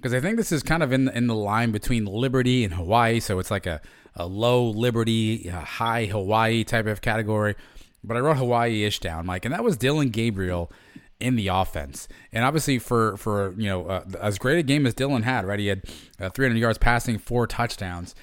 because 0.00 0.14
I 0.14 0.20
think 0.20 0.38
this 0.38 0.50
is 0.50 0.62
kind 0.62 0.82
of 0.82 0.92
in 0.92 1.04
the, 1.04 1.16
in 1.16 1.26
the 1.26 1.34
line 1.34 1.72
between 1.72 2.06
Liberty 2.06 2.64
and 2.64 2.72
Hawaii. 2.72 3.20
So 3.20 3.38
it's 3.38 3.50
like 3.50 3.66
a, 3.66 3.82
a 4.14 4.26
low 4.26 4.70
Liberty, 4.70 5.46
a 5.48 5.60
high 5.60 6.06
Hawaii 6.06 6.64
type 6.64 6.86
of 6.86 7.02
category. 7.02 7.54
But 8.02 8.16
I 8.16 8.20
wrote 8.20 8.38
Hawaii 8.38 8.84
ish 8.84 8.98
down, 9.00 9.26
Mike, 9.26 9.44
and 9.44 9.52
that 9.52 9.62
was 9.62 9.76
Dillon 9.76 10.08
Gabriel 10.08 10.72
in 11.20 11.36
the 11.36 11.48
offense. 11.48 12.08
And 12.32 12.46
obviously, 12.46 12.78
for 12.78 13.18
for 13.18 13.52
you 13.58 13.68
know 13.68 13.86
uh, 13.86 14.04
as 14.18 14.38
great 14.38 14.58
a 14.58 14.62
game 14.62 14.86
as 14.86 14.94
Dillon 14.94 15.22
had, 15.22 15.44
right? 15.44 15.58
He 15.58 15.66
had 15.66 15.82
uh, 16.18 16.30
300 16.30 16.58
yards 16.58 16.78
passing, 16.78 17.18
four 17.18 17.46
touchdowns. 17.46 18.14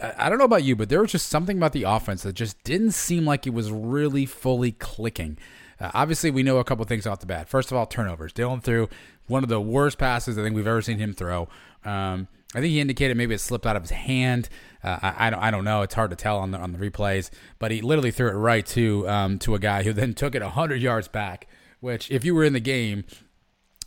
I 0.00 0.28
don't 0.28 0.38
know 0.38 0.44
about 0.44 0.62
you, 0.62 0.76
but 0.76 0.88
there 0.88 1.02
was 1.02 1.10
just 1.10 1.28
something 1.28 1.56
about 1.56 1.72
the 1.72 1.82
offense 1.82 2.22
that 2.22 2.34
just 2.34 2.62
didn't 2.62 2.92
seem 2.92 3.24
like 3.24 3.46
it 3.46 3.52
was 3.52 3.70
really 3.70 4.26
fully 4.26 4.72
clicking. 4.72 5.38
Uh, 5.82 5.90
obviously, 5.94 6.30
we 6.30 6.44
know 6.44 6.58
a 6.58 6.64
couple 6.64 6.84
things 6.84 7.06
off 7.06 7.18
the 7.18 7.26
bat. 7.26 7.48
First 7.48 7.72
of 7.72 7.76
all, 7.76 7.86
turnovers. 7.86 8.32
Dillon 8.32 8.60
threw 8.60 8.88
one 9.26 9.42
of 9.42 9.48
the 9.48 9.60
worst 9.60 9.98
passes 9.98 10.38
I 10.38 10.42
think 10.42 10.54
we've 10.54 10.66
ever 10.66 10.80
seen 10.80 10.98
him 10.98 11.12
throw. 11.12 11.48
Um, 11.84 12.28
I 12.54 12.60
think 12.60 12.70
he 12.70 12.80
indicated 12.80 13.16
maybe 13.16 13.34
it 13.34 13.40
slipped 13.40 13.66
out 13.66 13.76
of 13.76 13.82
his 13.82 13.90
hand. 13.90 14.48
Uh, 14.84 14.98
I, 15.02 15.26
I, 15.26 15.30
don't 15.30 15.40
I 15.40 15.50
don't 15.50 15.64
know. 15.64 15.82
It's 15.82 15.94
hard 15.94 16.10
to 16.10 16.16
tell 16.16 16.38
on 16.38 16.52
the 16.52 16.58
on 16.58 16.72
the 16.72 16.78
replays, 16.78 17.30
but 17.58 17.72
he 17.72 17.80
literally 17.80 18.12
threw 18.12 18.28
it 18.28 18.34
right 18.34 18.64
to 18.66 19.08
um, 19.08 19.38
to 19.40 19.54
a 19.56 19.58
guy 19.58 19.82
who 19.82 19.92
then 19.92 20.14
took 20.14 20.34
it 20.36 20.42
hundred 20.42 20.80
yards 20.80 21.08
back. 21.08 21.48
Which, 21.80 22.12
if 22.12 22.24
you 22.24 22.32
were 22.36 22.44
in 22.44 22.52
the 22.52 22.60
game, 22.60 23.04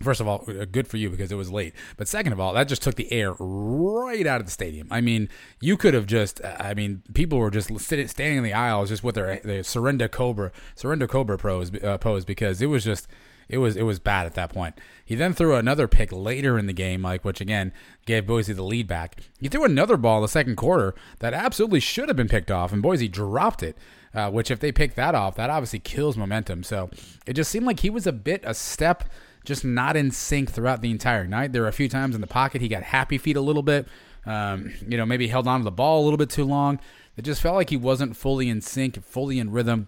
First 0.03 0.19
of 0.19 0.27
all, 0.27 0.43
uh, 0.47 0.65
good 0.65 0.87
for 0.87 0.97
you 0.97 1.09
because 1.09 1.31
it 1.31 1.35
was 1.35 1.51
late. 1.51 1.73
But 1.95 2.07
second 2.07 2.33
of 2.33 2.39
all, 2.39 2.53
that 2.53 2.67
just 2.67 2.81
took 2.81 2.95
the 2.95 3.11
air 3.13 3.33
right 3.39 4.27
out 4.27 4.41
of 4.41 4.45
the 4.45 4.51
stadium. 4.51 4.87
I 4.91 4.99
mean, 4.99 5.29
you 5.61 5.77
could 5.77 5.93
have 5.93 6.05
just, 6.05 6.41
uh, 6.41 6.55
I 6.59 6.73
mean, 6.73 7.01
people 7.13 7.37
were 7.37 7.51
just 7.51 7.79
sitting, 7.79 8.07
standing 8.07 8.39
in 8.39 8.43
the 8.43 8.53
aisles 8.53 8.89
just 8.89 9.03
with 9.03 9.15
their, 9.15 9.39
their 9.43 9.63
surrender 9.63 10.09
cobra, 10.09 10.51
surrender 10.75 11.07
cobra 11.07 11.37
pose, 11.37 11.71
uh, 11.81 11.97
pose 11.97 12.25
because 12.25 12.61
it 12.61 12.65
was 12.65 12.83
just, 12.83 13.07
it 13.47 13.59
was 13.59 13.75
it 13.75 13.83
was 13.83 13.99
bad 13.99 14.25
at 14.25 14.33
that 14.33 14.51
point. 14.51 14.75
He 15.03 15.15
then 15.15 15.33
threw 15.33 15.55
another 15.55 15.87
pick 15.87 16.11
later 16.11 16.57
in 16.57 16.65
the 16.65 16.73
game, 16.73 17.03
like 17.03 17.23
which 17.23 17.39
again 17.39 17.73
gave 18.05 18.25
Boise 18.25 18.53
the 18.53 18.63
lead 18.63 18.87
back. 18.87 19.21
He 19.39 19.49
threw 19.49 19.63
another 19.63 19.97
ball 19.97 20.17
in 20.17 20.21
the 20.23 20.27
second 20.27 20.55
quarter 20.55 20.95
that 21.19 21.33
absolutely 21.33 21.79
should 21.79 22.09
have 22.09 22.17
been 22.17 22.27
picked 22.27 22.49
off, 22.49 22.73
and 22.73 22.81
Boise 22.81 23.07
dropped 23.07 23.63
it. 23.63 23.77
Uh, 24.13 24.31
which 24.31 24.49
if 24.49 24.61
they 24.61 24.71
pick 24.71 24.95
that 24.95 25.13
off, 25.13 25.35
that 25.35 25.49
obviously 25.49 25.77
kills 25.77 26.15
momentum. 26.15 26.63
So 26.63 26.89
it 27.25 27.33
just 27.33 27.51
seemed 27.51 27.65
like 27.65 27.81
he 27.81 27.89
was 27.89 28.07
a 28.07 28.13
bit 28.13 28.41
a 28.45 28.53
step 28.53 29.03
just 29.45 29.63
not 29.63 29.95
in 29.95 30.11
sync 30.11 30.51
throughout 30.51 30.81
the 30.81 30.91
entire 30.91 31.27
night. 31.27 31.53
There 31.53 31.61
were 31.61 31.67
a 31.67 31.73
few 31.73 31.89
times 31.89 32.15
in 32.15 32.21
the 32.21 32.27
pocket 32.27 32.61
he 32.61 32.67
got 32.67 32.83
happy 32.83 33.17
feet 33.17 33.35
a 33.35 33.41
little 33.41 33.63
bit. 33.63 33.87
Um, 34.25 34.73
you 34.87 34.97
know, 34.97 35.05
maybe 35.05 35.27
held 35.27 35.47
on 35.47 35.59
to 35.59 35.63
the 35.63 35.71
ball 35.71 36.01
a 36.01 36.03
little 36.03 36.17
bit 36.17 36.29
too 36.29 36.45
long. 36.45 36.79
It 37.15 37.23
just 37.23 37.41
felt 37.41 37.55
like 37.55 37.69
he 37.69 37.77
wasn't 37.77 38.17
fully 38.17 38.49
in 38.49 38.61
sync, 38.61 39.03
fully 39.03 39.39
in 39.39 39.51
rhythm. 39.51 39.87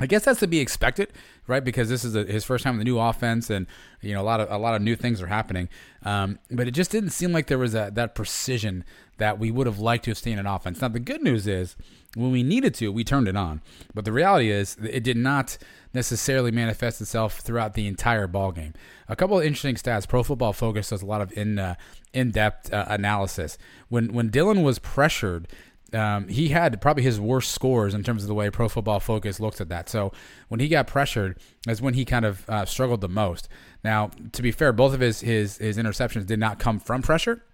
I 0.00 0.06
guess 0.06 0.24
that's 0.24 0.40
to 0.40 0.46
be 0.46 0.58
expected, 0.58 1.12
right? 1.46 1.62
Because 1.62 1.88
this 1.88 2.04
is 2.04 2.16
a, 2.16 2.24
his 2.24 2.44
first 2.44 2.64
time 2.64 2.74
in 2.74 2.78
the 2.78 2.84
new 2.84 2.98
offense, 2.98 3.50
and 3.50 3.66
you 4.00 4.14
know 4.14 4.22
a 4.22 4.24
lot 4.24 4.40
of 4.40 4.50
a 4.50 4.56
lot 4.56 4.74
of 4.74 4.82
new 4.82 4.96
things 4.96 5.20
are 5.20 5.26
happening. 5.26 5.68
Um, 6.02 6.38
but 6.50 6.66
it 6.66 6.72
just 6.72 6.90
didn't 6.90 7.10
seem 7.10 7.32
like 7.32 7.46
there 7.46 7.58
was 7.58 7.74
a, 7.74 7.90
that 7.94 8.14
precision 8.14 8.84
that 9.18 9.38
we 9.38 9.50
would 9.50 9.66
have 9.66 9.78
liked 9.78 10.04
to 10.04 10.10
have 10.10 10.18
seen 10.18 10.38
in 10.38 10.46
offense. 10.46 10.80
Now 10.80 10.88
the 10.88 10.98
good 10.98 11.22
news 11.22 11.46
is 11.46 11.76
when 12.14 12.32
we 12.32 12.42
needed 12.42 12.74
to, 12.74 12.90
we 12.90 13.04
turned 13.04 13.28
it 13.28 13.36
on. 13.36 13.60
But 13.94 14.04
the 14.04 14.12
reality 14.12 14.50
is 14.50 14.76
it 14.82 15.04
did 15.04 15.16
not 15.16 15.58
necessarily 15.94 16.50
manifest 16.50 17.00
itself 17.00 17.38
throughout 17.40 17.74
the 17.74 17.86
entire 17.86 18.26
ball 18.26 18.52
game. 18.52 18.74
A 19.08 19.16
couple 19.16 19.38
of 19.38 19.44
interesting 19.44 19.74
stats. 19.74 20.08
Pro 20.08 20.22
Football 20.22 20.52
Focus 20.52 20.90
does 20.90 21.02
a 21.02 21.06
lot 21.06 21.20
of 21.20 21.32
in 21.36 21.58
uh, 21.58 21.74
in 22.12 22.30
depth 22.30 22.72
uh, 22.72 22.86
analysis. 22.88 23.58
When 23.88 24.12
when 24.12 24.28
Dillon 24.28 24.62
was 24.62 24.78
pressured 24.78 25.48
um, 25.92 26.28
he 26.28 26.48
had 26.48 26.80
probably 26.80 27.02
his 27.02 27.20
worst 27.20 27.52
scores 27.52 27.94
in 27.94 28.02
terms 28.02 28.22
of 28.22 28.28
the 28.28 28.34
way 28.34 28.48
Pro 28.50 28.68
Football 28.68 29.00
Focus 29.00 29.40
looks 29.40 29.60
at 29.60 29.68
that. 29.68 29.88
So 29.88 30.12
when 30.48 30.60
he 30.60 30.68
got 30.68 30.86
pressured, 30.86 31.38
is 31.68 31.82
when 31.82 31.94
he 31.94 32.04
kind 32.04 32.24
of 32.24 32.48
uh, 32.48 32.64
struggled 32.64 33.00
the 33.00 33.08
most. 33.08 33.48
Now, 33.84 34.10
to 34.32 34.42
be 34.42 34.52
fair, 34.52 34.72
both 34.72 34.94
of 34.94 35.00
his 35.00 35.20
his 35.20 35.58
his 35.58 35.76
interceptions 35.76 36.26
did 36.26 36.38
not 36.38 36.58
come 36.58 36.80
from 36.80 37.02
pressure. 37.02 37.44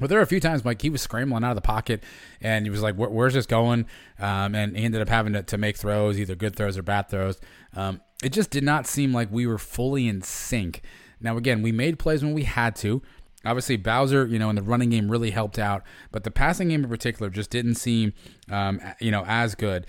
But 0.00 0.08
there 0.08 0.18
were 0.18 0.22
a 0.22 0.26
few 0.26 0.40
times 0.40 0.64
like 0.64 0.82
he 0.82 0.90
was 0.90 1.02
scrambling 1.02 1.44
out 1.44 1.50
of 1.50 1.54
the 1.54 1.60
pocket, 1.60 2.02
and 2.40 2.64
he 2.64 2.70
was 2.70 2.82
like, 2.82 2.96
Where, 2.96 3.10
"Where's 3.10 3.34
this 3.34 3.46
going?" 3.46 3.86
Um, 4.18 4.54
and 4.54 4.76
he 4.76 4.84
ended 4.84 5.02
up 5.02 5.08
having 5.08 5.34
to, 5.34 5.42
to, 5.42 5.58
make 5.58 5.76
throws, 5.76 6.18
either 6.18 6.34
good 6.34 6.56
throws 6.56 6.78
or 6.78 6.82
bad 6.82 7.08
throws. 7.08 7.38
Um, 7.74 8.00
it 8.22 8.32
just 8.32 8.50
did 8.50 8.64
not 8.64 8.86
seem 8.86 9.12
like 9.12 9.30
we 9.30 9.46
were 9.46 9.58
fully 9.58 10.08
in 10.08 10.22
sync. 10.22 10.82
Now, 11.20 11.36
again, 11.36 11.62
we 11.62 11.72
made 11.72 11.98
plays 11.98 12.22
when 12.22 12.34
we 12.34 12.44
had 12.44 12.76
to. 12.76 13.02
Obviously, 13.44 13.76
Bowser, 13.76 14.26
you 14.26 14.38
know, 14.38 14.50
in 14.50 14.56
the 14.56 14.62
running 14.62 14.90
game 14.90 15.10
really 15.10 15.30
helped 15.30 15.58
out, 15.58 15.82
but 16.12 16.22
the 16.22 16.30
passing 16.30 16.68
game 16.68 16.84
in 16.84 16.90
particular 16.90 17.28
just 17.28 17.50
didn't 17.50 17.74
seem, 17.74 18.12
um, 18.50 18.80
you 19.00 19.10
know, 19.10 19.24
as 19.26 19.56
good. 19.56 19.86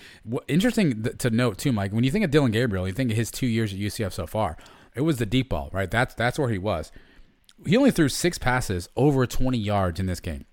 Interesting 0.48 1.04
to 1.04 1.30
note 1.30 1.60
too, 1.60 1.72
Mike. 1.72 1.94
When 1.94 2.04
you 2.04 2.10
think 2.10 2.26
of 2.26 2.32
Dillon 2.32 2.52
Gabriel, 2.52 2.88
you 2.88 2.94
think 2.94 3.12
of 3.12 3.18
his 3.18 3.30
two 3.30 3.46
years 3.46 3.72
at 3.72 3.80
UCF 3.80 4.12
so 4.12 4.26
far. 4.26 4.58
It 4.96 5.02
was 5.02 5.18
the 5.18 5.26
deep 5.28 5.50
ball, 5.50 5.70
right? 5.72 5.90
That's 5.90 6.16
that's 6.16 6.40
where 6.40 6.50
he 6.50 6.58
was. 6.58 6.92
He 7.66 7.78
only 7.78 7.92
threw 7.92 8.10
six 8.10 8.40
passes 8.40 8.90
over 8.96 9.28
20 9.28 9.58
yards 9.58 10.00
in 10.00 10.08
this 10.08 10.20
game. 10.20 10.46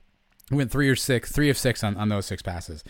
He 0.50 0.56
went 0.56 0.70
three 0.70 0.88
or 0.88 0.96
six, 0.96 1.32
three 1.32 1.48
of 1.48 1.56
six 1.56 1.82
on, 1.82 1.96
on 1.96 2.08
those 2.10 2.26
six 2.26 2.42
passes. 2.42 2.84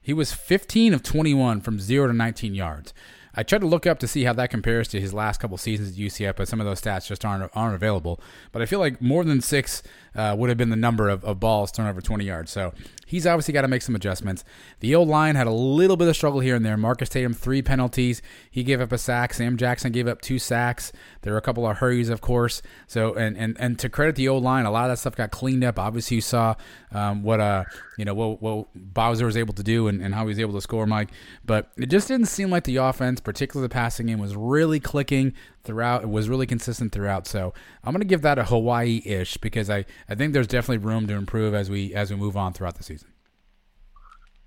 He 0.00 0.12
was 0.12 0.32
15 0.32 0.94
of 0.94 1.02
21 1.02 1.60
from 1.60 1.78
zero 1.78 2.08
to 2.08 2.12
19 2.12 2.54
yards. 2.54 2.92
I 3.34 3.42
tried 3.42 3.62
to 3.62 3.66
look 3.66 3.86
up 3.86 3.98
to 4.00 4.08
see 4.08 4.24
how 4.24 4.32
that 4.34 4.50
compares 4.50 4.88
to 4.88 5.00
his 5.00 5.14
last 5.14 5.40
couple 5.40 5.56
seasons 5.56 5.92
at 5.92 5.96
UCF, 5.96 6.36
but 6.36 6.48
some 6.48 6.60
of 6.60 6.66
those 6.66 6.80
stats 6.80 7.06
just 7.06 7.24
aren't 7.24 7.50
aren't 7.54 7.74
available. 7.74 8.20
But 8.52 8.62
I 8.62 8.66
feel 8.66 8.78
like 8.78 9.00
more 9.00 9.24
than 9.24 9.40
six 9.40 9.82
uh, 10.14 10.34
would 10.38 10.48
have 10.48 10.58
been 10.58 10.70
the 10.70 10.76
number 10.76 11.08
of, 11.08 11.24
of 11.24 11.40
balls 11.40 11.70
thrown 11.70 11.88
over 11.88 12.00
20 12.00 12.24
yards. 12.24 12.50
So 12.50 12.72
he's 13.06 13.26
obviously 13.26 13.52
got 13.52 13.62
to 13.62 13.68
make 13.68 13.82
some 13.82 13.94
adjustments. 13.94 14.44
The 14.80 14.94
old 14.94 15.08
line 15.08 15.34
had 15.34 15.46
a 15.46 15.52
little 15.52 15.96
bit 15.96 16.08
of 16.08 16.16
struggle 16.16 16.40
here 16.40 16.56
and 16.56 16.64
there. 16.64 16.76
Marcus 16.76 17.08
Tatum, 17.08 17.34
three 17.34 17.62
penalties. 17.62 18.22
He 18.50 18.62
gave 18.62 18.80
up 18.80 18.92
a 18.92 18.98
sack. 18.98 19.34
Sam 19.34 19.56
Jackson 19.56 19.92
gave 19.92 20.08
up 20.08 20.20
two 20.20 20.38
sacks. 20.38 20.92
There 21.22 21.32
were 21.32 21.38
a 21.38 21.42
couple 21.42 21.66
of 21.66 21.78
hurries, 21.78 22.08
of 22.08 22.20
course. 22.20 22.62
So, 22.86 23.14
and, 23.14 23.36
and, 23.36 23.56
and 23.58 23.78
to 23.78 23.88
credit 23.88 24.16
the 24.16 24.28
old 24.28 24.42
line, 24.42 24.64
a 24.64 24.70
lot 24.70 24.84
of 24.84 24.92
that 24.92 24.98
stuff 24.98 25.16
got 25.16 25.30
cleaned 25.30 25.64
up. 25.64 25.78
Obviously, 25.78 26.16
you 26.16 26.20
saw 26.20 26.54
um, 26.92 27.22
what, 27.22 27.40
uh, 27.40 27.64
you 27.98 28.04
know, 28.04 28.14
what, 28.14 28.42
what 28.42 28.68
Bowser 28.74 29.26
was 29.26 29.36
able 29.36 29.54
to 29.54 29.62
do 29.62 29.88
and, 29.88 30.02
and 30.02 30.14
how 30.14 30.22
he 30.22 30.28
was 30.28 30.40
able 30.40 30.54
to 30.54 30.60
score, 30.60 30.86
Mike. 30.86 31.10
But 31.44 31.70
it 31.76 31.90
just 31.90 32.08
didn't 32.08 32.26
seem 32.26 32.50
like 32.50 32.64
the 32.64 32.76
offense, 32.76 33.20
particularly 33.20 33.66
the 33.68 33.72
passing 33.72 34.06
game, 34.06 34.18
was 34.18 34.34
really 34.34 34.80
clicking 34.80 35.34
throughout. 35.64 36.02
It 36.02 36.08
was 36.08 36.28
really 36.28 36.46
consistent 36.46 36.92
throughout. 36.92 37.26
So 37.26 37.54
I'm 37.84 37.92
going 37.92 38.00
to 38.00 38.06
give 38.06 38.22
that 38.22 38.38
a 38.38 38.44
Hawaii-ish 38.44 39.36
because 39.38 39.70
I, 39.70 39.84
I 40.08 40.14
think 40.14 40.32
there's 40.32 40.46
definitely 40.46 40.84
room 40.84 41.06
to 41.06 41.14
improve 41.14 41.54
as 41.54 41.70
we 41.70 41.94
as 41.94 42.10
we 42.10 42.16
move 42.16 42.36
on 42.36 42.52
throughout 42.52 42.76
the 42.76 42.82
season. 42.82 43.08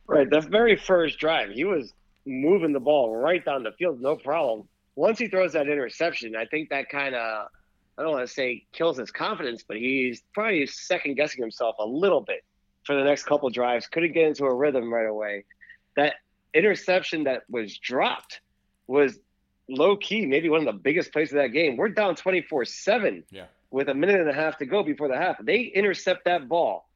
Right. 0.08 0.30
The 0.30 0.42
very 0.42 0.76
first 0.76 1.18
drive, 1.20 1.50
he 1.50 1.64
was 1.64 1.94
moving 2.26 2.74
the 2.74 2.80
ball 2.80 3.16
right 3.16 3.44
down 3.44 3.64
the 3.64 3.72
field, 3.72 4.02
no 4.02 4.16
problem. 4.16 4.68
Once 4.96 5.20
he 5.20 5.28
throws 5.28 5.54
that 5.54 5.68
interception, 5.68 6.36
I 6.36 6.46
think 6.46 6.70
that 6.70 6.90
kind 6.90 7.16
of, 7.16 7.48
I 7.98 8.04
don't 8.04 8.12
want 8.12 8.28
to 8.28 8.34
say 8.34 8.66
kills 8.72 8.98
his 8.98 9.12
confidence, 9.12 9.64
but 9.68 9.78
he's 9.78 10.22
probably 10.34 10.66
second 10.68 11.16
guessing 11.16 11.42
himself 11.42 11.76
a 11.80 11.86
little 11.86 12.22
bit 12.22 12.44
for 12.84 12.96
the 12.96 13.04
next 13.04 13.24
couple 13.24 13.50
drives. 13.50 13.88
Couldn't 13.88 14.14
get 14.14 14.28
into 14.28 14.46
a 14.46 14.54
rhythm 14.54 14.94
right 14.94 15.08
away. 15.08 15.46
That 15.96 16.16
interception 16.54 17.24
that 17.26 17.44
was 17.50 17.78
dropped 17.78 18.42
was 18.88 19.20
low 19.68 19.98
key, 19.98 20.26
maybe 20.26 20.50
one 20.50 20.60
of 20.60 20.66
the 20.66 20.80
biggest 20.80 21.12
plays 21.12 21.32
of 21.32 21.38
that 21.38 21.50
game. 21.50 21.78
We're 21.78 21.90
down 21.90 22.16
24 22.16 22.66
7 22.66 23.24
yeah. 23.32 23.46
with 23.72 23.90
a 23.90 23.94
minute 23.94 24.20
and 24.20 24.30
a 24.30 24.34
half 24.34 24.58
to 24.60 24.66
go 24.66 24.84
before 24.84 25.08
the 25.08 25.18
half. 25.18 25.38
They 25.44 25.62
intercept 25.62 26.26
that 26.26 26.48
ball. 26.48 26.88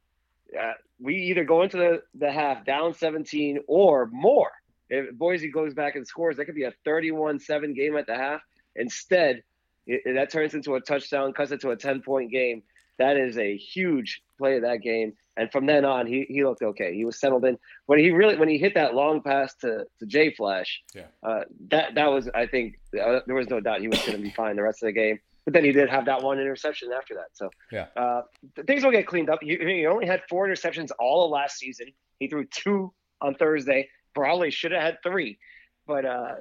Uh, 0.58 0.72
we 1.00 1.16
either 1.16 1.44
go 1.44 1.62
into 1.62 1.76
the, 1.76 2.02
the 2.14 2.30
half 2.30 2.64
down 2.64 2.94
17 2.94 3.60
or 3.66 4.06
more. 4.06 4.50
If 4.88 5.14
Boise 5.14 5.50
goes 5.50 5.72
back 5.72 5.94
and 5.94 6.06
scores, 6.06 6.36
that 6.36 6.46
could 6.46 6.54
be 6.54 6.64
a 6.64 6.72
31 6.84 7.38
7 7.38 7.74
game 7.74 7.96
at 7.96 8.06
the 8.06 8.16
half. 8.16 8.42
Instead, 8.74 9.42
it, 9.86 10.02
it, 10.04 10.14
that 10.14 10.30
turns 10.30 10.54
into 10.54 10.74
a 10.74 10.80
touchdown, 10.80 11.32
cuts 11.32 11.52
it 11.52 11.60
to 11.60 11.70
a 11.70 11.76
10 11.76 12.02
point 12.02 12.30
game. 12.30 12.62
That 12.98 13.16
is 13.16 13.38
a 13.38 13.56
huge 13.56 14.22
play 14.36 14.56
of 14.56 14.62
that 14.62 14.82
game. 14.82 15.14
And 15.40 15.50
from 15.50 15.64
then 15.64 15.86
on, 15.86 16.06
he, 16.06 16.26
he 16.28 16.44
looked 16.44 16.60
okay. 16.60 16.94
He 16.94 17.06
was 17.06 17.18
settled 17.18 17.46
in. 17.46 17.56
When 17.86 17.98
he 17.98 18.10
really 18.10 18.36
when 18.36 18.50
he 18.50 18.58
hit 18.58 18.74
that 18.74 18.94
long 18.94 19.22
pass 19.22 19.54
to 19.62 19.86
to 19.98 20.06
Jay 20.06 20.34
Flash, 20.34 20.82
yeah. 20.94 21.04
uh, 21.22 21.44
that 21.70 21.94
that 21.94 22.08
was 22.12 22.28
I 22.34 22.46
think 22.46 22.78
uh, 23.02 23.20
there 23.26 23.34
was 23.34 23.48
no 23.48 23.58
doubt 23.58 23.80
he 23.80 23.88
was 23.88 23.98
going 24.00 24.18
to 24.18 24.22
be 24.22 24.30
fine 24.36 24.54
the 24.54 24.62
rest 24.62 24.82
of 24.82 24.88
the 24.88 24.92
game. 24.92 25.18
But 25.46 25.54
then 25.54 25.64
he 25.64 25.72
did 25.72 25.88
have 25.88 26.04
that 26.04 26.22
one 26.22 26.38
interception 26.38 26.90
after 26.92 27.14
that. 27.14 27.28
So 27.32 27.48
yeah, 27.72 27.86
uh, 27.96 28.22
things 28.66 28.84
will 28.84 28.90
get 28.90 29.06
cleaned 29.06 29.30
up. 29.30 29.38
He, 29.40 29.56
he 29.56 29.86
only 29.86 30.06
had 30.06 30.20
four 30.28 30.46
interceptions 30.46 30.90
all 30.98 31.24
of 31.24 31.30
last 31.30 31.56
season. 31.56 31.86
He 32.18 32.28
threw 32.28 32.44
two 32.44 32.92
on 33.22 33.34
Thursday. 33.34 33.88
Probably 34.14 34.50
should 34.50 34.72
have 34.72 34.82
had 34.82 34.98
three, 35.02 35.38
but 35.86 36.04
uh, 36.04 36.34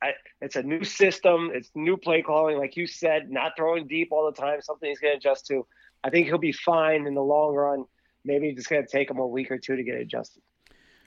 I, 0.00 0.12
it's 0.40 0.54
a 0.54 0.62
new 0.62 0.84
system. 0.84 1.50
It's 1.52 1.70
new 1.74 1.96
play 1.96 2.22
calling, 2.22 2.56
like 2.56 2.76
you 2.76 2.86
said, 2.86 3.30
not 3.30 3.54
throwing 3.56 3.88
deep 3.88 4.10
all 4.12 4.30
the 4.30 4.40
time. 4.40 4.62
Something 4.62 4.90
he's 4.90 5.00
going 5.00 5.14
to 5.14 5.16
adjust 5.16 5.46
to. 5.46 5.66
I 6.04 6.10
think 6.10 6.26
he'll 6.26 6.38
be 6.38 6.52
fine 6.52 7.06
in 7.08 7.14
the 7.14 7.22
long 7.22 7.54
run. 7.54 7.86
Maybe 8.24 8.48
it's 8.48 8.66
going 8.66 8.82
to 8.84 8.88
take 8.88 9.10
him 9.10 9.18
a 9.18 9.26
week 9.26 9.50
or 9.50 9.58
two 9.58 9.76
to 9.76 9.82
get 9.82 9.96
adjusted. 9.96 10.42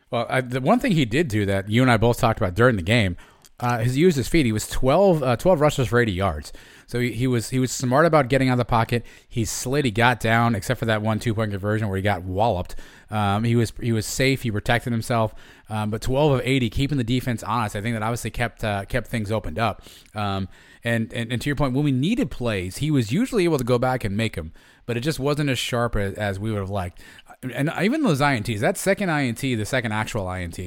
Well, 0.10 0.26
I, 0.30 0.42
the 0.42 0.62
one 0.62 0.80
thing 0.80 0.94
he 0.94 1.06
did 1.06 1.28
do 1.28 1.46
that 1.46 1.70
you 1.70 1.82
and 1.82 1.92
I 1.92 1.98
both 1.98 2.18
talked 2.18 2.40
about 2.40 2.56
during 2.56 2.78
the 2.78 2.82
game, 2.82 3.18
uh, 3.60 3.80
he 3.80 3.90
used 3.92 4.18
his 4.18 4.28
feet. 4.28 4.46
He 4.46 4.52
was 4.52 4.68
12, 4.68 5.24
uh, 5.24 5.36
12 5.36 5.60
rushes 5.60 5.88
for 5.88 6.00
80 6.00 6.12
yards. 6.12 6.54
So 6.86 7.00
he, 7.00 7.12
he, 7.12 7.28
was 7.28 7.50
he 7.50 7.60
was 7.60 7.72
smart 7.72 8.06
about 8.06 8.30
getting 8.30 8.50
out 8.50 8.54
of 8.54 8.58
the 8.60 8.66
pocket. 8.66 9.06
He 9.28 9.46
slid, 9.46 9.84
he 9.84 9.92
got 9.92 10.20
down, 10.20 10.56
except 10.56 10.80
for 10.80 10.86
that 10.86 11.02
one 11.02 11.20
two 11.20 11.34
point 11.34 11.52
conversion 11.52 11.88
where 11.88 11.98
he 11.98 12.04
got 12.04 12.24
walloped. 12.24 12.76
Um, 13.10 13.44
he 13.44 13.56
was 13.56 13.74
he 13.82 13.92
was 13.92 14.06
safe. 14.06 14.44
He 14.44 14.52
protected 14.52 14.94
himself. 14.94 15.34
Um, 15.70 15.90
but 15.90 16.02
12 16.02 16.34
of 16.34 16.42
80, 16.46 16.70
keeping 16.70 16.98
the 16.98 17.04
defense 17.04 17.44
honest, 17.44 17.76
I 17.76 17.82
think 17.82 17.96
that 17.96 18.04
obviously 18.04 18.30
kept 18.32 18.64
uh, 18.64 18.86
kept 18.86 19.08
things 19.08 19.32
opened 19.32 19.60
up. 19.60 19.82
Um, 20.16 20.48
and, 20.84 21.12
and 21.12 21.32
and 21.32 21.42
to 21.42 21.50
your 21.50 21.56
point, 21.56 21.74
when 21.74 21.84
we 21.84 21.92
needed 21.92 22.32
plays, 22.32 22.78
he 22.78 22.90
was 22.92 23.12
usually 23.12 23.44
able 23.44 23.58
to 23.58 23.66
go 23.66 23.78
back 23.78 24.06
and 24.06 24.16
make 24.16 24.36
them, 24.36 24.54
but 24.86 24.96
it 24.96 25.02
just 25.02 25.20
wasn't 25.20 25.50
as 25.50 25.60
sharp 25.60 25.96
as, 25.96 26.14
as 26.14 26.40
we 26.40 26.52
would 26.52 26.60
have 26.60 26.70
liked. 26.70 27.02
And 27.44 27.72
even 27.82 28.02
those 28.02 28.20
ints, 28.20 28.60
that 28.62 28.78
second 28.78 29.10
int, 29.10 29.40
the 29.40 29.64
second 29.64 29.92
actual 29.92 30.32
int, 30.32 30.60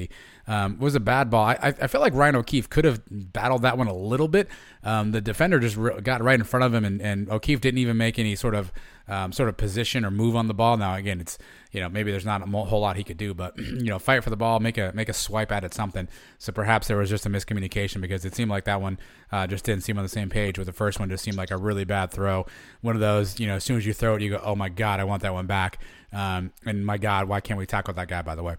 um, 0.47 0.79
was 0.79 0.95
a 0.95 0.99
bad 0.99 1.29
ball. 1.29 1.45
I, 1.45 1.73
I 1.81 1.87
feel 1.87 2.01
like 2.01 2.13
Ryan 2.13 2.35
O'Keefe 2.37 2.69
could 2.69 2.85
have 2.85 3.01
battled 3.09 3.61
that 3.61 3.77
one 3.77 3.87
a 3.87 3.93
little 3.93 4.27
bit. 4.27 4.47
Um, 4.83 5.11
the 5.11 5.21
defender 5.21 5.59
just 5.59 5.75
re- 5.75 6.01
got 6.01 6.21
right 6.21 6.39
in 6.39 6.43
front 6.45 6.63
of 6.63 6.73
him, 6.73 6.83
and, 6.83 7.01
and 7.01 7.29
O'Keefe 7.29 7.61
didn't 7.61 7.77
even 7.77 7.97
make 7.97 8.17
any 8.17 8.35
sort 8.35 8.55
of 8.55 8.71
um, 9.07 9.31
sort 9.31 9.49
of 9.49 9.57
position 9.57 10.05
or 10.05 10.11
move 10.11 10.35
on 10.35 10.47
the 10.47 10.53
ball. 10.53 10.77
Now, 10.77 10.95
again, 10.95 11.19
it's 11.19 11.37
you 11.71 11.79
know 11.79 11.89
maybe 11.89 12.11
there's 12.11 12.25
not 12.25 12.41
a 12.41 12.45
whole 12.45 12.79
lot 12.79 12.95
he 12.95 13.03
could 13.03 13.17
do, 13.17 13.33
but 13.33 13.57
you 13.57 13.83
know 13.83 13.99
fight 13.99 14.23
for 14.23 14.29
the 14.29 14.37
ball, 14.37 14.59
make 14.59 14.77
a 14.77 14.91
make 14.95 15.09
a 15.09 15.13
swipe 15.13 15.51
at 15.51 15.63
it, 15.63 15.73
something. 15.73 16.07
So 16.39 16.51
perhaps 16.51 16.87
there 16.87 16.97
was 16.97 17.09
just 17.09 17.25
a 17.25 17.29
miscommunication 17.29 18.01
because 18.01 18.25
it 18.25 18.33
seemed 18.33 18.49
like 18.49 18.65
that 18.65 18.81
one 18.81 18.97
uh, 19.31 19.47
just 19.47 19.65
didn't 19.65 19.83
seem 19.83 19.97
on 19.97 20.03
the 20.03 20.09
same 20.09 20.29
page. 20.29 20.57
With 20.57 20.67
the 20.67 20.73
first 20.73 20.99
one, 20.99 21.09
just 21.09 21.23
seemed 21.23 21.37
like 21.37 21.51
a 21.51 21.57
really 21.57 21.83
bad 21.83 22.11
throw. 22.11 22.45
One 22.81 22.95
of 22.95 23.01
those, 23.01 23.39
you 23.39 23.47
know, 23.47 23.55
as 23.55 23.63
soon 23.63 23.77
as 23.77 23.85
you 23.85 23.93
throw 23.93 24.15
it, 24.15 24.21
you 24.21 24.31
go, 24.31 24.41
oh 24.43 24.55
my 24.55 24.69
god, 24.69 24.99
I 24.99 25.03
want 25.03 25.21
that 25.23 25.33
one 25.33 25.45
back. 25.45 25.79
Um, 26.13 26.51
and 26.65 26.85
my 26.85 26.97
god, 26.97 27.27
why 27.27 27.39
can't 27.39 27.57
we 27.57 27.65
tackle 27.65 27.93
that 27.93 28.07
guy? 28.07 28.21
By 28.21 28.35
the 28.35 28.43
way. 28.43 28.55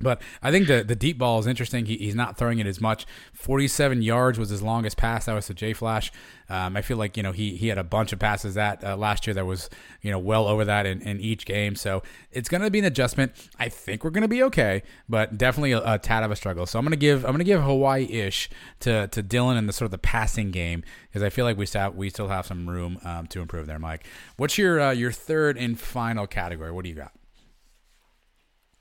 But 0.00 0.20
I 0.42 0.50
think 0.50 0.66
the 0.66 0.82
the 0.82 0.96
deep 0.96 1.18
ball 1.18 1.38
is 1.38 1.46
interesting. 1.46 1.86
He, 1.86 1.96
he's 1.96 2.16
not 2.16 2.36
throwing 2.36 2.58
it 2.58 2.66
as 2.66 2.80
much. 2.80 3.06
Forty 3.32 3.68
seven 3.68 4.02
yards 4.02 4.40
was 4.40 4.48
his 4.48 4.60
longest 4.60 4.96
pass. 4.96 5.26
That 5.26 5.34
was 5.34 5.46
to 5.46 5.54
Jay 5.54 5.72
Flash. 5.72 6.10
Um, 6.48 6.76
I 6.76 6.82
feel 6.82 6.96
like 6.96 7.16
you 7.16 7.22
know 7.22 7.30
he 7.30 7.54
he 7.54 7.68
had 7.68 7.78
a 7.78 7.84
bunch 7.84 8.12
of 8.12 8.18
passes 8.18 8.54
that 8.54 8.82
uh, 8.82 8.96
last 8.96 9.24
year 9.24 9.34
that 9.34 9.46
was 9.46 9.70
you 10.02 10.10
know 10.10 10.18
well 10.18 10.48
over 10.48 10.64
that 10.64 10.84
in, 10.84 11.00
in 11.02 11.20
each 11.20 11.46
game. 11.46 11.76
So 11.76 12.02
it's 12.32 12.48
going 12.48 12.62
to 12.62 12.72
be 12.72 12.80
an 12.80 12.84
adjustment. 12.84 13.34
I 13.60 13.68
think 13.68 14.02
we're 14.02 14.10
going 14.10 14.22
to 14.22 14.28
be 14.28 14.42
okay, 14.42 14.82
but 15.08 15.38
definitely 15.38 15.72
a, 15.72 15.94
a, 15.94 15.98
tad 16.00 16.24
of 16.24 16.32
a 16.32 16.36
struggle. 16.36 16.66
So 16.66 16.76
I'm 16.76 16.84
going 16.84 16.90
to 16.90 16.96
give 16.96 17.24
I'm 17.24 17.30
going 17.30 17.38
to 17.38 17.44
give 17.44 17.62
Hawaii 17.62 18.06
ish 18.06 18.50
to 18.80 19.06
to 19.06 19.22
Dillon 19.22 19.56
in 19.56 19.68
the 19.68 19.72
sort 19.72 19.86
of 19.86 19.92
the 19.92 19.98
passing 19.98 20.50
game 20.50 20.82
because 21.06 21.22
I 21.22 21.30
feel 21.30 21.44
like 21.44 21.56
we 21.56 21.66
still 21.66 21.92
we 21.92 22.10
still 22.10 22.26
have 22.26 22.46
some 22.46 22.68
room 22.68 22.98
um, 23.04 23.28
to 23.28 23.40
improve 23.40 23.68
there. 23.68 23.78
Mike, 23.78 24.08
what's 24.38 24.58
your 24.58 24.80
uh, 24.80 24.90
your 24.90 25.12
third 25.12 25.56
and 25.56 25.78
final 25.78 26.26
category? 26.26 26.72
What 26.72 26.82
do 26.82 26.88
you 26.88 26.96
got? 26.96 27.12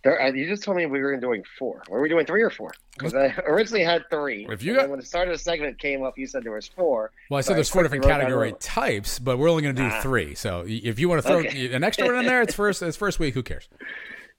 There, 0.04 0.22
uh, 0.22 0.32
you 0.34 0.45
just 0.45 0.64
told 0.64 0.76
me 0.76 0.86
we 0.86 0.99
were 0.99 1.16
doing 1.18 1.43
four. 1.58 1.82
Were 1.89 2.01
we 2.01 2.10
doing 2.10 2.26
three 2.26 2.41
or 2.41 2.49
four? 2.49 2.74
Because 2.93 3.16
I 3.16 3.34
originally 3.47 3.86
had 3.86 4.04
three. 4.10 4.45
If 4.49 4.62
you 4.62 4.76
got, 4.76 4.89
when 4.89 4.99
the 4.99 5.06
start 5.06 5.30
of 5.30 5.34
the 5.34 5.38
segment 5.38 5.80
came 5.80 6.04
up, 6.04 6.18
you 6.18 6.28
said 6.28 6.43
there 6.43 6.51
was 6.51 6.68
four. 6.68 7.12
Well, 7.30 7.38
I 7.38 7.41
said 7.41 7.51
so 7.51 7.54
there's 7.54 7.72
I 7.72 7.74
four 7.74 7.84
different 7.84 8.04
category 8.04 8.54
types, 8.60 9.18
but 9.18 9.38
we're 9.38 9.49
only 9.49 9.64
going 9.64 9.76
to 9.76 9.82
do 9.82 9.88
ah. 9.88 10.01
three. 10.01 10.36
So 10.36 10.66
if 10.68 10.99
you 10.99 11.08
want 11.08 11.22
to 11.22 11.28
throw 11.28 11.39
okay. 11.39 11.74
an 11.74 11.86
extra 11.86 12.06
one 12.06 12.16
in 12.16 12.26
there, 12.26 12.41
it's 12.41 12.54
first. 12.54 12.82
It's 12.82 12.97
first 12.97 13.20
week. 13.20 13.34
Who 13.34 13.43
cares? 13.43 13.70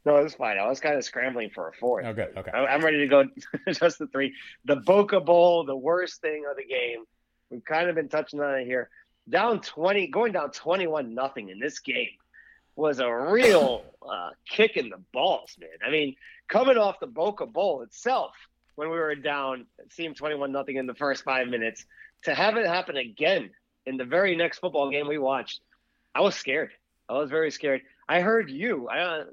No, 0.07 0.17
it's 0.17 0.35
fine. 0.35 0.59
I 0.59 0.69
was 0.69 0.81
kind 0.81 0.97
of 0.97 1.03
scrambling 1.03 1.49
for 1.49 1.67
a 1.67 1.73
fourth. 1.73 2.05
Oh, 2.05 2.13
good. 2.13 2.37
Okay. 2.37 2.51
I'm 2.51 2.85
ready 2.85 2.99
to 2.99 3.07
go 3.07 3.25
just 3.73 3.99
the 3.99 4.07
three. 4.09 4.35
The 4.67 4.77
Boca 4.77 5.19
Bowl, 5.19 5.65
the 5.65 5.75
worst 5.75 6.21
thing 6.21 6.45
of 6.47 6.59
the 6.59 6.65
game. 6.67 7.05
We've 7.49 7.65
kind 7.65 7.89
of 7.89 7.95
been 7.95 8.11
touching 8.11 8.39
on 8.39 8.59
it 8.59 8.67
here. 8.67 8.91
Down 9.31 9.63
20, 9.63 10.09
going 10.09 10.33
down 10.33 10.51
21 10.51 11.15
nothing 11.15 11.49
in 11.49 11.59
this 11.59 11.79
game 11.79 12.11
was 12.77 12.99
a 12.99 13.11
real 13.11 13.85
uh, 14.09 14.31
kick 14.49 14.77
in 14.77 14.91
the 14.91 15.01
balls, 15.13 15.57
man. 15.61 15.71
I 15.87 15.91
mean, 15.91 16.17
coming 16.49 16.77
off 16.77 17.01
the 17.01 17.07
Boca 17.07 17.47
Bowl 17.47 17.83
itself, 17.83 18.33
when 18.75 18.91
we 18.91 18.97
were 18.97 19.15
down, 19.15 19.67
it 19.79 19.93
seemed 19.93 20.17
21 20.17 20.51
nothing 20.51 20.77
in 20.77 20.87
the 20.87 20.95
first 20.95 21.25
five 21.25 21.49
minutes, 21.49 21.87
to 22.25 22.35
have 22.35 22.57
it 22.57 22.67
happen 22.67 22.97
again 22.97 23.51
in 23.87 23.97
the 23.97 24.05
very 24.05 24.35
next 24.37 24.59
football 24.59 24.91
game 24.91 25.09
we 25.09 25.19
watched, 25.19 25.61
I 26.15 26.21
was 26.21 26.35
scared. 26.35 26.71
I 27.09 27.15
was 27.15 27.31
very 27.31 27.51
scared. 27.51 27.83
I 28.09 28.21
heard 28.21 28.51
you. 28.51 28.89
I 28.89 29.25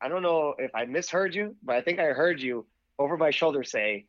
I 0.00 0.08
don't 0.08 0.22
know 0.22 0.54
if 0.58 0.74
I 0.74 0.86
misheard 0.86 1.34
you, 1.34 1.56
but 1.62 1.76
I 1.76 1.82
think 1.82 1.98
I 1.98 2.06
heard 2.06 2.40
you 2.40 2.66
over 2.98 3.16
my 3.16 3.30
shoulder 3.30 3.64
say, 3.64 4.06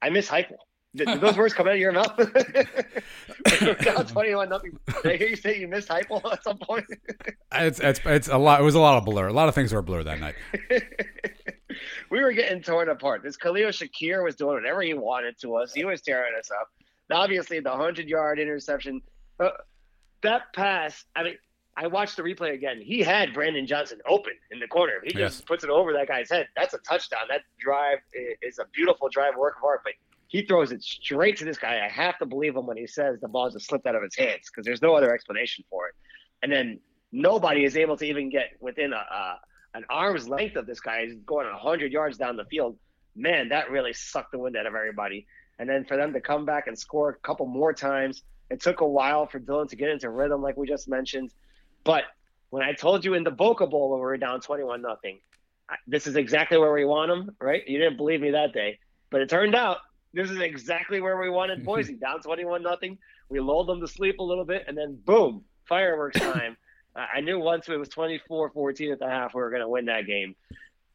"I 0.00 0.10
miss 0.10 0.28
Heupel." 0.28 0.58
Did, 0.94 1.08
did, 1.08 1.20
those 1.20 1.36
words 1.36 1.54
come 1.54 1.66
out 1.66 1.74
of 1.74 1.78
your 1.78 1.92
mouth? 1.92 2.16
down 3.84 4.06
twenty-one 4.06 4.48
nothing. 4.48 4.78
Did 5.02 5.12
I 5.12 5.16
hear 5.16 5.28
you 5.28 5.36
say 5.36 5.58
you 5.58 5.68
missed 5.68 5.88
Heupel 5.88 6.30
at 6.30 6.44
some 6.44 6.58
point? 6.58 6.84
it's, 7.52 7.80
it's 7.80 8.00
it's 8.04 8.28
a 8.28 8.36
lot. 8.36 8.60
It 8.60 8.64
was 8.64 8.74
a 8.74 8.80
lot 8.80 8.98
of 8.98 9.04
blur. 9.04 9.28
A 9.28 9.32
lot 9.32 9.48
of 9.48 9.54
things 9.54 9.72
were 9.72 9.80
blur 9.80 10.02
that 10.04 10.20
night. 10.20 10.34
we 12.10 12.20
were 12.22 12.32
getting 12.32 12.62
torn 12.62 12.90
apart. 12.90 13.22
This 13.22 13.36
Khalil 13.36 13.70
Shakir 13.70 14.22
was 14.22 14.36
doing 14.36 14.54
whatever 14.54 14.82
he 14.82 14.92
wanted 14.92 15.38
to 15.40 15.56
us. 15.56 15.72
He 15.72 15.84
was 15.84 16.02
tearing 16.02 16.34
us 16.38 16.50
up. 16.50 16.68
Obviously, 17.10 17.60
the 17.60 17.72
hundred-yard 17.72 18.38
interception. 18.38 19.00
Uh, 19.40 19.50
that 20.22 20.52
pass. 20.54 21.04
I 21.16 21.22
mean, 21.22 21.36
I 21.76 21.86
watched 21.86 22.16
the 22.16 22.22
replay 22.22 22.52
again. 22.52 22.80
He 22.82 23.00
had 23.00 23.32
Brandon 23.32 23.66
Johnson 23.66 23.98
open 24.06 24.34
in 24.50 24.60
the 24.60 24.68
corner. 24.68 25.00
He 25.02 25.10
just 25.10 25.38
yes. 25.38 25.40
puts 25.40 25.64
it 25.64 25.70
over 25.70 25.92
that 25.94 26.06
guy's 26.06 26.30
head. 26.30 26.48
That's 26.54 26.74
a 26.74 26.78
touchdown. 26.78 27.22
That 27.30 27.42
drive 27.58 27.98
is 28.42 28.58
a 28.58 28.66
beautiful 28.74 29.08
drive, 29.08 29.36
work 29.36 29.56
of 29.56 29.64
art. 29.64 29.80
But 29.82 29.94
he 30.32 30.40
throws 30.40 30.72
it 30.72 30.82
straight 30.82 31.36
to 31.36 31.44
this 31.44 31.58
guy. 31.58 31.84
I 31.84 31.90
have 31.90 32.18
to 32.18 32.24
believe 32.24 32.56
him 32.56 32.66
when 32.66 32.78
he 32.78 32.86
says 32.86 33.20
the 33.20 33.28
ball 33.28 33.50
just 33.50 33.66
slipped 33.66 33.86
out 33.86 33.94
of 33.94 34.02
his 34.02 34.16
hands 34.16 34.50
because 34.50 34.64
there's 34.64 34.80
no 34.80 34.94
other 34.94 35.12
explanation 35.12 35.62
for 35.68 35.88
it. 35.88 35.94
And 36.42 36.50
then 36.50 36.80
nobody 37.12 37.66
is 37.66 37.76
able 37.76 37.98
to 37.98 38.06
even 38.06 38.30
get 38.30 38.52
within 38.58 38.94
a, 38.94 38.96
a 38.96 39.40
an 39.74 39.84
arm's 39.90 40.26
length 40.26 40.56
of 40.56 40.66
this 40.66 40.80
guy. 40.80 41.04
He's 41.04 41.16
going 41.26 41.46
100 41.46 41.92
yards 41.92 42.16
down 42.16 42.36
the 42.36 42.46
field. 42.46 42.78
Man, 43.14 43.50
that 43.50 43.70
really 43.70 43.92
sucked 43.92 44.32
the 44.32 44.38
wind 44.38 44.56
out 44.56 44.64
of 44.64 44.74
everybody. 44.74 45.26
And 45.58 45.68
then 45.68 45.84
for 45.84 45.98
them 45.98 46.14
to 46.14 46.20
come 46.22 46.46
back 46.46 46.66
and 46.66 46.78
score 46.78 47.10
a 47.10 47.14
couple 47.14 47.44
more 47.44 47.74
times, 47.74 48.22
it 48.48 48.62
took 48.62 48.80
a 48.80 48.88
while 48.88 49.26
for 49.26 49.38
Dillon 49.38 49.68
to 49.68 49.76
get 49.76 49.90
into 49.90 50.08
rhythm, 50.08 50.40
like 50.40 50.56
we 50.56 50.66
just 50.66 50.88
mentioned. 50.88 51.30
But 51.84 52.04
when 52.48 52.62
I 52.62 52.72
told 52.72 53.04
you 53.04 53.12
in 53.12 53.22
the 53.22 53.30
Boca 53.30 53.66
Bowl 53.66 53.90
when 53.90 53.98
we 53.98 54.04
were 54.04 54.16
down 54.16 54.40
21 54.40 54.80
nothing, 54.80 55.20
this 55.86 56.06
is 56.06 56.16
exactly 56.16 56.56
where 56.56 56.72
we 56.72 56.86
want 56.86 57.10
them, 57.10 57.36
right? 57.38 57.62
You 57.66 57.78
didn't 57.78 57.98
believe 57.98 58.22
me 58.22 58.30
that 58.30 58.54
day, 58.54 58.78
but 59.10 59.20
it 59.20 59.28
turned 59.28 59.54
out 59.54 59.78
this 60.14 60.30
is 60.30 60.38
exactly 60.40 61.00
where 61.00 61.18
we 61.20 61.30
wanted 61.30 61.64
Boise, 61.64 61.94
down 61.94 62.20
21 62.20 62.62
nothing. 62.62 62.98
We 63.28 63.40
lulled 63.40 63.68
them 63.68 63.80
to 63.80 63.88
sleep 63.88 64.18
a 64.18 64.22
little 64.22 64.44
bit, 64.44 64.64
and 64.68 64.76
then 64.76 64.98
boom, 65.04 65.44
fireworks 65.68 66.18
time. 66.32 66.56
I 66.94 67.20
knew 67.20 67.38
once 67.38 67.68
it 67.68 67.76
was 67.78 67.88
24-14 67.88 68.92
at 68.92 68.98
the 68.98 69.08
half, 69.08 69.34
we 69.34 69.40
were 69.40 69.48
going 69.48 69.62
to 69.62 69.68
win 69.68 69.86
that 69.86 70.06
game. 70.06 70.34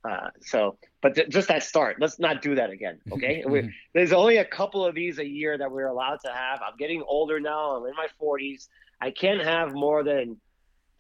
Uh, 0.07 0.30
so, 0.41 0.78
but 1.01 1.15
th- 1.15 1.28
just 1.30 1.47
that 1.47 1.63
start, 1.63 1.97
let's 1.99 2.20
not 2.20 2.41
do 2.43 2.53
that 2.55 2.70
again. 2.70 2.99
Okay. 3.11 3.43
we, 3.47 3.74
there's 3.95 4.13
only 4.13 4.38
a 4.38 4.45
couple 4.45 4.86
of 4.86 4.93
these 4.93 5.18
a 5.18 5.26
year 5.28 5.57
that 5.57 5.72
we're 5.72 5.88
allowed 5.88 6.20
to 6.24 6.32
have. 6.32 6.61
I'm 6.61 6.78
getting 6.78 7.03
older 7.07 7.39
now. 7.39 7.78
I'm 7.78 7.86
in 7.88 7.93
my 7.95 8.07
40s. 8.22 8.68
I 9.01 9.09
can't 9.09 9.41
have 9.41 9.74
more 9.74 10.03
than 10.03 10.38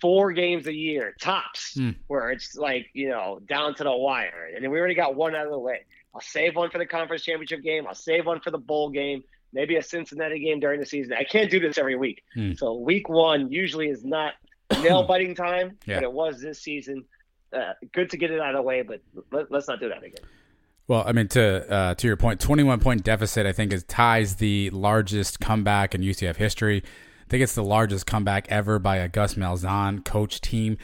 four 0.01 0.31
games 0.31 0.67
a 0.67 0.73
year 0.73 1.15
tops 1.21 1.75
Mm. 1.77 1.95
where 2.07 2.31
it's 2.31 2.55
like, 2.55 2.87
you 2.93 3.09
know, 3.09 3.39
down 3.47 3.75
to 3.75 3.83
the 3.83 3.95
wire. 3.95 4.49
And 4.55 4.69
we 4.71 4.79
already 4.79 4.95
got 4.95 5.15
one 5.15 5.35
out 5.35 5.45
of 5.45 5.51
the 5.51 5.59
way. 5.59 5.85
I'll 6.13 6.21
save 6.21 6.55
one 6.55 6.69
for 6.69 6.77
the 6.77 6.85
conference 6.85 7.23
championship 7.23 7.61
game. 7.63 7.85
I'll 7.87 7.93
save 7.95 8.25
one 8.25 8.39
for 8.39 8.49
the 8.51 8.57
bowl 8.57 8.89
game, 8.89 9.23
maybe 9.53 9.75
a 9.75 9.83
Cincinnati 9.83 10.39
game 10.39 10.59
during 10.59 10.79
the 10.79 10.85
season. 10.85 11.13
I 11.13 11.23
can't 11.23 11.49
do 11.51 11.59
this 11.59 11.77
every 11.77 11.95
week. 11.95 12.23
Mm. 12.35 12.57
So 12.57 12.73
week 12.75 13.07
one 13.09 13.51
usually 13.51 13.87
is 13.87 14.03
not 14.03 14.33
nail 14.81 15.03
biting 15.03 15.35
time, 15.35 15.77
Yeah. 15.85 15.95
but 15.97 16.03
it 16.03 16.11
was 16.11 16.41
this 16.41 16.59
season. 16.59 17.05
Uh, 17.53 17.73
good 17.93 18.09
to 18.09 18.17
get 18.17 18.31
it 18.31 18.39
out 18.41 18.49
of 18.55 18.55
the 18.57 18.61
way, 18.61 18.81
but 18.81 19.01
let, 19.31 19.51
let's 19.51 19.67
not 19.67 19.79
do 19.79 19.89
that 19.89 19.99
again. 20.03 20.25
Well, 20.87 21.03
I 21.05 21.11
mean, 21.11 21.27
to 21.29 21.69
uh, 21.71 21.95
to 21.95 22.07
your 22.07 22.15
point, 22.17 22.39
twenty 22.39 22.63
one 22.63 22.79
point 22.79 23.03
deficit, 23.03 23.45
I 23.45 23.51
think, 23.51 23.73
is 23.73 23.83
ties 23.83 24.35
the 24.37 24.69
largest 24.69 25.39
comeback 25.39 25.93
in 25.93 26.01
UCF 26.01 26.37
history. 26.37 26.81
I 26.85 27.29
think 27.29 27.43
it's 27.43 27.55
the 27.55 27.63
largest 27.63 28.05
comeback 28.05 28.47
ever 28.49 28.79
by 28.79 28.97
a 28.97 29.09
Gus 29.09 29.33
Malzahn 29.35 30.03
coach 30.05 30.39
team. 30.39 30.77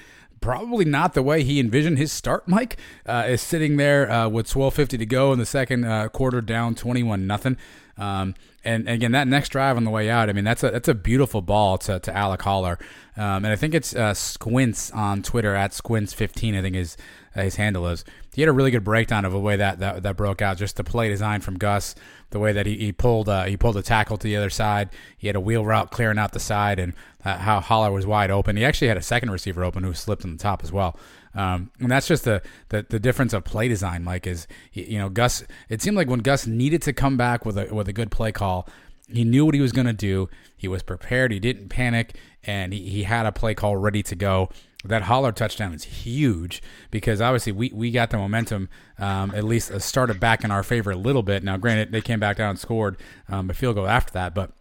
Probably 0.43 0.83
not 0.83 1.13
the 1.13 1.23
way 1.23 1.41
he 1.41 1.57
envisioned 1.57 1.97
his 1.97 2.11
start. 2.11 2.49
Mike 2.49 2.75
uh, 3.05 3.23
is 3.29 3.41
sitting 3.41 3.77
there 3.77 4.11
uh, 4.11 4.27
with 4.27 4.49
twelve 4.49 4.73
fifty 4.73 4.97
to 4.97 5.05
go 5.05 5.31
in 5.31 5.39
the 5.39 5.45
second 5.45 5.85
uh, 5.85 6.09
quarter, 6.09 6.41
down 6.41 6.75
twenty 6.75 7.01
one 7.01 7.25
nothing. 7.25 7.55
Um, 7.97 8.35
and, 8.63 8.87
again, 8.87 9.11
that 9.11 9.27
next 9.27 9.49
drive 9.49 9.77
on 9.77 9.83
the 9.83 9.91
way 9.91 10.09
out, 10.09 10.29
I 10.29 10.33
mean, 10.33 10.45
that's 10.45 10.63
a 10.63 10.71
that's 10.71 10.87
a 10.87 10.93
beautiful 10.93 11.41
ball 11.41 11.77
to, 11.79 11.99
to 11.99 12.15
Alec 12.15 12.41
Holler. 12.41 12.79
Um, 13.15 13.45
and 13.45 13.47
I 13.47 13.55
think 13.55 13.73
it's 13.73 13.95
uh, 13.95 14.13
Squints 14.13 14.89
on 14.91 15.21
Twitter 15.21 15.53
at 15.53 15.71
Squints15, 15.71 16.57
I 16.57 16.61
think 16.61 16.75
his 16.75 16.97
his 17.35 17.55
handle 17.55 17.87
is. 17.87 18.05
He 18.33 18.41
had 18.41 18.49
a 18.49 18.53
really 18.53 18.71
good 18.71 18.83
breakdown 18.83 19.25
of 19.25 19.31
the 19.31 19.39
way 19.39 19.55
that, 19.57 19.79
that, 19.79 20.03
that 20.03 20.17
broke 20.17 20.41
out, 20.41 20.57
just 20.57 20.75
the 20.75 20.83
play 20.83 21.09
design 21.09 21.41
from 21.41 21.57
Gus, 21.57 21.93
the 22.31 22.39
way 22.39 22.51
that 22.51 22.65
he, 22.65 22.77
he 22.77 22.91
pulled 22.91 23.29
uh, 23.29 23.43
he 23.43 23.57
pulled 23.57 23.77
a 23.77 23.83
tackle 23.83 24.17
to 24.17 24.23
the 24.23 24.35
other 24.35 24.49
side. 24.49 24.89
He 25.17 25.27
had 25.27 25.35
a 25.35 25.41
wheel 25.41 25.65
route 25.65 25.91
clearing 25.91 26.17
out 26.17 26.31
the 26.31 26.39
side, 26.39 26.79
and 26.79 26.93
uh, 27.23 27.37
how 27.37 27.59
Holler 27.59 27.91
was 27.91 28.05
wide 28.05 28.31
open. 28.31 28.57
He 28.57 28.65
actually 28.65 28.87
had 28.87 28.97
a 28.97 29.01
second 29.01 29.31
receiver 29.31 29.63
open 29.63 29.83
who 29.83 29.93
slipped 29.93 30.25
on 30.25 30.31
the 30.31 30.41
top 30.41 30.63
as 30.63 30.71
well. 30.71 30.97
Um, 31.36 31.71
and 31.79 31.91
that's 31.91 32.07
just 32.07 32.25
the, 32.25 32.41
the 32.69 32.86
the 32.88 32.99
difference 32.99 33.34
of 33.34 33.43
play 33.43 33.67
design. 33.67 34.03
Mike 34.03 34.27
is 34.27 34.47
you 34.71 34.99
know 34.99 35.09
Gus. 35.09 35.43
It 35.69 35.81
seemed 35.81 35.97
like 35.97 36.07
when 36.07 36.19
Gus 36.19 36.45
needed 36.45 36.81
to 36.84 36.93
come 36.93 37.17
back 37.17 37.45
with 37.45 37.57
a 37.57 37.73
with 37.73 37.88
a 37.88 37.93
good 37.93 38.11
play 38.11 38.31
call, 38.31 38.67
he 39.07 39.23
knew 39.23 39.45
what 39.45 39.55
he 39.55 39.61
was 39.61 39.71
going 39.71 39.88
to 39.88 39.93
do. 39.93 40.29
He 40.55 40.67
was 40.67 40.84
prepared. 40.84 41.31
He 41.31 41.39
didn't 41.39 41.69
panic, 41.69 42.15
and 42.43 42.73
he, 42.73 42.89
he 42.89 43.03
had 43.03 43.25
a 43.25 43.31
play 43.31 43.53
call 43.53 43.77
ready 43.77 44.03
to 44.03 44.15
go. 44.15 44.49
That 44.86 45.03
Holler 45.03 45.31
touchdown 45.31 45.73
is 45.73 45.86
huge 45.86 46.61
because 46.91 47.21
obviously 47.21 47.53
we, 47.53 47.71
we 47.73 47.89
got 47.89 48.09
the 48.09 48.17
momentum, 48.17 48.67
um, 48.99 49.31
at 49.34 49.45
least 49.45 49.71
uh, 49.71 49.79
started 49.79 50.19
back 50.19 50.43
in 50.43 50.51
our 50.51 50.61
favor 50.61 50.91
a 50.91 50.97
little 50.97 51.23
bit. 51.23 51.41
Now, 51.41 51.55
granted, 51.55 51.93
they 51.93 52.01
came 52.01 52.19
back 52.19 52.36
down 52.36 52.51
and 52.51 52.59
scored 52.59 52.97
um, 53.29 53.49
a 53.49 53.53
field 53.53 53.75
goal 53.75 53.88
after 53.88 54.11
that, 54.11 54.36
but 54.36 54.51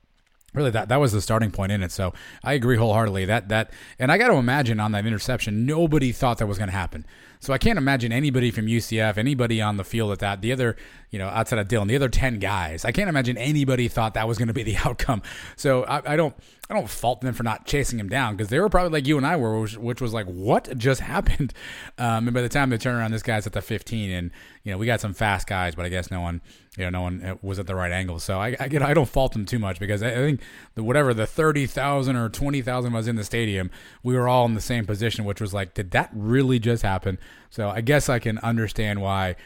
really 0.55 0.71
that 0.71 0.89
that 0.89 1.01
was 1.01 1.13
the 1.13 1.21
starting 1.21 1.51
point 1.51 1.73
in 1.73 1.83
it. 1.83 1.93
So 1.93 2.13
I 2.45 2.55
agree 2.55 2.77
wholeheartedly 2.77 3.25
that 3.27 3.49
that 3.49 3.71
and 3.99 4.13
I 4.13 4.19
got 4.19 4.29
to 4.29 4.35
imagine 4.35 4.81
on 4.81 4.93
that 4.93 5.07
interception, 5.07 5.67
nobody 5.67 6.13
thought 6.13 6.39
that 6.39 6.47
was 6.47 6.59
going 6.59 6.69
to 6.69 6.77
happen. 6.77 7.07
So 7.41 7.53
I 7.53 7.59
can't 7.59 7.77
imagine 7.77 8.13
anybody 8.13 8.53
from 8.53 8.67
UCF, 8.67 9.19
anybody 9.19 9.61
on 9.61 9.77
the 9.77 9.83
field 9.83 10.13
at 10.13 10.21
that, 10.21 10.43
the 10.43 10.53
other, 10.53 10.77
you 11.11 11.19
know, 11.19 11.27
outside 11.27 11.59
of 11.59 11.67
Dillon, 11.67 11.89
the 11.89 11.97
other 11.97 12.09
ten 12.09 12.39
guys, 12.39 12.85
I 12.85 12.93
can't 12.93 13.09
imagine 13.09 13.37
anybody 13.37 13.89
thought 13.89 14.15
that 14.15 14.29
was 14.29 14.39
going 14.39 14.47
to 14.47 14.55
be 14.55 14.63
the 14.63 14.77
outcome. 14.85 15.23
So 15.57 15.83
I, 15.83 16.13
I 16.13 16.17
don't, 16.17 16.37
I 16.71 16.75
don't 16.75 16.89
fault 16.89 17.21
them 17.21 17.35
for 17.35 17.43
not 17.43 17.67
chasing 17.67 17.99
him 17.99 18.09
down 18.09 18.37
because 18.37 18.49
they 18.49 18.61
were 18.61 18.69
probably 18.69 18.93
like 18.93 19.09
you 19.09 19.17
and 19.17 19.27
I 19.27 19.35
were, 19.37 19.61
which, 19.61 19.77
which 19.77 20.01
was 20.01 20.15
like, 20.15 20.27
what 20.27 20.79
just 20.79 21.01
happened? 21.13 21.53
Um, 21.99 22.29
and 22.29 22.33
by 22.33 22.43
the 22.43 22.49
time 22.49 22.71
they 22.71 22.79
turn 22.79 22.95
around, 22.95 23.11
this 23.11 23.25
guy's 23.25 23.47
at 23.47 23.55
the 23.55 23.63
15, 23.63 24.11
and 24.11 24.31
you 24.63 24.71
know, 24.71 24.79
we 24.79 24.87
got 24.87 25.01
some 25.01 25.13
fast 25.13 25.49
guys, 25.49 25.75
but 25.75 25.85
I 25.85 25.89
guess 25.89 26.13
no 26.13 26.21
one, 26.21 26.43
you 26.77 26.85
know, 26.85 26.91
no 26.91 27.03
one 27.03 27.23
uh, 27.23 27.37
was 27.43 27.59
at 27.59 27.66
the 27.66 27.75
right 27.75 27.93
angle. 27.93 28.18
So 28.18 28.41
I, 28.41 28.57
I 28.59 28.68
get, 28.68 28.83
I 28.83 28.95
don't 28.95 29.09
fault 29.09 29.33
them 29.33 29.45
too 29.45 29.59
much 29.59 29.79
because 29.79 30.03
I, 30.03 30.11
I 30.11 30.14
think 30.14 30.41
the, 30.75 30.83
whatever 30.83 31.12
the 31.12 31.27
30,000 31.27 32.16
or 32.16 32.29
20,000 32.29 32.93
was 32.93 33.09
in 33.09 33.16
the 33.16 33.25
stadium, 33.25 33.70
we 34.03 34.14
were 34.16 34.27
all 34.27 34.47
in 34.47 34.55
the 34.55 34.61
same 34.61 34.87
position, 34.87 35.25
which 35.25 35.41
was 35.41 35.53
like, 35.53 35.75
did 35.75 35.91
that 35.91 36.11
really 36.14 36.59
just 36.59 36.83
happen? 36.83 37.18
So 37.51 37.68
I 37.68 37.83
guess 37.83 38.09
I 38.09 38.18
can 38.18 38.39
understand 38.39 39.03
why 39.03 39.37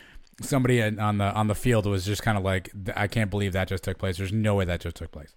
somebody 0.40 0.82
on 0.82 1.18
the 1.18 1.24
on 1.24 1.48
the 1.48 1.54
field 1.54 1.86
was 1.86 2.04
just 2.04 2.22
kind 2.22 2.38
of 2.38 2.44
like, 2.44 2.70
I 2.94 3.08
can't 3.08 3.30
believe 3.30 3.52
that 3.54 3.68
just 3.68 3.84
took 3.84 3.98
place. 3.98 4.18
There's 4.18 4.32
no 4.32 4.54
way 4.54 4.64
that 4.66 4.80
just 4.80 4.96
took 4.96 5.10
place. 5.10 5.34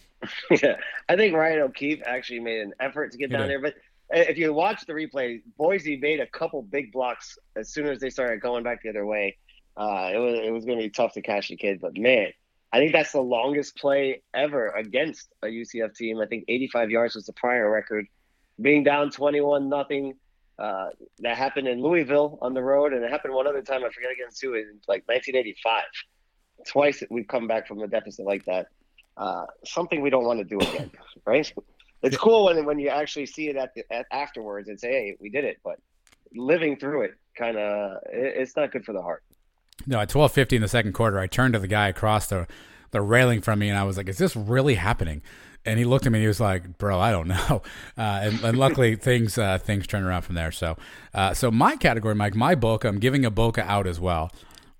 yeah, 0.50 0.76
I 1.08 1.14
think 1.14 1.34
Ryan 1.36 1.60
O'Keefe 1.60 2.02
actually 2.04 2.40
made 2.40 2.60
an 2.60 2.72
effort 2.80 3.12
to 3.12 3.18
get 3.18 3.30
He 3.30 3.36
down 3.36 3.42
did. 3.42 3.50
there, 3.50 3.60
but 3.60 3.74
uh, 4.12 4.24
if 4.28 4.36
you 4.38 4.52
watch 4.52 4.84
the 4.86 4.92
replay, 4.92 5.42
Boise 5.56 5.96
made 5.96 6.18
a 6.18 6.26
couple 6.26 6.62
big 6.62 6.90
blocks 6.90 7.38
as 7.56 7.68
soon 7.68 7.86
as 7.86 8.00
they 8.00 8.10
started 8.10 8.40
going 8.40 8.64
back 8.64 8.82
the 8.82 8.88
other 8.88 9.06
way. 9.06 9.36
Uh, 9.78 10.10
it 10.12 10.18
was 10.18 10.34
it 10.34 10.50
was 10.50 10.64
going 10.64 10.78
to 10.78 10.84
be 10.84 10.90
tough 10.90 11.12
to 11.12 11.22
catch 11.22 11.48
the 11.48 11.56
kid, 11.56 11.80
but 11.80 11.96
man, 11.96 12.32
I 12.72 12.78
think 12.78 12.92
that's 12.92 13.12
the 13.12 13.20
longest 13.20 13.76
play 13.76 14.22
ever 14.34 14.70
against 14.70 15.32
a 15.42 15.46
UCF 15.46 15.94
team. 15.94 16.20
I 16.20 16.26
think 16.26 16.44
85 16.48 16.90
yards 16.90 17.14
was 17.14 17.26
the 17.26 17.32
prior 17.32 17.70
record. 17.70 18.06
Being 18.60 18.82
down 18.82 19.10
21 19.10 19.68
nothing, 19.68 20.14
uh, 20.58 20.88
that 21.20 21.36
happened 21.36 21.68
in 21.68 21.80
Louisville 21.80 22.38
on 22.42 22.52
the 22.52 22.62
road, 22.62 22.92
and 22.92 23.04
it 23.04 23.10
happened 23.10 23.32
one 23.32 23.46
other 23.46 23.62
time. 23.62 23.84
I 23.84 23.90
forget 23.90 24.10
against 24.10 24.42
who 24.42 24.54
in 24.54 24.80
like 24.88 25.06
1985. 25.06 25.84
Twice 26.66 27.04
we've 27.08 27.28
come 27.28 27.46
back 27.46 27.68
from 27.68 27.80
a 27.80 27.86
deficit 27.86 28.26
like 28.26 28.44
that. 28.46 28.66
Uh, 29.16 29.46
something 29.64 30.00
we 30.00 30.10
don't 30.10 30.24
want 30.24 30.40
to 30.40 30.44
do 30.44 30.58
again, 30.58 30.90
right? 31.24 31.52
It's 32.02 32.16
cool 32.16 32.46
when 32.46 32.64
when 32.64 32.80
you 32.80 32.88
actually 32.88 33.26
see 33.26 33.48
it 33.48 33.54
at, 33.54 33.74
the, 33.74 33.84
at 33.92 34.06
afterwards 34.10 34.68
and 34.68 34.78
say, 34.78 34.90
"Hey, 34.90 35.16
we 35.20 35.30
did 35.30 35.44
it," 35.44 35.58
but 35.62 35.78
living 36.34 36.76
through 36.76 37.02
it 37.02 37.12
kind 37.36 37.56
of 37.56 37.98
it, 38.12 38.34
it's 38.38 38.56
not 38.56 38.72
good 38.72 38.84
for 38.84 38.92
the 38.92 39.02
heart. 39.02 39.22
No, 39.86 40.00
at 40.00 40.08
twelve 40.08 40.32
fifty 40.32 40.56
in 40.56 40.62
the 40.62 40.68
second 40.68 40.92
quarter, 40.92 41.18
I 41.18 41.26
turned 41.26 41.54
to 41.54 41.60
the 41.60 41.68
guy 41.68 41.88
across 41.88 42.26
the 42.26 42.46
the 42.90 43.00
railing 43.00 43.40
from 43.40 43.58
me, 43.58 43.68
and 43.68 43.78
I 43.78 43.84
was 43.84 43.96
like, 43.96 44.08
"Is 44.08 44.18
this 44.18 44.34
really 44.36 44.74
happening?" 44.74 45.22
And 45.64 45.78
he 45.78 45.84
looked 45.84 46.06
at 46.06 46.12
me. 46.12 46.18
and 46.18 46.24
He 46.24 46.28
was 46.28 46.40
like, 46.40 46.78
"Bro, 46.78 46.98
I 47.00 47.10
don't 47.10 47.28
know." 47.28 47.62
Uh, 47.96 48.20
and, 48.22 48.40
and 48.42 48.58
luckily, 48.58 48.96
things 49.08 49.38
uh, 49.38 49.58
things 49.58 49.86
turned 49.86 50.04
around 50.06 50.22
from 50.22 50.34
there. 50.34 50.52
So, 50.52 50.76
uh, 51.14 51.34
so 51.34 51.50
my 51.50 51.76
category, 51.76 52.14
Mike, 52.14 52.34
my 52.34 52.54
Boca, 52.54 52.88
I'm 52.88 52.98
giving 52.98 53.24
a 53.24 53.30
Boca 53.30 53.62
out 53.62 53.86
as 53.86 54.00
well. 54.00 54.30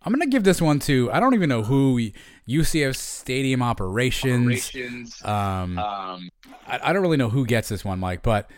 I'm 0.02 0.12
gonna 0.12 0.26
give 0.26 0.44
this 0.44 0.62
one 0.62 0.78
to 0.80 1.10
I 1.12 1.20
don't 1.20 1.34
even 1.34 1.48
know 1.48 1.62
who 1.64 2.10
UCF 2.48 2.96
Stadium 2.96 3.62
Operations. 3.62 4.70
Um, 5.24 5.78
I, 6.66 6.78
I 6.82 6.92
don't 6.92 7.02
really 7.02 7.16
know 7.16 7.28
who 7.28 7.44
gets 7.44 7.68
this 7.68 7.84
one, 7.84 7.98
Mike, 7.98 8.22
but 8.22 8.50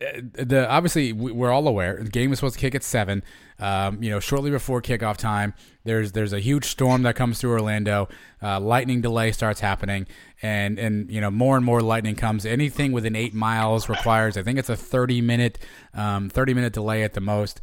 the 0.00 0.66
obviously 0.68 1.12
we- 1.12 1.32
we're 1.32 1.50
all 1.50 1.66
aware 1.66 1.98
the 2.02 2.10
game 2.10 2.30
was 2.30 2.38
supposed 2.38 2.54
to 2.54 2.60
kick 2.60 2.74
at 2.74 2.84
seven. 2.84 3.22
Um, 3.58 4.00
you 4.00 4.10
know, 4.10 4.20
shortly 4.20 4.50
before 4.50 4.80
kickoff 4.80 5.16
time, 5.16 5.54
there's 5.84 6.12
there's 6.12 6.32
a 6.32 6.38
huge 6.38 6.66
storm 6.66 7.02
that 7.02 7.16
comes 7.16 7.40
through 7.40 7.50
Orlando. 7.52 8.08
Uh, 8.40 8.60
lightning 8.60 9.00
delay 9.00 9.32
starts 9.32 9.60
happening, 9.60 10.06
and 10.40 10.78
and 10.78 11.10
you 11.10 11.20
know 11.20 11.30
more 11.30 11.56
and 11.56 11.64
more 11.66 11.80
lightning 11.80 12.14
comes. 12.14 12.46
Anything 12.46 12.92
within 12.92 13.16
eight 13.16 13.34
miles 13.34 13.88
requires, 13.88 14.36
I 14.36 14.42
think 14.42 14.58
it's 14.58 14.68
a 14.68 14.76
thirty 14.76 15.20
minute 15.20 15.58
um, 15.94 16.28
thirty 16.28 16.54
minute 16.54 16.72
delay 16.72 17.02
at 17.02 17.14
the 17.14 17.20
most. 17.20 17.60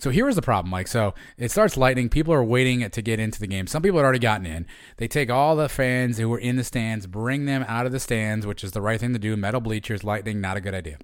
So 0.00 0.10
here 0.10 0.28
is 0.28 0.34
the 0.34 0.42
problem, 0.42 0.70
Mike. 0.70 0.88
So 0.88 1.14
it 1.38 1.50
starts 1.52 1.76
lightning. 1.76 2.08
People 2.08 2.34
are 2.34 2.42
waiting 2.42 2.88
to 2.88 3.02
get 3.02 3.20
into 3.20 3.38
the 3.38 3.46
game. 3.46 3.66
Some 3.68 3.82
people 3.82 3.98
had 4.00 4.04
already 4.04 4.18
gotten 4.18 4.46
in. 4.46 4.66
They 4.96 5.06
take 5.06 5.30
all 5.30 5.54
the 5.54 5.68
fans 5.68 6.18
who 6.18 6.28
were 6.28 6.38
in 6.38 6.56
the 6.56 6.64
stands, 6.64 7.06
bring 7.06 7.44
them 7.44 7.64
out 7.68 7.86
of 7.86 7.92
the 7.92 8.00
stands, 8.00 8.44
which 8.44 8.64
is 8.64 8.72
the 8.72 8.80
right 8.80 8.98
thing 8.98 9.12
to 9.12 9.20
do. 9.20 9.36
Metal 9.36 9.60
bleachers, 9.60 10.02
lightning, 10.02 10.40
not 10.40 10.56
a 10.56 10.60
good 10.60 10.74
idea. 10.74 10.98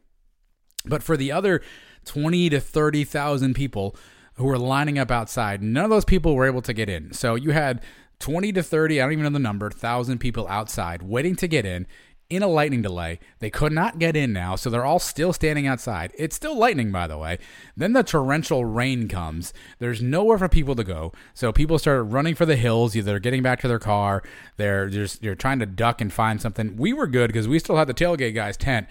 But 0.84 1.02
for 1.02 1.16
the 1.16 1.32
other 1.32 1.60
20 2.04 2.50
to 2.50 2.60
30,000 2.60 3.54
people 3.54 3.96
who 4.34 4.44
were 4.44 4.58
lining 4.58 4.98
up 4.98 5.10
outside, 5.10 5.62
none 5.62 5.84
of 5.84 5.90
those 5.90 6.04
people 6.04 6.34
were 6.34 6.46
able 6.46 6.62
to 6.62 6.72
get 6.72 6.88
in. 6.88 7.12
So 7.12 7.34
you 7.34 7.50
had 7.50 7.82
20 8.20 8.52
to 8.52 8.62
30, 8.62 9.00
I 9.00 9.04
don't 9.04 9.12
even 9.12 9.24
know 9.24 9.30
the 9.30 9.38
number, 9.38 9.70
thousand 9.70 10.18
people 10.18 10.46
outside 10.48 11.02
waiting 11.02 11.36
to 11.36 11.48
get 11.48 11.66
in 11.66 11.86
in 12.30 12.42
a 12.44 12.48
lightning 12.48 12.80
delay. 12.80 13.18
They 13.40 13.50
could 13.50 13.72
not 13.72 13.98
get 13.98 14.16
in 14.16 14.32
now, 14.32 14.54
so 14.54 14.70
they're 14.70 14.84
all 14.84 15.00
still 15.00 15.32
standing 15.32 15.66
outside. 15.66 16.12
It's 16.16 16.36
still 16.36 16.56
lightning, 16.56 16.92
by 16.92 17.08
the 17.08 17.18
way. 17.18 17.38
Then 17.76 17.92
the 17.92 18.04
torrential 18.04 18.64
rain 18.64 19.08
comes. 19.08 19.52
There's 19.80 20.00
nowhere 20.00 20.38
for 20.38 20.48
people 20.48 20.76
to 20.76 20.84
go, 20.84 21.12
so 21.34 21.52
people 21.52 21.78
start 21.78 22.06
running 22.06 22.36
for 22.36 22.46
the 22.46 22.56
hills. 22.56 22.94
Either 22.94 23.18
getting 23.18 23.42
back 23.42 23.60
to 23.60 23.68
their 23.68 23.80
car, 23.80 24.22
they're 24.56 24.88
just 24.88 25.22
they're 25.22 25.34
trying 25.34 25.58
to 25.58 25.66
duck 25.66 26.00
and 26.00 26.12
find 26.12 26.40
something. 26.40 26.76
We 26.76 26.92
were 26.92 27.08
good 27.08 27.26
because 27.26 27.48
we 27.48 27.58
still 27.58 27.76
had 27.76 27.88
the 27.88 27.94
tailgate 27.94 28.34
guy's 28.34 28.56
tent. 28.56 28.86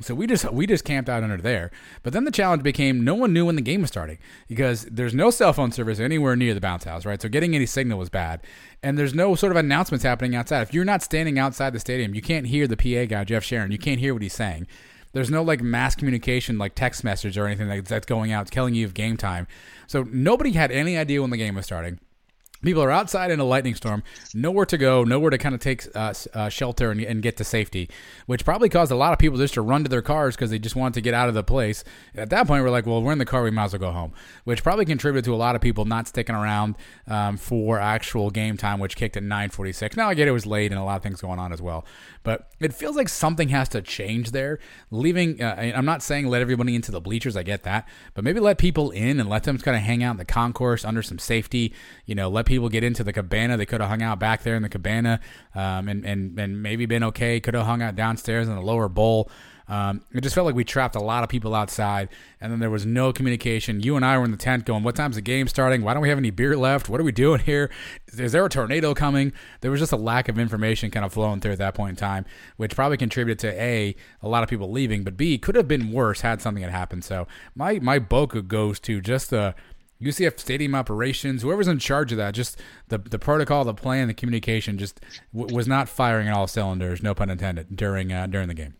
So 0.00 0.14
we 0.14 0.26
just 0.26 0.50
we 0.52 0.66
just 0.66 0.84
camped 0.84 1.08
out 1.08 1.22
under 1.22 1.36
there. 1.36 1.70
But 2.02 2.12
then 2.12 2.24
the 2.24 2.30
challenge 2.30 2.62
became 2.62 3.04
no 3.04 3.14
one 3.14 3.32
knew 3.32 3.46
when 3.46 3.56
the 3.56 3.62
game 3.62 3.82
was 3.82 3.90
starting 3.90 4.18
because 4.48 4.84
there's 4.86 5.14
no 5.14 5.30
cell 5.30 5.52
phone 5.52 5.70
service 5.70 6.00
anywhere 6.00 6.34
near 6.34 6.54
the 6.54 6.60
bounce 6.60 6.84
house, 6.84 7.04
right? 7.04 7.20
So 7.20 7.28
getting 7.28 7.54
any 7.54 7.66
signal 7.66 7.98
was 7.98 8.08
bad. 8.08 8.40
And 8.82 8.98
there's 8.98 9.14
no 9.14 9.34
sort 9.34 9.52
of 9.52 9.58
announcements 9.58 10.04
happening 10.04 10.34
outside. 10.34 10.62
If 10.62 10.74
you're 10.74 10.84
not 10.84 11.02
standing 11.02 11.38
outside 11.38 11.72
the 11.72 11.80
stadium, 11.80 12.14
you 12.14 12.22
can't 12.22 12.46
hear 12.46 12.66
the 12.66 12.76
PA 12.76 13.04
guy, 13.04 13.24
Jeff 13.24 13.44
Sharon. 13.44 13.70
You 13.70 13.78
can't 13.78 14.00
hear 14.00 14.12
what 14.12 14.22
he's 14.22 14.32
saying. 14.32 14.66
There's 15.12 15.30
no 15.30 15.42
like 15.42 15.60
mass 15.60 15.94
communication, 15.94 16.58
like 16.58 16.74
text 16.74 17.04
message 17.04 17.36
or 17.36 17.46
anything 17.46 17.84
that's 17.84 18.06
going 18.06 18.32
out 18.32 18.50
telling 18.50 18.74
you 18.74 18.86
of 18.86 18.94
game 18.94 19.16
time. 19.16 19.46
So 19.86 20.04
nobody 20.04 20.52
had 20.52 20.72
any 20.72 20.96
idea 20.96 21.20
when 21.20 21.30
the 21.30 21.36
game 21.36 21.54
was 21.54 21.66
starting. 21.66 22.00
People 22.62 22.82
are 22.82 22.90
outside 22.90 23.30
in 23.32 23.40
a 23.40 23.44
lightning 23.44 23.74
storm, 23.74 24.04
nowhere 24.32 24.66
to 24.66 24.78
go, 24.78 25.02
nowhere 25.02 25.30
to 25.30 25.38
kind 25.38 25.54
of 25.54 25.60
take 25.60 25.84
uh, 25.96 26.14
uh, 26.32 26.48
shelter 26.48 26.92
and, 26.92 27.00
and, 27.00 27.22
get 27.22 27.36
to 27.36 27.44
safety, 27.44 27.90
which 28.26 28.44
probably 28.44 28.68
caused 28.68 28.92
a 28.92 28.96
lot 28.96 29.12
of 29.12 29.18
people 29.18 29.36
just 29.36 29.54
to 29.54 29.62
run 29.62 29.82
to 29.82 29.88
their 29.88 30.02
cars 30.02 30.36
because 30.36 30.50
they 30.50 30.58
just 30.58 30.76
wanted 30.76 30.94
to 30.94 31.00
get 31.00 31.12
out 31.12 31.28
of 31.28 31.34
the 31.34 31.42
place. 31.42 31.82
At 32.14 32.30
that 32.30 32.46
point, 32.46 32.62
we're 32.62 32.70
like, 32.70 32.86
well, 32.86 33.02
we're 33.02 33.12
in 33.12 33.18
the 33.18 33.24
car, 33.24 33.42
we 33.42 33.50
might 33.50 33.64
as 33.64 33.72
well 33.72 33.80
go 33.80 33.90
home, 33.90 34.12
which 34.44 34.62
probably 34.62 34.84
contributed 34.84 35.24
to 35.24 35.34
a 35.34 35.36
lot 35.36 35.56
of 35.56 35.60
people 35.60 35.84
not 35.84 36.06
sticking 36.06 36.36
around 36.36 36.76
um, 37.08 37.36
for 37.36 37.80
actual 37.80 38.30
game 38.30 38.56
time, 38.56 38.78
which 38.78 38.96
kicked 38.96 39.16
at 39.16 39.24
9:46. 39.24 39.96
Now 39.96 40.08
I 40.08 40.14
get 40.14 40.28
it 40.28 40.32
was 40.32 40.46
late 40.46 40.70
and 40.70 40.80
a 40.80 40.84
lot 40.84 40.96
of 40.96 41.02
things 41.02 41.20
going 41.20 41.40
on 41.40 41.52
as 41.52 41.60
well, 41.60 41.84
but 42.22 42.50
it 42.60 42.72
feels 42.72 42.96
like 42.96 43.08
something 43.08 43.48
has 43.48 43.68
to 43.70 43.82
change 43.82 44.30
there. 44.30 44.58
Leaving, 44.90 45.42
uh, 45.42 45.72
I'm 45.74 45.84
not 45.84 46.02
saying 46.02 46.26
let 46.26 46.40
everybody 46.40 46.74
into 46.74 46.92
the 46.92 47.00
bleachers, 47.00 47.36
I 47.36 47.42
get 47.42 47.64
that, 47.64 47.88
but 48.14 48.24
maybe 48.24 48.40
let 48.40 48.58
people 48.58 48.90
in 48.90 49.18
and 49.18 49.28
let 49.28 49.44
them 49.44 49.58
kind 49.58 49.76
of 49.76 49.82
hang 49.82 50.02
out 50.02 50.12
in 50.12 50.16
the 50.18 50.24
concourse 50.24 50.84
under 50.84 51.02
some 51.02 51.18
safety. 51.18 51.74
You 52.06 52.14
know, 52.14 52.28
let 52.28 52.46
people 52.46 52.68
get 52.68 52.84
into 52.84 53.04
the 53.04 53.12
cabana. 53.12 53.56
They 53.56 53.66
could 53.66 53.80
have 53.80 53.90
hung 53.90 54.02
out 54.02 54.18
back 54.18 54.42
there 54.42 54.54
in 54.54 54.62
the 54.62 54.68
cabana 54.68 55.20
um, 55.54 55.88
and, 55.88 56.04
and, 56.04 56.38
and 56.38 56.62
maybe 56.62 56.86
been 56.86 57.04
okay. 57.04 57.40
Could 57.40 57.54
have 57.54 57.66
hung 57.66 57.82
out 57.82 57.96
downstairs 57.96 58.48
in 58.48 58.54
the 58.54 58.62
lower 58.62 58.88
bowl. 58.88 59.30
Um, 59.72 60.02
it 60.12 60.20
just 60.20 60.34
felt 60.34 60.44
like 60.44 60.54
we 60.54 60.64
trapped 60.64 60.96
a 60.96 61.00
lot 61.00 61.24
of 61.24 61.30
people 61.30 61.54
outside, 61.54 62.10
and 62.42 62.52
then 62.52 62.58
there 62.60 62.68
was 62.68 62.84
no 62.84 63.10
communication. 63.10 63.80
You 63.80 63.96
and 63.96 64.04
I 64.04 64.18
were 64.18 64.24
in 64.26 64.30
the 64.30 64.36
tent 64.36 64.66
going, 64.66 64.82
What 64.82 64.96
time's 64.96 65.14
the 65.16 65.22
game 65.22 65.48
starting? 65.48 65.80
Why 65.80 65.94
don't 65.94 66.02
we 66.02 66.10
have 66.10 66.18
any 66.18 66.28
beer 66.28 66.58
left? 66.58 66.90
What 66.90 67.00
are 67.00 67.04
we 67.04 67.10
doing 67.10 67.40
here? 67.40 67.70
Is 68.12 68.32
there 68.32 68.44
a 68.44 68.50
tornado 68.50 68.92
coming? 68.92 69.32
There 69.62 69.70
was 69.70 69.80
just 69.80 69.92
a 69.92 69.96
lack 69.96 70.28
of 70.28 70.38
information 70.38 70.90
kind 70.90 71.06
of 71.06 71.14
flowing 71.14 71.40
through 71.40 71.52
at 71.52 71.58
that 71.58 71.72
point 71.72 71.88
in 71.88 71.96
time, 71.96 72.26
which 72.58 72.74
probably 72.74 72.98
contributed 72.98 73.38
to 73.38 73.62
A, 73.62 73.96
a 74.20 74.28
lot 74.28 74.42
of 74.42 74.50
people 74.50 74.70
leaving, 74.70 75.04
but 75.04 75.16
B, 75.16 75.38
could 75.38 75.54
have 75.54 75.68
been 75.68 75.90
worse 75.90 76.20
had 76.20 76.42
something 76.42 76.62
had 76.62 76.70
happened. 76.70 77.02
So 77.02 77.26
my, 77.54 77.78
my 77.78 77.98
Boca 77.98 78.42
goes 78.42 78.78
to 78.80 79.00
just 79.00 79.30
the 79.30 79.54
UCF 80.02 80.38
stadium 80.38 80.74
operations, 80.74 81.40
whoever's 81.40 81.68
in 81.68 81.78
charge 81.78 82.12
of 82.12 82.18
that, 82.18 82.34
just 82.34 82.60
the 82.88 82.98
the 82.98 83.18
protocol, 83.18 83.64
the 83.64 83.72
plan, 83.72 84.08
the 84.08 84.14
communication, 84.14 84.76
just 84.76 85.00
w- 85.32 85.54
was 85.54 85.66
not 85.66 85.88
firing 85.88 86.28
on 86.28 86.34
all 86.34 86.46
cylinders. 86.46 87.02
No 87.02 87.14
pun 87.14 87.30
intended 87.30 87.74
during 87.74 88.12
uh, 88.12 88.26
during 88.26 88.48
the 88.48 88.54
game. 88.54 88.74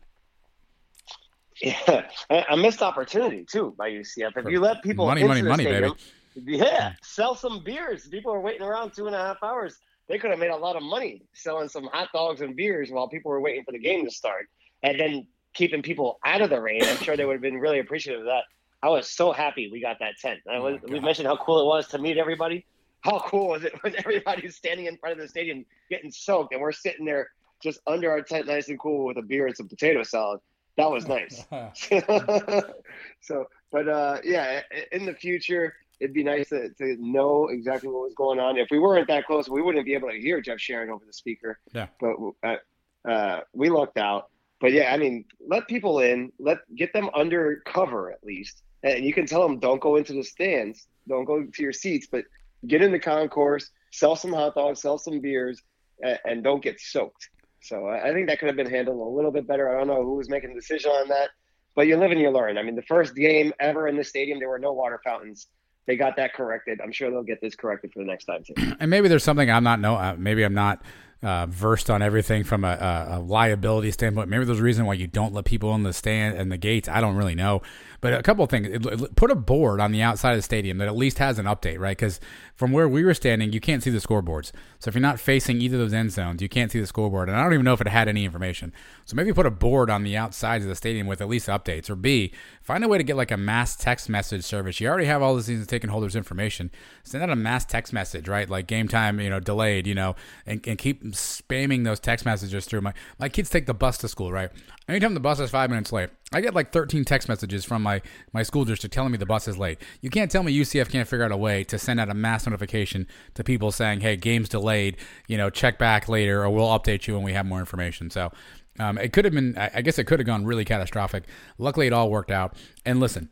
Yeah, 1.63 2.07
a 2.51 2.57
missed 2.57 2.83
opportunity 2.83 3.45
too 3.45 3.75
by 3.79 3.91
UCF. 3.91 4.37
If 4.37 4.51
you 4.51 4.61
let 4.61 4.83
people 4.83 5.07
money, 5.07 5.25
money, 5.25 5.43
money, 5.43 5.65
stadium, 5.65 5.95
baby. 6.35 6.57
Yeah, 6.59 6.95
sell 7.03 7.35
some 7.35 7.63
beers. 7.63 8.09
People 8.09 8.33
are 8.33 8.41
waiting 8.41 8.63
around 8.63 8.93
two 8.95 9.07
and 9.07 9.15
a 9.15 9.19
half 9.19 9.43
hours. 9.43 9.79
They 10.09 10.19
could 10.19 10.31
have 10.31 10.41
made 10.41 10.51
a 10.51 10.57
lot 10.57 10.77
of 10.77 10.83
money 10.83 11.23
selling 11.35 11.69
some 11.69 11.85
hot 11.85 12.09
dogs 12.13 12.41
and 12.41 12.57
beers 12.57 12.91
while 12.91 13.09
people 13.09 13.31
were 13.31 13.41
waiting 13.41 13.65
for 13.65 13.73
the 13.73 13.79
game 13.79 14.05
to 14.05 14.11
start, 14.11 14.49
and 14.83 14.99
then 14.99 15.27
keeping 15.55 15.83
people 15.83 16.19
out 16.25 16.41
of 16.41 16.51
the 16.51 16.61
rain. 16.61 16.83
I'm 16.83 16.97
sure 16.97 17.17
they 17.17 17.25
would 17.25 17.35
have 17.35 17.43
been 17.43 17.59
really 17.59 17.79
appreciative 17.79 18.23
of 18.23 18.27
that. 18.27 18.45
I 18.83 18.89
was 18.89 19.09
so 19.09 19.33
happy 19.33 19.71
we 19.71 19.81
got 19.81 19.99
that 20.01 20.17
tent. 20.21 20.41
Oh 20.49 20.63
was, 20.63 20.81
oh 20.83 20.93
we 20.93 20.99
mentioned 20.99 21.29
how 21.29 21.37
cool 21.37 21.61
it 21.61 21.67
was 21.67 21.87
to 21.89 21.99
meet 21.99 22.19
everybody. 22.19 22.67
How 23.03 23.21
cool 23.21 23.49
was 23.49 23.65
it 23.65 23.73
when 23.83 23.95
everybody's 23.97 24.57
standing 24.57 24.87
in 24.87 24.97
front 24.97 25.13
of 25.13 25.19
the 25.19 25.29
stadium 25.29 25.65
getting 25.89 26.11
soaked 26.11 26.53
and 26.53 26.61
we're 26.61 26.73
sitting 26.73 27.05
there 27.05 27.29
just 27.63 27.81
under 27.87 28.11
our 28.11 28.23
tent, 28.23 28.49
nice 28.49 28.69
and 28.69 28.79
cool, 28.79 29.07
with 29.07 29.19
a 29.19 29.23
beer 29.23 29.47
and 29.47 29.57
some 29.57 29.69
potato 29.69 30.03
salad. 30.03 30.41
That 30.77 30.91
was 30.91 31.07
nice. 31.07 31.45
so, 33.21 33.47
but 33.71 33.89
uh, 33.89 34.19
yeah, 34.25 34.63
in 34.91 35.05
the 35.05 35.15
future, 35.15 35.75
it'd 36.01 36.15
be 36.15 36.25
nice 36.25 36.49
to, 36.49 36.71
to 36.71 36.97
know 36.99 37.49
exactly 37.49 37.89
what 37.89 38.03
was 38.03 38.15
going 38.15 38.41
on. 38.41 38.59
If 38.59 38.69
we 38.71 38.79
weren't 38.79 39.07
that 39.09 39.27
close, 39.27 39.49
we 39.49 39.63
wouldn't 39.63 39.85
be 39.85 39.95
able 39.95 40.11
to 40.11 40.19
hear 40.19 40.41
Jeff 40.41 40.59
Sharon 40.59 40.91
over 40.91 41.05
the 41.07 41.13
speaker. 41.13 41.59
Yeah. 41.73 41.87
But 42.01 42.17
uh, 42.43 43.09
uh, 43.09 43.41
we 43.53 43.69
lucked 43.69 43.99
out. 43.99 44.29
But 44.61 44.73
yeah, 44.73 44.93
I 44.93 44.97
mean, 44.97 45.25
let 45.47 45.67
people 45.69 46.01
in, 46.01 46.33
let 46.39 46.59
get 46.77 46.93
them 46.93 47.11
under 47.15 47.63
cover 47.67 48.13
at 48.13 48.23
least, 48.23 48.63
and 48.83 49.05
you 49.05 49.13
can 49.13 49.27
tell 49.27 49.43
them 49.43 49.59
don't 49.59 49.81
go 49.81 49.97
into 49.97 50.13
the 50.13 50.23
stands, 50.23 50.87
don't 51.09 51.25
go 51.25 51.43
to 51.43 51.63
your 51.63 51.73
seats, 51.73 52.07
but 52.11 52.25
get 52.67 52.81
in 52.81 52.93
the 52.93 52.99
concourse, 52.99 53.71
sell 53.91 54.15
some 54.15 54.33
hot 54.33 54.55
dogs, 54.55 54.81
sell 54.81 54.99
some 54.99 55.21
beers, 55.21 55.61
and, 56.03 56.19
and 56.25 56.45
don't 56.45 56.63
get 56.63 56.81
soaked. 56.81 57.29
So 57.63 57.89
I 57.89 58.13
think 58.13 58.29
that 58.29 58.41
could 58.41 58.49
have 58.49 58.57
been 58.57 58.71
handled 58.71 58.99
a 58.99 59.11
little 59.17 59.31
bit 59.31 59.47
better. 59.47 59.75
I 59.75 59.79
don't 59.79 59.87
know 59.87 60.03
who 60.03 60.17
was 60.17 60.29
making 60.29 60.51
the 60.51 60.57
decision 60.57 60.91
on 60.91 61.09
that, 61.09 61.31
but 61.77 61.87
you 61.87 61.97
live 61.97 62.11
and 62.11 62.21
you 62.21 62.31
learn. 62.31 62.59
I 62.59 62.63
mean, 62.63 62.75
the 62.75 62.83
first 62.83 63.15
game 63.15 63.53
ever 63.61 63.87
in 63.87 63.97
the 63.97 64.05
stadium, 64.05 64.41
there 64.41 64.49
were 64.49 64.59
no 64.59 64.73
water 64.73 65.01
fountains. 65.05 65.47
They 65.87 65.97
got 65.97 66.17
that 66.17 66.35
corrected. 66.35 66.81
I'm 66.83 66.93
sure 66.93 67.11
they'll 67.11 67.23
get 67.23 67.41
this 67.41 67.55
corrected 67.55 67.93
for 67.93 68.01
the 68.01 68.05
next 68.05 68.25
time 68.25 68.43
too. 68.45 68.55
And 68.81 68.91
maybe 68.91 69.09
there's 69.09 69.25
something 69.25 69.51
I'm 69.51 69.65
not 69.65 69.81
know. 69.81 69.95
Uh, 69.95 70.15
maybe 70.19 70.45
I'm 70.45 70.55
not 70.55 70.83
uh, 71.23 71.47
versed 71.47 71.89
on 71.89 72.03
everything 72.03 72.45
from 72.45 72.65
a, 72.65 72.73
a, 72.73 73.07
a, 73.11 73.21
liability 73.21 73.93
standpoint. 73.93 74.29
Maybe 74.29 74.45
there's 74.45 74.59
a 74.59 74.63
reason 74.63 74.87
why 74.87 74.95
you 74.95 75.07
don't 75.07 75.33
let 75.33 75.45
people 75.45 75.75
in 75.75 75.85
the 75.85 75.93
stand 75.93 76.37
and 76.37 76.51
the 76.51 76.57
gates. 76.57 76.89
I 76.89 77.01
don't 77.01 77.15
really 77.17 77.37
know. 77.37 77.63
But 78.03 78.15
a 78.15 78.23
couple 78.23 78.43
of 78.43 78.51
things. 78.51 78.85
Put 79.15 79.31
a 79.31 79.37
board 79.37 79.81
on 79.81 79.93
the 79.93 80.03
outside 80.03 80.33
of 80.33 80.39
the 80.39 80.43
stadium 80.43 80.79
that 80.79 80.89
at 80.89 80.97
least 80.97 81.19
has 81.19 81.39
an 81.39 81.47
update, 81.47 81.79
right? 81.79 81.97
Because 81.97 82.19
from 82.57 82.73
where 82.73 82.89
we 82.89 83.05
were 83.05 83.15
standing, 83.15 83.53
you 83.53 83.61
can't 83.61 83.81
see 83.81 83.91
the 83.91 84.01
scoreboards. 84.01 84.51
So 84.81 84.89
if 84.89 84.97
you're 84.97 85.01
not 85.01 85.21
facing 85.21 85.61
either 85.61 85.77
of 85.77 85.83
those 85.83 85.93
end 85.93 86.11
zones, 86.11 86.43
you 86.43 86.49
can't 86.49 86.73
see 86.73 86.81
the 86.81 86.87
scoreboard. 86.89 87.29
And 87.29 87.39
I 87.39 87.45
don't 87.45 87.53
even 87.53 87.65
know 87.65 87.75
if 87.75 87.81
it 87.81 87.87
had 87.87 88.09
any 88.09 88.25
information. 88.25 88.73
So 89.05 89.15
maybe 89.15 89.33
put 89.33 89.47
a 89.47 89.53
board 89.53 89.89
on 89.89 90.03
the 90.03 90.17
outsides 90.17 90.65
of 90.65 90.69
the 90.69 90.75
stadium 90.75 91.07
with 91.07 91.21
at 91.21 91.29
least 91.29 91.47
updates. 91.47 91.89
Or 91.89 91.95
B, 91.95 92.33
find 92.61 92.83
a 92.83 92.89
way 92.89 92.99
to 92.99 93.05
get 93.05 93.17
like 93.17 93.31
a 93.31 93.37
mass 93.37 93.77
text 93.77 94.09
message 94.09 94.43
service. 94.43 94.81
You 94.81 94.89
already 94.89 95.07
have 95.07 95.23
all 95.23 95.37
the 95.37 95.43
season 95.45 95.67
ticket 95.67 95.89
holders' 95.89 96.17
information. 96.17 96.73
Send 97.05 97.23
out 97.23 97.31
a 97.31 97.37
mass 97.37 97.65
text 97.65 97.93
message, 97.93 98.27
right? 98.27 98.51
Like 98.51 98.67
game 98.67 98.89
time, 98.89 99.21
you 99.21 99.31
know, 99.31 99.39
delayed, 99.39 99.87
you 99.87 99.95
know, 99.95 100.17
and, 100.45 100.67
and 100.67 100.77
keep 100.77 101.05
spamming 101.05 101.85
those 101.85 102.01
text 102.01 102.27
messages 102.27 102.67
through. 102.67 102.81
My 102.81 102.95
my 103.21 103.29
kids 103.29 103.49
take 103.49 103.67
the 103.67 103.75
bus 103.75 103.97
to 103.99 104.09
school, 104.09 104.33
right? 104.33 104.51
Anytime 104.89 105.15
the 105.15 105.21
bus 105.21 105.39
is 105.39 105.51
five 105.51 105.71
minutes 105.71 105.93
late, 105.93 106.11
I 106.33 106.41
get 106.41 106.55
like 106.55 106.73
13 106.73 107.05
text 107.05 107.29
messages 107.29 107.65
from 107.65 107.83
my, 107.83 108.03
my 108.33 108.43
school 108.43 108.65
district 108.65 108.93
telling 108.93 109.13
me 109.13 109.19
the 109.19 109.27
bus 109.27 109.47
is 109.47 109.57
late. 109.57 109.79
You 110.01 110.11
can't 110.11 110.31
tell 110.31 110.43
me 110.43 110.57
UCF 110.59 110.91
can't 110.91 111.07
figure 111.07 111.25
out 111.25 111.31
a 111.31 111.37
way 111.37 111.63
to 111.65 111.79
send 111.79 112.01
out 112.01 112.09
a 112.09 112.15
mass 112.15 112.47
notification 112.47 113.07
to 113.35 113.45
people 113.45 113.71
saying, 113.71 114.01
hey, 114.01 114.17
game's 114.17 114.49
delayed, 114.49 114.97
you 115.29 115.37
know, 115.37 115.51
check 115.51 115.79
back 115.79 116.09
later 116.09 116.43
or 116.43 116.51
we'll 116.51 116.67
update 116.67 117.07
you 117.07 117.15
when 117.15 117.23
we 117.23 117.33
have 117.33 117.47
more 117.47 117.61
information. 117.61 118.11
So 118.11 118.33
um, 118.81 118.99
it 118.99 119.13
could 119.13 119.25
have 119.25 119.35
been, 119.35 119.57
I 119.57 119.83
guess 119.83 119.99
it 119.99 120.05
could 120.05 120.19
have 120.19 120.27
gone 120.27 120.45
really 120.45 120.65
catastrophic. 120.65 121.25
Luckily, 121.59 121.87
it 121.87 121.93
all 121.93 122.11
worked 122.11 122.31
out. 122.31 122.57
And 122.85 122.99
listen, 122.99 123.31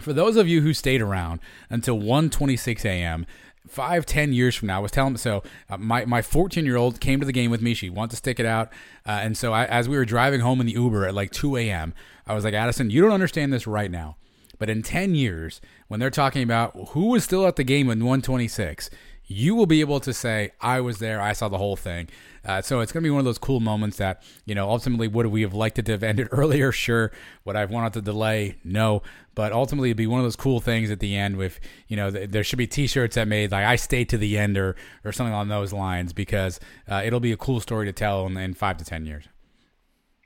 for 0.00 0.12
those 0.12 0.36
of 0.36 0.48
you 0.48 0.62
who 0.62 0.72
stayed 0.72 1.02
around 1.02 1.40
until 1.68 1.98
1:26 1.98 2.84
a.m., 2.84 3.26
five, 3.68 4.06
ten 4.06 4.32
years 4.32 4.56
from 4.56 4.68
now, 4.68 4.78
I 4.78 4.80
was 4.80 4.90
telling 4.90 5.16
so 5.16 5.42
uh, 5.68 5.76
my 5.76 6.04
my 6.04 6.22
14 6.22 6.64
year 6.64 6.76
old 6.76 7.00
came 7.00 7.20
to 7.20 7.26
the 7.26 7.32
game 7.32 7.50
with 7.50 7.62
me. 7.62 7.74
She 7.74 7.90
wanted 7.90 8.10
to 8.10 8.16
stick 8.16 8.40
it 8.40 8.46
out, 8.46 8.68
uh, 9.06 9.20
and 9.22 9.36
so 9.36 9.52
I, 9.52 9.64
as 9.66 9.88
we 9.88 9.96
were 9.96 10.04
driving 10.04 10.40
home 10.40 10.60
in 10.60 10.66
the 10.66 10.72
Uber 10.72 11.06
at 11.06 11.14
like 11.14 11.30
2 11.30 11.56
a.m., 11.56 11.94
I 12.26 12.34
was 12.34 12.44
like, 12.44 12.54
Addison, 12.54 12.90
you 12.90 13.00
don't 13.02 13.12
understand 13.12 13.52
this 13.52 13.66
right 13.66 13.90
now, 13.90 14.16
but 14.58 14.70
in 14.70 14.82
10 14.82 15.14
years, 15.14 15.60
when 15.88 16.00
they're 16.00 16.10
talking 16.10 16.42
about 16.42 16.88
who 16.90 17.06
was 17.08 17.24
still 17.24 17.46
at 17.46 17.56
the 17.56 17.64
game 17.64 17.90
in 17.90 17.98
126, 18.00 18.90
you 19.30 19.54
will 19.54 19.66
be 19.66 19.80
able 19.80 20.00
to 20.00 20.12
say, 20.12 20.50
I 20.60 20.80
was 20.80 20.98
there, 20.98 21.22
I 21.22 21.34
saw 21.34 21.48
the 21.48 21.56
whole 21.56 21.76
thing. 21.76 22.08
Uh, 22.44 22.60
so 22.62 22.80
it's 22.80 22.90
going 22.90 23.00
to 23.04 23.06
be 23.06 23.12
one 23.12 23.20
of 23.20 23.24
those 23.24 23.38
cool 23.38 23.60
moments 23.60 23.98
that, 23.98 24.24
you 24.44 24.56
know, 24.56 24.68
ultimately, 24.68 25.06
would 25.06 25.26
we 25.26 25.42
have 25.42 25.54
liked 25.54 25.78
it 25.78 25.86
to 25.86 25.92
have 25.92 26.02
ended 26.02 26.26
earlier? 26.32 26.72
Sure. 26.72 27.12
Would 27.44 27.54
I 27.54 27.60
have 27.60 27.70
wanted 27.70 27.92
to 27.92 28.02
delay? 28.02 28.56
No. 28.64 29.02
But 29.36 29.52
ultimately, 29.52 29.90
it'd 29.90 29.98
be 29.98 30.08
one 30.08 30.18
of 30.18 30.24
those 30.24 30.34
cool 30.34 30.58
things 30.58 30.90
at 30.90 30.98
the 30.98 31.16
end 31.16 31.36
with, 31.36 31.60
you 31.86 31.96
know, 31.96 32.10
th- 32.10 32.30
there 32.30 32.42
should 32.42 32.58
be 32.58 32.66
t 32.66 32.88
shirts 32.88 33.14
that 33.14 33.28
made 33.28 33.52
like, 33.52 33.64
I 33.64 33.76
stayed 33.76 34.08
to 34.08 34.18
the 34.18 34.36
end 34.36 34.58
or, 34.58 34.74
or 35.04 35.12
something 35.12 35.32
along 35.32 35.46
those 35.46 35.72
lines 35.72 36.12
because 36.12 36.58
uh, 36.88 37.00
it'll 37.04 37.20
be 37.20 37.30
a 37.30 37.36
cool 37.36 37.60
story 37.60 37.86
to 37.86 37.92
tell 37.92 38.26
in, 38.26 38.36
in 38.36 38.54
five 38.54 38.78
to 38.78 38.84
10 38.84 39.06
years. 39.06 39.28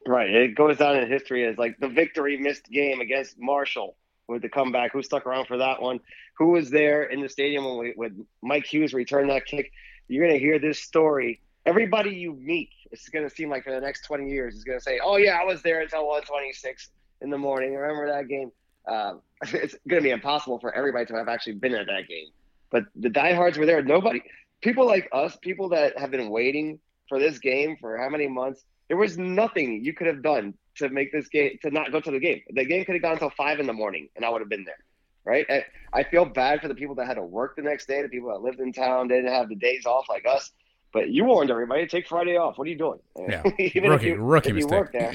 Right. 0.06 0.31
It 0.31 0.55
goes 0.55 0.78
down 0.78 0.97
in 0.97 1.10
history 1.10 1.47
as 1.47 1.59
like 1.59 1.76
the 1.78 1.89
victory 1.89 2.39
missed 2.39 2.70
game 2.70 3.02
against 3.02 3.39
Marshall 3.39 3.97
with 4.28 4.42
the 4.42 4.48
comeback. 4.48 4.92
Who 4.92 5.02
stuck 5.02 5.26
around 5.26 5.46
for 5.46 5.59
that 5.59 5.80
one? 5.80 6.01
Who 6.38 6.48
was 6.48 6.70
there 6.70 7.05
in 7.05 7.20
the 7.20 7.28
stadium 7.28 7.64
when, 7.64 7.78
we, 7.78 7.92
when 7.96 8.26
Mike 8.42 8.66
Hughes 8.66 8.94
returned 8.94 9.30
that 9.30 9.46
kick? 9.46 9.72
You're 10.09 10.26
going 10.26 10.38
to 10.38 10.44
hear 10.44 10.59
this 10.59 10.80
story. 10.80 11.40
Everybody 11.66 12.10
you 12.10 12.34
meet, 12.34 12.70
it's 12.90 13.09
going 13.09 13.26
to 13.26 13.34
seem 13.34 13.48
like 13.48 13.64
for 13.64 13.72
the 13.72 13.80
next 13.80 14.05
20 14.06 14.28
years, 14.28 14.55
is 14.55 14.64
going 14.64 14.78
to 14.78 14.82
say, 14.82 15.01
"Oh 15.02 15.16
yeah, 15.16 15.38
I 15.40 15.44
was 15.44 15.62
there 15.62 15.80
until 15.80 16.05
1:26 16.05 16.88
in 17.22 17.30
the 17.30 17.38
morning. 17.38 17.74
Remember 17.74 18.06
that 18.12 18.28
game?" 18.28 18.52
Um, 18.86 19.22
it's 19.42 19.74
going 19.88 20.02
to 20.02 20.06
be 20.06 20.10
impossible 20.10 20.59
for 20.59 20.74
everybody 20.74 21.06
to 21.06 21.14
have 21.14 21.28
actually 21.28 21.55
been 21.55 21.74
at 21.74 21.86
that 21.86 22.06
game. 22.09 22.26
But 22.70 22.84
the 22.96 23.09
diehards 23.09 23.56
were 23.56 23.66
there. 23.66 23.82
Nobody, 23.82 24.22
people 24.60 24.86
like 24.86 25.09
us, 25.12 25.36
people 25.40 25.70
that 25.70 25.98
have 25.98 26.10
been 26.10 26.28
waiting 26.28 26.80
for 27.09 27.18
this 27.18 27.38
game 27.38 27.76
for 27.80 27.96
how 27.96 28.09
many 28.09 28.26
months, 28.26 28.64
there 28.88 28.96
was 28.96 29.16
nothing 29.16 29.84
you 29.84 29.94
could 29.94 30.06
have 30.06 30.22
done 30.22 30.55
to 30.76 30.88
make 30.88 31.12
this 31.12 31.28
game 31.28 31.59
to 31.62 31.70
not 31.70 31.92
go 31.92 32.01
to 32.01 32.10
the 32.10 32.18
game. 32.18 32.42
The 32.51 32.64
game 32.64 32.84
could 32.84 32.94
have 32.94 33.02
gone 33.02 33.12
until 33.12 33.30
five 33.30 33.60
in 33.60 33.66
the 33.66 33.72
morning, 33.72 34.09
and 34.16 34.24
I 34.24 34.28
would 34.28 34.40
have 34.40 34.48
been 34.48 34.64
there. 34.64 34.78
Right? 35.24 35.46
I, 35.48 35.64
I 35.92 36.02
feel 36.02 36.26
bad 36.26 36.60
for 36.60 36.68
the 36.68 36.74
people 36.74 36.94
that 36.96 37.06
had 37.06 37.14
to 37.14 37.22
work 37.22 37.56
the 37.56 37.62
next 37.62 37.88
day, 37.88 38.02
the 38.02 38.09
people 38.09 38.28
that 38.28 38.42
lived 38.42 38.60
in 38.60 38.72
town, 38.72 39.09
didn't 39.09 39.32
have 39.32 39.48
the 39.48 39.55
days 39.55 39.86
off 39.86 40.06
like 40.09 40.26
us. 40.26 40.51
But 40.92 41.09
you 41.10 41.24
warned 41.24 41.51
everybody 41.51 41.86
take 41.86 42.06
Friday 42.06 42.36
off. 42.36 42.59
What 42.59 42.66
are 42.66 42.70
you 42.70 42.78
doing? 42.78 43.01
Yeah, 43.28 43.42
Even 43.59 43.90
rookie, 43.90 44.10
if 44.10 44.16
you, 44.16 44.22
rookie 44.22 44.51
if 44.51 44.56
you 44.59 44.66
work 44.66 44.92
there, 44.92 45.14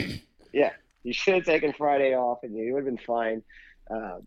yeah, 0.52 0.72
you 1.04 1.14
should 1.14 1.36
have 1.36 1.46
taken 1.46 1.74
Friday 1.74 2.16
off, 2.16 2.40
and 2.44 2.56
you 2.56 2.74
would 2.74 2.86
have 2.86 2.96
been 2.96 3.06
fine. 3.06 3.44
Uh, 3.90 4.20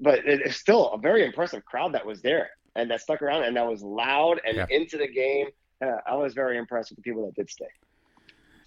but 0.00 0.20
it's 0.24 0.56
still 0.56 0.90
a 0.92 0.98
very 0.98 1.24
impressive 1.24 1.64
crowd 1.64 1.94
that 1.94 2.06
was 2.06 2.22
there 2.22 2.50
and 2.76 2.90
that 2.90 3.00
stuck 3.00 3.22
around 3.22 3.44
and 3.44 3.56
that 3.56 3.66
was 3.66 3.82
loud 3.82 4.40
and 4.46 4.56
yeah. 4.56 4.66
into 4.70 4.96
the 4.96 5.08
game. 5.08 5.48
Uh, 5.84 5.98
I 6.06 6.14
was 6.16 6.34
very 6.34 6.58
impressed 6.58 6.90
with 6.90 6.96
the 6.96 7.02
people 7.02 7.26
that 7.26 7.34
did 7.34 7.50
stay. 7.50 7.66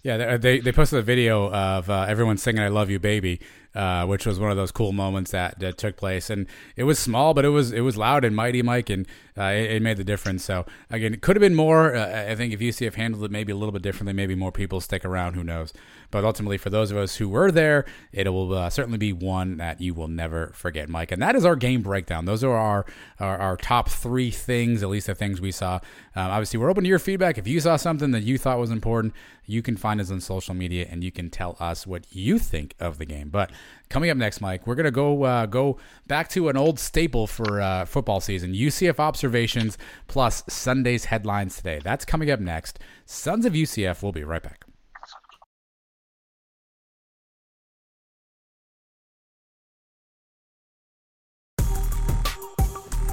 Yeah, 0.02 0.36
they 0.36 0.60
they 0.60 0.72
posted 0.72 1.00
a 1.00 1.02
video 1.02 1.50
of 1.50 1.90
uh, 1.90 2.06
everyone 2.08 2.36
singing 2.36 2.62
"I 2.62 2.68
Love 2.68 2.88
You, 2.90 2.98
Baby," 2.98 3.40
uh, 3.74 4.06
which 4.06 4.26
was 4.26 4.40
one 4.40 4.50
of 4.50 4.56
those 4.56 4.72
cool 4.72 4.92
moments 4.92 5.30
that, 5.30 5.58
that 5.60 5.76
took 5.76 5.96
place, 5.96 6.30
and 6.30 6.46
it 6.76 6.84
was 6.84 6.98
small, 6.98 7.34
but 7.34 7.44
it 7.44 7.50
was 7.50 7.72
it 7.72 7.82
was 7.82 7.96
loud 7.96 8.24
and 8.24 8.34
mighty, 8.34 8.62
Mike, 8.62 8.90
and 8.90 9.06
uh, 9.36 9.44
it, 9.44 9.72
it, 9.72 9.82
made 9.82 9.96
the 9.96 10.04
difference. 10.04 10.42
So 10.44 10.66
again, 10.90 11.14
it 11.14 11.20
could 11.20 11.36
have 11.36 11.40
been 11.40 11.54
more. 11.54 11.94
Uh, 11.94 12.30
I 12.30 12.34
think 12.34 12.52
if 12.52 12.60
UCF 12.60 12.94
handled 12.94 13.24
it 13.24 13.30
maybe 13.30 13.52
a 13.52 13.56
little 13.56 13.72
bit 13.72 13.82
differently, 13.82 14.12
maybe 14.14 14.34
more 14.34 14.50
people 14.50 14.80
stick 14.80 15.04
around. 15.04 15.34
Who 15.34 15.44
knows? 15.44 15.72
But 16.10 16.24
ultimately, 16.24 16.56
for 16.56 16.70
those 16.70 16.90
of 16.90 16.96
us 16.96 17.16
who 17.16 17.28
were 17.28 17.52
there, 17.52 17.84
it 18.12 18.28
will 18.30 18.54
uh, 18.54 18.70
certainly 18.70 18.98
be 18.98 19.12
one 19.12 19.58
that 19.58 19.80
you 19.80 19.92
will 19.92 20.08
never 20.08 20.52
forget, 20.54 20.88
Mike. 20.88 21.12
And 21.12 21.20
that 21.22 21.36
is 21.36 21.44
our 21.44 21.56
game 21.56 21.82
breakdown. 21.82 22.24
Those 22.24 22.42
are 22.42 22.56
our 22.56 22.86
our, 23.20 23.36
our 23.38 23.56
top 23.56 23.90
three 23.90 24.30
things, 24.30 24.82
at 24.82 24.88
least 24.88 25.06
the 25.06 25.14
things 25.14 25.40
we 25.40 25.52
saw. 25.52 25.74
Um, 26.16 26.30
obviously, 26.30 26.58
we're 26.58 26.70
open 26.70 26.84
to 26.84 26.88
your 26.88 26.98
feedback. 26.98 27.36
If 27.36 27.46
you 27.46 27.60
saw 27.60 27.76
something 27.76 28.10
that 28.12 28.22
you 28.22 28.38
thought 28.38 28.58
was 28.58 28.70
important, 28.70 29.12
you 29.48 29.62
can 29.62 29.76
find 29.76 30.00
us 30.00 30.10
on 30.10 30.20
social 30.20 30.54
media 30.54 30.86
and 30.90 31.02
you 31.02 31.10
can 31.10 31.30
tell 31.30 31.56
us 31.58 31.86
what 31.86 32.04
you 32.10 32.38
think 32.38 32.74
of 32.78 32.98
the 32.98 33.06
game. 33.06 33.30
But 33.30 33.50
coming 33.88 34.10
up 34.10 34.16
next, 34.16 34.40
Mike, 34.40 34.66
we're 34.66 34.74
gonna 34.74 34.90
go 34.90 35.22
uh, 35.24 35.46
go 35.46 35.78
back 36.06 36.28
to 36.30 36.48
an 36.48 36.56
old 36.56 36.78
staple 36.78 37.26
for 37.26 37.60
uh, 37.60 37.84
football 37.84 38.20
season: 38.20 38.52
UCF 38.52 38.98
observations 38.98 39.78
plus 40.06 40.44
Sunday's 40.48 41.06
headlines 41.06 41.56
today. 41.56 41.80
That's 41.82 42.04
coming 42.04 42.30
up 42.30 42.40
next. 42.40 42.78
Sons 43.06 43.46
of 43.46 43.52
UCF. 43.52 44.02
We'll 44.02 44.12
be 44.12 44.24
right 44.24 44.42
back. 44.42 44.64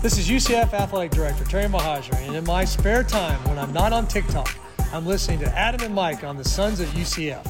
This 0.06 0.20
is 0.20 0.30
UCF 0.30 0.72
Athletic 0.74 1.12
Director 1.12 1.44
Terry 1.46 1.66
Mohajir, 1.66 2.16
and 2.28 2.36
in 2.36 2.44
my 2.44 2.64
spare 2.64 3.04
time 3.04 3.44
when 3.50 3.58
I'm 3.58 3.74
not 3.74 3.92
on 3.92 4.06
TikTok, 4.06 4.56
I'm 4.94 5.04
listening 5.04 5.40
to 5.40 5.48
Adam 5.58 5.82
and 5.82 5.96
Mike 5.96 6.24
on 6.24 6.38
the 6.38 6.44
Sons 6.44 6.80
of 6.80 6.88
UCF. 6.90 7.44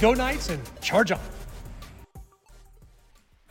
Go 0.00 0.14
Knights 0.14 0.48
and 0.48 0.62
charge 0.80 1.12
on! 1.12 1.20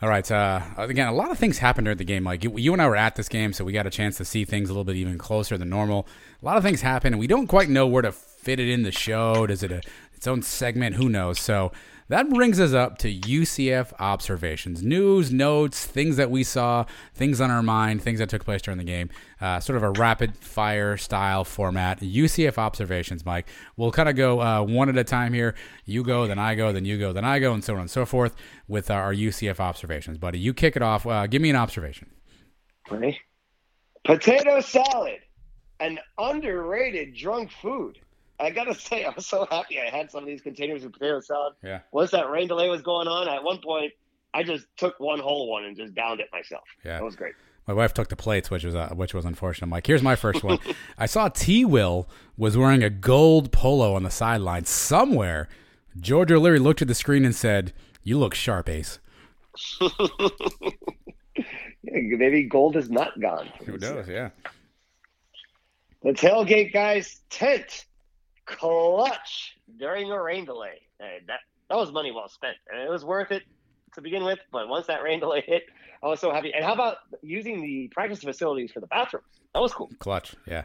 All 0.00 0.08
right. 0.08 0.30
Uh, 0.30 0.60
again, 0.76 1.08
a 1.08 1.12
lot 1.12 1.32
of 1.32 1.38
things 1.38 1.58
happened 1.58 1.86
during 1.86 1.98
the 1.98 2.04
game. 2.04 2.22
Like 2.22 2.44
you, 2.44 2.56
you, 2.56 2.72
and 2.72 2.80
I 2.80 2.86
were 2.86 2.96
at 2.96 3.16
this 3.16 3.28
game, 3.28 3.52
so 3.52 3.64
we 3.64 3.72
got 3.72 3.86
a 3.86 3.90
chance 3.90 4.16
to 4.18 4.24
see 4.24 4.44
things 4.44 4.70
a 4.70 4.72
little 4.72 4.84
bit 4.84 4.96
even 4.96 5.18
closer 5.18 5.58
than 5.58 5.68
normal. 5.68 6.06
A 6.40 6.44
lot 6.44 6.56
of 6.56 6.62
things 6.62 6.82
happened, 6.82 7.14
and 7.14 7.20
we 7.20 7.26
don't 7.26 7.48
quite 7.48 7.68
know 7.68 7.86
where 7.86 8.02
to 8.02 8.12
fit 8.12 8.60
it 8.60 8.68
in 8.68 8.84
the 8.84 8.92
show. 8.92 9.46
Does 9.46 9.64
it 9.64 9.72
a, 9.72 9.82
its 10.14 10.26
own 10.28 10.42
segment? 10.42 10.96
Who 10.96 11.08
knows? 11.08 11.40
So 11.40 11.72
that 12.08 12.30
brings 12.30 12.58
us 12.58 12.72
up 12.72 12.98
to 12.98 13.14
UCF 13.14 13.92
observations, 13.98 14.82
news, 14.82 15.30
notes, 15.30 15.84
things 15.84 16.16
that 16.16 16.30
we 16.30 16.42
saw, 16.42 16.86
things 17.14 17.40
on 17.40 17.50
our 17.50 17.62
mind, 17.62 18.02
things 18.02 18.18
that 18.18 18.28
took 18.28 18.44
place 18.44 18.62
during 18.62 18.78
the 18.78 18.84
game. 18.84 19.10
Uh, 19.40 19.60
sort 19.60 19.76
of 19.76 19.82
a 19.82 19.90
rapid 19.90 20.36
fire 20.36 20.96
style 20.96 21.44
format. 21.44 22.00
UCF 22.00 22.56
observations, 22.56 23.26
Mike. 23.26 23.48
We'll 23.76 23.92
kind 23.92 24.08
of 24.08 24.16
go 24.16 24.40
uh, 24.40 24.62
one 24.62 24.88
at 24.88 24.96
a 24.96 25.04
time 25.04 25.34
here. 25.34 25.54
You 25.84 26.02
go, 26.02 26.26
then 26.26 26.38
I 26.38 26.54
go, 26.54 26.72
then 26.72 26.84
you 26.84 26.98
go, 26.98 27.12
then 27.12 27.24
I 27.24 27.38
go, 27.38 27.52
and 27.52 27.62
so 27.62 27.74
on 27.74 27.80
and 27.80 27.90
so 27.90 28.06
forth 28.06 28.34
with 28.66 28.90
our 28.90 29.12
UCF 29.12 29.60
observations. 29.60 30.18
Buddy, 30.18 30.38
you 30.38 30.54
kick 30.54 30.76
it 30.76 30.82
off. 30.82 31.06
Uh, 31.06 31.26
give 31.26 31.42
me 31.42 31.50
an 31.50 31.56
observation. 31.56 32.10
Potato 34.04 34.60
salad, 34.60 35.18
an 35.80 35.98
underrated 36.16 37.14
drunk 37.14 37.50
food. 37.50 37.98
I 38.40 38.50
gotta 38.50 38.74
say, 38.74 39.04
I 39.04 39.10
was 39.10 39.26
so 39.26 39.46
happy 39.50 39.80
I 39.80 39.86
had 39.94 40.10
some 40.10 40.22
of 40.22 40.26
these 40.26 40.40
containers 40.40 40.84
of 40.84 40.92
potato 40.92 41.20
salad. 41.20 41.54
Yeah. 41.62 41.80
Once 41.92 42.10
that 42.12 42.30
rain 42.30 42.48
delay 42.48 42.68
was 42.68 42.82
going 42.82 43.08
on, 43.08 43.28
at 43.28 43.42
one 43.42 43.58
point, 43.58 43.92
I 44.34 44.42
just 44.42 44.66
took 44.76 44.98
one 45.00 45.18
whole 45.18 45.50
one 45.50 45.64
and 45.64 45.76
just 45.76 45.94
downed 45.94 46.20
it 46.20 46.28
myself. 46.32 46.64
Yeah, 46.84 46.94
that 46.98 47.04
was 47.04 47.16
great. 47.16 47.34
My 47.66 47.74
wife 47.74 47.92
took 47.92 48.08
the 48.08 48.16
plates, 48.16 48.50
which 48.50 48.64
was 48.64 48.74
uh, 48.74 48.88
which 48.94 49.12
was 49.12 49.24
unfortunate. 49.24 49.66
Mike, 49.66 49.86
here's 49.86 50.02
my 50.02 50.16
first 50.16 50.42
one. 50.42 50.58
I 50.98 51.06
saw 51.06 51.28
T. 51.28 51.64
Will 51.64 52.08
was 52.36 52.56
wearing 52.56 52.82
a 52.82 52.90
gold 52.90 53.52
polo 53.52 53.94
on 53.94 54.04
the 54.04 54.10
sideline 54.10 54.64
somewhere. 54.64 55.48
George 55.98 56.30
O'Leary 56.30 56.58
looked 56.58 56.80
at 56.80 56.88
the 56.88 56.94
screen 56.94 57.24
and 57.24 57.34
said, 57.34 57.72
"You 58.02 58.18
look 58.18 58.34
sharp, 58.34 58.68
Ace." 58.68 59.00
yeah, 59.80 59.88
maybe 61.82 62.44
gold 62.44 62.76
is 62.76 62.90
not 62.90 63.18
gone. 63.20 63.50
Who 63.66 63.78
knows? 63.78 64.08
Yeah. 64.08 64.30
The 66.02 66.12
tailgate 66.12 66.72
guy's 66.72 67.20
tent 67.28 67.86
clutch 68.48 69.56
during 69.78 70.10
a 70.10 70.22
rain 70.22 70.44
delay. 70.44 70.80
And 71.00 71.26
that 71.28 71.40
that 71.68 71.76
was 71.76 71.92
money 71.92 72.10
well 72.10 72.28
spent, 72.28 72.56
and 72.72 72.80
it 72.80 72.88
was 72.88 73.04
worth 73.04 73.30
it 73.30 73.42
to 73.94 74.00
begin 74.00 74.24
with. 74.24 74.38
But 74.50 74.68
once 74.68 74.86
that 74.86 75.02
rain 75.02 75.20
delay 75.20 75.42
hit, 75.46 75.64
I 76.02 76.06
was 76.06 76.20
so 76.20 76.32
happy. 76.32 76.52
And 76.54 76.64
how 76.64 76.72
about 76.72 76.96
using 77.22 77.62
the 77.62 77.88
practice 77.92 78.20
facilities 78.20 78.72
for 78.72 78.80
the 78.80 78.86
bathrooms? 78.86 79.26
That 79.54 79.60
was 79.60 79.72
cool. 79.72 79.90
Clutch, 79.98 80.34
yeah. 80.46 80.64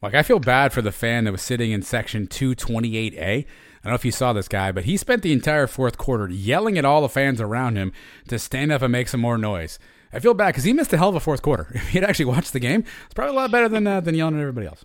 Like 0.00 0.14
I 0.14 0.22
feel 0.22 0.38
bad 0.38 0.72
for 0.72 0.80
the 0.80 0.92
fan 0.92 1.24
that 1.24 1.32
was 1.32 1.42
sitting 1.42 1.72
in 1.72 1.82
section 1.82 2.28
228A. 2.28 3.18
I 3.20 3.44
don't 3.82 3.92
know 3.92 3.94
if 3.94 4.04
you 4.04 4.12
saw 4.12 4.32
this 4.32 4.48
guy, 4.48 4.70
but 4.70 4.84
he 4.84 4.96
spent 4.96 5.22
the 5.22 5.32
entire 5.32 5.66
fourth 5.66 5.98
quarter 5.98 6.28
yelling 6.28 6.78
at 6.78 6.84
all 6.84 7.02
the 7.02 7.08
fans 7.08 7.40
around 7.40 7.76
him 7.76 7.92
to 8.28 8.38
stand 8.38 8.70
up 8.70 8.82
and 8.82 8.92
make 8.92 9.08
some 9.08 9.20
more 9.20 9.38
noise. 9.38 9.78
I 10.12 10.20
feel 10.20 10.34
bad 10.34 10.48
because 10.48 10.64
he 10.64 10.72
missed 10.72 10.92
a 10.92 10.98
hell 10.98 11.10
of 11.10 11.16
a 11.16 11.20
fourth 11.20 11.42
quarter. 11.42 11.70
If 11.74 11.88
he'd 11.88 12.04
actually 12.04 12.26
watched 12.26 12.52
the 12.52 12.60
game, 12.60 12.84
it's 13.04 13.14
probably 13.14 13.34
a 13.34 13.38
lot 13.40 13.50
better 13.50 13.68
than 13.68 13.86
uh, 13.86 14.00
than 14.00 14.14
yelling 14.14 14.36
at 14.36 14.40
everybody 14.40 14.66
else. 14.66 14.84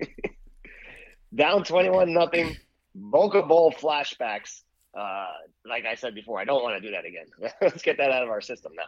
down 1.34 1.64
21 1.64 2.12
nothing. 2.12 2.56
Boca 2.94 3.42
Bowl 3.42 3.72
flashbacks. 3.72 4.62
Uh, 4.94 5.28
like 5.66 5.84
I 5.84 5.94
said 5.94 6.14
before, 6.14 6.40
I 6.40 6.44
don't 6.44 6.62
want 6.62 6.80
to 6.80 6.86
do 6.86 6.92
that 6.94 7.04
again. 7.04 7.26
Let's 7.60 7.82
get 7.82 7.98
that 7.98 8.10
out 8.10 8.22
of 8.22 8.30
our 8.30 8.40
system 8.40 8.72
now. 8.74 8.84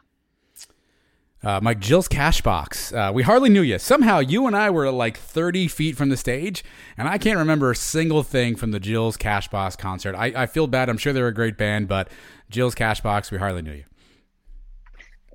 Uh, 1.42 1.58
Mike 1.62 1.80
Jill's 1.80 2.08
cash 2.08 2.42
box. 2.42 2.92
Uh, 2.92 3.10
we 3.14 3.22
hardly 3.22 3.48
knew 3.48 3.62
you. 3.62 3.78
Somehow 3.78 4.18
you 4.18 4.46
and 4.46 4.54
I 4.54 4.68
were 4.68 4.90
like 4.90 5.16
30 5.16 5.68
feet 5.68 5.96
from 5.96 6.10
the 6.10 6.16
stage, 6.16 6.62
and 6.98 7.08
I 7.08 7.16
can't 7.16 7.38
remember 7.38 7.70
a 7.70 7.76
single 7.76 8.22
thing 8.22 8.56
from 8.56 8.72
the 8.72 8.80
Jill's 8.80 9.16
cash 9.16 9.48
box 9.48 9.74
concert. 9.74 10.14
I, 10.14 10.32
I 10.36 10.46
feel 10.46 10.66
bad. 10.66 10.90
I'm 10.90 10.98
sure 10.98 11.14
they're 11.14 11.28
a 11.28 11.34
great 11.34 11.56
band, 11.56 11.88
but 11.88 12.10
Jill's 12.50 12.74
cash 12.74 13.00
box, 13.00 13.30
we 13.30 13.38
hardly 13.38 13.62
knew 13.62 13.72
you. 13.72 13.84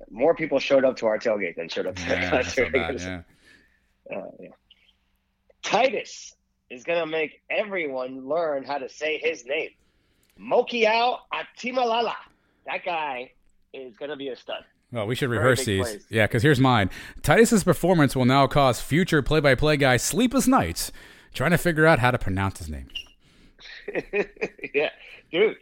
More 0.08 0.34
people 0.34 0.60
showed 0.60 0.84
up 0.84 0.96
to 0.98 1.06
our 1.06 1.18
tailgate 1.18 1.56
than 1.56 1.68
showed 1.68 1.86
up 1.86 1.96
to 1.96 2.02
yeah, 2.02 2.24
the 2.24 2.30
concert. 2.30 2.50
So 2.52 2.70
bad, 2.70 3.00
yeah. 3.00 3.22
Uh, 4.08 4.30
yeah. 4.38 4.50
Titus 5.64 6.35
is 6.70 6.84
going 6.84 6.98
to 7.00 7.06
make 7.06 7.42
everyone 7.50 8.28
learn 8.28 8.64
how 8.64 8.78
to 8.78 8.88
say 8.88 9.18
his 9.18 9.44
name. 9.46 9.70
Mokiao 10.40 11.18
Atimalala. 11.32 12.14
That 12.66 12.84
guy 12.84 13.32
is 13.72 13.96
going 13.96 14.10
to 14.10 14.16
be 14.16 14.28
a 14.28 14.36
stud. 14.36 14.64
Well, 14.92 15.06
we 15.06 15.14
should 15.14 15.30
rehearse 15.30 15.64
these. 15.64 15.82
Plays. 15.82 16.06
Yeah, 16.08 16.26
because 16.26 16.42
here's 16.42 16.60
mine. 16.60 16.90
Titus's 17.22 17.64
performance 17.64 18.14
will 18.14 18.24
now 18.24 18.46
cause 18.46 18.80
future 18.80 19.22
play-by-play 19.22 19.76
guy 19.78 19.96
sleepless 19.96 20.46
nights 20.46 20.92
trying 21.34 21.50
to 21.50 21.58
figure 21.58 21.86
out 21.86 21.98
how 21.98 22.10
to 22.10 22.18
pronounce 22.18 22.58
his 22.58 22.68
name. 22.68 22.88
yeah, 24.74 24.90
dude. 25.30 25.56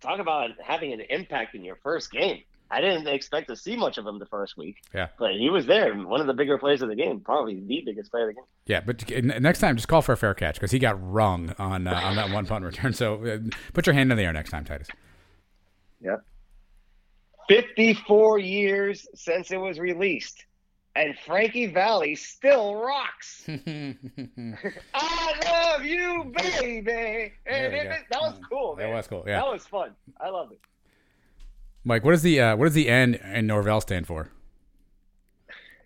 Talk 0.00 0.20
about 0.20 0.50
having 0.62 0.92
an 0.92 1.00
impact 1.08 1.54
in 1.54 1.64
your 1.64 1.76
first 1.76 2.10
game. 2.10 2.42
I 2.74 2.80
didn't 2.80 3.06
expect 3.06 3.46
to 3.50 3.56
see 3.56 3.76
much 3.76 3.98
of 3.98 4.06
him 4.06 4.18
the 4.18 4.26
first 4.26 4.56
week. 4.56 4.82
Yeah, 4.92 5.06
but 5.16 5.34
he 5.34 5.48
was 5.48 5.64
there, 5.64 5.94
one 5.94 6.20
of 6.20 6.26
the 6.26 6.34
bigger 6.34 6.58
players 6.58 6.82
of 6.82 6.88
the 6.88 6.96
game, 6.96 7.20
probably 7.20 7.60
the 7.60 7.82
biggest 7.86 8.10
player 8.10 8.28
of 8.28 8.34
the 8.34 8.34
game. 8.34 8.44
Yeah, 8.66 8.80
but 8.80 9.08
next 9.24 9.60
time, 9.60 9.76
just 9.76 9.86
call 9.86 10.02
for 10.02 10.12
a 10.12 10.16
fair 10.16 10.34
catch 10.34 10.56
because 10.56 10.72
he 10.72 10.80
got 10.80 10.96
rung 11.00 11.54
on 11.56 11.86
uh, 11.86 11.94
on 11.94 12.16
that 12.16 12.30
one 12.30 12.46
punt 12.46 12.64
return. 12.64 12.92
So 12.92 13.24
uh, 13.24 13.38
put 13.74 13.86
your 13.86 13.94
hand 13.94 14.10
in 14.10 14.18
the 14.18 14.24
air 14.24 14.32
next 14.32 14.50
time, 14.50 14.64
Titus. 14.64 14.88
Yep. 16.00 16.24
Fifty-four 17.48 18.40
years 18.40 19.06
since 19.14 19.52
it 19.52 19.58
was 19.58 19.78
released, 19.78 20.44
and 20.96 21.14
Frankie 21.24 21.66
Valli 21.66 22.16
still 22.16 22.74
rocks. 22.74 23.44
I 23.48 23.94
love 25.44 25.84
you, 25.84 26.32
baby. 26.36 27.34
And 27.46 27.72
it, 27.72 28.04
that 28.10 28.20
was 28.20 28.40
cool, 28.50 28.74
man. 28.74 28.88
That 28.90 28.96
was 28.96 29.06
cool. 29.06 29.22
Yeah, 29.28 29.36
that 29.42 29.52
was 29.52 29.64
fun. 29.64 29.94
I 30.20 30.28
loved 30.30 30.52
it. 30.52 30.60
Mike, 31.84 32.04
what 32.04 32.12
does 32.12 32.22
the 32.22 32.40
uh, 32.40 32.56
what 32.56 32.64
does 32.64 32.74
the 32.74 32.88
N 32.88 33.14
in 33.14 33.46
Norvell 33.46 33.80
stand 33.80 34.06
for? 34.06 34.30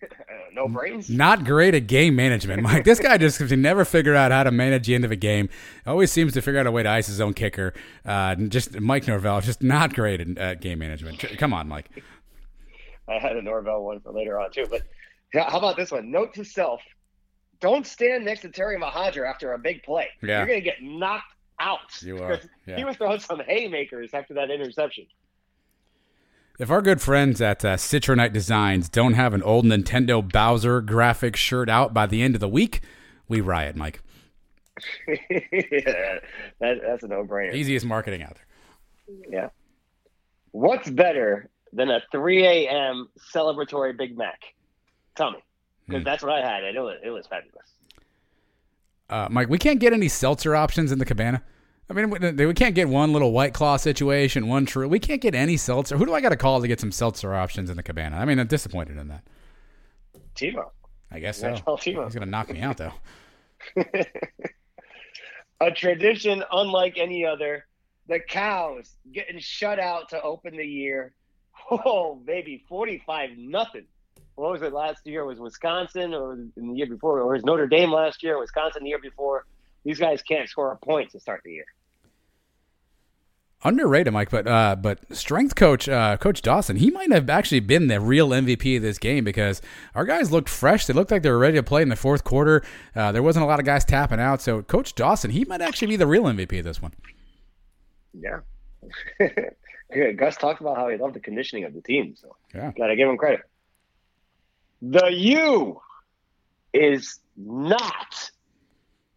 no 0.53 0.67
brains. 0.67 1.09
Not 1.09 1.43
great 1.43 1.75
at 1.75 1.87
game 1.87 2.15
management, 2.15 2.63
Mike. 2.63 2.85
this 2.85 2.99
guy 2.99 3.17
just 3.17 3.37
can 3.37 3.61
never 3.61 3.83
figure 3.83 4.15
out 4.15 4.31
how 4.31 4.43
to 4.43 4.51
manage 4.51 4.87
the 4.87 4.95
end 4.95 5.03
of 5.03 5.11
a 5.11 5.17
game. 5.17 5.49
Always 5.85 6.11
seems 6.11 6.33
to 6.33 6.41
figure 6.41 6.59
out 6.59 6.67
a 6.67 6.71
way 6.71 6.83
to 6.83 6.89
ice 6.89 7.07
his 7.07 7.19
own 7.19 7.33
kicker. 7.33 7.73
Uh, 8.05 8.35
just 8.35 8.79
Mike 8.79 9.07
Norvell, 9.07 9.41
just 9.41 9.61
not 9.61 9.93
great 9.93 10.21
at, 10.21 10.37
at 10.37 10.61
game 10.61 10.79
management. 10.79 11.19
Come 11.37 11.53
on, 11.53 11.67
Mike. 11.67 11.89
I 13.09 13.19
had 13.19 13.35
a 13.35 13.41
Norvell 13.41 13.83
one 13.83 13.99
for 13.99 14.11
later 14.13 14.39
on 14.39 14.51
too, 14.51 14.67
but 14.69 14.83
yeah, 15.33 15.49
how 15.49 15.57
about 15.57 15.75
this 15.75 15.91
one? 15.91 16.11
Note 16.11 16.33
to 16.35 16.45
self: 16.45 16.81
Don't 17.59 17.85
stand 17.85 18.23
next 18.23 18.41
to 18.41 18.49
Terry 18.49 18.77
Mohajir 18.79 19.27
after 19.29 19.53
a 19.53 19.59
big 19.59 19.83
play. 19.83 20.07
Yeah. 20.21 20.37
You're 20.37 20.47
going 20.47 20.59
to 20.59 20.65
get 20.65 20.81
knocked 20.81 21.33
out. 21.59 22.01
You 22.01 22.19
are. 22.19 22.39
Yeah. 22.67 22.75
He 22.77 22.83
was 22.83 22.97
throwing 22.97 23.19
some 23.19 23.39
haymakers 23.39 24.13
after 24.13 24.35
that 24.35 24.51
interception. 24.51 25.07
If 26.59 26.69
our 26.69 26.81
good 26.81 27.01
friends 27.01 27.39
at 27.39 27.63
uh, 27.63 27.77
Citronite 27.77 28.33
Designs 28.33 28.89
don't 28.89 29.13
have 29.13 29.33
an 29.33 29.41
old 29.43 29.63
Nintendo 29.63 30.21
Bowser 30.21 30.81
graphic 30.81 31.37
shirt 31.37 31.69
out 31.69 31.93
by 31.93 32.05
the 32.05 32.21
end 32.21 32.35
of 32.35 32.41
the 32.41 32.49
week, 32.49 32.81
we 33.29 33.39
riot, 33.39 33.77
Mike. 33.77 34.01
yeah, 35.07 35.15
that, 36.59 36.81
that's 36.85 37.03
a 37.03 37.07
no-brainer. 37.07 37.53
Easiest 37.53 37.85
marketing 37.85 38.23
out 38.23 38.35
there. 38.35 39.15
Yeah. 39.29 39.49
What's 40.51 40.89
better 40.89 41.49
than 41.71 41.89
a 41.89 42.01
3 42.11 42.45
a.m. 42.45 43.07
celebratory 43.33 43.97
Big 43.97 44.17
Mac? 44.17 44.41
Tell 45.15 45.31
me, 45.31 45.37
because 45.87 46.01
mm. 46.01 46.05
that's 46.05 46.21
what 46.21 46.33
I 46.33 46.41
had, 46.41 46.65
and 46.65 46.75
it 46.75 46.81
was 46.81 46.97
it 47.01 47.09
was 47.09 47.25
fabulous. 47.25 47.67
Uh, 49.09 49.27
Mike, 49.31 49.47
we 49.47 49.57
can't 49.57 49.79
get 49.79 49.93
any 49.93 50.09
seltzer 50.09 50.57
options 50.57 50.91
in 50.91 50.99
the 50.99 51.05
cabana. 51.05 51.41
I 51.89 51.93
mean, 51.93 52.09
we, 52.11 52.45
we 52.45 52.53
can't 52.53 52.75
get 52.75 52.87
one 52.87 53.13
little 53.13 53.31
white 53.31 53.53
claw 53.53 53.77
situation, 53.77 54.47
one 54.47 54.65
true. 54.67 54.87
We 54.87 54.99
can't 54.99 55.21
get 55.21 55.33
any 55.33 55.57
seltzer. 55.57 55.97
Who 55.97 56.05
do 56.05 56.13
I 56.13 56.21
got 56.21 56.29
to 56.29 56.37
call 56.37 56.61
to 56.61 56.67
get 56.67 56.79
some 56.79 56.91
seltzer 56.91 57.33
options 57.33 57.69
in 57.69 57.77
the 57.77 57.83
cabana? 57.83 58.17
I 58.17 58.25
mean, 58.25 58.39
I'm 58.39 58.47
disappointed 58.47 58.97
in 58.97 59.07
that. 59.07 59.23
Timo. 60.35 60.69
I 61.11 61.19
guess 61.19 61.39
so. 61.39 61.55
He's 61.81 61.95
gonna 61.95 62.27
knock 62.27 62.51
me 62.51 62.61
out 62.61 62.77
though. 62.77 62.93
A 65.61 65.71
tradition 65.71 66.43
unlike 66.51 66.97
any 66.97 67.25
other. 67.25 67.65
The 68.07 68.19
cows 68.19 68.95
getting 69.11 69.39
shut 69.39 69.79
out 69.79 70.09
to 70.09 70.21
open 70.21 70.55
the 70.55 70.65
year. 70.65 71.13
Oh, 71.71 72.15
baby, 72.15 72.63
forty-five 72.67 73.31
nothing. 73.37 73.85
What 74.35 74.53
was 74.53 74.61
it 74.61 74.73
last 74.73 75.05
year? 75.05 75.21
It 75.21 75.25
was 75.27 75.39
Wisconsin, 75.39 76.13
or 76.13 76.37
the 76.55 76.73
year 76.73 76.87
before, 76.87 77.19
or 77.19 77.33
was 77.33 77.43
Notre 77.43 77.67
Dame 77.67 77.91
last 77.91 78.23
year? 78.23 78.39
Wisconsin 78.39 78.83
the 78.83 78.89
year 78.89 78.99
before. 78.99 79.45
These 79.83 79.99
guys 79.99 80.21
can't 80.21 80.49
score 80.49 80.71
a 80.71 80.77
point 80.77 81.11
to 81.11 81.19
start 81.19 81.41
the 81.43 81.51
year. 81.51 81.65
Underrated, 83.63 84.13
Mike, 84.13 84.29
but 84.29 84.47
uh, 84.47 84.77
but 84.77 84.99
strength 85.15 85.55
coach 85.55 85.89
uh, 85.89 86.15
Coach 86.15 86.41
Dawson, 86.41 86.77
he 86.77 86.89
might 86.91 87.11
have 87.11 87.29
actually 87.29 87.59
been 87.59 87.87
the 87.87 87.99
real 87.99 88.29
MVP 88.29 88.77
of 88.77 88.81
this 88.81 88.97
game 88.97 89.25
because 89.25 89.61
our 89.95 90.05
guys 90.05 90.31
looked 90.31 90.47
fresh. 90.47 90.85
They 90.85 90.93
looked 90.93 91.11
like 91.11 91.23
they 91.23 91.29
were 91.29 91.37
ready 91.37 91.57
to 91.57 91.63
play 91.63 91.81
in 91.81 91.89
the 91.89 91.97
fourth 91.97 92.23
quarter. 92.23 92.63
Uh, 92.95 93.11
there 93.11 93.21
wasn't 93.21 93.43
a 93.43 93.47
lot 93.47 93.59
of 93.59 93.65
guys 93.65 93.83
tapping 93.83 94.19
out, 94.19 94.41
so 94.41 94.61
Coach 94.61 94.95
Dawson, 94.95 95.31
he 95.31 95.43
might 95.43 95.59
actually 95.61 95.87
be 95.87 95.97
the 95.97 96.07
real 96.07 96.23
MVP 96.23 96.57
of 96.59 96.63
this 96.63 96.81
one. 96.81 96.93
Yeah. 98.13 98.39
Good. 99.93 100.17
Gus 100.17 100.37
talked 100.37 100.61
about 100.61 100.77
how 100.77 100.87
he 100.87 100.95
loved 100.95 101.15
the 101.15 101.19
conditioning 101.19 101.65
of 101.65 101.73
the 101.73 101.81
team, 101.81 102.15
so 102.15 102.37
Yeah. 102.55 102.71
gotta 102.77 102.95
give 102.95 103.09
him 103.09 103.17
credit. 103.17 103.41
The 104.81 105.07
U 105.11 105.81
is 106.73 107.19
not 107.35 108.31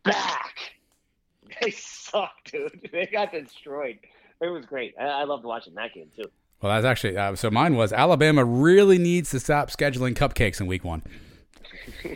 back. 0.03 0.55
They 1.61 1.71
suck, 1.71 2.33
dude. 2.47 2.89
They 2.91 3.07
got 3.07 3.31
destroyed. 3.31 3.99
It 4.43 4.49
was 4.49 4.67
great. 4.67 4.95
I, 5.01 5.05
I 5.05 5.25
loved 5.25 5.45
watching 5.45 5.75
that 5.75 5.95
game 5.95 6.09
too. 6.15 6.25
Well, 6.61 6.73
that's 6.73 6.85
actually 6.85 7.17
uh, 7.17 7.35
so. 7.35 7.51
Mine 7.51 7.77
was 7.77 7.93
Alabama 7.93 8.45
really 8.45 8.99
needs 8.99 9.31
to 9.31 9.41
stop 9.41 9.71
scheduling 9.71 10.15
cupcakes 10.15 10.61
in 10.61 10.67
week 10.67 10.85
one. 10.85 11.03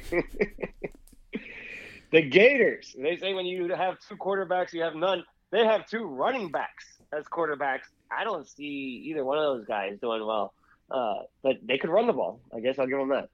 The 2.13 2.23
Gators. 2.23 2.95
They 2.99 3.17
say 3.17 3.35
when 3.35 3.47
you 3.47 3.69
have 3.75 3.99
two 4.09 4.17
quarterbacks, 4.17 4.73
you 4.73 4.83
have 4.83 4.95
none. 4.95 5.25
They 5.51 5.65
have 5.65 5.87
two 5.87 6.05
running 6.05 6.51
backs 6.51 6.85
as 7.13 7.25
quarterbacks. 7.25 7.89
I 8.11 8.25
don't 8.25 8.49
see 8.49 9.03
either 9.07 9.25
one 9.25 9.39
of 9.39 9.45
those 9.45 9.67
guys 9.67 9.99
doing 10.01 10.25
well. 10.25 10.55
Uh, 10.91 11.25
but 11.43 11.57
they 11.63 11.79
could 11.79 11.91
run 11.91 12.07
the 12.07 12.13
ball. 12.13 12.41
I 12.55 12.61
guess 12.61 12.79
I'll 12.79 12.87
give 12.87 12.99
them 12.99 13.09
that. 13.09 13.29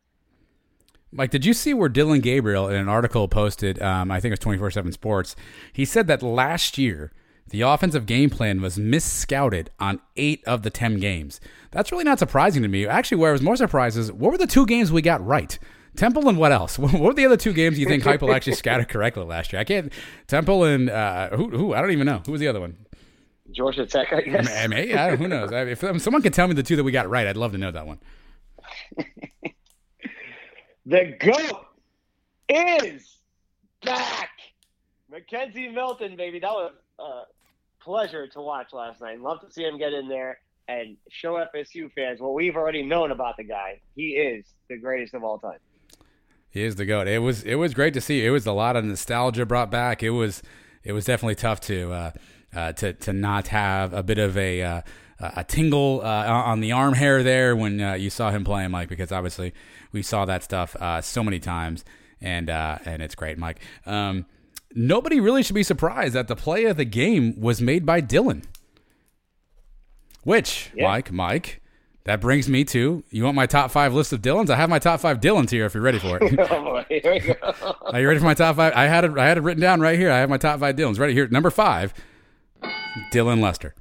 Mike, 1.11 1.31
did 1.31 1.45
you 1.45 1.53
see 1.53 1.75
where 1.75 1.91
Dillon 1.91 2.21
Gabriel 2.21 2.69
in 2.69 2.77
an 2.77 2.89
article 2.89 3.29
posted? 3.29 3.81
Um, 3.83 4.11
I 4.11 4.19
think 4.21 4.31
it 4.31 4.33
was 4.33 4.39
twenty 4.39 4.59
four 4.59 4.71
seven 4.71 4.91
Sports. 4.91 5.37
He 5.73 5.85
said 5.85 6.07
that 6.07 6.23
last 6.23 6.79
year 6.79 7.13
the 7.49 7.61
offensive 7.63 8.07
game 8.07 8.31
plan 8.31 8.61
was 8.63 8.79
misscouted 8.79 9.69
on 9.79 10.01
eight 10.17 10.43
of 10.47 10.63
the 10.63 10.71
ten 10.71 10.99
games. 10.99 11.41
That's 11.71 11.93
really 11.93 12.05
not 12.05 12.19
surprising 12.19 12.63
to 12.63 12.69
me. 12.69 12.87
Actually, 12.87 13.19
where 13.19 13.31
I 13.31 13.33
was 13.33 13.43
more 13.43 13.57
surprised 13.57 13.97
is 13.99 14.11
what 14.13 14.33
were 14.33 14.39
the 14.39 14.47
two 14.47 14.67
games 14.67 14.91
we 14.93 15.03
got 15.03 15.25
right? 15.25 15.59
Temple 15.97 16.29
and 16.29 16.39
what 16.39 16.53
else? 16.53 16.79
What 16.79 16.95
were 16.95 17.13
the 17.13 17.27
other 17.27 17.37
two 17.37 17.53
games 17.53 17.79
you 17.79 17.87
think 17.87 18.03
Heupel 18.03 18.35
actually 18.35 18.55
scouted 18.55 18.89
correctly 18.89 19.25
last 19.25 19.53
year? 19.53 19.61
I 19.61 19.65
can't. 19.65 19.93
Temple 20.27 20.65
and 20.65 20.89
uh, 20.89 21.31
who? 21.37 21.51
Who? 21.51 21.75
I 21.75 21.81
don't 21.83 21.91
even 21.91 22.07
know. 22.07 22.23
Who 22.25 22.33
was 22.33 22.41
the 22.41 22.49
other 22.49 22.61
one? 22.61 22.77
Georgia 23.51 23.85
Tech, 23.85 24.11
I 24.13 24.23
guess. 24.23 24.51
I 24.57 24.67
mean, 24.69 24.97
I, 24.97 25.17
who 25.17 25.29
knows? 25.29 25.53
I- 25.53 25.65
If 25.65 25.81
someone 26.01 26.23
could 26.23 26.33
tell 26.33 26.49
me 26.49 26.55
the 26.55 26.63
two 26.63 26.77
that 26.77 26.85
we 26.85 26.93
got 26.93 27.11
right, 27.11 27.27
I'd 27.27 27.37
love 27.37 27.53
to 27.53 27.59
know 27.59 27.71
that 27.71 27.87
one. 27.87 27.99
The 30.85 31.17
GOAT 31.21 31.67
is 32.49 33.19
back. 33.85 34.31
McKenzie 35.13 35.73
Milton, 35.73 36.17
baby. 36.17 36.41
That 36.41 36.51
was 36.51 36.73
a 37.03 37.25
pleasure 37.81 38.27
to 38.29 38.41
watch 38.41 38.73
last 38.73 39.01
night. 39.01 39.21
Love 39.21 39.41
to 39.41 39.53
see 39.53 39.63
him 39.63 39.79
get 39.79 39.93
in 39.93 40.09
there 40.09 40.39
and 40.69 40.97
show 41.11 41.45
FSU 41.55 41.93
fans 41.93 42.21
what 42.21 42.35
we've 42.35 42.57
already 42.57 42.83
known 42.83 43.11
about 43.11 43.37
the 43.37 43.45
guy. 43.45 43.81
He 43.95 44.11
is 44.11 44.45
the 44.69 44.79
greatest 44.79 45.15
of 45.15 45.25
all 45.25 45.39
time. 45.39 45.59
He 46.51 46.63
is 46.63 46.77
the 46.77 46.85
goat. 46.85 47.09
It 47.09 47.21
was 47.21 47.43
it 47.45 47.55
was 47.55 47.73
great 47.73 47.95
to 47.95 48.01
see. 48.01 48.25
It 48.25 48.31
was 48.31 48.47
a 48.47 48.53
lot 48.53 48.77
of 48.77 48.85
nostalgia 48.85 49.47
brought 49.47 49.71
back. 49.71 50.03
It 50.03 50.11
was 50.11 50.43
it 50.85 50.93
was 50.93 51.07
definitely 51.07 51.35
tough 51.37 51.61
to 51.63 51.93
uh, 51.93 52.11
uh, 52.55 52.73
to 52.73 52.93
to 52.93 53.13
not 53.13 53.49
have 53.49 53.95
a 53.95 54.03
bit 54.03 54.19
of 54.19 54.37
a 54.37 54.63
uh, 54.63 54.83
a 55.19 55.45
tingle 55.45 56.03
uh, 56.05 56.27
on 56.27 56.61
the 56.61 56.73
arm 56.73 56.95
hair 56.95 57.23
there 57.23 57.57
when 57.57 57.81
uh, 57.81 57.95
you 57.95 58.11
saw 58.11 58.31
him 58.31 58.45
playing, 58.45 58.71
Mike. 58.71 58.91
Because 58.91 59.13
obviously 59.13 59.55
we 59.93 60.03
saw 60.03 60.27
that 60.27 60.43
stuff 60.43 60.77
uh, 60.77 61.01
so 61.01 61.25
many 61.25 61.39
times, 61.39 61.87
and 62.21 62.51
and 62.51 63.03
it's 63.03 63.15
great, 63.15 63.39
Mike. 63.39 63.61
Um, 63.87 64.27
nobody 64.75 65.21
really 65.21 65.43
should 65.43 65.55
be 65.55 65.63
surprised 65.63 66.15
that 66.15 66.29
the 66.29 66.37
play 66.37 66.65
of 66.65 66.77
the 66.77 66.85
game 66.85 67.39
was 67.41 67.61
made 67.61 67.85
by 67.87 68.01
Dillon. 68.01 68.43
Which, 70.25 70.71
Yeah. 70.75 70.89
Mike, 70.89 71.11
Mike, 71.13 71.61
that 72.05 72.21
brings 72.21 72.49
me 72.49 72.65
to 72.65 73.03
you 73.11 73.25
want 73.25 73.35
my 73.37 73.47
top 73.47 73.71
five 73.71 73.93
list 73.95 74.13
of 74.13 74.23
Dylans? 74.23 74.51
I 74.51 74.57
have 74.57 74.71
my 74.71 74.79
top 74.79 75.01
five 75.01 75.21
Dylans 75.21 75.51
here 75.51 75.67
if 75.67 75.75
you're 75.75 75.83
ready 75.83 75.99
for 75.99 76.19
it. 76.21 76.39
oh 76.51 76.85
here 76.89 77.01
we 77.13 77.21
go. 77.21 77.35
Are 77.87 78.01
you 78.01 78.07
ready 78.09 78.19
for 78.21 78.27
my 78.27 78.35
top 78.35 78.57
five? 78.57 78.73
I 78.75 78.85
had 78.87 79.05
it. 79.05 79.17
I 79.19 79.27
had 79.27 79.39
it 79.39 79.43
written 79.43 79.61
down 79.61 79.81
right 79.81 79.99
here. 79.99 80.11
I 80.11 80.19
have 80.19 80.31
my 80.31 80.37
top 80.37 80.61
five 80.61 80.77
Dylans 80.77 80.99
right 80.99 81.13
here. 81.13 81.27
Number 81.29 81.51
five, 81.51 81.93
Dylan 83.13 83.41
Lester. 83.41 83.75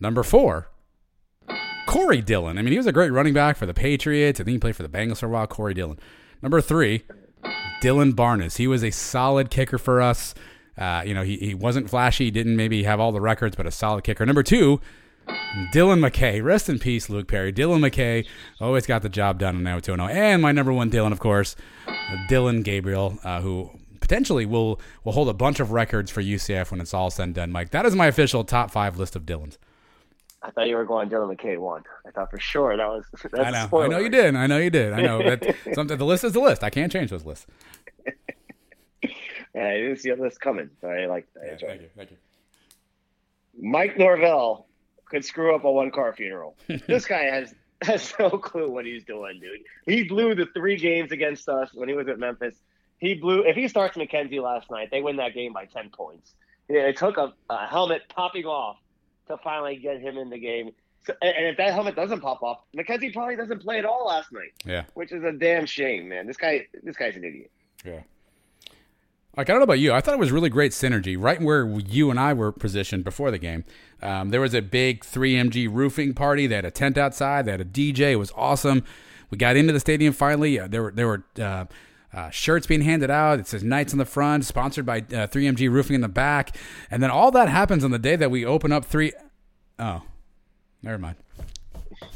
Number 0.00 0.22
four, 0.22 0.68
Corey 1.86 2.20
Dillon. 2.22 2.58
I 2.58 2.62
mean, 2.62 2.72
he 2.72 2.78
was 2.78 2.86
a 2.86 2.92
great 2.92 3.12
running 3.12 3.34
back 3.34 3.56
for 3.56 3.66
the 3.66 3.74
Patriots. 3.74 4.40
I 4.40 4.44
think 4.44 4.54
he 4.54 4.58
played 4.58 4.76
for 4.76 4.82
the 4.82 4.88
Bengals 4.88 5.18
for 5.18 5.26
a 5.26 5.30
while. 5.30 5.46
Corey 5.46 5.74
Dillon. 5.74 5.98
Number 6.42 6.60
three, 6.60 7.04
Dylan 7.82 8.14
Barnes. 8.14 8.56
He 8.56 8.66
was 8.66 8.82
a 8.82 8.90
solid 8.90 9.50
kicker 9.50 9.78
for 9.78 10.00
us. 10.00 10.34
Uh, 10.76 11.02
you 11.04 11.14
know, 11.14 11.22
he, 11.22 11.36
he 11.36 11.54
wasn't 11.54 11.90
flashy, 11.90 12.30
didn't 12.30 12.56
maybe 12.56 12.84
have 12.84 13.00
all 13.00 13.12
the 13.12 13.20
records, 13.20 13.56
but 13.56 13.66
a 13.66 13.70
solid 13.70 14.04
kicker. 14.04 14.24
Number 14.24 14.42
two, 14.42 14.80
Dylan 15.72 16.06
McKay. 16.06 16.42
Rest 16.42 16.68
in 16.68 16.78
peace, 16.78 17.10
Luke 17.10 17.28
Perry. 17.28 17.52
Dylan 17.52 17.80
McKay 17.80 18.26
always 18.60 18.86
got 18.86 19.02
the 19.02 19.08
job 19.08 19.38
done 19.38 19.66
in 19.66 19.80
020. 19.80 20.02
And 20.12 20.42
my 20.42 20.52
number 20.52 20.72
one 20.72 20.90
Dylan, 20.90 21.12
of 21.12 21.18
course, 21.18 21.56
Dillon 22.28 22.62
Gabriel, 22.62 23.18
uh, 23.22 23.40
who 23.40 23.70
potentially 24.00 24.44
will 24.46 24.80
will 25.04 25.12
hold 25.12 25.28
a 25.28 25.34
bunch 25.34 25.60
of 25.60 25.72
records 25.72 26.10
for 26.10 26.22
UCF 26.22 26.70
when 26.70 26.80
it's 26.80 26.94
all 26.94 27.10
said 27.10 27.24
and 27.24 27.34
done. 27.34 27.52
Mike, 27.52 27.70
that 27.70 27.86
is 27.86 27.94
my 27.94 28.06
official 28.06 28.44
top 28.44 28.70
five 28.70 28.98
list 28.98 29.14
of 29.16 29.24
Dylans. 29.24 29.58
I 30.44 30.50
thought 30.50 30.66
you 30.68 30.76
were 30.76 30.84
going 30.84 31.08
Dylan 31.08 31.36
McKay 31.36 31.58
one. 31.58 31.84
I 32.06 32.10
thought 32.10 32.30
for 32.30 32.38
sure 32.38 32.76
that 32.76 32.88
was. 32.88 33.04
That's 33.32 33.34
I 33.34 33.50
know. 33.50 33.82
I 33.82 33.88
know 33.88 33.98
you 33.98 34.08
did. 34.08 34.34
I 34.34 34.46
know 34.46 34.58
you 34.58 34.70
did. 34.70 34.92
I 34.92 35.00
know 35.02 35.18
that 35.18 35.54
something. 35.74 35.96
The 35.96 36.04
list 36.04 36.24
is 36.24 36.32
the 36.32 36.40
list. 36.40 36.64
I 36.64 36.70
can't 36.70 36.90
change 36.90 37.10
those 37.10 37.24
lists. 37.24 37.46
Yeah, 39.54 39.68
I 39.68 39.76
didn't 39.76 39.98
see 39.98 40.08
a 40.08 40.16
list 40.16 40.40
coming, 40.40 40.70
so 40.80 40.88
I 40.88 41.06
like. 41.06 41.26
I 41.36 41.56
Thank 41.56 41.62
it. 41.62 41.80
you. 41.82 41.88
Thank 41.96 42.10
you. 42.10 42.16
Mike 43.60 43.98
Norvell 43.98 44.66
could 45.04 45.24
screw 45.24 45.54
up 45.54 45.64
a 45.64 45.70
one 45.70 45.90
car 45.90 46.14
funeral. 46.14 46.56
this 46.86 47.04
guy 47.06 47.24
has 47.24 47.54
has 47.82 48.14
no 48.18 48.30
clue 48.30 48.70
what 48.70 48.86
he's 48.86 49.04
doing, 49.04 49.40
dude. 49.40 49.60
He 49.86 50.04
blew 50.04 50.34
the 50.34 50.46
three 50.54 50.76
games 50.76 51.12
against 51.12 51.48
us 51.48 51.70
when 51.74 51.88
he 51.88 51.94
was 51.94 52.08
at 52.08 52.18
Memphis. 52.18 52.56
He 52.98 53.14
blew. 53.14 53.42
If 53.44 53.56
he 53.56 53.68
starts 53.68 53.96
McKenzie 53.96 54.42
last 54.42 54.70
night, 54.70 54.88
they 54.90 55.02
win 55.02 55.16
that 55.16 55.34
game 55.34 55.52
by 55.52 55.66
ten 55.66 55.90
points. 55.90 56.34
Yeah, 56.68 56.82
It 56.82 56.96
took 56.96 57.18
a, 57.18 57.34
a 57.50 57.66
helmet 57.66 58.02
popping 58.08 58.46
off 58.46 58.78
to 59.28 59.36
finally 59.38 59.76
get 59.76 60.00
him 60.00 60.18
in 60.18 60.30
the 60.30 60.38
game. 60.38 60.70
So, 61.04 61.14
and 61.20 61.46
if 61.46 61.56
that 61.56 61.72
helmet 61.74 61.96
doesn't 61.96 62.20
pop 62.20 62.42
off, 62.42 62.60
McKenzie 62.76 63.12
probably 63.12 63.34
doesn't 63.36 63.60
play 63.60 63.78
at 63.78 63.84
all 63.84 64.06
last 64.06 64.30
night, 64.32 64.52
Yeah. 64.64 64.84
which 64.94 65.10
is 65.12 65.24
a 65.24 65.32
damn 65.32 65.66
shame, 65.66 66.08
man. 66.08 66.26
This 66.26 66.36
guy, 66.36 66.66
this 66.82 66.96
guy's 66.96 67.16
an 67.16 67.24
idiot. 67.24 67.50
Yeah. 67.84 68.00
Like, 69.36 69.48
I 69.48 69.52
don't 69.52 69.60
know 69.60 69.64
about 69.64 69.78
you. 69.78 69.92
I 69.94 70.00
thought 70.02 70.12
it 70.14 70.20
was 70.20 70.30
really 70.30 70.50
great 70.50 70.72
synergy 70.72 71.16
right 71.18 71.40
where 71.40 71.66
you 71.66 72.10
and 72.10 72.20
I 72.20 72.34
were 72.34 72.52
positioned 72.52 73.02
before 73.02 73.30
the 73.30 73.38
game. 73.38 73.64
Um, 74.02 74.28
there 74.28 74.42
was 74.42 74.52
a 74.52 74.60
big 74.60 75.00
3MG 75.04 75.68
roofing 75.72 76.12
party. 76.12 76.46
They 76.46 76.56
had 76.56 76.66
a 76.66 76.70
tent 76.70 76.98
outside. 76.98 77.46
They 77.46 77.52
had 77.52 77.60
a 77.60 77.64
DJ. 77.64 78.12
It 78.12 78.16
was 78.16 78.30
awesome. 78.36 78.84
We 79.30 79.38
got 79.38 79.56
into 79.56 79.72
the 79.72 79.80
stadium 79.80 80.12
finally. 80.12 80.60
Uh, 80.60 80.66
there 80.68 80.82
were 80.82 80.92
there 80.92 81.06
were 81.08 81.24
uh, 81.40 81.64
uh, 82.12 82.30
shirts 82.30 82.66
being 82.66 82.82
handed 82.82 83.10
out. 83.10 83.38
It 83.38 83.46
says 83.46 83.62
Knights 83.62 83.92
on 83.92 83.98
the 83.98 84.04
front, 84.04 84.44
sponsored 84.44 84.84
by 84.84 84.98
uh, 84.98 85.26
3MG 85.26 85.70
Roofing 85.70 85.94
in 85.94 86.00
the 86.00 86.08
back. 86.08 86.56
And 86.90 87.02
then 87.02 87.10
all 87.10 87.30
that 87.30 87.48
happens 87.48 87.84
on 87.84 87.90
the 87.90 87.98
day 87.98 88.16
that 88.16 88.30
we 88.30 88.44
open 88.44 88.72
up 88.72 88.84
three 88.84 89.12
oh 89.78 90.02
never 90.82 90.98
mind. 90.98 91.16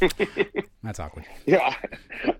That's 0.83 0.99
awkward. 1.01 1.25
Yeah, 1.47 1.75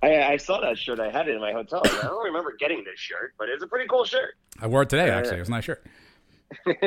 I, 0.03 0.23
I 0.23 0.37
saw 0.37 0.61
that 0.61 0.79
shirt. 0.79 1.01
I 1.01 1.11
had 1.11 1.29
it 1.29 1.35
in 1.35 1.41
my 1.41 1.53
hotel. 1.53 1.81
I 1.85 2.03
don't 2.03 2.25
remember 2.25 2.55
getting 2.59 2.85
this 2.85 2.99
shirt, 2.99 3.35
but 3.39 3.49
it's 3.49 3.63
a 3.63 3.67
pretty 3.67 3.87
cool 3.89 4.05
shirt. 4.05 4.35
I 4.61 4.67
wore 4.67 4.83
it 4.83 4.91
today. 4.91 5.07
Yeah, 5.07 5.17
Actually, 5.17 5.37
it 5.37 5.41
was 5.41 5.49
a 5.49 5.53
nice 5.53 5.65
shirt. 5.65 5.87
Yeah, 6.67 6.73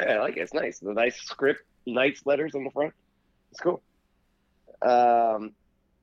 I 0.00 0.18
like 0.18 0.36
it. 0.36 0.40
It's 0.40 0.54
nice. 0.54 0.78
The 0.78 0.92
nice 0.92 1.16
script, 1.16 1.62
Knights 1.86 2.22
letters 2.24 2.54
on 2.54 2.64
the 2.64 2.70
front. 2.70 2.92
It's 3.50 3.60
cool. 3.60 3.82
Um, 4.82 5.52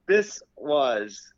this 0.08 0.42
was 0.58 1.33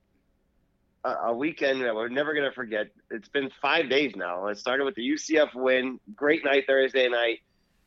a, 1.05 1.33
weekend 1.33 1.81
that 1.81 1.95
we're 1.95 2.09
never 2.09 2.33
going 2.33 2.45
to 2.45 2.51
forget. 2.51 2.87
It's 3.11 3.29
been 3.29 3.49
five 3.61 3.89
days 3.89 4.13
now. 4.15 4.47
It 4.47 4.57
started 4.57 4.85
with 4.85 4.95
the 4.95 5.07
UCF 5.07 5.53
win. 5.53 5.99
Great 6.15 6.43
night 6.43 6.65
Thursday 6.67 7.07
night. 7.07 7.39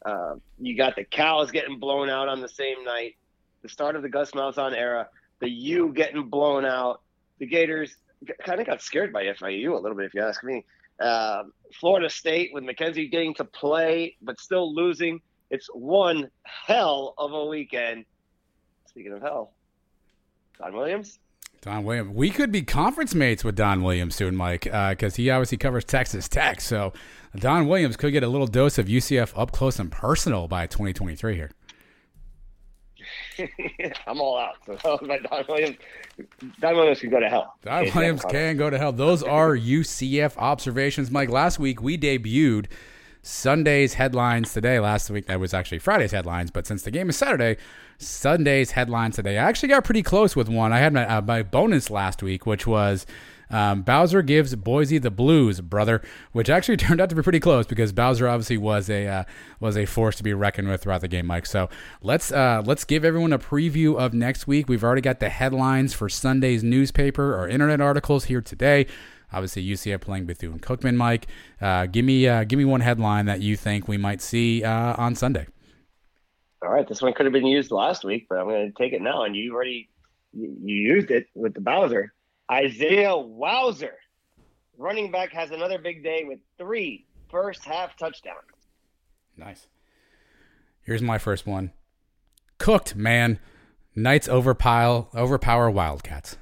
Uh, 0.04 0.36
you 0.58 0.76
got 0.76 0.96
the 0.96 1.04
Cows 1.04 1.50
getting 1.50 1.78
blown 1.78 2.08
out 2.08 2.28
on 2.28 2.40
the 2.40 2.48
same 2.48 2.84
night. 2.84 3.16
The 3.62 3.68
start 3.68 3.96
of 3.96 4.02
the 4.02 4.08
Gus 4.08 4.30
Malzahn 4.32 4.72
era. 4.72 5.08
The 5.40 5.50
U 5.50 5.92
getting 5.92 6.28
blown 6.28 6.64
out. 6.64 7.00
The 7.38 7.46
Gators 7.46 7.96
kind 8.44 8.60
of 8.60 8.66
got 8.66 8.82
scared 8.82 9.12
by 9.12 9.24
FIU 9.24 9.72
a 9.72 9.80
little 9.80 9.96
bit, 9.96 10.06
if 10.06 10.14
you 10.14 10.22
ask 10.22 10.42
me. 10.44 10.64
Um, 11.00 11.52
Florida 11.78 12.10
State 12.10 12.50
with 12.52 12.64
McKenzie 12.64 13.10
getting 13.10 13.34
to 13.34 13.44
play, 13.44 14.16
but 14.22 14.40
still 14.40 14.74
losing. 14.74 15.20
It's 15.50 15.68
one 15.72 16.30
hell 16.42 17.14
of 17.18 17.32
a 17.32 17.46
weekend. 17.46 18.04
Speaking 18.86 19.12
of 19.12 19.22
hell, 19.22 19.52
Don 20.58 20.74
Williams. 20.74 21.18
Don 21.60 21.84
Williams. 21.84 22.14
We 22.14 22.30
could 22.30 22.52
be 22.52 22.62
conference 22.62 23.14
mates 23.14 23.42
with 23.42 23.56
Don 23.56 23.82
Williams 23.82 24.14
soon, 24.14 24.36
Mike, 24.36 24.64
because 24.64 25.14
uh, 25.14 25.16
he 25.16 25.30
obviously 25.30 25.58
covers 25.58 25.84
Texas 25.84 26.28
Tech. 26.28 26.60
So 26.60 26.92
Don 27.36 27.66
Williams 27.66 27.96
could 27.96 28.12
get 28.12 28.22
a 28.22 28.28
little 28.28 28.46
dose 28.46 28.78
of 28.78 28.86
UCF 28.86 29.32
up 29.36 29.52
close 29.52 29.78
and 29.78 29.90
personal 29.90 30.46
by 30.48 30.66
2023 30.66 31.34
here. 31.34 31.50
I'm 34.06 34.20
all 34.20 34.38
out. 34.38 34.56
So 34.66 34.98
Don 35.06 35.44
Williams, 35.48 35.76
Don 36.60 36.76
Williams 36.76 37.00
can 37.00 37.10
go 37.10 37.20
to 37.20 37.28
hell. 37.28 37.54
Don 37.62 37.90
Williams 37.94 38.24
can 38.24 38.56
go 38.56 38.70
to 38.70 38.78
hell. 38.78 38.92
Those 38.92 39.22
are 39.22 39.56
UCF 39.56 40.36
observations, 40.36 41.10
Mike. 41.10 41.30
Last 41.30 41.58
week 41.58 41.82
we 41.82 41.98
debuted 41.98 42.66
Sunday's 43.22 43.94
headlines 43.94 44.52
today. 44.52 44.78
Last 44.80 45.10
week 45.10 45.26
that 45.26 45.40
was 45.40 45.54
actually 45.54 45.78
Friday's 45.78 46.12
headlines, 46.12 46.50
but 46.50 46.66
since 46.66 46.82
the 46.82 46.90
game 46.90 47.08
is 47.08 47.16
Saturday, 47.16 47.56
Sunday's 47.98 48.70
headlines 48.70 49.16
today. 49.16 49.38
I 49.38 49.48
actually 49.48 49.70
got 49.70 49.84
pretty 49.84 50.02
close 50.02 50.36
with 50.36 50.48
one. 50.48 50.72
I 50.72 50.78
had 50.78 50.92
my, 50.92 51.06
uh, 51.06 51.20
my 51.20 51.42
bonus 51.42 51.90
last 51.90 52.22
week, 52.22 52.46
which 52.46 52.66
was 52.66 53.06
um, 53.50 53.82
Bowser 53.82 54.22
gives 54.22 54.54
Boise 54.54 54.98
the 54.98 55.10
blues, 55.10 55.60
brother, 55.60 56.02
which 56.32 56.48
actually 56.48 56.76
turned 56.78 57.00
out 57.00 57.10
to 57.10 57.16
be 57.16 57.22
pretty 57.22 57.40
close 57.40 57.66
because 57.66 57.92
Bowser 57.92 58.28
obviously 58.28 58.56
was 58.56 58.88
a 58.88 59.06
uh, 59.06 59.24
was 59.60 59.76
a 59.76 59.86
force 59.86 60.16
to 60.16 60.22
be 60.22 60.34
reckoned 60.34 60.68
with 60.68 60.82
throughout 60.82 61.00
the 61.00 61.08
game, 61.08 61.26
Mike. 61.26 61.46
So 61.46 61.68
let's 62.02 62.30
uh, 62.30 62.62
let's 62.64 62.84
give 62.84 63.04
everyone 63.04 63.32
a 63.32 63.38
preview 63.38 63.96
of 63.96 64.14
next 64.14 64.46
week. 64.46 64.68
We've 64.68 64.84
already 64.84 65.02
got 65.02 65.20
the 65.20 65.28
headlines 65.28 65.94
for 65.94 66.08
Sunday's 66.08 66.62
newspaper 66.62 67.34
or 67.34 67.48
internet 67.48 67.80
articles 67.80 68.24
here 68.24 68.40
today. 68.40 68.86
Obviously, 69.32 69.66
UCF 69.66 70.00
playing 70.00 70.24
Bethune 70.24 70.58
Cookman. 70.58 70.96
Mike, 70.96 71.26
uh, 71.60 71.86
give 71.86 72.04
me 72.04 72.28
uh, 72.28 72.44
give 72.44 72.58
me 72.58 72.64
one 72.64 72.80
headline 72.80 73.26
that 73.26 73.40
you 73.40 73.56
think 73.56 73.88
we 73.88 73.96
might 73.96 74.20
see 74.22 74.62
uh, 74.62 74.94
on 74.96 75.14
Sunday 75.14 75.46
all 76.62 76.70
right, 76.70 76.88
this 76.88 77.00
one 77.00 77.12
could 77.12 77.26
have 77.26 77.32
been 77.32 77.46
used 77.46 77.70
last 77.70 78.04
week, 78.04 78.26
but 78.28 78.38
I'm 78.38 78.46
going 78.46 78.72
to 78.72 78.76
take 78.76 78.92
it 78.92 79.02
now. 79.02 79.24
And 79.24 79.36
you 79.36 79.54
already 79.54 79.88
you 80.32 80.74
used 80.74 81.10
it 81.10 81.26
with 81.34 81.54
the 81.54 81.60
Bowser. 81.60 82.12
Isaiah 82.50 83.10
Wowser, 83.10 83.94
running 84.76 85.10
back, 85.10 85.32
has 85.32 85.50
another 85.50 85.78
big 85.78 86.02
day 86.02 86.24
with 86.26 86.38
three 86.56 87.06
first 87.30 87.64
half 87.64 87.96
touchdowns. 87.96 88.38
Nice. 89.36 89.66
Here's 90.82 91.02
my 91.02 91.18
first 91.18 91.46
one. 91.46 91.72
Cooked, 92.58 92.96
man. 92.96 93.38
Knights 93.94 94.28
overpile, 94.28 95.14
overpower 95.14 95.70
Wildcats. 95.70 96.36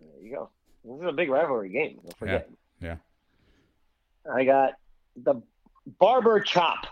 There 0.00 0.22
you 0.22 0.34
go. 0.34 0.50
This 0.84 1.00
is 1.02 1.08
a 1.08 1.12
big 1.12 1.30
rivalry 1.30 1.68
game. 1.68 2.00
Don't 2.02 2.16
forget. 2.16 2.48
Yeah. 2.80 2.96
yeah. 4.26 4.32
I 4.32 4.44
got 4.44 4.74
the 5.16 5.42
Barber 5.98 6.40
Chop. 6.40 6.86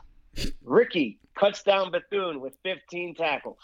Ricky 0.64 1.18
cuts 1.34 1.62
down 1.62 1.90
Bethune 1.90 2.40
with 2.40 2.54
15 2.62 3.14
tackles. 3.14 3.58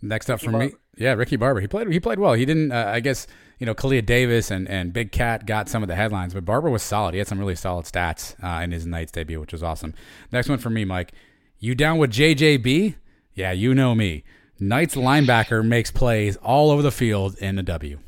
Next 0.00 0.28
up 0.28 0.36
Ricky 0.40 0.46
for 0.46 0.52
Barber. 0.52 0.66
me, 0.66 0.72
yeah, 0.96 1.12
Ricky 1.12 1.36
Barber. 1.36 1.60
He 1.60 1.68
played. 1.68 1.88
He 1.92 2.00
played 2.00 2.18
well. 2.18 2.32
He 2.32 2.44
didn't. 2.44 2.72
Uh, 2.72 2.90
I 2.92 3.00
guess 3.00 3.28
you 3.62 3.66
know, 3.66 3.76
Kalia 3.76 4.04
Davis 4.04 4.50
and, 4.50 4.68
and 4.68 4.92
Big 4.92 5.12
Cat 5.12 5.46
got 5.46 5.68
some 5.68 5.84
of 5.84 5.88
the 5.88 5.94
headlines, 5.94 6.34
but 6.34 6.44
Barber 6.44 6.68
was 6.68 6.82
solid. 6.82 7.14
He 7.14 7.18
had 7.18 7.28
some 7.28 7.38
really 7.38 7.54
solid 7.54 7.86
stats 7.86 8.34
uh, 8.42 8.60
in 8.60 8.72
his 8.72 8.86
Knights 8.86 9.12
debut, 9.12 9.38
which 9.38 9.52
was 9.52 9.62
awesome. 9.62 9.94
Next 10.32 10.48
one 10.48 10.58
for 10.58 10.68
me, 10.68 10.84
Mike. 10.84 11.12
You 11.60 11.76
down 11.76 11.98
with 11.98 12.10
JJB? 12.10 12.96
Yeah, 13.34 13.52
you 13.52 13.72
know 13.72 13.94
me. 13.94 14.24
Knights 14.58 14.96
linebacker 14.96 15.64
makes 15.64 15.92
plays 15.92 16.36
all 16.38 16.72
over 16.72 16.82
the 16.82 16.90
field 16.90 17.38
in 17.38 17.54
the 17.54 17.62
W. 17.62 18.00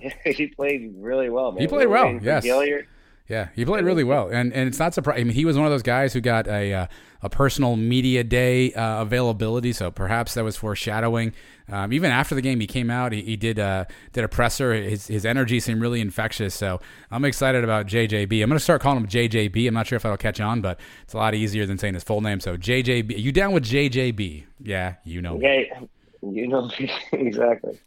he 0.24 0.46
played 0.46 0.94
really 0.96 1.28
well, 1.28 1.52
man. 1.52 1.60
He 1.60 1.66
played 1.66 1.88
well. 1.88 2.18
Yes. 2.22 2.42
Gilyard. 2.42 2.86
Yeah, 3.32 3.48
he 3.54 3.64
played 3.64 3.86
really 3.86 4.04
well, 4.04 4.28
and 4.28 4.52
and 4.52 4.68
it's 4.68 4.78
not 4.78 4.92
surprising. 4.92 5.22
I 5.22 5.24
mean, 5.24 5.34
he 5.34 5.46
was 5.46 5.56
one 5.56 5.64
of 5.64 5.72
those 5.72 5.82
guys 5.82 6.12
who 6.12 6.20
got 6.20 6.46
a 6.46 6.74
uh, 6.74 6.86
a 7.22 7.30
personal 7.30 7.76
media 7.76 8.22
day 8.22 8.74
uh, 8.74 9.00
availability, 9.00 9.72
so 9.72 9.90
perhaps 9.90 10.34
that 10.34 10.44
was 10.44 10.54
foreshadowing. 10.58 11.32
Um, 11.70 11.94
even 11.94 12.10
after 12.10 12.34
the 12.34 12.42
game, 12.42 12.60
he 12.60 12.66
came 12.66 12.90
out. 12.90 13.12
He, 13.12 13.22
he 13.22 13.36
did 13.36 13.58
uh, 13.58 13.86
did 14.12 14.22
a 14.22 14.28
presser. 14.28 14.74
His 14.74 15.06
his 15.06 15.24
energy 15.24 15.60
seemed 15.60 15.80
really 15.80 16.02
infectious. 16.02 16.54
So 16.54 16.82
I'm 17.10 17.24
excited 17.24 17.64
about 17.64 17.86
JJB. 17.86 18.42
I'm 18.42 18.50
going 18.50 18.58
to 18.58 18.60
start 18.60 18.82
calling 18.82 19.02
him 19.02 19.08
JJB. 19.08 19.66
I'm 19.66 19.72
not 19.72 19.86
sure 19.86 19.96
if 19.96 20.02
that'll 20.02 20.18
catch 20.18 20.38
on, 20.38 20.60
but 20.60 20.78
it's 21.04 21.14
a 21.14 21.16
lot 21.16 21.34
easier 21.34 21.64
than 21.64 21.78
saying 21.78 21.94
his 21.94 22.04
full 22.04 22.20
name. 22.20 22.38
So 22.38 22.58
JJB, 22.58 23.18
you 23.18 23.32
down 23.32 23.52
with 23.52 23.64
JJB? 23.64 24.44
Yeah, 24.60 24.96
you 25.04 25.22
know. 25.22 25.36
Okay, 25.36 25.72
you 26.20 26.48
know 26.48 26.70
exactly. 27.12 27.80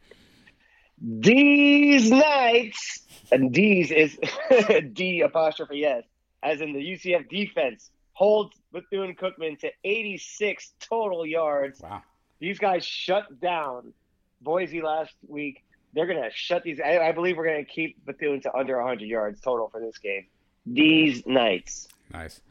These 1.00 2.10
Knights 2.10 3.05
and 3.32 3.54
D's 3.54 3.92
is 3.92 4.18
D 4.94 5.22
apostrophe 5.22 5.86
S, 5.86 6.04
as 6.44 6.62
in 6.62 6.74
the 6.74 6.80
UCF 6.80 7.30
defense 7.30 7.90
holds 8.14 8.56
Bethune 8.72 9.16
Cookman 9.16 9.60
to 9.60 9.70
86 9.84 10.74
total 10.80 11.26
yards. 11.26 11.82
Wow. 11.82 12.02
These 12.40 12.60
guys 12.60 12.86
shut 12.86 13.40
down 13.40 13.94
Boise 14.42 14.82
last 14.82 15.14
week. 15.28 15.64
They're 15.94 16.08
going 16.08 16.22
to 16.22 16.30
shut 16.34 16.64
these. 16.64 16.80
I, 16.80 17.00
I 17.00 17.12
believe 17.12 17.38
we're 17.38 17.46
going 17.46 17.64
to 17.64 17.72
keep 17.72 18.04
Bethune 18.06 18.42
to 18.42 18.56
under 18.56 18.78
100 18.78 19.06
yards 19.06 19.40
total 19.42 19.70
for 19.70 19.80
this 19.80 19.98
game. 19.98 20.26
These 20.66 21.26
Knights. 21.26 21.88
Nice. 22.12 22.42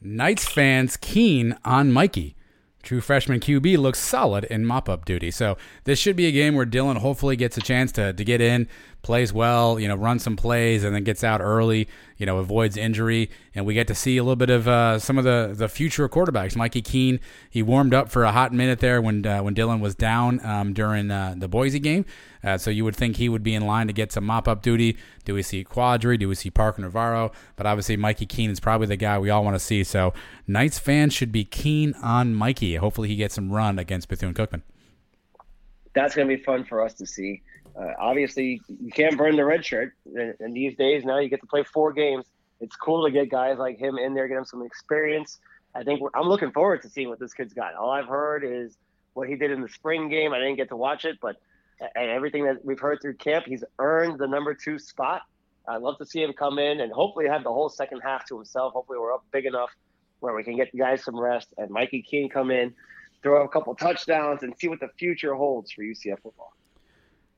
Knights 0.00 0.46
fans 0.46 0.96
keen 0.96 1.56
on 1.64 1.92
Mikey. 1.92 2.34
True 2.82 3.02
freshman 3.02 3.40
QB 3.40 3.76
looks 3.76 3.98
solid 3.98 4.44
in 4.44 4.64
mop 4.64 4.88
up 4.88 5.04
duty. 5.04 5.30
So 5.30 5.58
this 5.84 5.98
should 5.98 6.16
be 6.16 6.26
a 6.26 6.32
game 6.32 6.54
where 6.54 6.64
Dillon 6.64 6.96
hopefully 6.96 7.36
gets 7.36 7.58
a 7.58 7.60
chance 7.60 7.92
to, 7.92 8.14
to 8.14 8.24
get 8.24 8.40
in, 8.40 8.68
plays 9.02 9.32
well, 9.32 9.80
you 9.80 9.88
know, 9.88 9.94
runs 9.94 10.22
some 10.22 10.36
plays, 10.36 10.84
and 10.84 10.94
then 10.94 11.04
gets 11.04 11.24
out 11.24 11.40
early, 11.40 11.88
you 12.16 12.26
know, 12.26 12.38
avoids 12.38 12.76
injury. 12.76 13.30
And 13.54 13.66
we 13.66 13.74
get 13.74 13.86
to 13.88 13.94
see 13.94 14.16
a 14.16 14.22
little 14.22 14.36
bit 14.36 14.50
of 14.50 14.68
uh, 14.68 14.98
some 14.98 15.18
of 15.18 15.24
the, 15.24 15.52
the 15.54 15.68
future 15.68 16.08
quarterbacks. 16.08 16.56
Mikey 16.56 16.82
Keene, 16.82 17.20
he 17.48 17.62
warmed 17.62 17.94
up 17.94 18.10
for 18.10 18.24
a 18.24 18.32
hot 18.32 18.52
minute 18.52 18.80
there 18.80 19.00
when 19.00 19.26
uh, 19.26 19.42
when 19.42 19.54
Dillon 19.54 19.80
was 19.80 19.94
down 19.94 20.44
um, 20.44 20.72
during 20.72 21.10
uh, 21.10 21.34
the 21.36 21.48
Boise 21.48 21.78
game. 21.78 22.04
Uh, 22.42 22.56
so 22.56 22.70
you 22.70 22.84
would 22.84 22.96
think 22.96 23.16
he 23.16 23.28
would 23.28 23.42
be 23.42 23.54
in 23.54 23.66
line 23.66 23.86
to 23.86 23.92
get 23.92 24.12
some 24.12 24.24
mop 24.24 24.48
up 24.48 24.62
duty. 24.62 24.96
Do 25.24 25.34
we 25.34 25.42
see 25.42 25.62
Quadri? 25.64 26.18
Do 26.18 26.28
we 26.28 26.34
see 26.34 26.50
Parker 26.50 26.80
Navarro? 26.80 27.32
But 27.56 27.66
obviously, 27.66 27.96
Mikey 27.96 28.26
Keene 28.26 28.50
is 28.50 28.60
probably 28.60 28.86
the 28.86 28.96
guy 28.96 29.18
we 29.18 29.30
all 29.30 29.44
want 29.44 29.56
to 29.56 29.60
see. 29.60 29.84
So 29.84 30.14
Knights 30.46 30.78
fans 30.78 31.12
should 31.12 31.32
be 31.32 31.44
keen 31.44 31.94
on 32.02 32.34
Mikey. 32.34 32.76
Hopefully, 32.76 33.08
he 33.08 33.16
gets 33.16 33.34
some 33.34 33.52
run 33.52 33.78
against 33.78 34.08
Bethune 34.08 34.34
Cookman. 34.34 34.62
That's 35.92 36.14
going 36.14 36.28
to 36.28 36.36
be 36.36 36.42
fun 36.42 36.64
for 36.64 36.82
us 36.84 36.94
to 36.94 37.06
see. 37.06 37.42
Uh, 37.76 37.92
obviously, 37.98 38.60
you 38.68 38.90
can't 38.90 39.16
burn 39.16 39.36
the 39.36 39.44
red 39.44 39.64
shirt. 39.64 39.94
And 40.14 40.54
these 40.54 40.76
days, 40.76 41.04
now 41.04 41.18
you 41.18 41.28
get 41.28 41.40
to 41.40 41.46
play 41.46 41.64
four 41.64 41.92
games. 41.92 42.26
It's 42.60 42.76
cool 42.76 43.04
to 43.04 43.10
get 43.10 43.30
guys 43.30 43.58
like 43.58 43.78
him 43.78 43.98
in 43.98 44.14
there, 44.14 44.28
get 44.28 44.36
him 44.36 44.44
some 44.44 44.62
experience. 44.62 45.38
I 45.74 45.82
think 45.82 46.00
I'm 46.14 46.28
looking 46.28 46.52
forward 46.52 46.82
to 46.82 46.88
seeing 46.88 47.08
what 47.08 47.18
this 47.18 47.32
kid's 47.32 47.54
got. 47.54 47.74
All 47.74 47.90
I've 47.90 48.08
heard 48.08 48.44
is 48.44 48.76
what 49.14 49.28
he 49.28 49.36
did 49.36 49.50
in 49.50 49.60
the 49.60 49.68
spring 49.68 50.08
game. 50.08 50.32
I 50.32 50.38
didn't 50.38 50.56
get 50.56 50.68
to 50.70 50.76
watch 50.76 51.04
it, 51.04 51.18
but 51.20 51.36
and 51.80 52.10
everything 52.10 52.44
that 52.44 52.64
we've 52.64 52.78
heard 52.78 52.98
through 53.00 53.14
camp, 53.14 53.46
he's 53.46 53.64
earned 53.78 54.18
the 54.18 54.26
number 54.26 54.54
two 54.54 54.78
spot. 54.78 55.22
I'd 55.66 55.80
love 55.80 55.98
to 55.98 56.06
see 56.06 56.22
him 56.22 56.32
come 56.32 56.58
in 56.58 56.80
and 56.80 56.92
hopefully 56.92 57.26
have 57.28 57.44
the 57.44 57.52
whole 57.52 57.68
second 57.68 58.00
half 58.00 58.26
to 58.26 58.36
himself. 58.36 58.72
Hopefully, 58.72 58.98
we're 58.98 59.14
up 59.14 59.24
big 59.32 59.46
enough 59.46 59.70
where 60.18 60.34
we 60.34 60.44
can 60.44 60.56
get 60.56 60.70
the 60.72 60.78
guys 60.78 61.02
some 61.02 61.18
rest 61.18 61.54
and 61.56 61.70
Mikey 61.70 62.02
Keene 62.02 62.28
come 62.28 62.50
in, 62.50 62.74
throw 63.22 63.44
a 63.44 63.48
couple 63.48 63.74
touchdowns, 63.74 64.42
and 64.42 64.54
see 64.58 64.68
what 64.68 64.80
the 64.80 64.88
future 64.98 65.34
holds 65.34 65.72
for 65.72 65.82
UCF 65.82 66.20
football. 66.22 66.52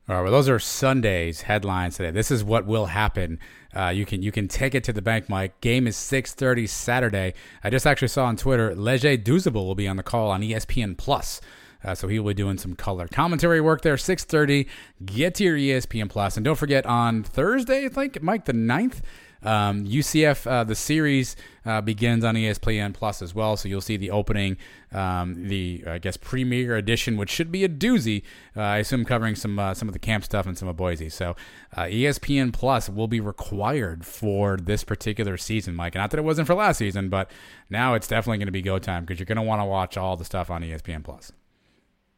All 0.09 0.17
right, 0.17 0.21
well, 0.23 0.33
those 0.33 0.49
are 0.49 0.59
Sunday's 0.59 1.43
headlines 1.43 1.95
today. 1.95 2.11
This 2.11 2.29
is 2.29 2.43
what 2.43 2.65
will 2.65 2.87
happen. 2.87 3.39
Uh, 3.73 3.87
you 3.87 4.05
can 4.05 4.21
you 4.21 4.33
can 4.33 4.49
take 4.49 4.75
it 4.75 4.83
to 4.83 4.91
the 4.91 5.01
bank, 5.01 5.29
Mike. 5.29 5.61
Game 5.61 5.87
is 5.87 5.95
six 5.95 6.33
thirty 6.33 6.67
Saturday. 6.67 7.33
I 7.63 7.69
just 7.69 7.87
actually 7.87 8.09
saw 8.09 8.25
on 8.25 8.35
Twitter, 8.35 8.75
Leger 8.75 9.15
Douzable 9.15 9.65
will 9.65 9.75
be 9.75 9.87
on 9.87 9.95
the 9.95 10.03
call 10.03 10.29
on 10.29 10.41
ESPN 10.41 10.97
Plus. 10.97 11.39
Uh, 11.85 11.95
so 11.95 12.09
he 12.09 12.19
will 12.19 12.31
be 12.31 12.33
doing 12.33 12.57
some 12.57 12.75
color 12.75 13.07
commentary 13.07 13.61
work 13.61 13.81
there. 13.81 13.95
6:30. 13.95 14.67
Get 15.05 15.35
to 15.35 15.45
your 15.45 15.57
ESPN 15.57 16.09
Plus, 16.09 16.35
and 16.35 16.43
don't 16.43 16.57
forget 16.57 16.85
on 16.85 17.23
Thursday, 17.23 17.85
I 17.85 17.89
think 17.89 18.21
Mike 18.21 18.43
the 18.43 18.53
9th, 18.53 18.99
um, 19.43 19.85
UCF 19.85 20.49
uh, 20.49 20.63
the 20.63 20.75
series 20.75 21.35
uh, 21.65 21.81
begins 21.81 22.23
on 22.23 22.35
ESPN 22.35 22.93
Plus 22.93 23.21
as 23.21 23.33
well. 23.33 23.55
So 23.57 23.69
you'll 23.69 23.81
see 23.81 23.97
the 23.97 24.11
opening, 24.11 24.57
um, 24.91 25.47
the 25.47 25.83
I 25.87 25.97
guess 25.97 26.17
premiere 26.17 26.75
edition, 26.75 27.17
which 27.17 27.29
should 27.29 27.51
be 27.51 27.63
a 27.63 27.69
doozy. 27.69 28.23
Uh, 28.55 28.61
I 28.61 28.77
assume 28.77 29.05
covering 29.05 29.35
some 29.35 29.59
uh, 29.59 29.73
some 29.73 29.87
of 29.87 29.93
the 29.93 29.99
camp 29.99 30.23
stuff 30.23 30.45
and 30.45 30.57
some 30.57 30.67
of 30.67 30.77
Boise. 30.77 31.09
So 31.09 31.35
uh, 31.75 31.83
ESPN 31.83 32.53
Plus 32.53 32.89
will 32.89 33.07
be 33.07 33.19
required 33.19 34.05
for 34.05 34.57
this 34.57 34.83
particular 34.83 35.37
season, 35.37 35.75
Mike. 35.75 35.95
Not 35.95 36.11
that 36.11 36.17
it 36.17 36.23
wasn't 36.23 36.47
for 36.47 36.55
last 36.55 36.77
season, 36.77 37.09
but 37.09 37.29
now 37.69 37.93
it's 37.93 38.07
definitely 38.07 38.37
going 38.39 38.47
to 38.47 38.51
be 38.51 38.61
go 38.61 38.79
time 38.79 39.03
because 39.03 39.19
you're 39.19 39.25
going 39.25 39.37
to 39.37 39.41
want 39.41 39.61
to 39.61 39.65
watch 39.65 39.97
all 39.97 40.17
the 40.17 40.25
stuff 40.25 40.49
on 40.49 40.61
ESPN 40.61 41.03
Plus. 41.03 41.31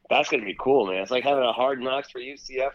That's 0.08 0.28
going 0.28 0.40
to 0.40 0.46
be 0.46 0.56
cool, 0.58 0.86
man. 0.86 1.02
It's 1.02 1.10
like 1.10 1.24
having 1.24 1.42
a 1.42 1.52
hard 1.52 1.80
knocks 1.80 2.10
for 2.10 2.20
UCF. 2.20 2.70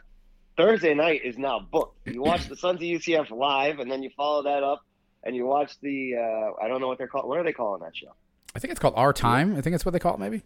Thursday 0.57 0.93
night 0.93 1.21
is 1.23 1.37
now 1.37 1.59
booked. 1.59 2.07
You 2.07 2.21
watch 2.21 2.47
the 2.47 2.55
Sons 2.55 2.77
of 2.77 2.81
UCF 2.81 3.31
live, 3.31 3.79
and 3.79 3.91
then 3.91 4.03
you 4.03 4.09
follow 4.15 4.43
that 4.43 4.63
up, 4.63 4.83
and 5.23 5.35
you 5.35 5.45
watch 5.45 5.79
the 5.81 6.15
uh, 6.15 6.63
I 6.63 6.67
don't 6.67 6.81
know 6.81 6.87
what 6.87 6.97
they're 6.97 7.07
called. 7.07 7.27
What 7.27 7.39
are 7.39 7.43
they 7.43 7.53
calling 7.53 7.81
that 7.81 7.95
show? 7.95 8.13
I 8.55 8.59
think 8.59 8.71
it's 8.71 8.79
called 8.79 8.95
Our 8.97 9.13
Time. 9.13 9.55
I 9.55 9.61
think 9.61 9.73
that's 9.73 9.85
what 9.85 9.91
they 9.91 9.99
call 9.99 10.15
it, 10.15 10.19
maybe. 10.19 10.43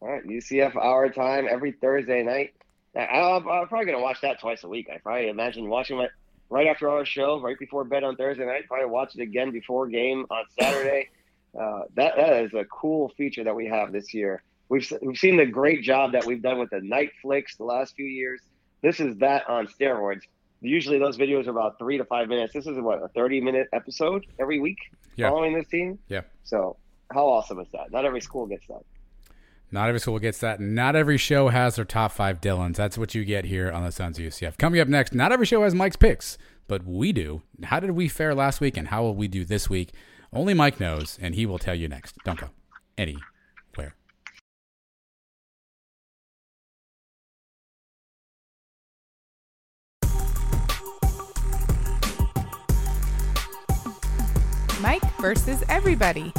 All 0.00 0.08
right, 0.08 0.24
UCF 0.26 0.74
Our 0.76 1.08
Time 1.10 1.46
every 1.48 1.72
Thursday 1.72 2.22
night. 2.22 2.54
I, 2.94 3.36
am 3.36 3.42
probably 3.42 3.86
gonna 3.86 4.00
watch 4.00 4.20
that 4.22 4.40
twice 4.40 4.64
a 4.64 4.68
week. 4.68 4.88
I 4.92 4.98
probably 4.98 5.28
imagine 5.28 5.68
watching 5.68 5.98
it 6.00 6.10
right 6.50 6.66
after 6.66 6.90
our 6.90 7.04
show, 7.04 7.40
right 7.40 7.58
before 7.58 7.84
bed 7.84 8.04
on 8.04 8.16
Thursday 8.16 8.44
night. 8.44 8.66
Probably 8.68 8.86
watch 8.86 9.14
it 9.16 9.22
again 9.22 9.50
before 9.50 9.86
game 9.86 10.26
on 10.30 10.44
Saturday. 10.58 11.08
Uh, 11.54 11.82
that 11.96 12.16
that 12.16 12.44
is 12.44 12.54
a 12.54 12.64
cool 12.64 13.10
feature 13.10 13.44
that 13.44 13.54
we 13.54 13.66
have 13.66 13.92
this 13.92 14.14
year. 14.14 14.42
We've 14.70 14.90
we've 15.02 15.18
seen 15.18 15.36
the 15.36 15.44
great 15.44 15.82
job 15.82 16.12
that 16.12 16.24
we've 16.24 16.40
done 16.40 16.58
with 16.58 16.70
the 16.70 16.80
night 16.80 17.10
flicks 17.20 17.58
the 17.58 17.64
last 17.64 17.94
few 17.94 18.06
years. 18.06 18.40
This 18.82 19.00
is 19.00 19.16
that 19.18 19.48
on 19.48 19.66
steroids. 19.66 20.22
Usually 20.60 20.98
those 20.98 21.16
videos 21.16 21.46
are 21.46 21.50
about 21.50 21.78
three 21.78 21.98
to 21.98 22.04
five 22.04 22.28
minutes. 22.28 22.52
This 22.52 22.66
is 22.66 22.78
what 22.78 23.02
a 23.02 23.08
thirty 23.08 23.40
minute 23.40 23.68
episode 23.72 24.26
every 24.38 24.60
week 24.60 24.78
yeah. 25.16 25.28
following 25.28 25.54
this 25.54 25.66
team. 25.68 25.98
Yeah. 26.08 26.22
So 26.44 26.76
how 27.12 27.26
awesome 27.26 27.60
is 27.60 27.68
that? 27.72 27.90
Not 27.90 28.04
every 28.04 28.20
school 28.20 28.46
gets 28.46 28.66
that. 28.68 28.82
Not 29.70 29.88
every 29.88 30.00
school 30.00 30.18
gets 30.18 30.38
that. 30.40 30.60
Not 30.60 30.94
every 30.94 31.16
show 31.16 31.48
has 31.48 31.76
their 31.76 31.84
top 31.86 32.12
five 32.12 32.40
Dylans. 32.40 32.76
That's 32.76 32.98
what 32.98 33.14
you 33.14 33.24
get 33.24 33.46
here 33.46 33.72
on 33.72 33.84
the 33.84 33.90
Sons 33.90 34.18
of 34.18 34.24
UCF. 34.24 34.58
Coming 34.58 34.80
up 34.80 34.88
next, 34.88 35.14
not 35.14 35.32
every 35.32 35.46
show 35.46 35.62
has 35.62 35.74
Mike's 35.74 35.96
picks, 35.96 36.36
but 36.68 36.84
we 36.86 37.10
do. 37.12 37.42
How 37.64 37.80
did 37.80 37.92
we 37.92 38.06
fare 38.06 38.34
last 38.34 38.60
week, 38.60 38.76
and 38.76 38.88
how 38.88 39.02
will 39.02 39.14
we 39.14 39.28
do 39.28 39.46
this 39.46 39.70
week? 39.70 39.92
Only 40.30 40.52
Mike 40.52 40.78
knows, 40.78 41.18
and 41.22 41.34
he 41.34 41.46
will 41.46 41.58
tell 41.58 41.74
you 41.74 41.88
next. 41.88 42.16
Don't 42.24 42.38
go 42.38 42.50
anywhere. 42.98 43.31
Versus 55.22 55.62
everybody. 55.68 56.32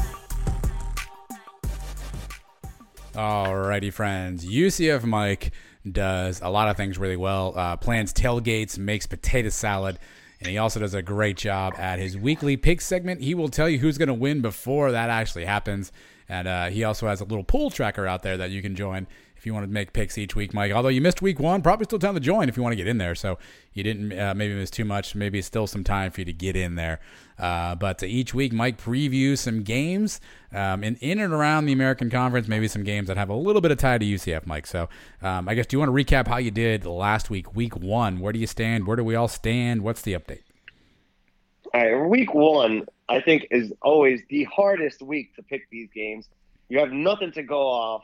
Alrighty, 3.13 3.93
friends. 3.93 4.45
UCF 4.45 5.03
Mike 5.05 5.53
does 5.89 6.41
a 6.41 6.49
lot 6.49 6.67
of 6.67 6.75
things 6.75 6.97
really 6.97 7.15
well. 7.15 7.53
Uh, 7.55 7.77
plans 7.77 8.11
tailgates, 8.11 8.77
makes 8.77 9.07
potato 9.07 9.47
salad, 9.47 9.99
and 10.39 10.49
he 10.49 10.57
also 10.57 10.81
does 10.81 10.93
a 10.93 11.01
great 11.01 11.37
job 11.37 11.75
at 11.77 11.97
his 11.97 12.17
weekly 12.17 12.57
pick 12.57 12.81
segment. 12.81 13.21
He 13.21 13.33
will 13.33 13.47
tell 13.47 13.69
you 13.69 13.79
who's 13.79 13.97
going 13.97 14.07
to 14.07 14.13
win 14.13 14.41
before 14.41 14.91
that 14.91 15.09
actually 15.09 15.45
happens. 15.45 15.93
And 16.27 16.47
uh, 16.47 16.69
he 16.69 16.83
also 16.83 17.07
has 17.07 17.21
a 17.21 17.25
little 17.25 17.43
pool 17.45 17.69
tracker 17.69 18.05
out 18.05 18.21
there 18.21 18.35
that 18.35 18.51
you 18.51 18.61
can 18.61 18.75
join 18.75 19.07
if 19.43 19.45
you 19.45 19.53
want 19.53 19.65
to 19.65 19.69
make 19.69 19.91
picks 19.91 20.17
each 20.17 20.37
week, 20.37 20.53
Mike. 20.53 20.71
Although 20.71 20.87
you 20.87 21.01
missed 21.01 21.21
week 21.21 21.37
one, 21.37 21.61
probably 21.61 21.83
still 21.83 21.99
time 21.99 22.13
to 22.13 22.21
join 22.21 22.47
if 22.47 22.55
you 22.55 22.63
want 22.63 22.71
to 22.71 22.77
get 22.77 22.87
in 22.87 22.97
there. 22.97 23.13
So 23.13 23.37
you 23.73 23.83
didn't 23.83 24.17
uh, 24.17 24.33
maybe 24.33 24.55
miss 24.55 24.69
too 24.69 24.85
much. 24.85 25.15
Maybe 25.15 25.41
still 25.41 25.67
some 25.67 25.83
time 25.83 26.11
for 26.11 26.21
you 26.21 26.25
to 26.25 26.31
get 26.31 26.55
in 26.55 26.75
there. 26.75 27.01
Uh, 27.37 27.75
but 27.75 28.01
each 28.03 28.33
week, 28.33 28.53
Mike 28.53 28.81
previews 28.81 29.39
some 29.39 29.63
games 29.63 30.21
um, 30.53 30.81
in, 30.81 30.95
in 31.01 31.19
and 31.19 31.33
around 31.33 31.65
the 31.65 31.73
American 31.73 32.09
Conference, 32.09 32.47
maybe 32.47 32.69
some 32.69 32.85
games 32.85 33.09
that 33.09 33.17
have 33.17 33.27
a 33.27 33.35
little 33.35 33.61
bit 33.61 33.71
of 33.71 33.77
tie 33.79 33.97
to 33.97 34.05
UCF, 34.05 34.45
Mike. 34.45 34.65
So 34.65 34.87
um, 35.21 35.49
I 35.49 35.55
guess 35.55 35.65
do 35.65 35.75
you 35.75 35.79
want 35.79 35.89
to 35.89 36.03
recap 36.05 36.29
how 36.29 36.37
you 36.37 36.51
did 36.51 36.85
last 36.85 37.29
week, 37.29 37.53
week 37.53 37.75
one? 37.75 38.21
Where 38.21 38.31
do 38.31 38.39
you 38.39 38.47
stand? 38.47 38.87
Where 38.87 38.95
do 38.95 39.03
we 39.03 39.15
all 39.15 39.27
stand? 39.27 39.81
What's 39.81 40.03
the 40.03 40.13
update? 40.13 40.43
All 41.73 41.81
right, 41.81 42.07
week 42.07 42.33
one, 42.33 42.85
I 43.09 43.19
think, 43.19 43.47
is 43.51 43.73
always 43.81 44.21
the 44.29 44.45
hardest 44.45 45.01
week 45.01 45.35
to 45.35 45.43
pick 45.43 45.69
these 45.69 45.89
games. 45.93 46.29
You 46.69 46.79
have 46.79 46.93
nothing 46.93 47.33
to 47.33 47.43
go 47.43 47.67
off 47.67 48.03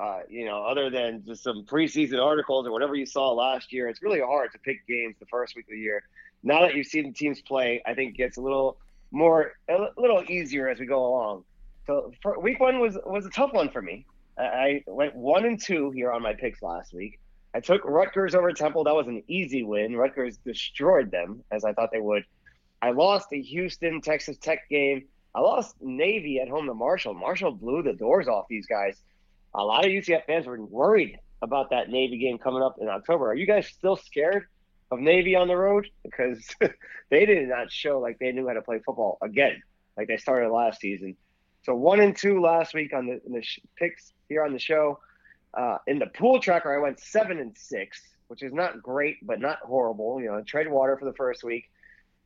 uh, 0.00 0.20
you 0.28 0.46
know, 0.46 0.62
other 0.62 0.90
than 0.90 1.22
just 1.26 1.42
some 1.42 1.64
preseason 1.64 2.22
articles 2.24 2.66
or 2.66 2.72
whatever 2.72 2.94
you 2.94 3.06
saw 3.06 3.32
last 3.32 3.72
year, 3.72 3.88
it's 3.88 4.02
really 4.02 4.20
hard 4.20 4.50
to 4.52 4.58
pick 4.58 4.86
games 4.86 5.16
the 5.20 5.26
first 5.26 5.54
week 5.54 5.66
of 5.66 5.72
the 5.72 5.78
year. 5.78 6.02
Now 6.42 6.62
that 6.62 6.74
you've 6.74 6.86
seen 6.86 7.04
the 7.04 7.12
teams 7.12 7.40
play, 7.42 7.82
I 7.86 7.94
think 7.94 8.14
it 8.14 8.16
gets 8.16 8.36
a 8.36 8.40
little 8.40 8.78
more, 9.10 9.52
a 9.68 9.88
little 9.96 10.24
easier 10.28 10.68
as 10.68 10.80
we 10.80 10.86
go 10.86 11.06
along. 11.06 11.44
So 11.86 12.12
week 12.40 12.60
one 12.60 12.80
was 12.80 12.96
was 13.04 13.26
a 13.26 13.30
tough 13.30 13.52
one 13.52 13.68
for 13.68 13.82
me. 13.82 14.06
I 14.38 14.82
went 14.86 15.14
one 15.14 15.44
and 15.44 15.60
two 15.60 15.90
here 15.90 16.10
on 16.10 16.22
my 16.22 16.32
picks 16.32 16.62
last 16.62 16.94
week. 16.94 17.18
I 17.54 17.60
took 17.60 17.84
Rutgers 17.84 18.34
over 18.34 18.52
Temple. 18.52 18.84
That 18.84 18.94
was 18.94 19.08
an 19.08 19.22
easy 19.28 19.62
win. 19.62 19.94
Rutgers 19.96 20.38
destroyed 20.38 21.10
them 21.10 21.44
as 21.50 21.64
I 21.64 21.74
thought 21.74 21.90
they 21.92 22.00
would. 22.00 22.24
I 22.80 22.92
lost 22.92 23.28
the 23.30 23.42
Houston 23.42 24.00
Texas 24.00 24.38
Tech 24.38 24.68
game. 24.70 25.04
I 25.34 25.40
lost 25.40 25.76
Navy 25.80 26.40
at 26.40 26.48
home 26.48 26.66
to 26.66 26.74
Marshall. 26.74 27.14
Marshall 27.14 27.52
blew 27.52 27.82
the 27.82 27.92
doors 27.92 28.26
off 28.26 28.46
these 28.48 28.66
guys 28.66 29.02
a 29.54 29.64
lot 29.64 29.84
of 29.84 29.90
UCF 29.90 30.24
fans 30.26 30.46
were 30.46 30.60
worried 30.64 31.18
about 31.42 31.70
that 31.70 31.90
Navy 31.90 32.18
game 32.18 32.38
coming 32.38 32.62
up 32.62 32.76
in 32.80 32.88
October. 32.88 33.30
Are 33.30 33.34
you 33.34 33.46
guys 33.46 33.66
still 33.66 33.96
scared 33.96 34.46
of 34.90 35.00
Navy 35.00 35.34
on 35.34 35.48
the 35.48 35.56
road? 35.56 35.88
Because 36.02 36.46
they 37.10 37.26
did 37.26 37.48
not 37.48 37.70
show 37.70 37.98
like 37.98 38.18
they 38.18 38.32
knew 38.32 38.46
how 38.46 38.54
to 38.54 38.62
play 38.62 38.80
football 38.84 39.18
again, 39.22 39.62
like 39.96 40.08
they 40.08 40.16
started 40.16 40.50
last 40.50 40.80
season. 40.80 41.16
So 41.62 41.74
one 41.74 42.00
and 42.00 42.16
two 42.16 42.40
last 42.40 42.74
week 42.74 42.92
on 42.92 43.06
the, 43.06 43.20
the 43.28 43.42
sh- 43.42 43.60
picks 43.76 44.12
here 44.28 44.44
on 44.44 44.52
the 44.52 44.58
show. 44.58 44.98
Uh, 45.54 45.78
in 45.86 45.98
the 45.98 46.06
pool 46.06 46.40
tracker, 46.40 46.74
I 46.74 46.80
went 46.80 46.98
seven 46.98 47.38
and 47.38 47.56
six, 47.56 48.00
which 48.28 48.42
is 48.42 48.52
not 48.52 48.82
great, 48.82 49.18
but 49.22 49.40
not 49.40 49.58
horrible. 49.62 50.20
You 50.20 50.28
know, 50.28 50.42
trade 50.42 50.68
water 50.68 50.96
for 50.96 51.04
the 51.04 51.12
first 51.12 51.44
week. 51.44 51.70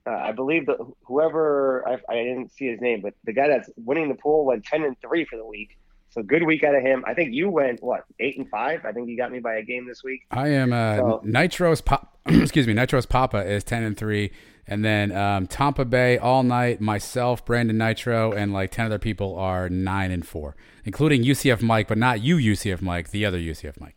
Uh, 0.07 0.15
I 0.15 0.33
believe 0.33 0.67
that 0.67 0.79
whoever 1.05 1.87
I, 1.87 1.99
I, 2.09 2.23
didn't 2.23 2.53
see 2.53 2.69
his 2.69 2.81
name, 2.81 3.01
but 3.01 3.15
the 3.25 3.33
guy 3.33 3.49
that's 3.49 3.69
winning 3.77 4.09
the 4.09 4.15
pool 4.15 4.45
went 4.45 4.65
ten 4.65 4.85
and 4.85 4.97
three 5.01 5.25
for 5.25 5.37
the 5.37 5.45
week. 5.45 5.77
So 6.17 6.23
good 6.23 6.45
week 6.45 6.65
out 6.65 6.75
of 6.75 6.81
him. 6.81 7.05
I 7.07 7.13
think 7.13 7.35
you 7.35 7.51
went 7.51 7.83
what 7.83 8.05
eight 8.21 8.39
and 8.39 8.49
five. 8.49 8.87
I 8.87 8.93
think 8.93 9.07
you 9.11 9.19
got 9.19 9.31
me 9.31 9.39
by 9.39 9.57
a 9.57 9.63
game 9.63 9.87
this 9.87 10.03
week. 10.03 10.23
I 10.31 10.49
am 10.49 10.73
uh, 10.73 10.97
so, 10.97 11.23
Nitros. 11.27 11.85
Pop, 11.85 12.19
excuse 12.27 12.67
me, 12.67 12.73
Nitros 12.73 13.07
Papa 13.07 13.47
is 13.47 13.63
ten 13.63 13.83
and 13.83 13.99
three, 13.99 14.33
and 14.67 14.83
then 14.83 15.13
um, 15.13 15.47
Tampa 15.47 15.85
Bay 15.85 16.17
all 16.17 16.43
night. 16.43 16.81
Myself, 16.81 17.45
Brandon 17.45 17.77
Nitro, 17.77 18.33
and 18.33 18.51
like 18.55 18.71
ten 18.71 18.87
other 18.87 18.99
people 18.99 19.37
are 19.37 19.69
nine 19.69 20.11
and 20.11 20.27
four, 20.27 20.57
including 20.87 21.23
UCF 21.23 21.61
Mike, 21.61 21.87
but 21.87 21.99
not 21.99 22.23
you 22.23 22.39
UCF 22.39 22.81
Mike, 22.81 23.11
the 23.11 23.27
other 23.27 23.39
UCF 23.39 23.79
Mike. 23.79 23.97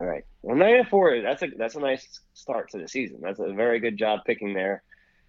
All 0.00 0.06
right. 0.06 0.24
Well, 0.42 0.54
nine 0.54 0.76
and 0.76 0.88
four. 0.88 1.20
That's 1.20 1.42
a 1.42 1.48
that's 1.58 1.74
a 1.74 1.80
nice 1.80 2.20
start 2.34 2.70
to 2.70 2.78
the 2.78 2.86
season. 2.86 3.18
That's 3.20 3.40
a 3.40 3.52
very 3.52 3.80
good 3.80 3.96
job 3.98 4.20
picking 4.24 4.54
there. 4.54 4.84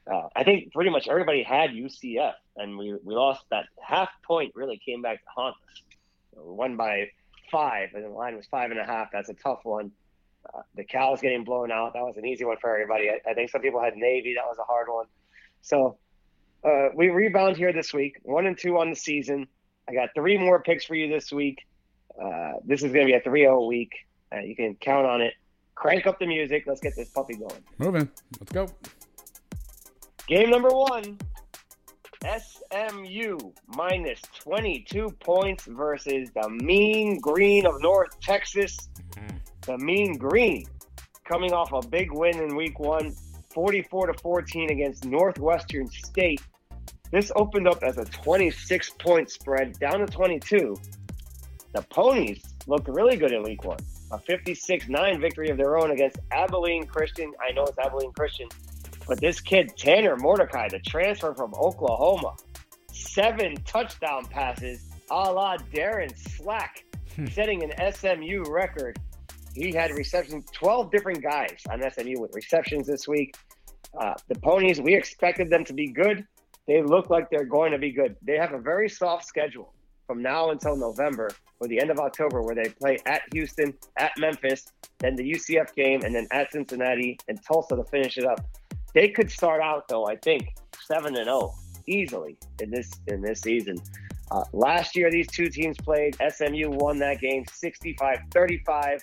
Uh, 0.05 0.27
I 0.35 0.43
think 0.43 0.71
pretty 0.71 0.91
much 0.91 1.07
everybody 1.07 1.41
had 1.41 1.71
UCF, 1.71 2.33
and 2.57 2.77
we, 2.77 2.95
we 3.03 3.15
lost 3.15 3.43
that 3.49 3.65
half 3.81 4.09
point. 4.21 4.51
Really 4.53 4.79
came 4.85 5.01
back 5.01 5.23
to 5.23 5.29
haunt 5.35 5.55
us. 5.55 5.81
We 6.35 6.53
won 6.53 6.77
by 6.77 7.09
five, 7.51 7.89
and 7.93 8.03
the 8.03 8.09
line 8.09 8.35
was 8.35 8.45
five 8.47 8.71
and 8.71 8.79
a 8.79 8.85
half. 8.85 9.09
That's 9.11 9.29
a 9.29 9.33
tough 9.33 9.59
one. 9.63 9.91
Uh, 10.53 10.61
the 10.75 10.83
Cal's 10.83 11.21
getting 11.21 11.43
blown 11.43 11.71
out. 11.71 11.93
That 11.93 12.03
was 12.03 12.17
an 12.17 12.25
easy 12.25 12.45
one 12.45 12.57
for 12.57 12.71
everybody. 12.71 13.09
I, 13.09 13.29
I 13.29 13.33
think 13.33 13.49
some 13.49 13.61
people 13.61 13.81
had 13.81 13.95
Navy. 13.95 14.35
That 14.35 14.45
was 14.45 14.57
a 14.59 14.63
hard 14.63 14.87
one. 14.89 15.05
So 15.61 15.97
uh, 16.63 16.89
we 16.95 17.09
rebound 17.09 17.57
here 17.57 17.73
this 17.73 17.93
week, 17.93 18.19
one 18.23 18.45
and 18.45 18.57
two 18.57 18.77
on 18.77 18.89
the 18.89 18.95
season. 18.95 19.47
I 19.87 19.93
got 19.93 20.09
three 20.15 20.37
more 20.37 20.61
picks 20.61 20.85
for 20.85 20.95
you 20.95 21.07
this 21.07 21.31
week. 21.31 21.65
Uh, 22.21 22.53
this 22.63 22.81
is 22.83 22.91
going 22.91 23.05
to 23.07 23.11
be 23.11 23.13
a 23.13 23.21
3 23.21 23.41
0 23.41 23.65
week. 23.65 23.91
Uh, 24.33 24.39
you 24.39 24.55
can 24.55 24.75
count 24.75 25.05
on 25.05 25.21
it. 25.21 25.33
Crank 25.75 26.07
up 26.07 26.17
the 26.19 26.25
music. 26.25 26.63
Let's 26.65 26.79
get 26.79 26.95
this 26.95 27.09
puppy 27.09 27.35
going. 27.35 27.63
Moving. 27.77 28.09
Let's 28.39 28.51
go. 28.51 28.67
Game 30.27 30.49
number 30.49 30.69
one 30.69 31.19
SMU 32.23 33.37
minus 33.67 34.21
22 34.39 35.09
points 35.19 35.65
versus 35.65 36.29
the 36.35 36.49
Mean 36.49 37.19
Green 37.19 37.65
of 37.65 37.81
North 37.81 38.19
Texas. 38.19 38.77
The 39.61 39.77
Mean 39.77 40.17
Green 40.17 40.65
coming 41.25 41.53
off 41.53 41.73
a 41.73 41.87
big 41.87 42.11
win 42.11 42.39
in 42.39 42.55
week 42.55 42.79
one, 42.79 43.15
44 43.49 44.07
to 44.07 44.13
14 44.21 44.71
against 44.71 45.05
Northwestern 45.05 45.87
State. 45.87 46.41
This 47.11 47.31
opened 47.35 47.67
up 47.67 47.83
as 47.83 47.97
a 47.97 48.05
26 48.05 48.89
point 48.99 49.29
spread 49.29 49.79
down 49.79 49.99
to 49.99 50.05
22. 50.05 50.75
The 51.73 51.81
Ponies 51.83 52.43
looked 52.67 52.87
really 52.87 53.17
good 53.17 53.31
in 53.31 53.43
week 53.43 53.63
one. 53.63 53.79
A 54.11 54.19
56 54.19 54.87
9 54.87 55.19
victory 55.19 55.49
of 55.49 55.57
their 55.57 55.77
own 55.77 55.91
against 55.91 56.17
Abilene 56.31 56.85
Christian. 56.85 57.33
I 57.45 57.51
know 57.51 57.63
it's 57.63 57.77
Abilene 57.77 58.13
Christian, 58.13 58.47
but 59.07 59.19
this 59.19 59.39
kid, 59.39 59.73
Tanner 59.77 60.15
Mordecai, 60.17 60.67
the 60.69 60.79
transfer 60.79 61.33
from 61.33 61.53
Oklahoma, 61.55 62.35
seven 62.91 63.55
touchdown 63.65 64.25
passes 64.25 64.89
a 65.09 65.31
la 65.31 65.57
Darin 65.73 66.15
Slack, 66.15 66.85
hmm. 67.15 67.25
setting 67.27 67.63
an 67.63 67.93
SMU 67.93 68.43
record. 68.47 68.99
He 69.53 69.71
had 69.71 69.91
receptions, 69.91 70.45
12 70.51 70.91
different 70.91 71.23
guys 71.23 71.61
on 71.69 71.81
SMU 71.89 72.19
with 72.19 72.35
receptions 72.35 72.87
this 72.87 73.07
week. 73.07 73.35
Uh, 73.97 74.13
the 74.27 74.35
Ponies, 74.35 74.81
we 74.81 74.93
expected 74.93 75.49
them 75.49 75.63
to 75.65 75.73
be 75.73 75.87
good. 75.87 76.25
They 76.67 76.81
look 76.81 77.09
like 77.09 77.29
they're 77.29 77.45
going 77.45 77.71
to 77.71 77.77
be 77.77 77.91
good. 77.91 78.17
They 78.21 78.37
have 78.37 78.53
a 78.53 78.59
very 78.59 78.89
soft 78.89 79.25
schedule 79.25 79.73
from 80.07 80.21
now 80.21 80.49
until 80.49 80.75
November 80.75 81.29
or 81.59 81.67
the 81.67 81.79
end 81.79 81.89
of 81.89 81.99
October, 81.99 82.41
where 82.41 82.55
they 82.55 82.69
play 82.69 82.97
at 83.05 83.21
Houston, 83.33 83.73
at 83.97 84.11
Memphis, 84.17 84.65
then 84.99 85.15
the 85.15 85.23
UCF 85.23 85.73
game, 85.73 86.01
and 86.03 86.13
then 86.13 86.27
at 86.31 86.51
Cincinnati 86.51 87.17
and 87.27 87.39
Tulsa 87.41 87.75
to 87.75 87.83
finish 87.85 88.17
it 88.17 88.25
up. 88.25 88.45
They 88.95 89.09
could 89.09 89.29
start 89.29 89.61
out 89.61 89.87
though, 89.87 90.07
I 90.07 90.15
think, 90.15 90.55
seven 90.81 91.15
and 91.17 91.25
zero 91.25 91.53
oh 91.53 91.55
easily 91.87 92.37
in 92.59 92.71
this 92.71 92.91
in 93.07 93.21
this 93.21 93.41
season. 93.41 93.77
Uh, 94.31 94.43
last 94.53 94.95
year, 94.95 95.11
these 95.11 95.27
two 95.27 95.49
teams 95.49 95.77
played. 95.77 96.17
SMU 96.29 96.69
won 96.71 96.97
that 96.99 97.19
game 97.19 97.43
65 97.51 98.19
35. 98.31 99.01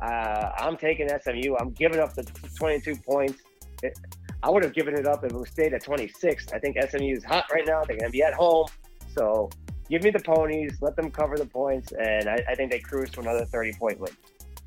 Uh, 0.00 0.50
I'm 0.58 0.76
taking 0.76 1.08
SMU. 1.08 1.54
I'm 1.60 1.70
giving 1.70 2.00
up 2.00 2.14
the 2.14 2.24
22 2.56 2.96
points. 2.96 3.40
It, 3.82 3.96
I 4.42 4.50
would 4.50 4.64
have 4.64 4.74
given 4.74 4.94
it 4.94 5.06
up 5.06 5.24
if 5.24 5.32
it 5.32 5.48
stayed 5.48 5.72
at 5.72 5.84
26. 5.84 6.52
I 6.52 6.58
think 6.58 6.76
SMU 6.90 7.12
is 7.12 7.24
hot 7.24 7.44
right 7.52 7.64
now. 7.66 7.84
They're 7.84 7.96
going 7.96 8.10
to 8.10 8.12
be 8.12 8.22
at 8.22 8.34
home. 8.34 8.66
So 9.14 9.50
give 9.88 10.02
me 10.02 10.10
the 10.10 10.20
ponies, 10.20 10.76
let 10.80 10.96
them 10.96 11.10
cover 11.10 11.36
the 11.36 11.46
points, 11.46 11.92
and 11.92 12.28
I, 12.28 12.44
I 12.48 12.54
think 12.54 12.70
they 12.70 12.80
cruise 12.80 13.10
to 13.12 13.20
another 13.20 13.44
30 13.44 13.72
point 13.74 13.98
win. 13.98 14.12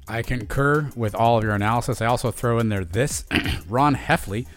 I 0.07 0.23
concur 0.23 0.89
with 0.95 1.13
all 1.13 1.37
of 1.37 1.43
your 1.43 1.53
analysis. 1.53 2.01
I 2.01 2.07
also 2.07 2.31
throw 2.31 2.57
in 2.57 2.69
there 2.69 2.83
this 2.83 3.25
Ron 3.69 3.95
Hefley, 3.95 4.47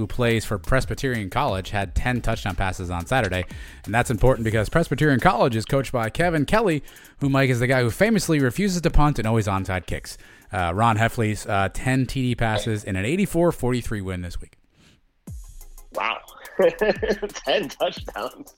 who 0.00 0.06
plays 0.06 0.44
for 0.44 0.58
Presbyterian 0.58 1.30
College, 1.30 1.70
had 1.70 1.94
10 1.94 2.22
touchdown 2.22 2.56
passes 2.56 2.90
on 2.90 3.06
Saturday. 3.06 3.44
And 3.84 3.94
that's 3.94 4.10
important 4.10 4.44
because 4.44 4.68
Presbyterian 4.68 5.20
College 5.20 5.54
is 5.54 5.64
coached 5.64 5.92
by 5.92 6.08
Kevin 6.08 6.46
Kelley, 6.46 6.82
who 7.18 7.28
Mike 7.28 7.50
is 7.50 7.60
the 7.60 7.66
guy 7.66 7.82
who 7.82 7.90
famously 7.90 8.40
refuses 8.40 8.80
to 8.80 8.90
punt 8.90 9.18
and 9.18 9.28
always 9.28 9.46
onside 9.46 9.86
kicks. 9.86 10.16
Uh, 10.52 10.72
Ron 10.74 10.96
Hefley's 10.96 11.46
uh, 11.46 11.68
10 11.72 12.06
TD 12.06 12.36
passes 12.36 12.82
in 12.82 12.96
an 12.96 13.04
84 13.04 13.52
43 13.52 14.00
win 14.00 14.22
this 14.22 14.40
week. 14.40 14.56
Wow. 15.92 16.18
10 16.78 17.68
touchdowns. 17.68 18.54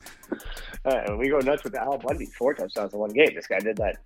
Uh, 0.85 1.17
we 1.19 1.29
go 1.29 1.39
nuts 1.41 1.65
with 1.65 1.75
Al 1.75 1.99
Bundy, 1.99 2.27
four 2.27 2.55
touchdowns 2.55 2.93
in 2.93 2.99
one 3.01 3.11
game. 3.11 3.35
This 3.35 3.47
guy 3.47 3.59
did 3.59 3.77
that 3.77 3.99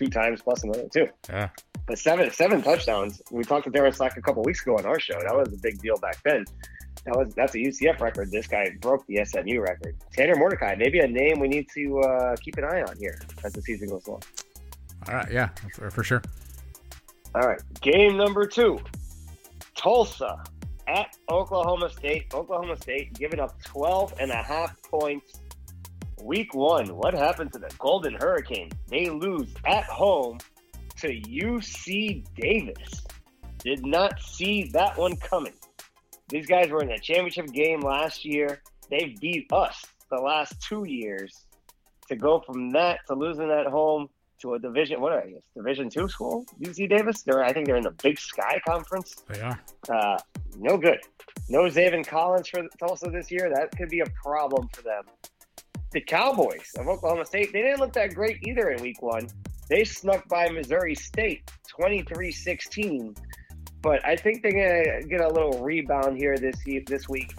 two 0.00 0.08
times 0.08 0.40
plus 0.40 0.64
another 0.64 0.88
two. 0.92 1.06
Yeah. 1.28 1.50
But 1.86 1.98
seven 1.98 2.30
seven 2.30 2.62
touchdowns. 2.62 3.20
We 3.30 3.44
talked 3.44 3.64
to 3.64 3.70
Darin 3.70 3.92
Slack 3.92 4.16
a 4.16 4.22
couple 4.22 4.42
weeks 4.42 4.62
ago 4.62 4.78
on 4.78 4.86
our 4.86 4.98
show. 4.98 5.20
That 5.20 5.36
was 5.36 5.52
a 5.52 5.58
big 5.58 5.80
deal 5.80 5.96
back 5.98 6.22
then. 6.24 6.44
That 7.04 7.16
was 7.16 7.34
that's 7.34 7.54
a 7.54 7.58
UCF 7.58 8.00
record. 8.00 8.30
This 8.30 8.46
guy 8.46 8.70
broke 8.80 9.06
the 9.06 9.22
SMU 9.24 9.60
record. 9.60 9.96
Tanner 10.12 10.36
Mordecai, 10.36 10.74
maybe 10.76 11.00
a 11.00 11.06
name 11.06 11.38
we 11.38 11.48
need 11.48 11.68
to 11.74 12.00
uh, 12.00 12.36
keep 12.36 12.56
an 12.56 12.64
eye 12.64 12.82
on 12.82 12.96
here 12.98 13.20
as 13.44 13.52
the 13.52 13.62
season 13.62 13.88
goes 13.88 14.06
along. 14.06 14.22
All 15.08 15.14
right, 15.14 15.30
yeah, 15.30 15.48
for, 15.74 15.90
for 15.90 16.04
sure. 16.04 16.22
All 17.34 17.42
right, 17.42 17.60
game 17.80 18.16
number 18.16 18.46
two, 18.46 18.78
Tulsa 19.74 20.42
at 20.88 21.16
Oklahoma 21.30 21.90
State. 21.90 22.32
Oklahoma 22.34 22.76
State 22.76 23.14
giving 23.14 23.40
up 23.40 23.62
12 23.64 24.14
and 24.20 24.30
a 24.30 24.42
half 24.42 24.80
points. 24.82 25.40
Week 26.22 26.54
one, 26.54 26.86
what 26.96 27.14
happened 27.14 27.52
to 27.54 27.58
the 27.58 27.70
Golden 27.78 28.14
Hurricane? 28.14 28.70
They 28.88 29.08
lose 29.08 29.48
at 29.66 29.84
home 29.84 30.38
to 30.98 31.08
UC 31.08 32.24
Davis. 32.34 33.04
Did 33.58 33.86
not 33.86 34.20
see 34.20 34.64
that 34.72 34.98
one 34.98 35.16
coming. 35.16 35.54
These 36.28 36.46
guys 36.46 36.70
were 36.70 36.82
in 36.82 36.90
a 36.90 36.98
championship 36.98 37.52
game 37.52 37.80
last 37.80 38.24
year. 38.24 38.62
They 38.90 39.16
beat 39.20 39.50
us 39.52 39.84
the 40.10 40.20
last 40.20 40.60
two 40.60 40.84
years. 40.84 41.46
To 42.08 42.16
go 42.16 42.40
from 42.40 42.70
that 42.72 43.00
to 43.06 43.14
losing 43.14 43.50
at 43.50 43.66
home 43.66 44.08
to 44.40 44.54
a 44.54 44.58
division, 44.58 45.00
what 45.00 45.12
are 45.12 45.22
they? 45.24 45.40
Division 45.54 45.88
two 45.88 46.08
school, 46.08 46.44
UC 46.60 46.88
Davis. 46.88 47.22
They're, 47.22 47.44
I 47.44 47.52
think 47.52 47.66
they're 47.66 47.76
in 47.76 47.84
the 47.84 47.94
Big 48.02 48.18
Sky 48.18 48.60
Conference. 48.66 49.22
They 49.28 49.40
are. 49.40 49.60
Uh, 49.88 50.18
no 50.58 50.76
good. 50.76 50.98
No 51.48 51.62
Zaven 51.64 52.06
Collins 52.06 52.48
for 52.48 52.62
Tulsa 52.78 53.10
this 53.10 53.30
year. 53.30 53.50
That 53.54 53.70
could 53.76 53.88
be 53.88 54.00
a 54.00 54.06
problem 54.22 54.68
for 54.72 54.82
them. 54.82 55.04
The 55.92 56.00
Cowboys 56.00 56.70
of 56.78 56.86
Oklahoma 56.86 57.24
State, 57.24 57.52
they 57.52 57.62
didn't 57.62 57.80
look 57.80 57.92
that 57.94 58.14
great 58.14 58.38
either 58.46 58.70
in 58.70 58.80
week 58.80 59.02
one. 59.02 59.28
They 59.68 59.84
snuck 59.84 60.28
by 60.28 60.48
Missouri 60.48 60.94
State 60.94 61.50
23 61.68 62.30
16. 62.30 63.14
But 63.82 64.04
I 64.06 64.14
think 64.14 64.42
they're 64.42 64.52
going 64.52 65.02
to 65.02 65.08
get 65.08 65.20
a 65.20 65.28
little 65.28 65.62
rebound 65.62 66.18
here 66.18 66.36
this 66.36 66.56
this 66.86 67.08
week. 67.08 67.34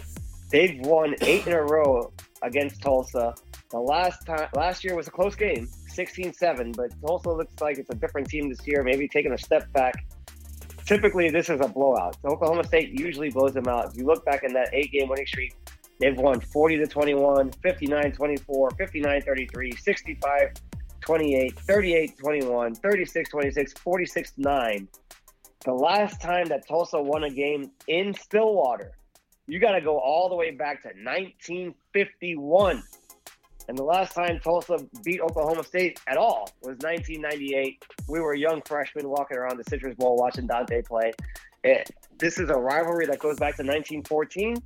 They've 0.50 0.78
won 0.80 1.14
eight 1.22 1.46
in 1.46 1.54
a 1.54 1.62
row 1.62 2.12
against 2.42 2.82
Tulsa. 2.82 3.34
The 3.70 3.78
last 3.78 4.26
time 4.26 4.48
last 4.54 4.84
year 4.84 4.94
was 4.94 5.08
a 5.08 5.10
close 5.10 5.34
game, 5.34 5.66
16-7, 5.94 6.76
but 6.76 6.90
Tulsa 7.00 7.30
looks 7.30 7.58
like 7.60 7.78
it's 7.78 7.88
a 7.88 7.94
different 7.94 8.28
team 8.28 8.50
this 8.50 8.66
year, 8.66 8.82
maybe 8.82 9.08
taking 9.08 9.32
a 9.32 9.38
step 9.38 9.72
back. 9.72 9.94
Typically, 10.84 11.30
this 11.30 11.48
is 11.48 11.60
a 11.60 11.68
blowout. 11.68 12.18
Oklahoma 12.24 12.64
State 12.64 12.98
usually 13.00 13.30
blows 13.30 13.54
them 13.54 13.66
out. 13.66 13.92
If 13.92 13.96
you 13.96 14.04
look 14.04 14.26
back 14.26 14.42
in 14.42 14.52
that 14.52 14.68
eight-game 14.74 15.08
winning 15.08 15.26
streak, 15.26 15.54
they've 16.00 16.16
won 16.16 16.40
40 16.40 16.78
to 16.78 16.86
21, 16.86 17.52
59 17.62 18.12
24, 18.12 18.70
59 18.70 19.22
33, 19.22 19.72
65 19.72 20.52
28, 21.00 21.58
38 21.58 22.18
21, 22.18 22.74
36 22.74 23.30
26, 23.30 23.72
46 23.74 24.32
9. 24.36 24.88
The 25.64 25.72
last 25.72 26.20
time 26.20 26.46
that 26.46 26.66
Tulsa 26.66 27.00
won 27.00 27.24
a 27.24 27.30
game 27.30 27.70
in 27.86 28.14
Stillwater, 28.14 28.92
you 29.46 29.58
got 29.60 29.72
to 29.72 29.80
go 29.80 29.98
all 29.98 30.28
the 30.28 30.34
way 30.34 30.50
back 30.50 30.82
to 30.82 30.88
1951. 30.88 32.82
And 33.68 33.78
the 33.78 33.84
last 33.84 34.14
time 34.14 34.40
Tulsa 34.40 34.78
beat 35.04 35.20
Oklahoma 35.20 35.62
State 35.62 36.00
at 36.08 36.16
all 36.16 36.50
was 36.62 36.78
1998. 36.78 37.84
We 38.08 38.20
were 38.20 38.34
young 38.34 38.60
freshmen 38.66 39.08
walking 39.08 39.36
around 39.36 39.58
the 39.58 39.64
Citrus 39.64 39.94
Bowl 39.94 40.16
watching 40.16 40.46
Dante 40.46 40.82
play. 40.82 41.12
It, 41.64 41.90
this 42.18 42.38
is 42.38 42.50
a 42.50 42.56
rivalry 42.56 43.06
that 43.06 43.20
goes 43.20 43.36
back 43.38 43.56
to 43.56 43.62
1914, 43.62 44.56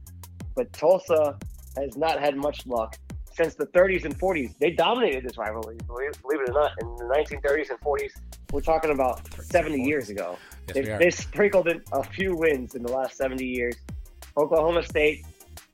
but 0.57 0.73
Tulsa 0.73 1.39
has 1.77 1.97
not 1.97 2.19
had 2.19 2.37
much 2.37 2.67
luck 2.67 2.97
since 3.37 3.55
the 3.55 3.67
30s 3.67 4.05
and 4.05 4.19
40s. 4.19 4.57
They 4.59 4.71
dominated 4.71 5.23
this 5.25 5.37
rivalry, 5.37 5.77
believe, 5.87 6.13
believe 6.23 6.41
it 6.41 6.51
or 6.51 6.55
not, 6.55 6.73
in 6.81 6.97
the 6.97 7.05
1930s 7.05 7.71
and 7.71 7.81
40s. 7.81 8.13
We're 8.51 8.63
talking 8.63 8.91
about 8.91 9.31
70 9.43 9.83
years 9.83 10.09
ago. 10.09 10.39
Yes, 10.69 10.75
they, 10.75 10.97
they 11.05 11.11
sprinkled 11.11 11.69
in 11.69 11.83
a 11.93 12.03
few 12.03 12.35
wins 12.35 12.75
in 12.75 12.83
the 12.83 12.91
last 12.91 13.17
70 13.19 13.45
years. 13.45 13.77
Oklahoma 14.37 14.83
State 14.83 15.25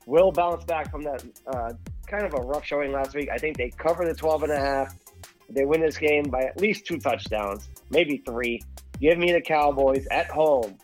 will 0.05 0.31
bounce 0.31 0.65
back 0.65 0.91
from 0.91 1.03
that 1.03 1.23
uh, 1.47 1.71
kind 2.05 2.25
of 2.25 2.33
a 2.33 2.41
rough 2.41 2.65
showing 2.65 2.91
last 2.91 3.15
week. 3.15 3.29
I 3.31 3.37
think 3.37 3.57
they 3.57 3.69
cover 3.69 4.05
the 4.05 4.13
12 4.13 4.43
and 4.43 4.51
a 4.51 4.59
half. 4.59 4.95
They 5.49 5.65
win 5.65 5.81
this 5.81 5.97
game 5.97 6.23
by 6.23 6.41
at 6.41 6.59
least 6.59 6.85
two 6.85 6.97
touchdowns, 6.97 7.69
maybe 7.89 8.21
three. 8.25 8.61
Give 8.99 9.17
me 9.17 9.31
the 9.31 9.41
Cowboys 9.41 10.05
at 10.11 10.27
home 10.27 10.77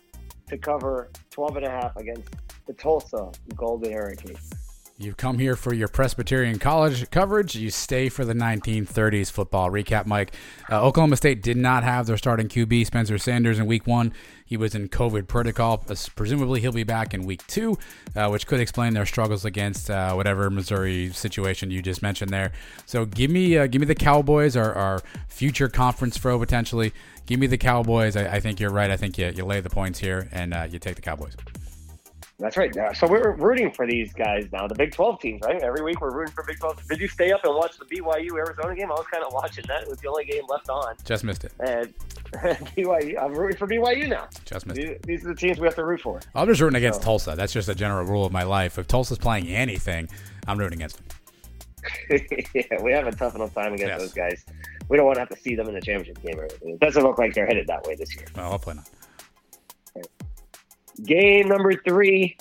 to 0.48 0.58
cover 0.58 1.10
12 1.30 1.56
and 1.56 1.66
a 1.66 1.70
half 1.70 1.96
against 1.96 2.28
the 2.70 2.80
Tulsa 2.80 3.32
Golden 3.56 3.92
Hurricanes. 3.92 4.50
You've 4.96 5.16
come 5.16 5.38
here 5.38 5.56
for 5.56 5.74
your 5.74 5.88
Presbyterian 5.88 6.58
College 6.58 7.10
coverage. 7.10 7.56
You 7.56 7.70
stay 7.70 8.08
for 8.10 8.24
the 8.24 8.34
1930s 8.34 9.32
football 9.32 9.70
recap, 9.70 10.06
Mike. 10.06 10.34
Uh, 10.70 10.80
Oklahoma 10.82 11.16
State 11.16 11.42
did 11.42 11.56
not 11.56 11.82
have 11.82 12.06
their 12.06 12.18
starting 12.18 12.48
QB, 12.48 12.86
Spencer 12.86 13.16
Sanders, 13.18 13.58
in 13.58 13.66
week 13.66 13.86
one. 13.86 14.12
He 14.44 14.56
was 14.58 14.74
in 14.74 14.88
COVID 14.88 15.26
protocol. 15.26 15.82
Uh, 15.88 15.96
Presumably, 16.14 16.60
he'll 16.60 16.70
be 16.70 16.84
back 16.84 17.12
in 17.12 17.24
week 17.24 17.44
two, 17.46 17.76
uh, 18.14 18.28
which 18.28 18.46
could 18.46 18.60
explain 18.60 18.92
their 18.92 19.06
struggles 19.06 19.44
against 19.44 19.90
uh, 19.90 20.12
whatever 20.12 20.48
Missouri 20.50 21.10
situation 21.10 21.70
you 21.72 21.82
just 21.82 22.02
mentioned 22.02 22.30
there. 22.30 22.52
So, 22.84 23.04
give 23.04 23.30
me 23.30 23.56
uh, 23.56 23.66
give 23.66 23.80
me 23.80 23.86
the 23.86 23.94
Cowboys, 23.94 24.54
our, 24.54 24.74
our 24.74 25.00
future 25.28 25.68
conference 25.68 26.18
foe 26.18 26.38
potentially. 26.38 26.92
Give 27.26 27.40
me 27.40 27.46
the 27.48 27.58
Cowboys. 27.58 28.16
I, 28.16 28.34
I 28.34 28.40
think 28.40 28.60
you're 28.60 28.70
right. 28.70 28.90
I 28.90 28.96
think 28.96 29.16
you, 29.18 29.32
you 29.34 29.44
lay 29.44 29.60
the 29.60 29.70
points 29.70 29.98
here 29.98 30.28
and 30.30 30.52
uh, 30.52 30.68
you 30.70 30.78
take 30.78 30.96
the 30.96 31.02
Cowboys. 31.02 31.36
That's 32.40 32.56
right. 32.56 32.74
So 32.96 33.06
we're 33.06 33.32
rooting 33.32 33.70
for 33.70 33.86
these 33.86 34.12
guys 34.14 34.48
now, 34.50 34.66
the 34.66 34.74
Big 34.74 34.92
12 34.92 35.20
teams, 35.20 35.42
right? 35.44 35.60
Every 35.62 35.82
week 35.82 36.00
we're 36.00 36.10
rooting 36.12 36.32
for 36.34 36.42
Big 36.44 36.58
12. 36.58 36.88
Did 36.88 36.98
you 37.00 37.06
stay 37.08 37.32
up 37.32 37.44
and 37.44 37.54
watch 37.54 37.76
the 37.78 37.84
BYU 37.84 38.32
Arizona 38.38 38.74
game? 38.74 38.90
I 38.90 38.94
was 38.94 39.06
kind 39.12 39.22
of 39.22 39.32
watching 39.32 39.64
that. 39.68 39.82
It 39.82 39.88
was 39.88 39.98
the 39.98 40.08
only 40.08 40.24
game 40.24 40.42
left 40.48 40.68
on. 40.70 40.94
Just 41.04 41.22
missed 41.22 41.44
it. 41.44 41.52
And 41.60 41.94
BYU, 42.76 43.22
I'm 43.22 43.34
rooting 43.34 43.58
for 43.58 43.66
BYU 43.68 44.08
now. 44.08 44.26
Just 44.46 44.66
missed 44.66 44.80
These, 44.80 44.96
these 45.04 45.24
are 45.24 45.28
the 45.28 45.34
teams 45.34 45.58
we 45.60 45.66
have 45.66 45.74
to 45.76 45.84
root 45.84 46.00
for. 46.00 46.20
I'm 46.34 46.48
just 46.48 46.60
rooting 46.60 46.76
against 46.78 47.00
So- 47.00 47.04
Tulsa. 47.04 47.34
That's 47.36 47.52
just 47.52 47.68
a 47.68 47.74
general 47.74 48.04
rule 48.06 48.24
of 48.24 48.32
my 48.32 48.42
life. 48.44 48.78
If 48.78 48.86
Tulsa's 48.88 49.18
playing 49.18 49.48
anything, 49.48 50.08
I'm 50.48 50.58
rooting 50.58 50.78
against 50.78 50.96
them. 50.96 51.06
yeah, 52.54 52.82
we 52.82 52.92
have 52.92 53.06
a 53.06 53.12
tough 53.12 53.34
enough 53.34 53.54
time 53.54 53.72
against 53.74 53.88
Yes. 53.88 54.00
those 54.00 54.12
guys. 54.14 54.44
We 54.88 54.96
don't 54.96 55.06
want 55.06 55.16
to 55.16 55.20
have 55.20 55.28
to 55.30 55.38
see 55.38 55.54
them 55.54 55.68
in 55.68 55.74
the 55.74 55.80
championship 55.80 56.22
game 56.22 56.38
or 56.38 56.44
anything. 56.44 56.70
It 56.70 56.80
doesn't 56.80 57.02
look 57.02 57.18
like 57.18 57.32
they're 57.34 57.46
headed 57.46 57.66
that 57.68 57.86
way 57.86 57.94
this 57.96 58.14
year. 58.16 58.26
Well, 58.36 58.50
hopefully 58.50 58.76
not. 58.76 60.08
Game 61.04 61.48
number 61.48 61.74
three, 61.74 62.36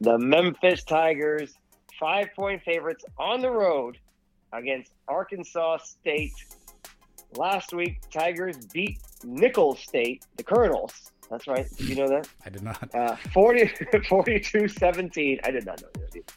the 0.00 0.18
Memphis 0.18 0.84
Tigers, 0.84 1.54
five 1.98 2.28
point 2.36 2.62
favorites 2.62 3.04
on 3.18 3.40
the 3.40 3.50
road 3.50 3.98
against 4.52 4.92
Arkansas 5.08 5.78
State. 5.78 6.34
Last 7.36 7.72
week, 7.72 8.00
Tigers 8.12 8.56
beat 8.72 8.98
Nicholls 9.24 9.80
State, 9.80 10.24
the 10.36 10.42
Colonels. 10.42 11.12
That's 11.30 11.46
right. 11.46 11.64
Did 11.76 11.88
you 11.88 11.94
know 11.94 12.08
that? 12.08 12.28
I 12.44 12.50
did 12.50 12.62
not. 12.62 12.92
Uh, 12.92 13.14
40, 13.32 13.60
42-17. 13.94 15.38
I 15.44 15.50
did 15.52 15.64
not 15.64 15.80
know 15.82 15.88
that. 15.94 16.32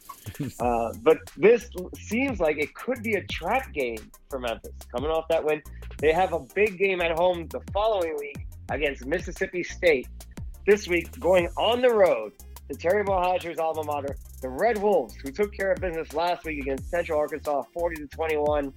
Uh, 0.58 0.90
but 1.02 1.18
this 1.36 1.68
seems 1.96 2.40
like 2.40 2.56
it 2.56 2.74
could 2.74 3.02
be 3.02 3.14
a 3.14 3.24
trap 3.24 3.72
game 3.72 3.98
for 4.30 4.38
Memphis. 4.38 4.72
Coming 4.90 5.10
off 5.10 5.28
that 5.28 5.44
win, 5.44 5.62
they 5.98 6.12
have 6.12 6.32
a 6.32 6.40
big 6.54 6.78
game 6.78 7.02
at 7.02 7.12
home 7.12 7.46
the 7.48 7.60
following 7.72 8.16
week 8.18 8.46
against 8.70 9.04
Mississippi 9.04 9.62
State. 9.62 10.08
This 10.66 10.88
week, 10.88 11.20
going 11.20 11.48
on 11.58 11.82
the 11.82 11.90
road 11.90 12.32
to 12.70 12.74
Terry 12.74 13.04
Mohajir's 13.04 13.58
alma 13.58 13.84
mater, 13.84 14.16
the 14.40 14.48
Red 14.48 14.78
Wolves, 14.78 15.14
who 15.14 15.30
took 15.30 15.52
care 15.52 15.72
of 15.72 15.78
business 15.78 16.14
last 16.14 16.46
week 16.46 16.58
against 16.62 16.88
Central 16.88 17.18
Arkansas, 17.18 17.64
40 17.74 17.96
to 17.96 18.06
21. 18.06 18.72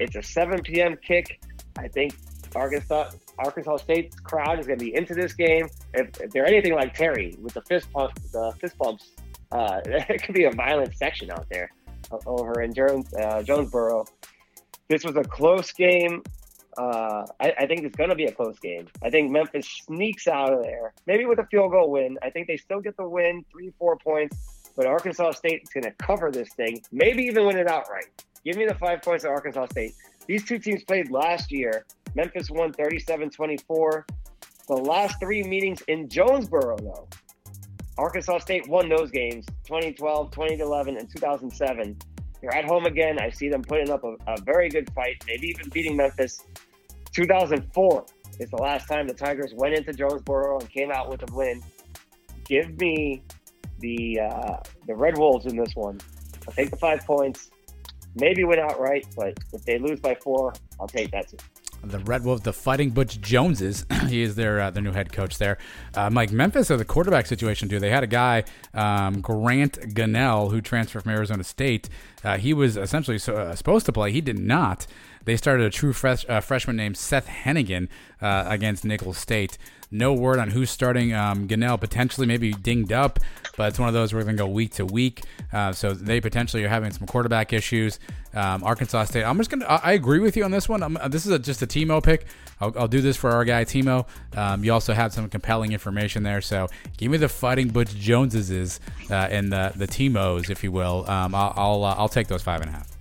It's 0.00 0.16
a 0.16 0.22
7 0.22 0.60
p.m. 0.60 0.98
kick. 0.98 1.40
I 1.78 1.88
think 1.88 2.14
Arkansas 2.54 3.12
Arkansas 3.38 3.78
State's 3.78 4.20
crowd 4.20 4.60
is 4.60 4.66
going 4.66 4.78
to 4.78 4.84
be 4.84 4.94
into 4.94 5.14
this 5.14 5.32
game. 5.32 5.66
If, 5.94 6.20
if 6.20 6.30
they're 6.30 6.46
anything 6.46 6.74
like 6.74 6.92
Terry 6.92 7.34
with 7.40 7.54
the 7.54 7.62
fist 7.62 7.90
pump, 7.90 8.12
the 8.30 8.52
fist 8.60 8.76
bumps, 8.76 9.12
uh, 9.50 9.80
it 9.86 10.22
could 10.22 10.34
be 10.34 10.44
a 10.44 10.52
violent 10.52 10.94
section 10.94 11.30
out 11.30 11.46
there 11.50 11.70
over 12.26 12.60
in 12.60 12.74
Jones, 12.74 13.14
uh, 13.14 13.42
Jonesboro. 13.42 14.04
This 14.88 15.04
was 15.04 15.16
a 15.16 15.24
close 15.24 15.72
game. 15.72 16.22
Uh, 16.76 17.26
I, 17.40 17.52
I 17.58 17.66
think 17.66 17.84
it's 17.84 17.96
going 17.96 18.10
to 18.10 18.16
be 18.16 18.24
a 18.24 18.32
close 18.32 18.58
game. 18.58 18.88
I 19.02 19.10
think 19.10 19.30
Memphis 19.30 19.66
sneaks 19.86 20.26
out 20.26 20.52
of 20.52 20.62
there, 20.62 20.92
maybe 21.06 21.24
with 21.24 21.38
a 21.38 21.46
field 21.46 21.70
goal 21.70 21.90
win. 21.90 22.18
I 22.22 22.30
think 22.30 22.46
they 22.48 22.56
still 22.56 22.80
get 22.80 22.96
the 22.96 23.08
win, 23.08 23.44
three, 23.50 23.72
four 23.78 23.96
points. 23.96 24.36
But 24.76 24.86
Arkansas 24.86 25.32
State 25.32 25.62
is 25.62 25.68
going 25.70 25.84
to 25.84 25.92
cover 25.92 26.32
this 26.32 26.52
thing, 26.54 26.82
maybe 26.90 27.22
even 27.24 27.46
win 27.46 27.56
it 27.56 27.68
outright. 27.68 28.06
Give 28.44 28.56
me 28.56 28.66
the 28.66 28.74
five 28.74 29.02
points 29.02 29.24
of 29.24 29.30
Arkansas 29.30 29.66
State. 29.66 29.94
These 30.26 30.44
two 30.44 30.58
teams 30.58 30.82
played 30.84 31.10
last 31.10 31.52
year. 31.52 31.84
Memphis 32.14 32.50
won 32.50 32.72
37 32.72 33.30
24. 33.30 34.06
The 34.66 34.74
last 34.74 35.20
three 35.20 35.42
meetings 35.42 35.82
in 35.88 36.08
Jonesboro, 36.08 36.76
though, 36.78 37.08
Arkansas 37.98 38.38
State 38.38 38.68
won 38.68 38.88
those 38.88 39.10
games 39.10 39.46
2012, 39.66 40.30
2011, 40.30 40.96
and 40.96 41.08
2007. 41.10 41.96
They're 42.40 42.54
at 42.54 42.64
home 42.64 42.86
again. 42.86 43.18
I 43.18 43.30
see 43.30 43.48
them 43.48 43.62
putting 43.62 43.90
up 43.90 44.04
a, 44.04 44.16
a 44.26 44.40
very 44.40 44.68
good 44.68 44.90
fight, 44.92 45.22
maybe 45.26 45.48
even 45.48 45.68
beating 45.70 45.96
Memphis. 45.96 46.44
2004 47.14 48.06
is 48.40 48.50
the 48.50 48.56
last 48.56 48.88
time 48.88 49.06
the 49.06 49.14
Tigers 49.14 49.52
went 49.54 49.74
into 49.74 49.92
Jonesboro 49.92 50.58
and 50.58 50.68
came 50.68 50.90
out 50.90 51.08
with 51.08 51.22
a 51.28 51.34
win. 51.34 51.62
Give 52.44 52.78
me 52.78 53.22
the 53.78 54.20
uh, 54.20 54.56
the 54.86 54.94
Red 54.94 55.16
Wolves 55.16 55.46
in 55.46 55.56
this 55.56 55.74
one. 55.74 56.00
I'll 56.46 56.54
take 56.54 56.70
the 56.70 56.76
five 56.76 57.00
points. 57.06 57.50
Maybe 58.16 58.44
win 58.44 58.58
outright, 58.58 59.06
but 59.16 59.38
if 59.52 59.64
they 59.64 59.78
lose 59.78 59.98
by 60.00 60.14
four, 60.16 60.52
I'll 60.78 60.86
take 60.86 61.10
that 61.12 61.28
too 61.28 61.38
the 61.86 61.98
Red 62.00 62.24
Wolves, 62.24 62.42
the 62.42 62.52
Fighting 62.52 62.90
Butch 62.90 63.20
Joneses. 63.20 63.86
he 64.08 64.22
is 64.22 64.34
their 64.34 64.60
uh, 64.60 64.70
their 64.70 64.82
new 64.82 64.92
head 64.92 65.12
coach 65.12 65.38
there. 65.38 65.58
Uh, 65.94 66.10
Mike 66.10 66.32
Memphis 66.32 66.70
of 66.70 66.78
the 66.78 66.84
quarterback 66.84 67.26
situation 67.26 67.68
too. 67.68 67.78
They 67.78 67.90
had 67.90 68.02
a 68.02 68.08
guy 68.08 68.44
um, 68.72 69.20
Grant 69.20 69.78
Gunnell 69.94 70.50
who 70.50 70.60
transferred 70.60 71.02
from 71.02 71.12
Arizona 71.12 71.44
State. 71.44 71.88
Uh, 72.22 72.38
he 72.38 72.54
was 72.54 72.76
essentially 72.76 73.18
so, 73.18 73.36
uh, 73.36 73.54
supposed 73.54 73.86
to 73.86 73.92
play. 73.92 74.12
He 74.12 74.20
did 74.20 74.38
not. 74.38 74.86
They 75.24 75.36
started 75.36 75.66
a 75.66 75.70
true 75.70 75.92
fresh, 75.92 76.24
uh, 76.28 76.40
freshman 76.40 76.76
named 76.76 76.96
Seth 76.96 77.28
Henigan 77.28 77.88
uh, 78.20 78.44
against 78.46 78.84
Nicholls 78.84 79.18
State. 79.18 79.58
No 79.90 80.12
word 80.12 80.40
on 80.40 80.50
who's 80.50 80.70
starting. 80.70 81.14
Um, 81.14 81.46
potentially 81.78 82.26
maybe 82.26 82.52
dinged 82.52 82.92
up, 82.92 83.20
but 83.56 83.68
it's 83.68 83.78
one 83.78 83.86
of 83.88 83.94
those 83.94 84.12
we're 84.12 84.24
going 84.24 84.36
to 84.36 84.42
go 84.42 84.48
week 84.48 84.72
to 84.74 84.84
week. 84.84 85.22
Uh, 85.52 85.72
so 85.72 85.92
they 85.92 86.20
potentially 86.20 86.64
are 86.64 86.68
having 86.68 86.90
some 86.90 87.06
quarterback 87.06 87.52
issues. 87.52 88.00
Um, 88.34 88.64
Arkansas 88.64 89.04
State. 89.04 89.22
I'm 89.22 89.38
just 89.38 89.50
going 89.50 89.60
to. 89.60 89.70
I 89.70 89.92
agree 89.92 90.18
with 90.18 90.36
you 90.36 90.44
on 90.44 90.50
this 90.50 90.68
one. 90.68 90.82
I'm, 90.82 90.98
this 91.08 91.26
is 91.26 91.32
a, 91.32 91.38
just 91.38 91.62
a 91.62 91.66
Timo 91.66 92.02
pick. 92.02 92.26
I'll, 92.60 92.72
I'll, 92.76 92.88
do 92.88 93.00
this 93.00 93.16
for 93.16 93.30
our 93.30 93.44
guy 93.44 93.64
Timo. 93.64 94.06
Um, 94.36 94.64
you 94.64 94.72
also 94.72 94.94
had 94.94 95.12
some 95.12 95.28
compelling 95.28 95.72
information 95.72 96.24
there. 96.24 96.40
So 96.40 96.68
give 96.96 97.12
me 97.12 97.18
the 97.18 97.28
Fighting 97.28 97.68
Butch 97.68 97.94
Joneses 97.94 98.80
uh, 99.10 99.14
and 99.14 99.52
the 99.52 99.72
the 99.76 99.86
Timos, 99.86 100.50
if 100.50 100.64
you 100.64 100.72
will. 100.72 101.08
Um, 101.08 101.34
I'll 101.36 101.54
I'll, 101.56 101.84
uh, 101.84 101.94
I'll 101.96 102.08
take 102.08 102.26
those 102.26 102.42
five 102.42 102.60
and 102.60 102.70
a 102.70 102.72
half. 102.72 102.93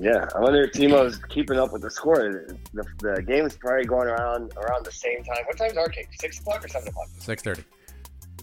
Yeah, 0.00 0.26
I 0.34 0.40
wonder 0.40 0.62
if 0.62 0.72
Timo's 0.72 1.18
keeping 1.28 1.58
up 1.58 1.72
with 1.72 1.82
the 1.82 1.90
score. 1.90 2.56
The, 2.72 2.84
the 2.98 3.22
game 3.22 3.46
is 3.46 3.56
probably 3.56 3.84
going 3.84 4.08
around 4.08 4.52
around 4.56 4.84
the 4.84 4.92
same 4.92 5.22
time. 5.22 5.44
What 5.46 5.56
time 5.56 5.70
is 5.70 5.76
our 5.76 5.88
kick? 5.88 6.08
Six 6.18 6.40
o'clock 6.40 6.64
or 6.64 6.68
seven 6.68 6.88
o'clock? 6.88 7.08
Six 7.18 7.42
thirty. 7.42 7.62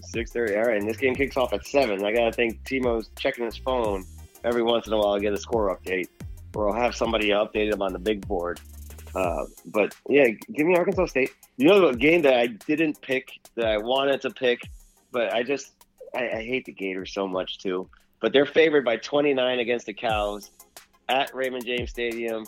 Six 0.02 0.32
thirty. 0.32 0.56
All 0.56 0.64
right, 0.64 0.80
and 0.80 0.88
this 0.88 0.96
game 0.96 1.14
kicks 1.14 1.36
off 1.36 1.52
at 1.52 1.66
seven. 1.66 2.04
I 2.04 2.12
gotta 2.12 2.32
think 2.32 2.64
Timo's 2.64 3.10
checking 3.18 3.44
his 3.44 3.58
phone 3.58 4.04
every 4.44 4.62
once 4.62 4.86
in 4.86 4.94
a 4.94 4.98
while 4.98 5.14
to 5.14 5.20
get 5.20 5.34
a 5.34 5.36
score 5.36 5.76
update, 5.76 6.08
or 6.54 6.70
I'll 6.70 6.80
have 6.80 6.94
somebody 6.94 7.28
update 7.28 7.72
him 7.72 7.82
on 7.82 7.92
the 7.92 7.98
big 7.98 8.26
board. 8.26 8.58
Uh, 9.14 9.44
but 9.66 9.94
yeah, 10.08 10.28
give 10.54 10.66
me 10.66 10.74
Arkansas 10.74 11.06
State. 11.06 11.32
You 11.58 11.68
know 11.68 11.90
the 11.90 11.96
game 11.96 12.22
that 12.22 12.34
I 12.34 12.46
didn't 12.46 13.00
pick 13.02 13.28
that 13.56 13.66
I 13.66 13.76
wanted 13.76 14.22
to 14.22 14.30
pick, 14.30 14.62
but 15.10 15.34
I 15.34 15.42
just 15.42 15.72
I, 16.14 16.30
I 16.30 16.42
hate 16.42 16.64
the 16.64 16.72
Gators 16.72 17.12
so 17.12 17.28
much 17.28 17.58
too. 17.58 17.90
But 18.20 18.32
they're 18.32 18.46
favored 18.46 18.84
by 18.84 18.96
29 18.96 19.58
against 19.58 19.84
the 19.84 19.92
Cows 19.92 20.50
at 21.12 21.34
Raymond 21.34 21.64
James 21.64 21.90
Stadium. 21.90 22.46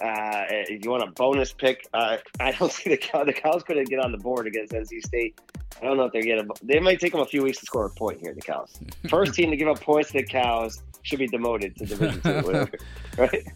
Uh, 0.00 0.44
if 0.50 0.84
you 0.84 0.90
want 0.90 1.02
a 1.02 1.10
bonus 1.10 1.52
pick, 1.52 1.88
uh, 1.92 2.18
I 2.38 2.52
don't 2.52 2.72
see 2.78 2.90
the 2.90 2.96
Cows. 2.96 3.26
The 3.26 3.32
Cows 3.32 3.62
couldn't 3.64 3.88
get 3.88 3.98
on 3.98 4.12
the 4.12 4.18
board 4.18 4.46
against 4.46 4.72
NC 4.72 5.04
State. 5.04 5.40
I 5.80 5.84
don't 5.84 5.96
know 5.96 6.04
if 6.04 6.12
they're 6.12 6.22
getting. 6.22 6.48
They 6.62 6.78
might 6.78 7.00
take 7.00 7.12
them 7.12 7.20
a 7.20 7.26
few 7.26 7.42
weeks 7.42 7.58
to 7.58 7.66
score 7.66 7.86
a 7.86 7.90
point 7.90 8.20
here. 8.20 8.32
The 8.32 8.40
Cows, 8.40 8.80
first 9.08 9.34
team 9.34 9.50
to 9.50 9.56
give 9.56 9.68
up 9.68 9.80
points 9.80 10.12
to 10.12 10.18
the 10.18 10.24
Cows, 10.24 10.82
should 11.02 11.18
be 11.18 11.26
demoted 11.26 11.76
to 11.76 11.86
Division 11.86 12.20
Two. 12.20 12.40
Whatever, 12.46 12.70
right? 13.16 13.46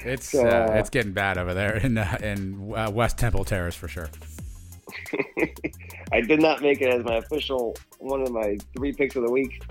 it's 0.00 0.30
so, 0.30 0.46
uh, 0.46 0.72
it's 0.74 0.90
getting 0.90 1.12
bad 1.12 1.38
over 1.38 1.54
there 1.54 1.76
in 1.76 1.98
uh, 1.98 2.18
in 2.22 2.72
uh, 2.74 2.90
West 2.90 3.18
Temple 3.18 3.44
Terrace 3.44 3.74
for 3.74 3.88
sure. 3.88 4.08
I 6.12 6.20
did 6.20 6.40
not 6.40 6.62
make 6.62 6.80
it 6.80 6.88
as 6.88 7.04
my 7.04 7.16
official 7.16 7.74
one 7.98 8.22
of 8.22 8.30
my 8.30 8.58
three 8.76 8.92
picks 8.92 9.16
of 9.16 9.24
the 9.24 9.30
week. 9.30 9.62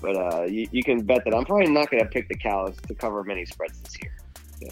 But 0.00 0.16
uh, 0.16 0.42
you, 0.44 0.66
you, 0.72 0.82
can 0.82 1.04
bet 1.04 1.24
that 1.24 1.34
I'm 1.34 1.44
probably 1.44 1.70
not 1.70 1.90
going 1.90 2.02
to 2.02 2.08
pick 2.08 2.28
the 2.28 2.36
cows 2.36 2.76
to 2.88 2.94
cover 2.94 3.22
many 3.24 3.44
spreads 3.44 3.78
this 3.80 3.96
year. 4.02 4.12
Yeah. 4.60 4.68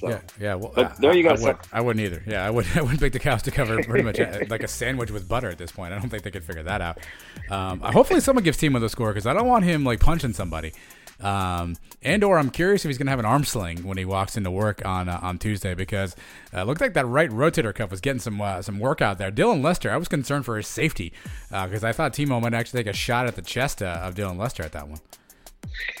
So, 0.00 0.08
yeah, 0.08 0.20
yeah. 0.40 0.54
Well, 0.54 0.72
but 0.74 0.96
there 1.00 1.14
you 1.14 1.24
go. 1.24 1.30
I, 1.30 1.32
I, 1.32 1.40
would, 1.40 1.56
I 1.72 1.80
wouldn't 1.80 2.04
either. 2.04 2.22
Yeah, 2.26 2.46
I 2.46 2.50
would. 2.50 2.66
I 2.74 2.82
wouldn't 2.82 3.00
pick 3.00 3.12
the 3.12 3.18
cows 3.18 3.42
to 3.42 3.50
cover 3.50 3.82
pretty 3.82 4.04
much 4.04 4.20
uh, 4.20 4.44
like 4.48 4.62
a 4.62 4.68
sandwich 4.68 5.10
with 5.10 5.28
butter 5.28 5.48
at 5.48 5.58
this 5.58 5.72
point. 5.72 5.92
I 5.92 5.98
don't 5.98 6.08
think 6.08 6.22
they 6.22 6.30
could 6.30 6.44
figure 6.44 6.62
that 6.62 6.80
out. 6.80 6.98
Um, 7.50 7.80
hopefully, 7.80 8.20
someone 8.20 8.44
gives 8.44 8.58
Timo 8.58 8.80
the 8.80 8.88
score 8.88 9.08
because 9.08 9.26
I 9.26 9.32
don't 9.32 9.48
want 9.48 9.64
him 9.64 9.84
like 9.84 10.00
punching 10.00 10.34
somebody. 10.34 10.72
Um, 11.20 11.76
and 12.02 12.22
or 12.22 12.38
I'm 12.38 12.50
curious 12.50 12.84
if 12.84 12.88
he's 12.88 12.98
gonna 12.98 13.10
have 13.10 13.18
an 13.18 13.24
arm 13.24 13.44
sling 13.44 13.84
when 13.84 13.98
he 13.98 14.04
walks 14.04 14.36
into 14.36 14.50
work 14.50 14.84
on 14.84 15.08
uh, 15.08 15.18
on 15.20 15.38
Tuesday 15.38 15.74
because 15.74 16.14
uh, 16.54 16.60
it 16.60 16.66
looked 16.66 16.80
like 16.80 16.94
that 16.94 17.06
right 17.06 17.30
rotator 17.30 17.74
cuff 17.74 17.90
was 17.90 18.00
getting 18.00 18.20
some 18.20 18.40
uh, 18.40 18.62
some 18.62 18.78
work 18.78 19.02
out 19.02 19.18
there. 19.18 19.32
Dylan 19.32 19.62
Lester, 19.62 19.90
I 19.90 19.96
was 19.96 20.08
concerned 20.08 20.44
for 20.44 20.56
his 20.56 20.68
safety 20.68 21.12
because 21.50 21.82
uh, 21.82 21.88
I 21.88 21.92
thought 21.92 22.12
Timo 22.12 22.40
might 22.40 22.54
actually 22.54 22.84
take 22.84 22.92
a 22.92 22.96
shot 22.96 23.26
at 23.26 23.34
the 23.34 23.42
chest 23.42 23.82
uh, 23.82 24.00
of 24.02 24.14
Dylan 24.14 24.38
Lester 24.38 24.62
at 24.62 24.72
that 24.72 24.88
one. 24.88 25.00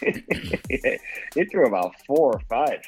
he 1.34 1.44
threw 1.44 1.66
about 1.66 1.94
four 2.06 2.32
or 2.34 2.40
five 2.48 2.80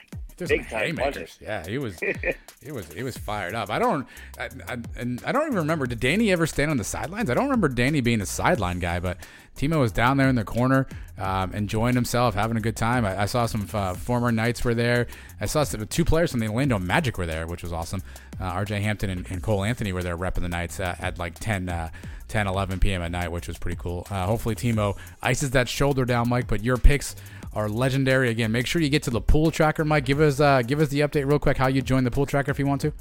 big 0.48 0.68
time 0.68 0.96
punches. 0.96 1.38
Yeah, 1.40 1.66
he 1.66 1.78
was, 1.78 1.98
he 2.62 2.72
was, 2.72 2.92
he 2.92 3.02
was 3.02 3.16
fired 3.16 3.54
up. 3.54 3.70
I 3.70 3.78
don't, 3.78 4.06
I, 4.38 4.48
I, 4.68 4.76
and 4.96 5.22
I 5.24 5.32
don't 5.32 5.46
even 5.46 5.58
remember. 5.58 5.86
Did 5.86 6.00
Danny 6.00 6.30
ever 6.32 6.46
stand 6.46 6.70
on 6.70 6.76
the 6.76 6.84
sidelines? 6.84 7.30
I 7.30 7.34
don't 7.34 7.44
remember 7.44 7.68
Danny 7.68 8.00
being 8.00 8.20
a 8.20 8.26
sideline 8.26 8.78
guy, 8.78 9.00
but 9.00 9.18
Timo 9.56 9.78
was 9.80 9.92
down 9.92 10.16
there 10.16 10.28
in 10.28 10.36
the 10.36 10.44
corner, 10.44 10.86
um, 11.18 11.52
enjoying 11.52 11.94
himself, 11.94 12.34
having 12.34 12.56
a 12.56 12.60
good 12.60 12.76
time. 12.76 13.04
I, 13.04 13.22
I 13.22 13.26
saw 13.26 13.46
some 13.46 13.66
uh, 13.72 13.94
former 13.94 14.32
Knights 14.32 14.64
were 14.64 14.74
there. 14.74 15.06
I 15.40 15.46
saw 15.46 15.64
some, 15.64 15.86
two 15.86 16.04
players 16.04 16.30
from 16.30 16.40
the 16.40 16.48
Orlando 16.48 16.78
Magic 16.78 17.18
were 17.18 17.26
there, 17.26 17.46
which 17.46 17.62
was 17.62 17.72
awesome. 17.72 18.02
Uh, 18.40 18.44
R.J. 18.44 18.80
Hampton 18.80 19.10
and, 19.10 19.30
and, 19.30 19.42
Cole 19.42 19.62
Anthony 19.64 19.92
were 19.92 20.02
there 20.02 20.16
repping 20.16 20.40
the 20.40 20.48
Knights 20.48 20.80
uh, 20.80 20.96
at 20.98 21.18
like 21.18 21.38
10, 21.38 21.68
uh, 21.68 21.90
10, 22.28 22.46
11 22.46 22.80
p.m. 22.80 23.02
at 23.02 23.10
night, 23.10 23.30
which 23.30 23.48
was 23.48 23.58
pretty 23.58 23.76
cool. 23.78 24.06
Uh, 24.10 24.24
hopefully, 24.24 24.54
Timo 24.54 24.96
ices 25.20 25.50
that 25.50 25.68
shoulder 25.68 26.06
down, 26.06 26.28
Mike. 26.30 26.46
But 26.46 26.64
your 26.64 26.78
picks 26.78 27.14
are 27.54 27.68
legendary. 27.68 28.30
Again, 28.30 28.52
make 28.52 28.66
sure 28.66 28.80
you 28.80 28.88
get 28.88 29.02
to 29.04 29.10
the 29.10 29.20
pool 29.20 29.50
tracker, 29.50 29.84
Mike. 29.84 30.04
Give 30.04 30.20
us 30.20 30.40
uh, 30.40 30.62
give 30.62 30.80
us 30.80 30.88
the 30.88 31.00
update 31.00 31.26
real 31.26 31.38
quick. 31.38 31.56
How 31.56 31.68
you 31.68 31.82
join 31.82 32.04
the 32.04 32.10
pool 32.10 32.26
tracker 32.26 32.50
if 32.50 32.58
you 32.58 32.66
want 32.66 32.80
to. 32.82 32.92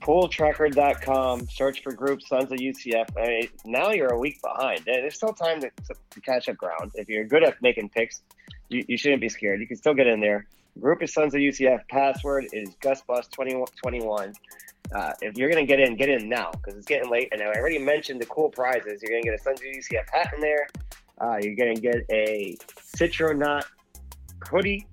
Pooltracker.com. 0.00 1.48
Search 1.48 1.82
for 1.82 1.92
group 1.92 2.22
Sons 2.22 2.50
of 2.50 2.58
UCF. 2.58 3.06
I 3.18 3.28
mean, 3.28 3.48
now 3.64 3.90
you're 3.90 4.12
a 4.12 4.18
week 4.18 4.40
behind. 4.40 4.82
There's 4.86 5.16
still 5.16 5.32
time 5.32 5.60
to, 5.60 5.70
to, 6.10 6.20
catch 6.20 6.48
up 6.48 6.56
ground. 6.56 6.92
If 6.94 7.08
you're 7.08 7.24
good 7.24 7.44
at 7.44 7.60
making 7.60 7.90
picks, 7.90 8.22
you, 8.68 8.84
you 8.88 8.96
shouldn't 8.96 9.20
be 9.20 9.28
scared. 9.28 9.60
You 9.60 9.66
can 9.66 9.76
still 9.76 9.94
get 9.94 10.06
in 10.06 10.20
there. 10.20 10.46
Group 10.80 11.02
is 11.02 11.12
Sons 11.12 11.34
of 11.34 11.40
UCF. 11.40 11.80
Password 11.88 12.46
is 12.52 12.70
GusBus2021. 12.76 14.34
Uh, 14.94 15.12
if 15.20 15.36
you're 15.36 15.50
going 15.50 15.66
to 15.66 15.68
get 15.68 15.80
in, 15.80 15.96
get 15.96 16.08
in 16.08 16.28
now 16.28 16.52
because 16.52 16.74
it's 16.78 16.86
getting 16.86 17.10
late. 17.10 17.28
And 17.32 17.42
I 17.42 17.46
already 17.46 17.78
mentioned 17.78 18.20
the 18.20 18.26
cool 18.26 18.48
prizes. 18.48 19.02
You're 19.02 19.10
going 19.10 19.22
to 19.24 19.30
get 19.30 19.38
a 19.38 19.42
Sons 19.42 19.60
of 19.60 19.66
UCF 19.66 20.08
hat 20.10 20.32
in 20.34 20.40
there. 20.40 20.68
Uh, 21.20 21.38
you're 21.40 21.56
going 21.56 21.74
to 21.74 21.80
get 21.80 22.04
a 22.10 22.56
Citronaut 22.96 23.64
hoodie. 24.48 24.86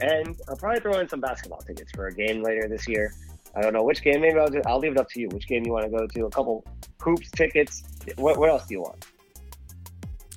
And 0.00 0.36
I'll 0.48 0.56
probably 0.56 0.80
throw 0.80 0.98
in 0.98 1.08
some 1.08 1.20
basketball 1.20 1.60
tickets 1.60 1.92
for 1.92 2.06
a 2.06 2.14
game 2.14 2.42
later 2.42 2.68
this 2.68 2.88
year. 2.88 3.12
I 3.54 3.60
don't 3.60 3.72
know 3.72 3.82
which 3.82 4.02
game. 4.02 4.20
Maybe 4.20 4.38
I'll, 4.38 4.48
just, 4.48 4.66
I'll 4.66 4.78
leave 4.78 4.92
it 4.92 4.98
up 4.98 5.10
to 5.10 5.20
you. 5.20 5.28
Which 5.28 5.46
game 5.46 5.64
you 5.66 5.72
want 5.72 5.84
to 5.84 5.90
go 5.90 6.06
to? 6.06 6.26
A 6.26 6.30
couple 6.30 6.64
hoops 7.00 7.30
tickets. 7.30 7.82
What, 8.16 8.38
what 8.38 8.48
else 8.48 8.66
do 8.66 8.74
you 8.74 8.80
want? 8.82 9.06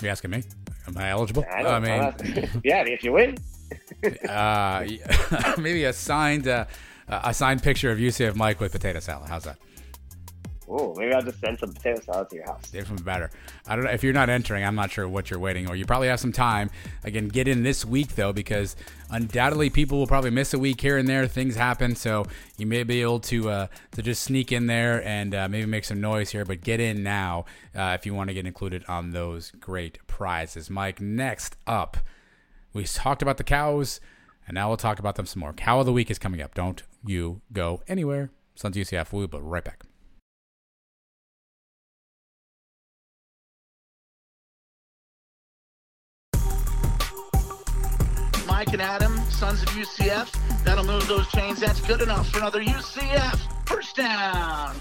You 0.02 0.10
asking 0.10 0.32
me? 0.32 0.44
Am 0.88 0.98
I 0.98 1.10
eligible? 1.10 1.46
I, 1.50 1.64
I 1.64 1.80
mean, 1.80 2.50
yeah, 2.64 2.84
if 2.86 3.04
you 3.04 3.14
win. 3.14 3.38
uh, 4.30 4.86
maybe 5.58 5.86
a 5.86 5.94
signed 5.94 6.48
uh, 6.48 6.66
a 7.08 7.34
signed 7.34 7.64
picture 7.64 7.92
of 7.92 8.00
UCF 8.00 8.36
Mike 8.36 8.60
with 8.60 8.72
potato 8.72 9.00
salad. 9.00 9.30
How's 9.30 9.46
that? 9.46 9.58
Oh, 10.76 10.96
maybe 10.98 11.14
I'll 11.14 11.22
just 11.22 11.40
send 11.40 11.60
some 11.60 11.72
potato 11.72 12.02
salad 12.02 12.32
to 12.32 12.36
your 12.36 12.46
house. 12.46 12.74
Even 12.74 12.96
better. 12.96 13.30
I 13.68 13.76
don't 13.76 13.86
know 13.86 13.92
if 13.92 14.04
you're 14.04 14.12
not 14.12 14.30
entering. 14.30 14.66
I'm 14.66 14.74
not 14.74 14.90
sure 14.90 15.08
what 15.08 15.30
you're 15.30 15.40
waiting, 15.40 15.70
or 15.70 15.76
you 15.76 15.86
probably 15.86 16.08
have 16.08 16.20
some 16.20 16.32
time. 16.32 16.72
Again, 17.04 17.28
get 17.28 17.48
in 17.48 17.62
this 17.62 17.86
week 17.86 18.16
though, 18.16 18.34
because 18.34 18.76
undoubtedly 19.12 19.70
people 19.70 20.00
will 20.00 20.08
probably 20.08 20.32
miss 20.32 20.52
a 20.52 20.58
week 20.58 20.82
here 20.82 20.98
and 20.98 21.08
there. 21.08 21.28
Things 21.28 21.56
happen, 21.56 21.96
so 21.96 22.26
you 22.58 22.66
may 22.66 22.82
be 22.82 23.04
able 23.04 23.20
to 23.20 23.50
uh, 23.52 23.68
to 23.92 24.02
just 24.02 24.24
sneak 24.24 24.52
in 24.52 24.66
there 24.66 25.06
and 25.06 25.36
uh, 25.36 25.48
maybe 25.48 25.68
make 25.68 25.86
some 25.86 26.02
noise 26.02 26.32
here. 26.32 26.44
But 26.44 26.62
get 26.62 26.80
in 26.80 27.04
now 27.04 27.46
uh, 27.76 27.96
if 28.00 28.08
you 28.08 28.16
want 28.16 28.30
to 28.30 28.34
get 28.34 28.48
included 28.48 28.84
on 28.88 29.12
those 29.12 29.52
great 29.52 30.00
prizes. 30.08 30.72
Mike, 30.72 31.00
next 31.00 31.56
up, 31.68 31.98
we 32.74 32.84
talked 32.86 33.22
about 33.22 33.38
the 33.38 33.44
cows, 33.44 34.00
and 34.48 34.56
now 34.56 34.70
we'll 34.70 34.78
talk 34.78 34.98
about 34.98 35.18
them 35.18 35.28
some 35.28 35.42
more. 35.42 35.54
Cow 35.54 35.82
of 35.82 35.86
the 35.86 35.94
week 35.94 36.10
is 36.10 36.18
coming 36.18 36.42
up. 36.42 36.56
Don't 36.56 36.82
you 37.06 37.42
go 37.52 37.84
anywhere. 37.88 38.32
Sons 38.56 38.76
UCF. 38.76 39.12
We'll 39.14 39.28
be 39.28 39.38
right 39.38 39.64
back. 39.64 39.84
Mike 48.66 48.74
and 48.76 48.82
Adam, 48.82 49.18
sons 49.30 49.62
of 49.62 49.68
UCF. 49.72 50.64
That'll 50.64 50.86
move 50.86 51.06
those 51.10 51.28
chains. 51.28 51.60
That's 51.60 51.82
good 51.82 52.00
enough 52.00 52.30
for 52.30 52.38
another 52.38 52.64
UCF 52.64 53.68
first 53.68 53.98
down. 53.98 54.74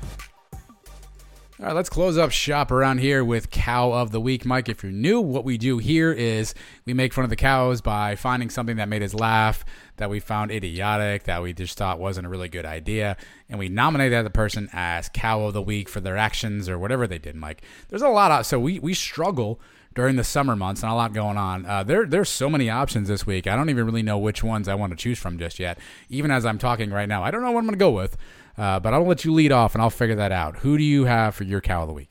All 1.58 1.66
right, 1.66 1.74
let's 1.74 1.90
close 1.90 2.16
up 2.16 2.30
shop 2.30 2.70
around 2.70 2.98
here 2.98 3.24
with 3.24 3.50
Cow 3.50 3.90
of 3.90 4.12
the 4.12 4.20
Week. 4.20 4.44
Mike, 4.44 4.68
if 4.68 4.84
you're 4.84 4.92
new, 4.92 5.20
what 5.20 5.44
we 5.44 5.58
do 5.58 5.78
here 5.78 6.12
is 6.12 6.54
we 6.84 6.94
make 6.94 7.12
fun 7.12 7.24
of 7.24 7.30
the 7.30 7.34
cows 7.34 7.80
by 7.80 8.14
finding 8.14 8.50
something 8.50 8.76
that 8.76 8.88
made 8.88 9.02
us 9.02 9.14
laugh, 9.14 9.64
that 9.96 10.08
we 10.08 10.20
found 10.20 10.52
idiotic, 10.52 11.24
that 11.24 11.42
we 11.42 11.52
just 11.52 11.76
thought 11.76 11.98
wasn't 11.98 12.24
a 12.24 12.30
really 12.30 12.48
good 12.48 12.64
idea, 12.64 13.16
and 13.48 13.58
we 13.58 13.68
nominate 13.68 14.12
that 14.12 14.32
person 14.32 14.70
as 14.72 15.08
Cow 15.08 15.42
of 15.42 15.54
the 15.54 15.62
Week 15.62 15.88
for 15.88 16.00
their 16.00 16.16
actions 16.16 16.68
or 16.68 16.78
whatever 16.78 17.08
they 17.08 17.18
did, 17.18 17.34
Mike. 17.34 17.62
There's 17.88 18.02
a 18.02 18.08
lot 18.08 18.30
of, 18.30 18.46
so 18.46 18.60
we, 18.60 18.78
we 18.78 18.94
struggle 18.94 19.60
during 19.94 20.16
the 20.16 20.24
summer 20.24 20.56
months 20.56 20.82
and 20.82 20.90
a 20.90 20.94
lot 20.94 21.12
going 21.12 21.36
on. 21.36 21.66
Uh, 21.66 21.82
there, 21.82 22.06
there's 22.06 22.28
so 22.28 22.48
many 22.48 22.70
options 22.70 23.08
this 23.08 23.26
week. 23.26 23.46
I 23.46 23.56
don't 23.56 23.70
even 23.70 23.84
really 23.84 24.02
know 24.02 24.18
which 24.18 24.42
ones 24.42 24.68
I 24.68 24.74
want 24.74 24.92
to 24.92 24.96
choose 24.96 25.18
from 25.18 25.38
just 25.38 25.58
yet. 25.58 25.78
Even 26.08 26.30
as 26.30 26.46
I'm 26.46 26.58
talking 26.58 26.90
right 26.90 27.08
now, 27.08 27.22
I 27.22 27.30
don't 27.30 27.42
know 27.42 27.50
what 27.52 27.60
I'm 27.60 27.66
going 27.66 27.78
to 27.78 27.78
go 27.78 27.90
with. 27.90 28.16
Uh, 28.56 28.78
but 28.80 28.92
I'll 28.92 29.06
let 29.06 29.24
you 29.24 29.32
lead 29.32 29.50
off, 29.50 29.74
and 29.74 29.82
I'll 29.82 29.90
figure 29.90 30.16
that 30.16 30.32
out. 30.32 30.58
Who 30.58 30.76
do 30.76 30.84
you 30.84 31.06
have 31.06 31.34
for 31.34 31.44
your 31.44 31.60
cow 31.60 31.82
of 31.82 31.88
the 31.88 31.94
week? 31.94 32.10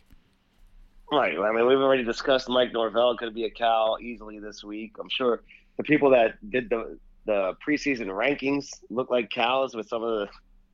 Right. 1.12 1.38
I 1.38 1.52
mean, 1.52 1.68
we've 1.68 1.78
already 1.78 2.04
discussed 2.04 2.50
Mike 2.50 2.72
Norvell 2.74 3.18
could 3.18 3.36
be 3.36 3.44
a 3.44 3.50
cow 3.50 3.98
easily 4.02 4.40
this 4.40 4.64
week. 4.64 4.94
I'm 5.00 5.10
sure 5.10 5.44
the 5.78 5.84
people 5.84 6.10
that 6.12 6.38
did 6.50 6.70
the 6.70 6.98
the 7.26 7.56
preseason 7.66 8.08
rankings 8.08 8.70
look 8.90 9.12
like 9.12 9.30
cows 9.30 9.76
with 9.76 9.88
some 9.88 10.02
of 10.02 10.28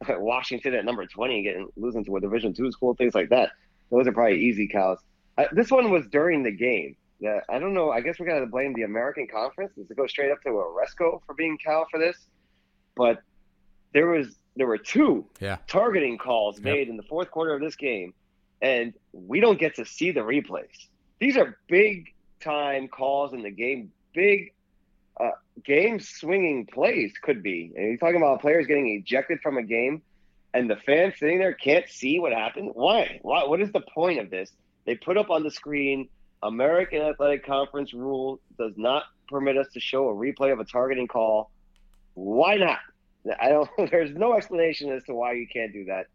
the 0.08 0.20
Washington 0.20 0.74
at 0.76 0.86
number 0.86 1.06
20 1.06 1.44
getting 1.44 1.68
losing 1.76 2.06
to 2.06 2.16
a 2.16 2.22
Division 2.22 2.54
two 2.54 2.72
school, 2.72 2.94
things 2.94 3.16
like 3.16 3.30
that. 3.30 3.50
Those 3.92 4.08
are 4.08 4.12
probably 4.12 4.40
easy 4.40 4.68
cows. 4.68 5.00
Uh, 5.38 5.46
this 5.52 5.70
one 5.70 5.92
was 5.92 6.06
during 6.08 6.44
the 6.44 6.52
game. 6.52 6.96
Yeah, 7.20 7.42
I 7.50 7.60
don't 7.60 7.74
know. 7.74 7.90
I 7.90 8.02
guess 8.02 8.20
we 8.20 8.26
got 8.26 8.40
to 8.40 8.46
blame 8.46 8.74
the 8.74 8.84
American 8.84 9.28
Conference. 9.28 9.72
Does 9.76 9.90
it 9.90 9.98
go 9.98 10.06
straight 10.08 10.32
up 10.32 10.42
to 10.44 10.50
Aresco 10.50 11.22
for 11.26 11.34
being 11.36 11.58
Cal 11.58 11.88
for 11.90 12.00
this? 12.00 12.16
But 12.96 13.22
there 13.94 14.08
was 14.08 14.36
there 14.56 14.68
were 14.68 14.78
two 14.78 15.26
yeah. 15.40 15.58
targeting 15.68 16.18
calls 16.18 16.60
made 16.60 16.80
yep. 16.80 16.88
in 16.90 16.98
the 16.98 17.04
fourth 17.04 17.32
quarter 17.32 17.54
of 17.54 17.62
this 17.62 17.76
game, 17.76 18.14
and 18.62 18.94
we 19.14 19.40
don't 19.40 19.60
get 19.60 19.76
to 19.76 19.86
see 19.86 20.12
the 20.12 20.22
replays. 20.22 20.88
These 21.20 21.38
are 21.38 21.58
big 21.68 22.14
time 22.40 22.88
calls 22.88 23.34
in 23.34 23.42
the 23.42 23.52
game, 23.52 23.92
big 24.14 24.54
uh, 25.20 25.32
game 25.64 26.00
swinging 26.00 26.66
plays 26.66 27.14
could 27.22 27.42
be. 27.42 27.72
And 27.76 27.88
you're 27.88 27.98
talking 27.98 28.18
about 28.18 28.42
players 28.42 28.68
getting 28.68 28.88
ejected 28.90 29.40
from 29.42 29.58
a 29.58 29.64
game, 29.64 30.02
and 30.54 30.70
the 30.70 30.76
fans 30.76 31.16
sitting 31.20 31.40
there 31.40 31.54
can't 31.54 31.88
see 31.90 32.20
what 32.20 32.34
happened. 32.34 32.72
Why? 32.74 33.20
Why? 33.24 33.46
What 33.46 33.62
is 33.62 33.72
the 33.72 33.82
point 33.82 34.20
of 34.20 34.30
this? 34.30 34.52
They 34.88 34.96
put 34.96 35.18
up 35.18 35.30
on 35.30 35.44
the 35.44 35.52
screen 35.52 36.08
American 36.42 37.02
Athletic 37.02 37.46
Conference 37.46 37.94
rule 37.94 38.40
does 38.58 38.74
not 38.78 39.04
permit 39.28 39.58
us 39.58 39.68
to 39.74 39.80
show 39.80 40.10
a 40.10 40.14
replay 40.14 40.52
of 40.54 40.60
a 40.60 40.66
targeting 40.66 41.08
call. 41.08 41.52
Why 42.14 42.56
not? 42.56 42.80
I 43.40 43.50
don't. 43.50 43.70
There's 43.92 44.16
no 44.16 44.36
explanation 44.36 44.92
as 44.92 45.04
to 45.04 45.14
why 45.14 45.34
you 45.34 45.46
can't 45.46 45.74
do 45.74 45.86
that. 45.86 46.08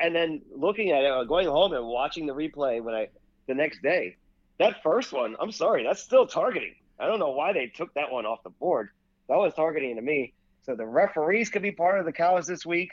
And 0.00 0.14
then 0.14 0.40
looking 0.54 0.92
at 0.92 1.02
it, 1.02 1.10
uh, 1.10 1.24
going 1.24 1.48
home 1.48 1.72
and 1.74 1.84
watching 1.84 2.26
the 2.26 2.32
replay 2.32 2.82
when 2.82 2.94
I 2.94 3.08
the 3.46 3.54
next 3.54 3.82
day, 3.82 4.16
that 4.58 4.82
first 4.82 5.12
one, 5.12 5.36
I'm 5.38 5.52
sorry, 5.52 5.82
that's 5.82 6.00
still 6.00 6.26
targeting. 6.26 6.74
I 6.98 7.06
don't 7.06 7.18
know 7.18 7.30
why 7.30 7.52
they 7.52 7.66
took 7.66 7.92
that 7.94 8.10
one 8.10 8.24
off 8.24 8.42
the 8.42 8.50
board. 8.50 8.88
That 9.28 9.36
was 9.36 9.52
targeting 9.52 9.96
to 9.96 10.02
me. 10.02 10.32
So 10.62 10.76
the 10.76 10.86
referees 10.86 11.50
could 11.50 11.62
be 11.62 11.72
part 11.72 11.98
of 11.98 12.06
the 12.06 12.12
cows 12.12 12.46
this 12.46 12.64
week. 12.64 12.92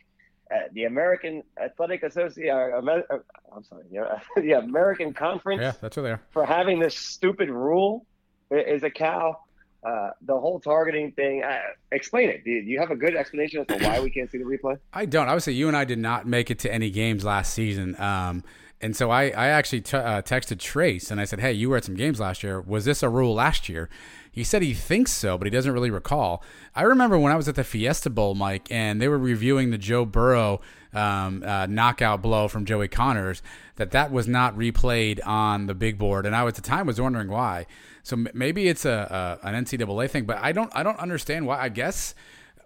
Uh, 0.51 0.57
the 0.73 0.83
American 0.83 1.41
Athletic 1.61 2.03
Association, 2.03 2.53
uh, 2.55 3.01
uh, 3.09 3.17
I'm 3.55 3.63
sorry, 3.63 3.85
yeah, 3.89 4.19
the 4.35 4.53
American 4.53 5.13
Conference. 5.13 5.61
Yeah, 5.61 5.73
that's 5.81 5.95
what 5.97 6.03
they 6.03 6.11
are. 6.11 6.21
For 6.31 6.45
having 6.45 6.79
this 6.79 6.95
stupid 6.95 7.49
rule 7.49 8.05
is 8.51 8.83
a 8.83 8.89
cow. 8.89 9.37
Uh, 9.83 10.11
the 10.21 10.39
whole 10.39 10.61
targeting 10.61 11.11
thing. 11.11 11.43
Uh, 11.43 11.59
explain 11.91 12.29
it. 12.29 12.45
Do 12.45 12.51
you 12.51 12.79
have 12.79 12.89
a 12.91 12.95
good 12.95 13.15
explanation 13.15 13.59
as 13.61 13.67
to 13.67 13.85
why 13.85 13.99
we 13.99 14.09
can't 14.09 14.31
see 14.31 14.37
the 14.37 14.45
replay? 14.45 14.77
I 14.93 15.05
don't. 15.05 15.27
I 15.27 15.33
would 15.33 15.43
say 15.43 15.51
you 15.51 15.67
and 15.67 15.75
I 15.75 15.83
did 15.83 15.99
not 15.99 16.25
make 16.25 16.49
it 16.49 16.59
to 16.59 16.73
any 16.73 16.89
games 16.89 17.25
last 17.25 17.53
season. 17.53 17.99
Um, 17.99 18.45
and 18.83 18.95
so 18.95 19.09
I, 19.09 19.23
I 19.29 19.47
actually 19.47 19.81
t- 19.81 19.97
uh, 19.97 20.21
texted 20.21 20.59
Trace 20.59 21.09
and 21.09 21.19
I 21.19 21.25
said, 21.25 21.39
Hey, 21.39 21.53
you 21.53 21.69
were 21.69 21.77
at 21.77 21.85
some 21.85 21.95
games 21.95 22.19
last 22.19 22.43
year. 22.43 22.61
Was 22.61 22.85
this 22.85 23.01
a 23.01 23.09
rule 23.09 23.33
last 23.33 23.69
year? 23.69 23.89
He 24.31 24.43
said 24.43 24.61
he 24.61 24.73
thinks 24.73 25.11
so, 25.11 25.37
but 25.37 25.45
he 25.45 25.51
doesn't 25.51 25.71
really 25.71 25.91
recall. 25.91 26.43
I 26.75 26.81
remember 26.81 27.17
when 27.17 27.31
I 27.31 27.35
was 27.35 27.47
at 27.47 27.55
the 27.55 27.63
Fiesta 27.63 28.09
Bowl, 28.09 28.33
Mike, 28.35 28.67
and 28.71 28.99
they 28.99 29.07
were 29.07 29.17
reviewing 29.17 29.69
the 29.69 29.77
Joe 29.77 30.05
Burrow 30.05 30.59
um, 30.93 31.43
uh, 31.45 31.67
knockout 31.67 32.21
blow 32.21 32.47
from 32.47 32.65
Joey 32.65 32.87
Connors, 32.87 33.41
that 33.75 33.91
that 33.91 34.11
was 34.11 34.27
not 34.27 34.55
replayed 34.57 35.25
on 35.25 35.67
the 35.67 35.73
big 35.73 35.97
board. 35.97 36.25
And 36.25 36.35
I, 36.35 36.45
at 36.45 36.55
the 36.55 36.61
time, 36.61 36.87
was 36.87 36.99
wondering 36.99 37.29
why. 37.29 37.67
So 38.03 38.25
maybe 38.33 38.67
it's 38.67 38.85
a, 38.85 39.39
a 39.43 39.47
an 39.47 39.65
NCAA 39.65 40.09
thing, 40.09 40.25
but 40.25 40.37
I 40.41 40.51
don't 40.51 40.71
I 40.75 40.83
don't 40.83 40.99
understand 40.99 41.47
why. 41.47 41.59
I 41.59 41.69
guess 41.69 42.15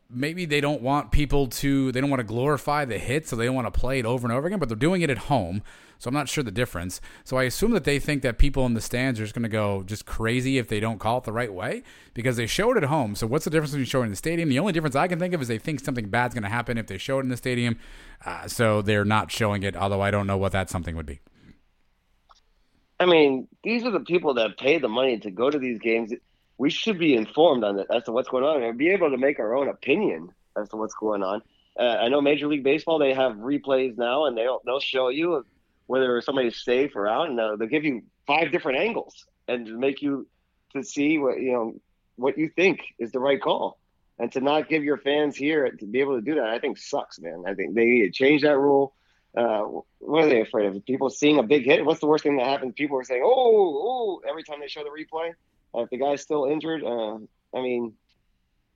maybe 0.09 0.45
they 0.45 0.61
don't 0.61 0.81
want 0.81 1.11
people 1.11 1.47
to 1.47 1.91
they 1.91 2.01
don't 2.01 2.09
want 2.09 2.21
to 2.21 2.25
glorify 2.25 2.85
the 2.85 2.97
hit, 2.97 3.27
so 3.27 3.35
they 3.35 3.45
don't 3.45 3.55
want 3.55 3.71
to 3.71 3.79
play 3.79 3.99
it 3.99 4.05
over 4.05 4.25
and 4.25 4.35
over 4.35 4.47
again. 4.47 4.59
But 4.59 4.69
they're 4.69 4.77
doing 4.77 5.01
it 5.01 5.09
at 5.09 5.17
home, 5.17 5.63
so 5.99 6.07
I'm 6.07 6.13
not 6.13 6.29
sure 6.29 6.43
the 6.43 6.51
difference. 6.51 7.01
So 7.23 7.37
I 7.37 7.43
assume 7.43 7.71
that 7.71 7.83
they 7.83 7.99
think 7.99 8.21
that 8.23 8.37
people 8.37 8.65
in 8.65 8.73
the 8.73 8.81
stands 8.81 9.19
are 9.19 9.23
just 9.23 9.33
going 9.33 9.43
to 9.43 9.49
go 9.49 9.83
just 9.83 10.05
crazy 10.05 10.57
if 10.57 10.67
they 10.67 10.79
don't 10.79 10.99
call 10.99 11.19
it 11.19 11.23
the 11.23 11.31
right 11.31 11.53
way 11.53 11.83
because 12.13 12.37
they 12.37 12.47
show 12.47 12.71
it 12.71 12.77
at 12.77 12.83
home. 12.83 13.15
So 13.15 13.27
what's 13.27 13.45
the 13.45 13.51
difference 13.51 13.71
between 13.71 13.85
showing 13.85 14.05
in 14.05 14.11
the 14.11 14.17
stadium? 14.17 14.49
The 14.49 14.59
only 14.59 14.73
difference 14.73 14.95
I 14.95 15.07
can 15.07 15.19
think 15.19 15.33
of 15.33 15.41
is 15.41 15.47
they 15.47 15.57
think 15.57 15.79
something 15.79 16.09
bad's 16.09 16.33
going 16.33 16.43
to 16.43 16.49
happen 16.49 16.77
if 16.77 16.87
they 16.87 16.97
show 16.97 17.19
it 17.19 17.23
in 17.23 17.29
the 17.29 17.37
stadium, 17.37 17.77
uh, 18.25 18.47
so 18.47 18.81
they're 18.81 19.05
not 19.05 19.31
showing 19.31 19.63
it. 19.63 19.75
Although 19.75 20.01
I 20.01 20.11
don't 20.11 20.27
know 20.27 20.37
what 20.37 20.51
that 20.51 20.69
something 20.69 20.95
would 20.95 21.05
be. 21.05 21.19
I 22.99 23.05
mean, 23.05 23.47
these 23.63 23.83
are 23.83 23.91
the 23.91 23.99
people 23.99 24.33
that 24.35 24.57
pay 24.57 24.79
the 24.79 24.87
money 24.87 25.19
to 25.19 25.31
go 25.31 25.49
to 25.49 25.59
these 25.59 25.79
games. 25.79 26.11
We 26.57 26.71
should 26.71 26.97
be 26.97 27.13
informed 27.13 27.63
on 27.63 27.77
it 27.79 27.87
as 27.93 28.03
to 28.03 28.11
what's 28.11 28.29
going 28.29 28.43
on 28.43 28.63
and 28.63 28.77
be 28.77 28.89
able 28.89 29.11
to 29.11 29.17
make 29.17 29.39
our 29.39 29.55
own 29.55 29.69
opinion 29.69 30.29
as 30.59 30.69
to 30.69 30.77
what's 30.77 30.95
going 30.95 31.21
on. 31.21 31.43
Uh, 31.79 31.97
I 32.01 32.09
know 32.09 32.21
Major 32.21 32.47
League 32.47 32.63
Baseball 32.63 32.97
they 32.97 33.13
have 33.13 33.33
replays 33.33 33.97
now, 33.97 34.25
and 34.25 34.35
they'll 34.35 34.61
they'll 34.65 34.79
show 34.79 35.09
you 35.09 35.45
whether 35.87 36.21
somebody's 36.21 36.63
safe 36.63 36.95
or 36.95 37.07
out, 37.07 37.29
and 37.29 37.37
they'll, 37.37 37.57
they'll 37.57 37.67
give 37.67 37.83
you 37.83 38.03
five 38.25 38.51
different 38.51 38.79
angles 38.79 39.25
and 39.47 39.77
make 39.77 40.01
you 40.01 40.27
to 40.73 40.83
see 40.83 41.17
what 41.17 41.39
you 41.39 41.51
know 41.53 41.73
what 42.15 42.37
you 42.37 42.49
think 42.49 42.81
is 42.99 43.11
the 43.11 43.19
right 43.19 43.41
call. 43.41 43.79
And 44.19 44.31
to 44.31 44.41
not 44.41 44.67
give 44.67 44.83
your 44.83 44.97
fans 44.97 45.35
here 45.35 45.69
to 45.69 45.85
be 45.85 45.99
able 45.99 46.15
to 46.15 46.21
do 46.21 46.35
that, 46.35 46.47
I 46.47 46.57
think 46.57 46.79
sucks, 46.79 47.19
man. 47.19 47.43
I 47.45 47.53
think 47.53 47.75
they 47.75 47.85
need 47.85 48.01
to 48.01 48.11
change 48.11 48.41
that 48.41 48.57
rule 48.57 48.95
uh, 49.37 49.61
what 49.99 50.23
are 50.23 50.29
they 50.29 50.41
afraid 50.41 50.65
of? 50.65 50.85
People 50.85 51.09
seeing 51.09 51.37
a 51.37 51.43
big 51.43 51.63
hit? 51.63 51.85
What's 51.85 51.99
the 51.99 52.07
worst 52.07 52.23
thing 52.23 52.37
that 52.37 52.47
happens? 52.47 52.73
People 52.75 52.97
are 52.97 53.03
saying, 53.03 53.21
"Oh, 53.23 53.31
oh!" 53.31 54.21
Every 54.27 54.43
time 54.43 54.59
they 54.59 54.67
show 54.67 54.83
the 54.83 54.89
replay, 54.89 55.33
uh, 55.75 55.83
if 55.83 55.89
the 55.91 55.97
guy's 55.97 56.21
still 56.21 56.45
injured, 56.45 56.83
uh, 56.83 57.17
I 57.55 57.61
mean, 57.61 57.93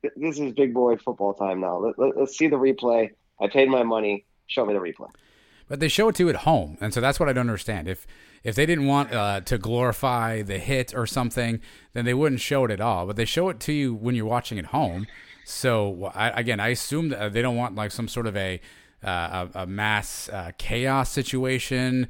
th- 0.02 0.14
this 0.16 0.38
is 0.38 0.52
big 0.52 0.72
boy 0.72 0.96
football 0.98 1.34
time 1.34 1.60
now. 1.60 1.78
Let, 1.78 1.98
let, 1.98 2.16
let's 2.16 2.38
see 2.38 2.46
the 2.46 2.56
replay. 2.56 3.10
I 3.40 3.48
paid 3.48 3.68
my 3.68 3.82
money. 3.82 4.24
Show 4.46 4.64
me 4.64 4.72
the 4.72 4.78
replay. 4.78 5.08
But 5.68 5.80
they 5.80 5.88
show 5.88 6.08
it 6.08 6.14
to 6.16 6.24
you 6.24 6.28
at 6.28 6.36
home, 6.36 6.76
and 6.80 6.92
so 6.92 7.00
that's 7.00 7.18
what 7.18 7.28
I 7.28 7.32
don't 7.32 7.48
understand. 7.48 7.88
If 7.88 8.06
if 8.44 8.54
they 8.54 8.66
didn't 8.66 8.86
want 8.86 9.12
uh, 9.12 9.40
to 9.42 9.58
glorify 9.58 10.42
the 10.42 10.58
hit 10.58 10.94
or 10.94 11.06
something, 11.06 11.60
then 11.92 12.04
they 12.04 12.14
wouldn't 12.14 12.40
show 12.40 12.64
it 12.64 12.70
at 12.70 12.80
all. 12.80 13.06
But 13.06 13.16
they 13.16 13.24
show 13.24 13.48
it 13.48 13.60
to 13.60 13.72
you 13.72 13.94
when 13.94 14.14
you're 14.14 14.26
watching 14.26 14.58
at 14.58 14.66
home. 14.66 15.06
So 15.44 16.10
I, 16.14 16.28
again, 16.30 16.60
I 16.60 16.68
assume 16.68 17.08
that 17.10 17.32
they 17.32 17.42
don't 17.42 17.56
want 17.56 17.74
like 17.74 17.90
some 17.90 18.08
sort 18.08 18.26
of 18.26 18.36
a 18.36 18.60
uh, 19.04 19.48
a, 19.54 19.62
a, 19.62 19.66
mass 19.66 20.28
uh, 20.28 20.52
chaos 20.58 21.10
situation. 21.10 22.08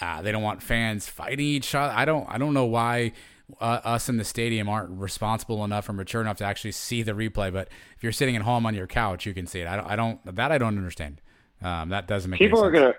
Uh, 0.00 0.22
they 0.22 0.32
don't 0.32 0.42
want 0.42 0.62
fans 0.62 1.06
fighting 1.08 1.44
each 1.44 1.74
other. 1.74 1.92
I 1.94 2.04
don't. 2.04 2.26
I 2.28 2.38
don't 2.38 2.54
know 2.54 2.64
why 2.64 3.12
uh, 3.60 3.80
us 3.84 4.08
in 4.08 4.16
the 4.16 4.24
stadium 4.24 4.68
aren't 4.68 4.90
responsible 4.90 5.64
enough 5.64 5.88
or 5.88 5.92
mature 5.92 6.20
enough 6.20 6.38
to 6.38 6.44
actually 6.44 6.72
see 6.72 7.02
the 7.02 7.12
replay. 7.12 7.52
But 7.52 7.68
if 7.96 8.02
you're 8.02 8.12
sitting 8.12 8.36
at 8.36 8.42
home 8.42 8.64
on 8.64 8.74
your 8.74 8.86
couch, 8.86 9.26
you 9.26 9.34
can 9.34 9.46
see 9.46 9.60
it. 9.60 9.66
I 9.66 9.76
don't. 9.76 9.86
I 9.86 9.96
don't 9.96 10.36
that 10.36 10.52
I 10.52 10.58
don't 10.58 10.76
understand. 10.78 11.20
Um, 11.62 11.90
that 11.90 12.06
doesn't 12.06 12.30
make 12.30 12.38
people 12.38 12.62
are 12.64 12.70
gonna. 12.70 12.94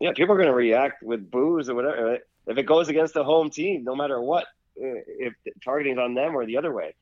Yeah, 0.00 0.12
people 0.12 0.34
are 0.34 0.38
gonna 0.38 0.54
react 0.54 1.02
with 1.02 1.30
boos 1.30 1.68
or 1.68 1.74
whatever. 1.74 2.18
If 2.46 2.58
it 2.58 2.64
goes 2.64 2.88
against 2.88 3.14
the 3.14 3.24
home 3.24 3.50
team, 3.50 3.84
no 3.84 3.94
matter 3.94 4.20
what, 4.20 4.46
if 4.76 5.34
targeting 5.62 5.94
is 5.94 5.98
on 5.98 6.14
them 6.14 6.34
or 6.34 6.46
the 6.46 6.56
other 6.56 6.72
way, 6.72 6.94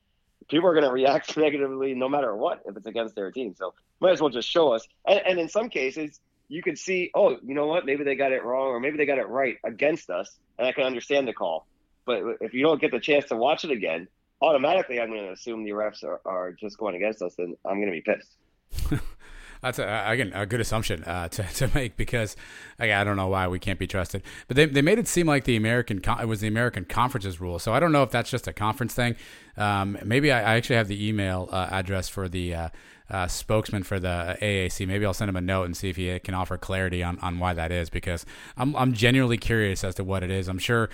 people 0.49 0.69
are 0.69 0.75
going 0.75 0.85
to 0.89 0.93
react 0.93 1.37
negatively 1.37 1.95
no 1.95 2.09
matter 2.09 2.35
what 2.37 2.63
if 2.67 2.77
it's 2.77 2.87
against 2.87 3.15
their 3.15 3.31
team. 3.31 3.55
So 3.57 3.75
might 4.01 4.13
as 4.13 4.21
well 4.21 4.31
just 4.31 4.49
show 4.49 4.73
us. 4.73 4.87
And, 5.07 5.21
and 5.27 5.39
in 5.39 5.49
some 5.49 5.69
cases, 5.69 6.21
you 6.49 6.63
could 6.63 6.79
see, 6.79 7.11
oh, 7.15 7.39
you 7.43 7.55
know 7.55 7.67
what? 7.67 7.87
Maybe 7.87 8.05
they 8.05 8.17
got 8.17 8.33
it 8.33 8.45
wrong 8.45 8.69
or 8.69 8.81
maybe 8.81 8.97
they 8.97 9.07
got 9.07 9.19
it 9.19 9.29
right 9.29 9.57
against 9.65 10.11
us, 10.11 10.37
and 10.59 10.67
I 10.67 10.73
can 10.73 10.85
understand 10.85 11.29
the 11.29 11.33
call. 11.33 11.67
But 12.05 12.23
if 12.41 12.55
you 12.55 12.63
don't 12.63 12.81
get 12.81 12.91
the 12.91 12.99
chance 12.99 13.27
to 13.27 13.37
watch 13.37 13.65
it 13.65 13.71
again, 13.71 14.09
automatically 14.43 15.01
I'm 15.01 15.11
going 15.11 15.27
to 15.27 15.33
assume 15.33 15.65
the 15.65 15.71
refs 15.71 16.03
are, 16.03 16.21
are 16.25 16.53
just 16.53 16.77
going 16.77 16.97
against 16.97 17.23
us, 17.23 17.35
and 17.39 17.57
I'm 17.65 17.81
going 17.81 17.87
to 17.87 17.93
be 17.93 18.01
pissed. 18.01 19.01
That's 19.61 19.79
a, 19.79 20.05
again 20.07 20.33
a 20.35 20.47
good 20.47 20.61
assumption 20.61 21.05
uh, 21.05 21.29
to, 21.29 21.43
to 21.55 21.71
make 21.75 21.97
because 21.97 22.37
again, 22.79 23.01
I 23.01 23.05
don't 23.05 23.17
know 23.17 23.29
why 23.29 23.49
we 23.49 23.59
can't 23.59 23.79
be 23.79 23.87
trusted, 23.87 24.23
but 24.49 24.57
they, 24.57 24.67
they 24.67 24.83
made 24.83 24.99
it 24.99 25.09
seem 25.09 25.27
like 25.27 25.45
the 25.45 25.57
American 25.57 26.01
it 26.21 26.27
was 26.27 26.41
the 26.41 26.49
American 26.49 26.85
conferences 26.85 27.41
rule. 27.41 27.59
So 27.59 27.73
I 27.73 27.81
don't 27.81 27.93
know 27.93 28.03
if 28.03 28.11
that's 28.11 28.31
just 28.31 28.49
a 28.49 28.53
conference 28.53 28.95
thing. 28.95 29.17
Um, 29.57 29.99
maybe 30.05 30.33
I, 30.33 30.39
I, 30.39 30.57
actually 30.57 30.77
have 30.77 30.89
the 30.89 31.07
email 31.07 31.49
uh, 31.51 31.69
address 31.71 32.09
for 32.09 32.29
the 32.29 32.55
uh, 32.55 32.69
uh 33.11 33.27
spokesman 33.27 33.83
for 33.83 33.99
the 33.99 34.39
AAC. 34.41 34.87
Maybe 34.87 35.05
I'll 35.05 35.13
send 35.13 35.29
him 35.29 35.37
a 35.37 35.41
note 35.41 35.65
and 35.65 35.77
see 35.77 35.91
if 35.91 35.97
he 35.97 36.19
can 36.21 36.35
offer 36.35 36.57
clarity 36.57 37.03
on, 37.03 37.19
on 37.19 37.39
why 37.39 37.53
that 37.53 37.73
is 37.73 37.91
because 37.91 38.25
I'm 38.57 38.75
I'm 38.77 38.95
genuinely 38.95 39.39
curious 39.39 39.85
as 39.85 39.97
to 39.97 40.05
what 40.05 40.23
it 40.23 40.31
is. 40.31 40.49
I'm 40.49 40.59
sure 40.59 40.89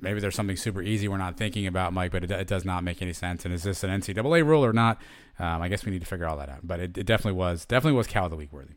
maybe 0.00 0.20
there's 0.20 0.34
something 0.34 0.56
super 0.56 0.82
easy 0.82 1.08
we're 1.08 1.18
not 1.18 1.36
thinking 1.36 1.66
about, 1.66 1.92
Mike, 1.92 2.12
but 2.12 2.24
it, 2.24 2.30
it 2.30 2.46
does 2.46 2.64
not 2.64 2.84
make 2.84 3.02
any 3.02 3.12
sense. 3.12 3.44
And 3.44 3.52
is 3.52 3.62
this 3.62 3.84
an 3.84 3.90
NCAA 3.90 4.44
rule 4.44 4.64
or 4.64 4.72
not? 4.72 5.00
Um, 5.38 5.62
I 5.62 5.68
guess 5.68 5.84
we 5.84 5.92
need 5.92 6.00
to 6.00 6.06
figure 6.06 6.26
all 6.26 6.36
that 6.38 6.48
out. 6.48 6.60
But 6.62 6.80
it, 6.80 6.98
it 6.98 7.04
definitely 7.04 7.38
was 7.38 7.64
definitely 7.64 7.96
was 7.96 8.06
cow 8.06 8.24
of 8.24 8.30
the 8.30 8.36
week 8.36 8.52
worthy. 8.52 8.74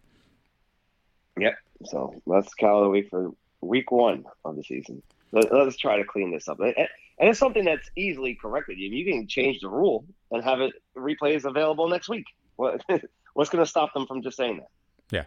Yep. 1.39 1.55
So 1.85 2.21
that's 2.25 2.53
cow 2.53 2.79
of 2.79 2.83
the 2.85 2.89
week 2.89 3.09
for 3.09 3.31
week 3.61 3.91
one 3.91 4.25
of 4.43 4.55
the 4.55 4.63
season. 4.63 5.01
Let, 5.31 5.51
us 5.51 5.75
try 5.75 5.97
to 5.97 6.05
clean 6.05 6.31
this 6.31 6.47
up. 6.47 6.59
And 6.59 7.29
it's 7.29 7.39
something 7.39 7.65
that's 7.65 7.89
easily 7.95 8.35
corrected. 8.35 8.77
You 8.77 9.05
can 9.05 9.27
change 9.27 9.59
the 9.59 9.69
rule 9.69 10.05
and 10.31 10.43
have 10.43 10.61
it 10.61 10.73
replays 10.95 11.43
available 11.43 11.89
next 11.89 12.07
week. 12.07 12.25
What, 12.55 12.81
what's 13.33 13.49
going 13.49 13.63
to 13.63 13.69
stop 13.69 13.93
them 13.93 14.05
from 14.07 14.21
just 14.21 14.37
saying 14.37 14.57
that? 14.57 14.69
Yeah. 15.11 15.23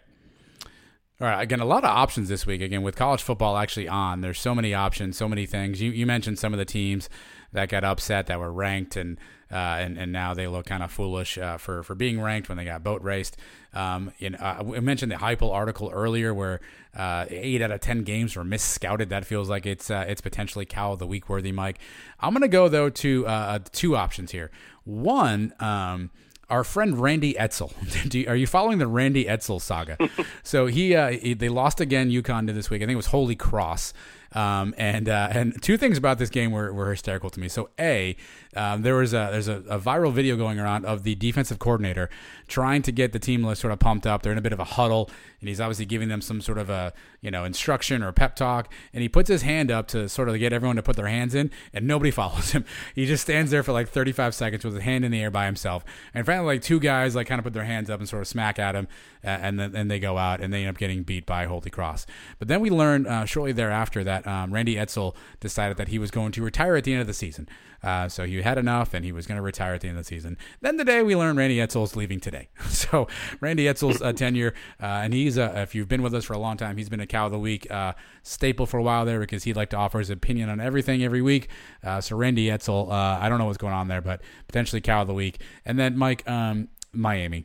All 1.21 1.27
right. 1.27 1.43
Again, 1.43 1.59
a 1.59 1.65
lot 1.65 1.83
of 1.83 1.91
options 1.91 2.29
this 2.29 2.47
week. 2.47 2.61
Again, 2.61 2.83
with 2.83 2.95
college 2.95 3.23
football 3.23 3.57
actually 3.57 3.89
on, 3.89 4.21
there's 4.21 4.39
so 4.39 4.55
many 4.55 4.73
options, 4.73 5.17
so 5.17 5.29
many 5.29 5.47
things. 5.47 5.83
You, 5.83 5.91
you 5.91 6.07
mentioned 6.07 6.39
some 6.39 6.55
of 6.55 6.59
the 6.59 6.65
teams 6.65 7.09
that 7.53 7.69
got 7.69 7.83
upset 7.83 8.29
that 8.29 8.39
were 8.39 8.53
ranked 8.53 8.95
and 8.95 9.19
uh, 9.51 9.81
and 9.81 9.97
and 9.99 10.13
now 10.13 10.35
they 10.35 10.47
look 10.47 10.67
kind 10.67 10.83
of 10.83 10.93
foolish 10.93 11.37
uh, 11.37 11.57
for 11.57 11.83
for 11.83 11.97
being 11.97 12.21
ranked 12.21 12.49
when 12.49 12.57
they 12.57 12.65
got 12.65 12.85
boat 12.85 13.03
raced. 13.03 13.37
Um, 13.73 14.13
uh, 14.23 14.37
I 14.45 14.63
mentioned 14.81 15.11
the 15.11 15.17
Heupel 15.17 15.51
article 15.51 15.91
earlier 15.93 16.33
where 16.33 16.61
uh, 16.95 17.25
eight 17.31 17.63
out 17.63 17.73
of 17.73 17.81
ten 17.81 18.05
games 18.05 18.37
were 18.37 18.45
misscouted. 18.45 19.09
That 19.09 19.25
feels 19.25 19.49
like 19.49 19.67
it's 19.67 19.91
uh, 19.91 20.05
it's 20.07 20.21
potentially 20.21 20.67
cow 20.67 20.93
of 20.93 21.01
the 21.01 21.07
week 21.07 21.29
worthy, 21.29 21.51
Mike. 21.51 21.81
I'm 22.21 22.33
gonna 22.33 22.47
go 22.47 22.69
though 22.69 22.91
to 22.91 23.27
uh, 23.27 23.59
two 23.73 23.97
options 23.97 24.31
here. 24.31 24.53
One. 24.85 25.53
Um, 25.59 26.11
our 26.51 26.65
friend 26.65 26.99
Randy 26.99 27.35
Edsall. 27.35 27.73
You, 28.15 28.27
are 28.29 28.37
you 28.37 28.47
following 28.47 28.79
the 28.79 28.87
Randy 28.87 29.27
Edsall 29.27 29.61
saga? 29.61 29.99
so 30.43 30.67
he, 30.67 30.95
uh, 30.95 31.11
he, 31.11 31.35
they 31.35 31.49
lost 31.49 31.81
again 31.81 32.11
UConn 32.11 32.47
did 32.47 32.57
this 32.57 32.71
week. 32.71 32.81
I 32.81 32.87
think 32.87 32.93
it 32.93 32.97
was 32.97 33.07
Holy 33.07 33.37
Cross. 33.37 33.93
Um, 34.33 34.75
and 34.77 35.09
uh, 35.09 35.29
and 35.31 35.61
two 35.63 35.79
things 35.79 35.97
about 35.97 36.19
this 36.19 36.29
game 36.29 36.53
were, 36.53 36.71
were 36.73 36.91
hysterical 36.91 37.31
to 37.31 37.41
me. 37.41 37.49
So 37.49 37.71
a 37.79 38.15
um, 38.55 38.83
there 38.83 38.95
was 38.95 39.15
a 39.15 39.29
there's 39.33 39.49
a, 39.49 39.63
a, 39.69 39.81
viral 39.81 40.13
video 40.13 40.37
going 40.37 40.61
around 40.61 40.85
of 40.85 41.03
the 41.03 41.15
defensive 41.15 41.59
coordinator 41.59 42.11
trying 42.47 42.83
to 42.83 42.93
get 42.93 43.13
the 43.13 43.19
team 43.19 43.43
sort 43.55 43.73
of 43.73 43.79
pumped 43.79 44.07
up. 44.07 44.23
They're 44.23 44.33
in 44.33 44.39
a 44.39 44.43
bit 44.43 44.53
of 44.53 44.61
a 44.61 44.65
huddle, 44.65 45.09
and 45.41 45.49
he's 45.49 45.61
obviously 45.61 45.87
giving 45.87 46.09
them 46.09 46.21
some 46.21 46.41
sort 46.41 46.59
of 46.59 46.69
a 46.71 46.93
you 47.21 47.31
know 47.31 47.45
instruction 47.45 48.03
or 48.03 48.13
pep 48.13 48.37
talk. 48.37 48.73
And 48.93 49.03
he 49.03 49.09
puts 49.09 49.29
his 49.29 49.43
hand 49.43 49.71
up 49.71 49.87
to 49.89 50.09
sort 50.09 50.29
of 50.29 50.39
get 50.39 50.53
everyone 50.53 50.77
to 50.77 50.83
put 50.83 50.97
their 50.97 51.09
hands 51.09 51.35
in, 51.35 51.51
and 51.73 51.87
nobody 51.87 52.11
follows 52.19 52.53
him. 52.53 52.65
He 52.95 53.07
just 53.07 53.23
stands 53.23 53.51
there 53.51 53.63
for 53.63 53.73
like 53.73 53.89
35 53.89 54.35
seconds 54.35 54.65
with 54.65 54.75
his 54.75 54.83
hand 54.83 55.05
in 55.05 55.13
the 55.13 55.23
air 55.23 55.31
by 55.31 55.47
himself. 55.47 55.85
And 56.15 56.27
finally, 56.27 56.47
like 56.47 56.63
two 56.63 56.81
guys 56.81 57.15
like 57.15 57.27
kind 57.27 57.39
of 57.39 57.45
put 57.45 57.53
their 57.53 57.65
hands 57.65 57.91
up 57.91 58.01
and 58.01 58.09
sort 58.09 58.23
of 58.23 58.29
smack 58.29 58.59
at 58.59 58.75
him, 58.75 58.89
uh, 59.25 59.29
and 59.29 59.59
then 59.59 59.75
and 59.75 59.91
they 59.91 60.01
go 60.01 60.19
out 60.19 60.41
and 60.41 60.53
they 60.53 60.61
end 60.61 60.71
up 60.71 60.79
getting 60.79 61.03
beat 61.03 61.27
by 61.27 61.47
Holy 61.47 61.71
Cross. 61.71 62.07
But 62.39 62.49
then 62.49 62.61
we 62.61 62.71
learned 62.71 63.07
uh, 63.07 63.25
shortly 63.25 63.53
thereafter 63.53 64.05
that 64.05 64.27
um, 64.27 64.53
Randy 64.53 64.77
Edsall 64.77 65.15
decided 65.41 65.77
that 65.77 65.89
he 65.89 65.99
was 65.99 66.11
going 66.11 66.33
to 66.33 66.43
retire 66.43 66.77
at 66.77 66.85
the 66.85 66.93
end 66.93 67.01
of 67.01 67.07
the 67.07 67.15
season. 67.15 67.49
Uh, 67.83 68.09
so 68.09 68.25
he 68.25 68.43
had 68.43 68.59
enough 68.59 68.95
and 68.95 69.05
he 69.05 69.13
was 69.13 69.27
going 69.27 69.37
to 69.37 69.43
retire 69.43 69.75
at 69.75 69.81
the 69.81 69.89
end 69.89 69.99
of 69.99 70.05
the 70.05 70.09
season. 70.09 70.37
Then 70.61 70.77
today 70.79 71.03
we 71.03 71.15
learned 71.15 71.39
Randy 71.39 71.59
Edsall's 71.59 71.97
leaving 71.97 72.21
today. 72.21 72.49
So 72.79 73.07
Randy 73.41 73.65
Edsall's 73.65 74.01
uh, 74.01 74.13
tenure, 74.13 74.55
uh, 74.81 74.87
and 74.87 75.13
he's, 75.13 75.37
uh, 75.37 75.53
if 75.57 75.75
you've 75.75 75.89
been 75.89 76.01
with 76.01 76.15
us 76.15 76.25
for 76.25 76.33
a 76.33 76.39
long 76.39 76.57
time, 76.57 76.79
he's 76.79 76.89
been 76.89 77.01
a 77.01 77.07
cow 77.07 77.27
of 77.27 77.33
the 77.33 77.39
week 77.39 77.71
uh, 77.71 77.93
staple 78.23 78.65
for 78.65 78.79
a 78.79 78.83
while 78.83 79.05
there 79.05 79.21
because 79.21 79.45
he'd 79.45 79.57
like 79.57 79.69
to 79.71 79.77
offer 79.77 79.99
his 79.99 80.09
opinion 80.09 80.49
on 80.49 80.59
everything 80.59 81.03
every 81.03 81.21
week. 81.21 81.49
Uh, 81.85 82.01
so 82.01 82.17
Randy 82.17 82.47
Edsall, 82.47 82.91
I 82.91 83.29
don't 83.29 83.39
know 83.39 83.45
what's 83.45 83.59
going 83.59 83.75
on 83.75 83.89
there, 83.89 84.01
but 84.01 84.23
potentially 84.47 84.81
cow 84.81 85.03
of 85.03 85.09
the 85.09 85.13
week. 85.13 85.43
And 85.67 85.79
then 85.79 85.99
Mike, 85.99 86.27
um, 86.29 86.69
Miami 86.93 87.45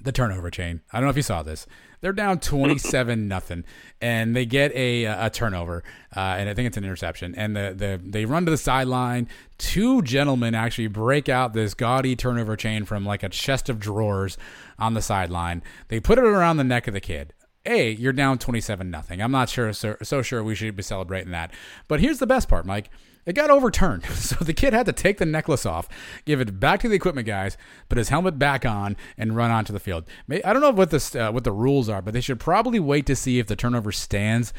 the 0.00 0.12
turnover 0.12 0.50
chain. 0.50 0.80
I 0.92 0.98
don't 0.98 1.06
know 1.06 1.10
if 1.10 1.16
you 1.16 1.22
saw 1.22 1.42
this. 1.42 1.66
They're 2.02 2.12
down 2.12 2.40
27 2.40 3.26
nothing 3.28 3.64
and 4.00 4.36
they 4.36 4.44
get 4.44 4.72
a 4.74 5.04
a 5.04 5.30
turnover 5.30 5.82
uh, 6.14 6.20
and 6.20 6.50
I 6.50 6.54
think 6.54 6.66
it's 6.66 6.76
an 6.76 6.84
interception 6.84 7.34
and 7.36 7.56
the, 7.56 7.72
the 7.74 8.00
they 8.04 8.26
run 8.26 8.44
to 8.44 8.50
the 8.50 8.58
sideline. 8.58 9.28
Two 9.56 10.02
gentlemen 10.02 10.54
actually 10.54 10.88
break 10.88 11.30
out 11.30 11.54
this 11.54 11.72
gaudy 11.72 12.14
turnover 12.14 12.56
chain 12.56 12.84
from 12.84 13.06
like 13.06 13.22
a 13.22 13.30
chest 13.30 13.70
of 13.70 13.78
drawers 13.78 14.36
on 14.78 14.92
the 14.92 15.02
sideline. 15.02 15.62
They 15.88 16.00
put 16.00 16.18
it 16.18 16.24
around 16.24 16.58
the 16.58 16.64
neck 16.64 16.86
of 16.88 16.92
the 16.92 17.00
kid. 17.00 17.32
A, 17.64 17.92
you're 17.92 18.12
down 18.12 18.38
27 18.38 18.90
nothing. 18.90 19.22
I'm 19.22 19.30
not 19.30 19.48
sure 19.48 19.72
so, 19.72 19.96
so 20.02 20.20
sure 20.20 20.42
we 20.42 20.56
should 20.56 20.74
be 20.74 20.82
celebrating 20.82 21.30
that. 21.30 21.52
But 21.86 22.00
here's 22.00 22.18
the 22.18 22.26
best 22.26 22.48
part, 22.48 22.66
Mike. 22.66 22.90
It 23.24 23.34
got 23.34 23.50
overturned. 23.50 24.04
So 24.22 24.36
the 24.44 24.54
kid 24.54 24.72
had 24.72 24.86
to 24.86 24.92
take 24.92 25.18
the 25.18 25.26
necklace 25.26 25.66
off, 25.66 25.88
give 26.24 26.40
it 26.40 26.58
back 26.58 26.80
to 26.80 26.88
the 26.88 26.94
equipment 26.94 27.26
guys, 27.26 27.56
put 27.88 27.98
his 27.98 28.08
helmet 28.08 28.38
back 28.38 28.64
on, 28.64 28.96
and 29.18 29.36
run 29.36 29.50
onto 29.50 29.72
the 29.72 29.80
field. 29.80 30.04
I 30.30 30.52
don't 30.52 30.62
know 30.62 30.70
what 30.70 30.90
the 30.90 31.20
uh, 31.20 31.32
what 31.32 31.44
the 31.44 31.52
rules 31.52 31.88
are, 31.88 32.00
but 32.00 32.14
they 32.14 32.20
should 32.20 32.40
probably 32.40 32.80
wait 32.80 33.04
to 33.06 33.16
see 33.16 33.38
if 33.38 33.46
the 33.46 33.56
turnover 33.56 33.92
stands 33.92 34.52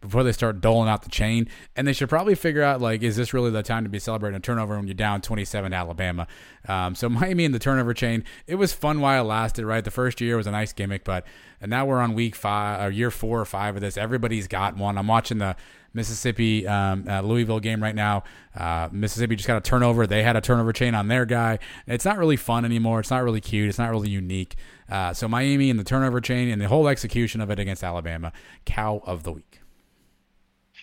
before 0.00 0.22
they 0.22 0.32
start 0.32 0.60
doling 0.60 0.88
out 0.88 1.02
the 1.02 1.10
chain. 1.10 1.48
And 1.74 1.86
they 1.86 1.92
should 1.92 2.08
probably 2.08 2.34
figure 2.34 2.62
out 2.62 2.80
like, 2.80 3.02
is 3.02 3.16
this 3.16 3.34
really 3.34 3.50
the 3.50 3.62
time 3.62 3.84
to 3.84 3.90
be 3.90 3.98
celebrating 3.98 4.36
a 4.36 4.40
turnover 4.40 4.76
when 4.76 4.86
you're 4.86 4.94
down 4.94 5.20
27 5.20 5.72
to 5.72 5.76
Alabama? 5.76 6.26
Um, 6.68 6.94
so 6.94 7.08
Miami 7.08 7.44
and 7.44 7.54
the 7.54 7.58
turnover 7.58 7.94
chain, 7.94 8.24
it 8.46 8.54
was 8.54 8.72
fun 8.72 9.00
while 9.00 9.24
it 9.24 9.26
lasted. 9.26 9.64
Right, 9.64 9.84
the 9.84 9.90
first 9.90 10.20
year 10.20 10.36
was 10.36 10.46
a 10.46 10.52
nice 10.52 10.72
gimmick, 10.72 11.04
but 11.04 11.26
and 11.60 11.70
now 11.70 11.84
we're 11.84 12.00
on 12.00 12.14
week 12.14 12.36
five 12.36 12.86
or 12.86 12.90
year 12.90 13.10
four 13.10 13.40
or 13.40 13.44
five 13.44 13.74
of 13.74 13.80
this. 13.80 13.96
Everybody's 13.96 14.46
got 14.46 14.76
one. 14.76 14.96
I'm 14.96 15.08
watching 15.08 15.38
the 15.38 15.56
Mississippi 15.94 16.66
um, 16.66 17.04
uh, 17.08 17.20
Louisville 17.22 17.60
game 17.60 17.82
right 17.82 17.94
now. 17.94 18.24
Uh, 18.54 18.88
Mississippi 18.92 19.36
just 19.36 19.46
got 19.46 19.56
a 19.56 19.60
turnover. 19.60 20.06
They 20.06 20.22
had 20.22 20.36
a 20.36 20.40
turnover 20.40 20.72
chain 20.72 20.94
on 20.94 21.08
their 21.08 21.24
guy. 21.24 21.58
It's 21.86 22.04
not 22.04 22.18
really 22.18 22.36
fun 22.36 22.64
anymore. 22.64 23.00
It's 23.00 23.10
not 23.10 23.22
really 23.22 23.40
cute. 23.40 23.68
It's 23.68 23.78
not 23.78 23.90
really 23.90 24.10
unique. 24.10 24.56
Uh, 24.90 25.12
so 25.12 25.28
Miami 25.28 25.70
and 25.70 25.78
the 25.78 25.84
turnover 25.84 26.20
chain 26.20 26.48
and 26.48 26.60
the 26.60 26.68
whole 26.68 26.88
execution 26.88 27.40
of 27.40 27.50
it 27.50 27.58
against 27.58 27.84
Alabama, 27.84 28.32
cow 28.64 29.02
of 29.04 29.22
the 29.22 29.32
week. 29.32 29.60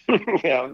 yeah, 0.44 0.72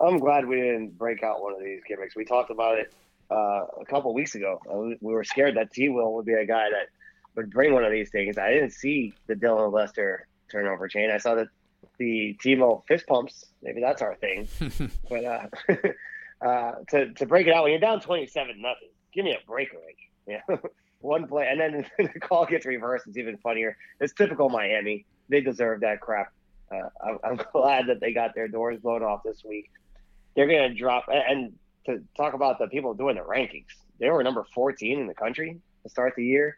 I'm 0.00 0.18
glad 0.18 0.46
we 0.46 0.56
didn't 0.56 0.98
break 0.98 1.22
out 1.22 1.42
one 1.42 1.54
of 1.54 1.60
these 1.60 1.80
gimmicks. 1.86 2.16
We 2.16 2.24
talked 2.24 2.50
about 2.50 2.78
it 2.78 2.92
uh, 3.30 3.66
a 3.80 3.84
couple 3.86 4.12
weeks 4.12 4.34
ago. 4.34 4.60
Uh, 4.68 4.96
we 5.00 5.12
were 5.12 5.24
scared 5.24 5.56
that 5.56 5.72
T. 5.72 5.88
Will 5.88 6.14
would 6.14 6.26
be 6.26 6.34
a 6.34 6.44
guy 6.44 6.68
that 6.70 6.88
would 7.36 7.50
bring 7.50 7.72
one 7.72 7.84
of 7.84 7.92
these 7.92 8.10
things. 8.10 8.36
I 8.38 8.52
didn't 8.52 8.70
see 8.70 9.14
the 9.26 9.34
Dylan 9.34 9.72
Lester 9.72 10.26
turnover 10.50 10.88
chain. 10.88 11.10
I 11.10 11.18
saw 11.18 11.34
that 11.36 11.48
the 11.98 12.36
Timo 12.42 12.82
fist 12.86 13.06
pumps. 13.06 13.46
Maybe 13.62 13.80
that's 13.80 14.02
our 14.02 14.14
thing. 14.16 14.48
but 15.08 15.24
uh, 15.24 15.46
uh, 16.46 16.72
to 16.88 17.12
to 17.14 17.26
break 17.26 17.46
it 17.46 17.54
out 17.54 17.64
when 17.64 17.72
you're 17.72 17.80
down 17.80 18.00
27 18.00 18.60
nothing, 18.60 18.88
give 19.12 19.24
me 19.24 19.32
a 19.32 19.46
break 19.46 19.72
already. 19.72 19.96
Yeah, 20.24 20.38
one 21.00 21.26
play 21.26 21.48
and 21.50 21.58
then 21.58 21.84
the 21.98 22.20
call 22.20 22.46
gets 22.46 22.64
reversed. 22.64 23.08
It's 23.08 23.16
even 23.16 23.36
funnier. 23.38 23.76
It's 24.00 24.12
typical 24.12 24.48
Miami. 24.48 25.04
They 25.28 25.40
deserve 25.40 25.80
that 25.80 26.00
crap. 26.00 26.32
Uh, 26.70 26.88
I'm, 27.04 27.18
I'm, 27.24 27.40
glad 27.52 27.88
that 27.88 27.98
they 27.98 28.12
got 28.12 28.36
their 28.36 28.46
doors 28.46 28.78
blown 28.78 29.02
off 29.02 29.24
this 29.24 29.42
week. 29.44 29.68
They're 30.36 30.46
going 30.46 30.70
to 30.70 30.78
drop 30.78 31.06
and 31.08 31.54
to 31.86 32.04
talk 32.16 32.34
about 32.34 32.60
the 32.60 32.68
people 32.68 32.94
doing 32.94 33.16
the 33.16 33.22
rankings. 33.22 33.66
They 33.98 34.10
were 34.10 34.22
number 34.22 34.46
14 34.54 35.00
in 35.00 35.08
the 35.08 35.14
country 35.14 35.60
to 35.82 35.88
start 35.88 36.14
the 36.16 36.24
year. 36.24 36.56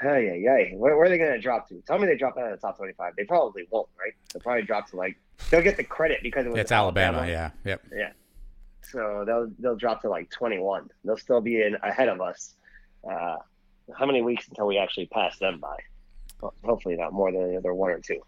Hey, 0.00 0.40
yeah, 0.42 0.58
yeah. 0.58 0.76
Where, 0.76 0.96
where, 0.96 1.06
are 1.06 1.08
they 1.08 1.18
going 1.18 1.32
to 1.32 1.40
drop 1.40 1.68
to? 1.68 1.82
Tell 1.86 1.98
me 1.98 2.06
they 2.06 2.16
drop 2.16 2.36
out 2.36 2.52
of 2.52 2.60
the 2.60 2.66
top 2.66 2.76
25. 2.76 3.14
They 3.16 3.24
probably 3.24 3.66
won't, 3.70 3.88
right? 3.98 4.12
They'll 4.32 4.42
probably 4.42 4.62
drop 4.62 4.90
to 4.90 4.96
like, 4.96 5.16
they'll 5.50 5.62
get 5.62 5.76
the 5.76 5.84
credit 5.84 6.20
because 6.22 6.44
it 6.44 6.50
was 6.50 6.58
it's 6.58 6.72
Alabama. 6.72 7.18
Alabama. 7.18 7.52
Yeah. 7.64 7.70
Yep. 7.70 7.82
Yeah. 7.94 8.10
So 8.82 9.24
they'll, 9.26 9.50
they'll 9.58 9.76
drop 9.76 10.02
to 10.02 10.10
like 10.10 10.30
21. 10.30 10.90
They'll 11.04 11.16
still 11.16 11.40
be 11.40 11.62
in 11.62 11.76
ahead 11.82 12.08
of 12.08 12.20
us. 12.20 12.54
Uh, 13.08 13.36
how 13.96 14.04
many 14.04 14.20
weeks 14.20 14.48
until 14.48 14.66
we 14.66 14.78
actually 14.78 15.06
pass 15.06 15.38
them 15.38 15.60
by? 15.60 15.76
Hopefully 16.64 16.96
not 16.96 17.12
more 17.12 17.32
than 17.32 17.42
another 17.42 17.72
one 17.72 17.90
or 17.90 18.00
two. 18.00 18.20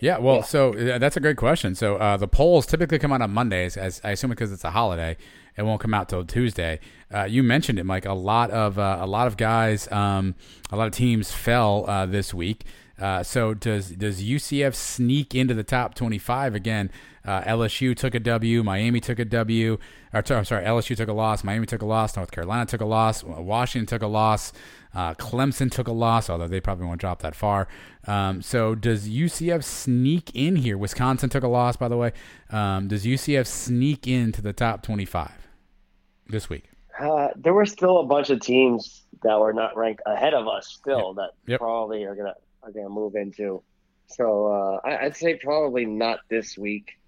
Yeah, 0.00 0.18
well, 0.18 0.36
yeah. 0.36 0.42
so 0.42 0.74
uh, 0.74 0.98
that's 0.98 1.16
a 1.16 1.20
great 1.20 1.36
question. 1.36 1.74
So 1.74 1.96
uh, 1.96 2.16
the 2.16 2.28
polls 2.28 2.66
typically 2.66 2.98
come 2.98 3.12
out 3.12 3.20
on 3.20 3.32
Mondays, 3.32 3.76
as 3.76 4.00
I 4.04 4.12
assume 4.12 4.30
because 4.30 4.52
it's 4.52 4.64
a 4.64 4.70
holiday, 4.70 5.16
it 5.56 5.62
won't 5.62 5.80
come 5.80 5.92
out 5.92 6.08
till 6.08 6.24
Tuesday. 6.24 6.78
Uh, 7.12 7.24
you 7.24 7.42
mentioned 7.42 7.78
it, 7.78 7.84
Mike. 7.84 8.06
A 8.06 8.12
lot 8.12 8.50
of 8.50 8.78
uh, 8.78 8.98
a 9.00 9.06
lot 9.06 9.26
of 9.26 9.36
guys, 9.36 9.90
um, 9.90 10.36
a 10.70 10.76
lot 10.76 10.86
of 10.86 10.92
teams 10.92 11.32
fell 11.32 11.88
uh, 11.88 12.06
this 12.06 12.32
week. 12.32 12.64
Uh, 12.98 13.22
so 13.22 13.54
does 13.54 13.90
does 13.90 14.22
UCF 14.22 14.74
sneak 14.74 15.34
into 15.34 15.54
the 15.54 15.64
top 15.64 15.94
twenty 15.94 16.18
five 16.18 16.54
again? 16.54 16.90
LSU 17.26 17.94
took 17.94 18.14
a 18.14 18.20
W, 18.20 18.62
Miami 18.62 19.00
took 19.00 19.18
a 19.18 19.24
W. 19.24 19.76
Or, 20.14 20.22
I'm 20.30 20.44
sorry, 20.46 20.64
LSU 20.64 20.96
took 20.96 21.10
a 21.10 21.12
loss, 21.12 21.44
Miami 21.44 21.66
took 21.66 21.82
a 21.82 21.86
loss, 21.86 22.16
North 22.16 22.30
Carolina 22.30 22.64
took 22.64 22.80
a 22.80 22.86
loss, 22.86 23.22
Washington 23.22 23.86
took 23.86 24.00
a 24.00 24.06
loss. 24.06 24.54
Uh, 24.94 25.14
Clemson 25.14 25.70
took 25.70 25.86
a 25.86 25.92
loss, 25.92 26.30
although 26.30 26.48
they 26.48 26.60
probably 26.60 26.86
won't 26.86 27.00
drop 27.00 27.22
that 27.22 27.34
far. 27.34 27.68
Um, 28.06 28.42
so 28.42 28.74
does 28.74 29.08
UCF 29.08 29.62
sneak 29.62 30.30
in 30.34 30.56
here? 30.56 30.78
Wisconsin 30.78 31.28
took 31.28 31.44
a 31.44 31.48
loss, 31.48 31.76
by 31.76 31.88
the 31.88 31.96
way. 31.96 32.12
Um, 32.50 32.88
does 32.88 33.04
UCF 33.04 33.46
sneak 33.46 34.06
into 34.06 34.40
the 34.40 34.52
top 34.52 34.82
25 34.82 35.30
this 36.26 36.48
week? 36.48 36.64
Uh, 36.98 37.28
there 37.36 37.54
were 37.54 37.66
still 37.66 37.98
a 37.98 38.06
bunch 38.06 38.30
of 38.30 38.40
teams 38.40 39.04
that 39.22 39.38
were 39.38 39.52
not 39.52 39.76
ranked 39.76 40.02
ahead 40.06 40.34
of 40.34 40.48
us 40.48 40.66
still 40.66 41.14
that 41.14 41.30
yep. 41.46 41.60
probably 41.60 42.04
are 42.04 42.14
gonna 42.14 42.34
are 42.62 42.72
gonna 42.72 42.88
move 42.88 43.14
into. 43.14 43.62
So 44.06 44.46
uh, 44.46 44.80
I, 44.88 45.04
would 45.04 45.16
say 45.16 45.34
probably 45.36 45.84
not 45.84 46.20
this 46.28 46.56
week. 46.56 46.98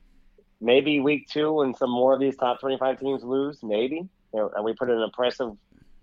Maybe 0.60 1.00
week 1.00 1.28
two 1.28 1.52
when 1.54 1.74
some 1.74 1.90
more 1.90 2.14
of 2.14 2.20
these 2.20 2.36
top 2.36 2.60
twenty 2.60 2.78
five 2.78 3.00
teams 3.00 3.24
lose. 3.24 3.62
Maybe 3.62 3.96
you 3.96 4.08
know, 4.34 4.50
and 4.54 4.64
we 4.64 4.74
put 4.74 4.90
an 4.90 5.00
impressive 5.00 5.52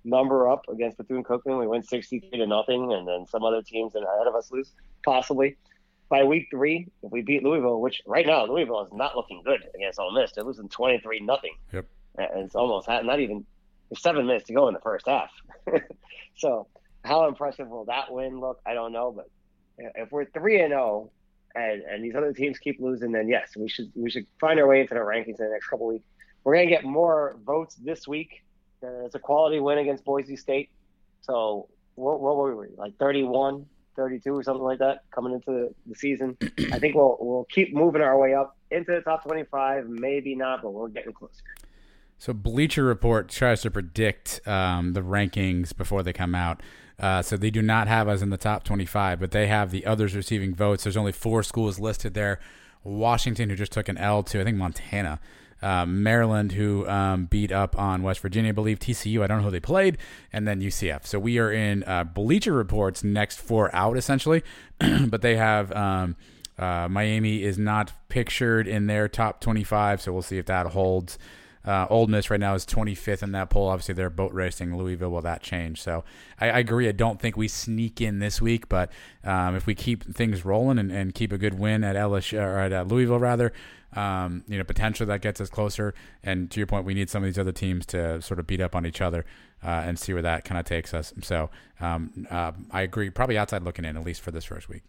number 0.08 0.50
up 0.50 0.64
against 0.70 0.98
Bethune 0.98 1.24
Cookman. 1.24 1.60
We 1.60 1.68
win 1.68 1.84
63 1.84 2.40
to 2.40 2.48
nothing, 2.48 2.94
and 2.94 3.08
then 3.08 3.26
some 3.28 3.44
other 3.44 3.62
teams 3.62 3.96
ahead 3.96 4.28
of 4.28 4.36
us 4.36 4.52
lose, 4.52 4.72
possibly. 5.04 5.58
By 6.10 6.24
week 6.24 6.48
three, 6.50 6.88
if 7.04 7.12
we 7.12 7.22
beat 7.22 7.44
Louisville, 7.44 7.82
which 7.82 8.02
right 8.06 8.26
now 8.26 8.46
Louisville 8.46 8.86
is 8.86 8.94
not 8.94 9.16
looking 9.16 9.42
good 9.44 9.62
against 9.76 10.00
Ole 10.00 10.14
Miss, 10.14 10.32
they're 10.32 10.44
losing 10.44 10.70
23 10.70 11.20
nothing. 11.20 11.54
Yep. 11.74 11.86
And 12.18 12.46
it's 12.46 12.56
almost 12.56 12.88
not 12.88 13.20
even 13.20 13.46
seven 13.96 14.26
minutes 14.26 14.46
to 14.48 14.54
go 14.54 14.68
in 14.70 14.74
the 14.74 14.80
first 14.80 15.08
half. 15.08 15.30
so 16.36 16.68
how 17.04 17.28
impressive 17.28 17.68
will 17.68 17.86
that 17.86 18.12
win 18.12 18.40
look? 18.40 18.60
I 18.66 18.74
don't 18.74 18.92
know, 18.92 19.12
but 19.12 19.30
if 19.78 20.12
we're 20.12 20.26
three 20.26 20.62
and 20.62 20.72
zero, 20.72 20.82
oh 20.82 21.12
and, 21.56 21.82
and 21.84 22.04
these 22.04 22.16
other 22.16 22.34
teams 22.34 22.60
keep 22.60 22.80
losing, 22.80 23.12
then 23.12 23.28
yes, 23.28 23.52
we 23.58 23.68
should 23.68 23.92
we 23.96 24.10
should 24.10 24.28
find 24.40 24.60
our 24.60 24.68
way 24.68 24.82
into 24.82 24.94
the 24.94 25.00
rankings 25.00 25.40
in 25.40 25.46
the 25.46 25.50
next 25.52 25.68
couple 25.68 25.88
weeks. 25.88 26.06
We're 26.44 26.56
gonna 26.56 26.68
get 26.68 26.84
more 26.84 27.38
votes 27.46 27.76
this 27.76 28.08
week. 28.08 28.44
Uh, 28.84 29.06
it's 29.06 29.16
a 29.16 29.20
quality 29.20 29.60
win 29.60 29.78
against 29.78 30.06
Boise 30.06 30.36
State. 30.36 30.70
So 31.22 31.68
what, 31.96 32.20
what 32.22 32.38
were 32.38 32.56
we 32.56 32.68
like 32.78 32.98
31, 32.98 33.66
32 33.96 34.34
or 34.34 34.44
something 34.44 34.64
like 34.64 34.80
that 34.80 35.04
coming 35.12 35.34
into 35.34 35.74
the 35.86 35.96
season? 35.96 36.38
I 36.72 36.80
think 36.80 36.96
we'll 36.96 37.18
we'll 37.20 37.48
keep 37.50 37.74
moving 37.74 38.02
our 38.02 38.18
way 38.18 38.34
up 38.34 38.58
into 38.72 38.94
the 38.94 39.02
top 39.02 39.24
25. 39.24 39.90
Maybe 39.90 40.36
not, 40.36 40.62
but 40.62 40.72
we're 40.72 40.90
getting 40.90 41.14
closer. 41.14 41.44
So 42.20 42.34
Bleacher 42.34 42.84
Report 42.84 43.30
tries 43.30 43.62
to 43.62 43.72
predict 43.72 44.42
um, 44.48 44.94
the 44.94 45.02
rankings 45.02 45.76
before 45.76 46.02
they 46.02 46.14
come 46.14 46.34
out. 46.34 46.62
Uh, 47.00 47.22
so 47.22 47.38
they 47.38 47.52
do 47.52 47.62
not 47.62 47.88
have 47.88 48.08
us 48.08 48.24
in 48.24 48.32
the 48.32 48.38
top 48.38 48.64
25, 48.64 49.20
but 49.20 49.30
they 49.30 49.46
have 49.46 49.70
the 49.70 49.86
others 49.86 50.16
receiving 50.16 50.56
votes. 50.56 50.84
There's 50.84 50.98
only 50.98 51.12
four 51.12 51.44
schools 51.44 51.80
listed 51.80 52.16
there. 52.16 52.40
Washington, 52.84 53.50
who 53.50 53.56
just 53.56 53.72
took 53.72 53.88
an 53.88 53.98
L 53.98 54.24
to 54.24 54.42
I 54.42 54.44
think 54.44 54.58
Montana. 54.58 55.20
Uh, 55.62 55.86
Maryland, 55.86 56.52
who 56.52 56.88
um, 56.88 57.26
beat 57.26 57.52
up 57.52 57.78
on 57.80 58.04
West 58.04 58.20
Virginia, 58.20 58.50
I 58.50 58.52
believe 58.52 58.80
TCU. 58.80 59.24
I 59.24 59.28
don't 59.28 59.40
know 59.40 59.46
who 59.46 59.52
they 59.52 59.60
played, 59.60 59.98
and 60.32 60.48
then 60.48 60.62
UCF. 60.62 61.06
So 61.08 61.18
we 61.18 61.40
are 61.40 61.52
in 61.52 61.84
uh, 61.86 62.04
Bleacher 62.04 62.54
Report's 62.54 63.04
next 63.04 63.40
four 63.40 63.74
out 63.76 63.98
essentially, 63.98 64.44
but 65.08 65.22
they 65.22 65.36
have 65.36 65.72
um, 65.72 66.16
uh, 66.58 66.88
Miami 66.90 67.44
is 67.44 67.58
not 67.58 67.92
pictured 68.10 68.68
in 68.68 68.88
their 68.88 69.08
top 69.08 69.42
25. 69.42 70.02
So 70.02 70.14
we'll 70.14 70.22
see 70.22 70.38
if 70.38 70.46
that 70.48 70.68
holds. 70.68 71.18
Uh, 71.66 71.86
Ole 71.90 72.08
Miss 72.08 72.30
right 72.30 72.40
now 72.40 72.56
is 72.56 72.66
25th 72.66 73.22
in 73.22 73.34
that 73.34 73.50
poll. 73.50 73.68
Obviously, 73.68 73.94
they're 73.94 74.10
boat 74.10 74.32
racing. 74.32 74.78
Louisville 74.78 75.10
will 75.10 75.22
that 75.22 75.42
change? 75.42 75.82
So 75.82 76.06
I, 76.40 76.50
I, 76.50 76.60
agree. 76.60 76.88
I 76.88 76.94
don't 76.94 77.20
think 77.20 77.36
we 77.36 77.50
sneak 77.50 78.00
in 78.00 78.20
this 78.20 78.42
week, 78.42 78.70
but 78.70 78.90
um, 79.26 79.54
if 79.54 79.68
we 79.68 79.76
keep 79.76 80.16
things 80.16 80.46
rolling 80.46 80.80
and, 80.80 80.94
and, 80.94 81.14
keep 81.14 81.34
a 81.34 81.38
good 81.38 81.60
win 81.60 81.84
at 81.84 81.98
LSU 81.98 82.40
or 82.40 82.60
at 82.60 82.72
uh, 82.72 82.84
Louisville 82.84 83.20
rather, 83.20 83.52
um, 83.96 84.44
you 84.48 84.58
know, 84.58 84.64
potentially 84.64 85.08
that 85.08 85.22
gets 85.22 85.40
us 85.40 85.50
closer. 85.50 85.94
And 86.24 86.52
to 86.52 86.60
your 86.60 86.68
point, 86.68 86.86
we 86.86 86.94
need 86.94 87.10
some 87.10 87.24
of 87.24 87.28
these 87.28 87.40
other 87.40 87.52
teams 87.52 87.86
to 87.88 88.22
sort 88.22 88.40
of 88.40 88.48
beat 88.48 88.62
up 88.62 88.76
on 88.76 88.86
each 88.86 89.02
other 89.02 89.26
uh, 89.64 89.68
and 89.86 89.98
see 89.98 90.14
where 90.14 90.22
that 90.22 90.44
kind 90.44 90.60
of 90.60 90.66
takes 90.66 90.94
us. 90.94 91.14
So 91.22 91.50
um, 91.80 92.28
uh, 92.30 92.52
I 92.72 92.82
agree. 92.82 93.10
Probably 93.10 93.38
outside 93.38 93.64
looking 93.64 93.86
in 93.86 93.98
at 93.98 94.04
least 94.04 94.22
for 94.22 94.32
this 94.32 94.46
first 94.46 94.70
week. 94.70 94.84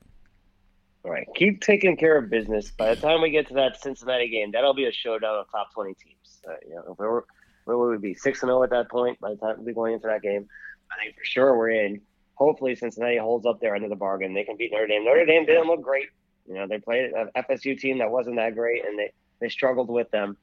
All 1.04 1.12
right, 1.12 1.26
keep 1.36 1.60
taking 1.60 1.96
care 1.96 2.18
of 2.18 2.28
business. 2.28 2.70
By 2.72 2.94
the 2.94 3.00
time 3.00 3.22
we 3.22 3.30
get 3.30 3.46
to 3.48 3.54
that 3.54 3.80
Cincinnati 3.80 4.28
game, 4.28 4.50
that'll 4.50 4.74
be 4.74 4.86
a 4.86 4.92
showdown 4.92 5.36
of 5.36 5.50
top 5.50 5.72
twenty 5.72 5.94
teams. 5.94 6.40
Uh, 6.46 6.54
you 6.68 6.74
know, 6.74 6.94
where 6.96 7.24
where 7.64 7.78
would 7.78 7.90
we 7.90 8.08
be 8.08 8.14
six 8.14 8.42
and 8.42 8.48
zero 8.48 8.60
oh 8.60 8.62
at 8.64 8.70
that 8.70 8.90
point? 8.90 9.18
By 9.20 9.30
the 9.30 9.36
time 9.36 9.56
we're 9.58 9.74
going 9.74 9.94
into 9.94 10.08
that 10.08 10.22
game, 10.22 10.48
I 10.90 11.02
think 11.02 11.16
for 11.16 11.24
sure 11.24 11.56
we're 11.56 11.70
in. 11.70 12.00
Hopefully, 12.34 12.74
Cincinnati 12.74 13.16
holds 13.16 13.46
up 13.46 13.60
their 13.60 13.74
end 13.74 13.84
of 13.84 13.90
the 13.90 13.96
bargain. 13.96 14.34
They 14.34 14.44
can 14.44 14.56
beat 14.56 14.72
Notre 14.72 14.86
Dame. 14.86 15.04
Notre 15.04 15.24
Dame 15.24 15.46
didn't 15.46 15.66
look 15.66 15.82
great. 15.82 16.08
You 16.48 16.54
know, 16.54 16.66
they 16.66 16.78
played 16.78 17.12
an 17.12 17.30
FSU 17.36 17.78
team 17.78 17.98
that 17.98 18.10
wasn't 18.10 18.36
that 18.36 18.54
great, 18.54 18.84
and 18.84 18.98
they 18.98 19.12
they 19.40 19.48
struggled 19.48 19.88
with 19.88 20.10
them. 20.10 20.36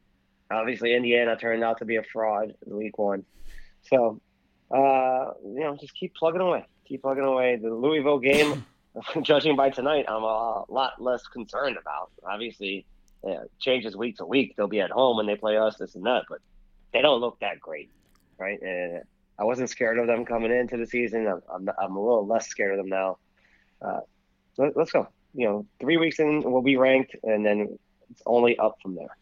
Obviously, 0.52 0.94
Indiana 0.94 1.36
turned 1.36 1.64
out 1.64 1.80
to 1.80 1.86
be 1.86 1.96
a 1.96 2.04
fraud 2.04 2.54
in 2.66 2.78
week 2.78 2.98
one. 2.98 3.26
So, 3.82 4.22
uh, 4.72 5.34
you 5.44 5.60
know, 5.62 5.76
just 5.80 5.96
keep 5.96 6.14
plugging 6.16 6.42
away. 6.42 6.66
Keep 6.88 7.02
plugging 7.02 7.24
away. 7.24 7.56
The 7.56 7.74
Louisville 7.74 8.20
game. 8.20 8.66
judging 9.22 9.56
by 9.56 9.70
tonight, 9.70 10.06
I'm 10.08 10.24
a 10.24 10.66
lot 10.70 11.02
less 11.02 11.28
concerned 11.28 11.78
about. 11.78 12.12
Obviously, 12.24 12.86
yeah, 13.24 13.44
changes 13.60 13.96
week 13.96 14.18
to 14.18 14.26
week. 14.26 14.56
They'll 14.56 14.68
be 14.68 14.82
at 14.82 14.92
home 14.92 15.18
when 15.18 15.26
they 15.26 15.36
play 15.36 15.58
us, 15.58 15.78
this 15.78 15.96
and 15.96 16.06
that, 16.06 16.24
but 16.30 16.40
they 16.94 17.02
don't 17.02 17.20
look 17.20 17.40
that 17.40 17.60
great, 17.60 17.90
right? 18.38 18.62
And 18.62 19.04
I 19.38 19.44
wasn't 19.44 19.70
scared 19.70 20.00
of 20.00 20.08
them 20.08 20.26
coming 20.26 20.52
into 20.52 20.78
the 20.78 20.86
season. 20.86 21.28
I'm, 21.28 21.42
I'm, 21.54 21.70
I'm 21.82 21.96
a 21.96 22.00
little 22.00 22.26
less 22.26 22.48
scared 22.48 22.72
of 22.72 22.78
them 22.78 22.90
now. 22.90 23.18
Uh, 23.82 24.02
let, 24.58 24.78
us 24.78 24.92
go. 24.92 25.08
You 25.36 25.46
know, 25.46 25.66
three 25.80 25.98
weeks 25.98 26.20
in, 26.20 26.42
we'll 26.44 26.62
be 26.62 26.78
ranked, 26.78 27.16
and 27.24 27.46
then 27.46 27.78
it's 28.10 28.22
only 28.26 28.58
up 28.58 28.78
from 28.82 28.96
there. 28.96 29.18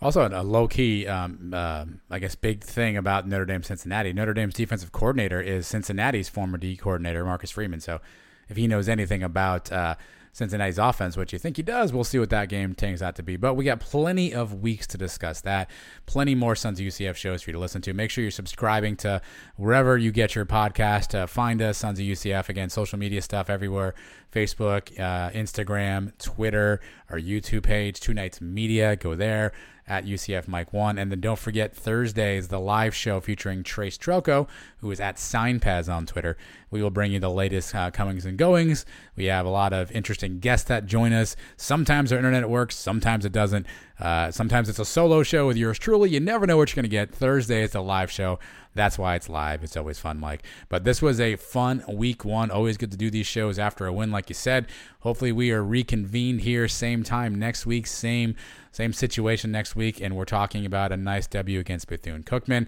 Also, 0.00 0.28
a 0.28 0.42
low 0.42 0.68
key, 0.68 1.06
um, 1.06 1.52
uh, 1.54 1.84
I 2.10 2.18
guess, 2.18 2.34
big 2.34 2.62
thing 2.62 2.96
about 2.96 3.26
Notre 3.26 3.46
Dame 3.46 3.62
Cincinnati. 3.62 4.12
Notre 4.12 4.34
Dame's 4.34 4.54
defensive 4.54 4.92
coordinator 4.92 5.40
is 5.40 5.66
Cincinnati's 5.66 6.28
former 6.28 6.58
D 6.58 6.76
coordinator, 6.76 7.24
Marcus 7.24 7.50
Freeman. 7.50 7.80
So 7.80 8.00
if 8.48 8.56
he 8.56 8.66
knows 8.66 8.88
anything 8.88 9.22
about 9.22 9.72
uh, 9.72 9.94
Cincinnati's 10.36 10.76
offense, 10.76 11.16
which 11.16 11.32
you 11.32 11.38
think 11.38 11.56
he 11.56 11.62
does, 11.62 11.94
we'll 11.94 12.04
see 12.04 12.18
what 12.18 12.28
that 12.28 12.50
game 12.50 12.74
turns 12.74 13.00
out 13.00 13.16
to 13.16 13.22
be. 13.22 13.38
But 13.38 13.54
we 13.54 13.64
got 13.64 13.80
plenty 13.80 14.34
of 14.34 14.60
weeks 14.60 14.86
to 14.88 14.98
discuss 14.98 15.40
that. 15.40 15.70
Plenty 16.04 16.34
more 16.34 16.54
Sons 16.54 16.78
of 16.78 16.84
UCF 16.84 17.16
shows 17.16 17.40
for 17.40 17.48
you 17.48 17.52
to 17.52 17.58
listen 17.58 17.80
to. 17.80 17.94
Make 17.94 18.10
sure 18.10 18.20
you're 18.20 18.30
subscribing 18.30 18.96
to 18.96 19.22
wherever 19.56 19.96
you 19.96 20.12
get 20.12 20.34
your 20.34 20.44
podcast. 20.44 21.18
Uh, 21.18 21.26
find 21.26 21.62
us, 21.62 21.78
Sons 21.78 21.98
of 21.98 22.04
UCF. 22.04 22.50
Again, 22.50 22.68
social 22.68 22.98
media 22.98 23.22
stuff 23.22 23.48
everywhere 23.48 23.94
Facebook, 24.30 24.92
uh, 25.00 25.30
Instagram, 25.30 26.12
Twitter, 26.18 26.80
our 27.08 27.18
YouTube 27.18 27.62
page, 27.62 27.98
Two 27.98 28.12
Knights 28.12 28.42
Media. 28.42 28.94
Go 28.94 29.14
there 29.14 29.52
at 29.88 30.04
UCF 30.04 30.48
Mike 30.48 30.72
One. 30.72 30.98
And 30.98 31.10
then 31.10 31.20
don't 31.20 31.38
forget 31.38 31.74
Thursday 31.74 32.36
is 32.36 32.48
the 32.48 32.58
live 32.58 32.94
show 32.94 33.20
featuring 33.20 33.62
Trace 33.62 33.96
Trelko, 33.96 34.48
who 34.78 34.90
is 34.90 35.00
at 35.00 35.16
SignPads 35.16 35.92
on 35.92 36.06
Twitter. 36.06 36.36
We 36.70 36.82
will 36.82 36.90
bring 36.90 37.12
you 37.12 37.20
the 37.20 37.30
latest 37.30 37.74
uh, 37.74 37.90
comings 37.90 38.26
and 38.26 38.36
goings. 38.36 38.84
We 39.14 39.26
have 39.26 39.46
a 39.46 39.50
lot 39.50 39.72
of 39.72 39.92
interesting 39.92 40.40
guests 40.40 40.68
that 40.68 40.86
join 40.86 41.12
us. 41.12 41.36
Sometimes 41.56 42.12
our 42.12 42.18
internet 42.18 42.48
works, 42.48 42.76
sometimes 42.76 43.24
it 43.24 43.32
doesn't. 43.32 43.66
Uh, 43.98 44.30
sometimes 44.30 44.68
it's 44.68 44.78
a 44.78 44.84
solo 44.84 45.22
show 45.22 45.46
with 45.46 45.56
yours 45.56 45.78
truly. 45.78 46.10
You 46.10 46.20
never 46.20 46.46
know 46.46 46.56
what 46.56 46.70
you're 46.70 46.82
going 46.82 46.90
to 46.90 46.94
get. 46.94 47.14
Thursday 47.14 47.62
is 47.62 47.74
a 47.74 47.80
live 47.80 48.10
show. 48.10 48.38
That's 48.76 48.98
why 48.98 49.16
it's 49.16 49.28
live. 49.28 49.64
It's 49.64 49.76
always 49.76 49.98
fun, 49.98 50.20
Mike. 50.20 50.44
But 50.68 50.84
this 50.84 51.00
was 51.02 51.18
a 51.18 51.36
fun 51.36 51.82
week 51.88 52.24
one. 52.24 52.50
Always 52.50 52.76
good 52.76 52.90
to 52.92 52.96
do 52.96 53.10
these 53.10 53.26
shows 53.26 53.58
after 53.58 53.86
a 53.86 53.92
win, 53.92 54.10
like 54.12 54.28
you 54.28 54.34
said. 54.34 54.66
Hopefully, 55.00 55.32
we 55.32 55.50
are 55.50 55.64
reconvened 55.64 56.42
here 56.42 56.68
same 56.68 57.02
time 57.02 57.34
next 57.38 57.66
week, 57.66 57.86
same 57.86 58.36
same 58.70 58.92
situation 58.92 59.50
next 59.50 59.74
week, 59.74 60.00
and 60.00 60.14
we're 60.14 60.26
talking 60.26 60.66
about 60.66 60.92
a 60.92 60.96
nice 60.96 61.26
W 61.28 61.58
against 61.58 61.88
Bethune 61.88 62.22
Cookman. 62.22 62.66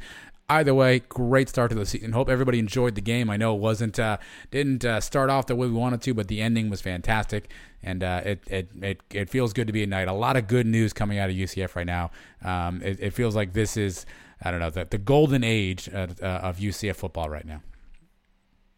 Either 0.51 0.75
way, 0.75 1.01
great 1.11 1.51
start 1.51 1.71
to 1.71 1.75
the 1.75 1.85
season. 1.85 2.13
Hope 2.13 2.31
everybody 2.31 2.59
enjoyed 2.59 2.95
the 2.95 3.03
game. 3.03 3.29
I 3.29 3.37
know 3.37 3.55
it 3.55 3.61
wasn't 3.61 3.99
uh, 3.99 4.17
didn't 4.51 4.83
uh, 4.83 4.99
start 5.03 5.29
off 5.29 5.47
the 5.47 5.55
way 5.55 5.67
we 5.67 5.75
wanted 5.75 6.01
to, 6.03 6.15
but 6.15 6.29
the 6.29 6.41
ending 6.41 6.71
was 6.71 6.81
fantastic, 6.81 7.51
and 7.83 8.03
uh, 8.03 8.23
it, 8.25 8.41
it 8.47 8.69
it 8.81 9.01
it 9.11 9.29
feels 9.29 9.53
good 9.53 9.67
to 9.67 9.75
be 9.75 9.83
a 9.83 9.87
Knight. 9.87 10.09
A 10.09 10.15
lot 10.15 10.39
of 10.39 10.49
good 10.49 10.67
news 10.67 10.95
coming 10.95 11.19
out 11.19 11.29
of 11.29 11.37
UCF 11.37 11.77
right 11.77 11.87
now. 11.87 12.11
Um, 12.43 12.81
it, 12.83 12.99
it, 12.99 13.13
feels 13.13 13.37
like 13.37 13.53
this 13.53 13.77
is 13.77 14.07
I 14.43 14.51
don't 14.51 14.61
know 14.61 14.71
the, 14.71 14.87
the 14.89 14.99
golden 14.99 15.45
age 15.45 15.89
uh, 15.93 16.09
uh, 16.23 16.27
of 16.27 16.59
UCF 16.59 16.97
football 16.97 17.29
right 17.29 17.47
now. 17.47 17.63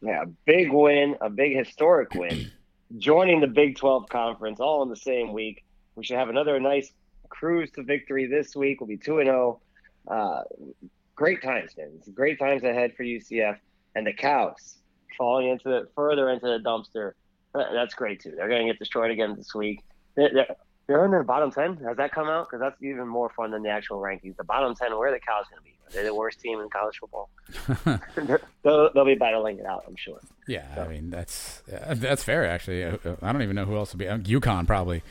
Yeah, 0.02 0.24
big 0.46 0.72
win, 0.72 1.16
a 1.20 1.28
big 1.28 1.56
historic 1.56 2.14
win, 2.14 2.50
joining 2.98 3.40
the 3.40 3.46
Big 3.46 3.76
Twelve 3.76 4.08
conference 4.08 4.58
all 4.58 4.82
in 4.82 4.88
the 4.88 4.96
same 4.96 5.32
week. 5.32 5.64
We 5.94 6.04
should 6.04 6.16
have 6.16 6.30
another 6.30 6.58
nice 6.58 6.92
cruise 7.28 7.70
to 7.72 7.82
victory 7.82 8.26
this 8.26 8.54
week. 8.54 8.80
We'll 8.80 8.88
be 8.88 8.96
2 8.96 9.20
and 9.20 9.28
0. 9.28 9.60
Uh, 10.08 10.42
great 11.14 11.42
times, 11.42 11.72
man. 11.76 11.90
It's 11.96 12.08
great 12.08 12.38
times 12.38 12.62
ahead 12.62 12.94
for 12.96 13.04
UCF. 13.04 13.56
And 13.94 14.06
the 14.06 14.12
Cows 14.12 14.78
falling 15.18 15.48
into 15.48 15.68
the, 15.68 15.88
further 15.94 16.30
into 16.30 16.46
the 16.46 16.58
dumpster. 16.58 17.12
That's 17.54 17.94
great, 17.94 18.20
too. 18.20 18.32
They're 18.36 18.48
going 18.48 18.66
to 18.66 18.72
get 18.72 18.78
destroyed 18.78 19.10
again 19.10 19.34
this 19.36 19.54
week. 19.54 19.80
They're, 20.16 20.30
they're, 20.32 20.56
they're 20.86 21.04
in 21.04 21.12
the 21.12 21.22
bottom 21.22 21.50
10. 21.50 21.78
Has 21.84 21.96
that 21.98 22.12
come 22.12 22.28
out? 22.28 22.48
Because 22.48 22.60
that's 22.60 22.82
even 22.82 23.06
more 23.06 23.30
fun 23.30 23.50
than 23.50 23.62
the 23.62 23.68
actual 23.68 23.98
rankings. 23.98 24.36
The 24.36 24.44
bottom 24.44 24.74
10, 24.74 24.96
where 24.98 25.08
are 25.08 25.12
the 25.12 25.20
Cows 25.20 25.44
going 25.50 25.58
to 25.58 25.64
be? 25.64 25.74
They're 25.92 26.04
the 26.04 26.14
worst 26.14 26.40
team 26.40 26.60
in 26.60 26.68
college 26.70 26.98
football. 26.98 27.30
they'll, 28.62 28.92
they'll, 28.92 29.04
be 29.04 29.16
battling 29.16 29.58
it 29.58 29.66
out, 29.66 29.84
I'm 29.86 29.96
sure. 29.96 30.20
Yeah, 30.46 30.74
so. 30.74 30.82
I 30.82 30.88
mean 30.88 31.10
that's 31.10 31.62
uh, 31.72 31.94
that's 31.94 32.22
fair. 32.22 32.46
Actually, 32.46 32.84
uh, 32.84 32.96
uh, 33.04 33.16
I 33.22 33.32
don't 33.32 33.42
even 33.42 33.56
know 33.56 33.64
who 33.64 33.76
else 33.76 33.92
would 33.92 33.98
be. 33.98 34.04
UConn 34.04 34.66
probably 34.66 35.02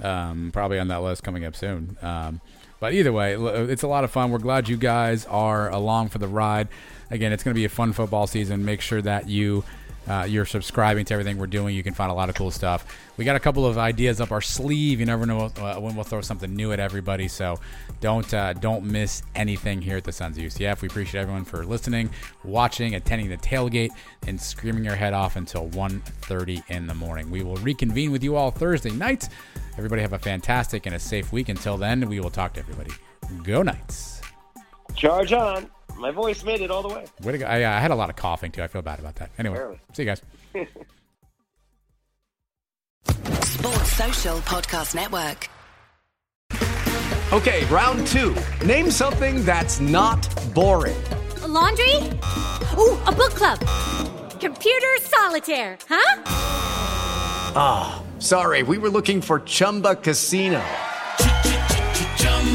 um, 0.00 0.50
probably 0.52 0.78
on 0.78 0.88
that 0.88 1.02
list 1.02 1.22
coming 1.22 1.44
up 1.44 1.54
soon. 1.54 1.96
Um, 2.02 2.40
but 2.80 2.94
either 2.94 3.12
way, 3.12 3.36
it's 3.36 3.82
a 3.82 3.88
lot 3.88 4.04
of 4.04 4.10
fun. 4.10 4.30
We're 4.32 4.38
glad 4.38 4.68
you 4.68 4.76
guys 4.76 5.24
are 5.26 5.70
along 5.70 6.08
for 6.08 6.18
the 6.18 6.26
ride. 6.26 6.68
Again, 7.10 7.32
it's 7.32 7.44
going 7.44 7.54
to 7.54 7.58
be 7.58 7.64
a 7.64 7.68
fun 7.68 7.92
football 7.92 8.26
season. 8.26 8.64
Make 8.64 8.80
sure 8.80 9.00
that 9.02 9.28
you 9.28 9.64
uh, 10.08 10.26
you're 10.28 10.44
subscribing 10.44 11.04
to 11.06 11.14
everything 11.14 11.38
we're 11.38 11.46
doing. 11.46 11.74
You 11.74 11.82
can 11.82 11.94
find 11.94 12.10
a 12.10 12.14
lot 12.14 12.28
of 12.28 12.34
cool 12.34 12.50
stuff. 12.50 12.84
We 13.16 13.24
got 13.24 13.36
a 13.36 13.40
couple 13.40 13.64
of 13.64 13.78
ideas 13.78 14.20
up 14.20 14.32
our 14.32 14.40
sleeve. 14.40 14.98
You 15.00 15.06
never 15.06 15.26
know 15.26 15.50
uh, 15.56 15.76
when 15.76 15.94
we'll 15.94 16.04
throw 16.04 16.20
something 16.20 16.54
new 16.54 16.72
at 16.72 16.80
everybody. 16.80 17.28
So 17.28 17.60
don't 18.00 18.32
uh, 18.34 18.54
don't 18.54 18.84
miss 18.84 19.22
anything 19.34 19.80
here 19.80 19.96
at 19.96 20.04
the 20.04 20.12
Sons 20.12 20.36
of 20.36 20.44
UCF. 20.44 20.82
We 20.82 20.88
appreciate 20.88 21.20
everyone 21.20 21.44
for 21.44 21.64
listening, 21.64 22.10
watching, 22.44 22.94
attending 22.94 23.28
the 23.28 23.36
tailgate, 23.36 23.90
and 24.26 24.40
screaming 24.40 24.84
your 24.84 24.96
head 24.96 25.12
off 25.12 25.36
until 25.36 25.68
1.30 25.70 26.68
in 26.68 26.86
the 26.86 26.94
morning. 26.94 27.30
We 27.30 27.42
will 27.42 27.56
reconvene 27.56 28.10
with 28.10 28.24
you 28.24 28.36
all 28.36 28.50
Thursday 28.50 28.90
night. 28.90 29.28
Everybody 29.78 30.02
have 30.02 30.12
a 30.12 30.18
fantastic 30.18 30.86
and 30.86 30.94
a 30.94 30.98
safe 30.98 31.32
week. 31.32 31.48
Until 31.48 31.76
then, 31.76 32.08
we 32.08 32.18
will 32.20 32.30
talk 32.30 32.54
to 32.54 32.60
everybody. 32.60 32.90
Go 33.44 33.62
Knights. 33.62 34.20
Charge 34.94 35.32
on 35.32 35.70
my 35.96 36.10
voice 36.10 36.44
made 36.44 36.60
it 36.60 36.70
all 36.70 36.82
the 36.82 36.88
way. 36.88 37.04
Way 37.22 37.32
to 37.32 37.38
go. 37.38 37.46
I, 37.46 37.62
uh, 37.62 37.70
I 37.70 37.80
had 37.80 37.90
a 37.90 37.94
lot 37.94 38.10
of 38.10 38.16
coughing 38.16 38.52
too. 38.52 38.62
I 38.62 38.66
feel 38.68 38.82
bad 38.82 38.98
about 38.98 39.16
that. 39.16 39.30
Anyway, 39.38 39.56
Barely. 39.56 39.80
see 39.92 40.02
you 40.02 40.06
guys. 40.06 40.22
Sports 43.44 43.92
Social 43.92 44.38
Podcast 44.38 44.94
Network. 44.94 45.48
Okay, 47.32 47.64
round 47.66 48.06
two. 48.08 48.36
Name 48.66 48.90
something 48.90 49.44
that's 49.44 49.80
not 49.80 50.28
boring. 50.54 51.02
A 51.42 51.48
laundry? 51.48 51.96
Ooh, 52.76 52.98
a 53.06 53.12
book 53.12 53.34
club. 53.34 53.58
Computer 54.40 54.88
solitaire, 55.00 55.78
huh? 55.88 56.22
Ah. 57.54 58.02
Sorry, 58.22 58.62
we 58.62 58.78
were 58.78 58.88
looking 58.88 59.20
for 59.20 59.40
Chumba 59.40 59.96
Casino. 59.96 60.62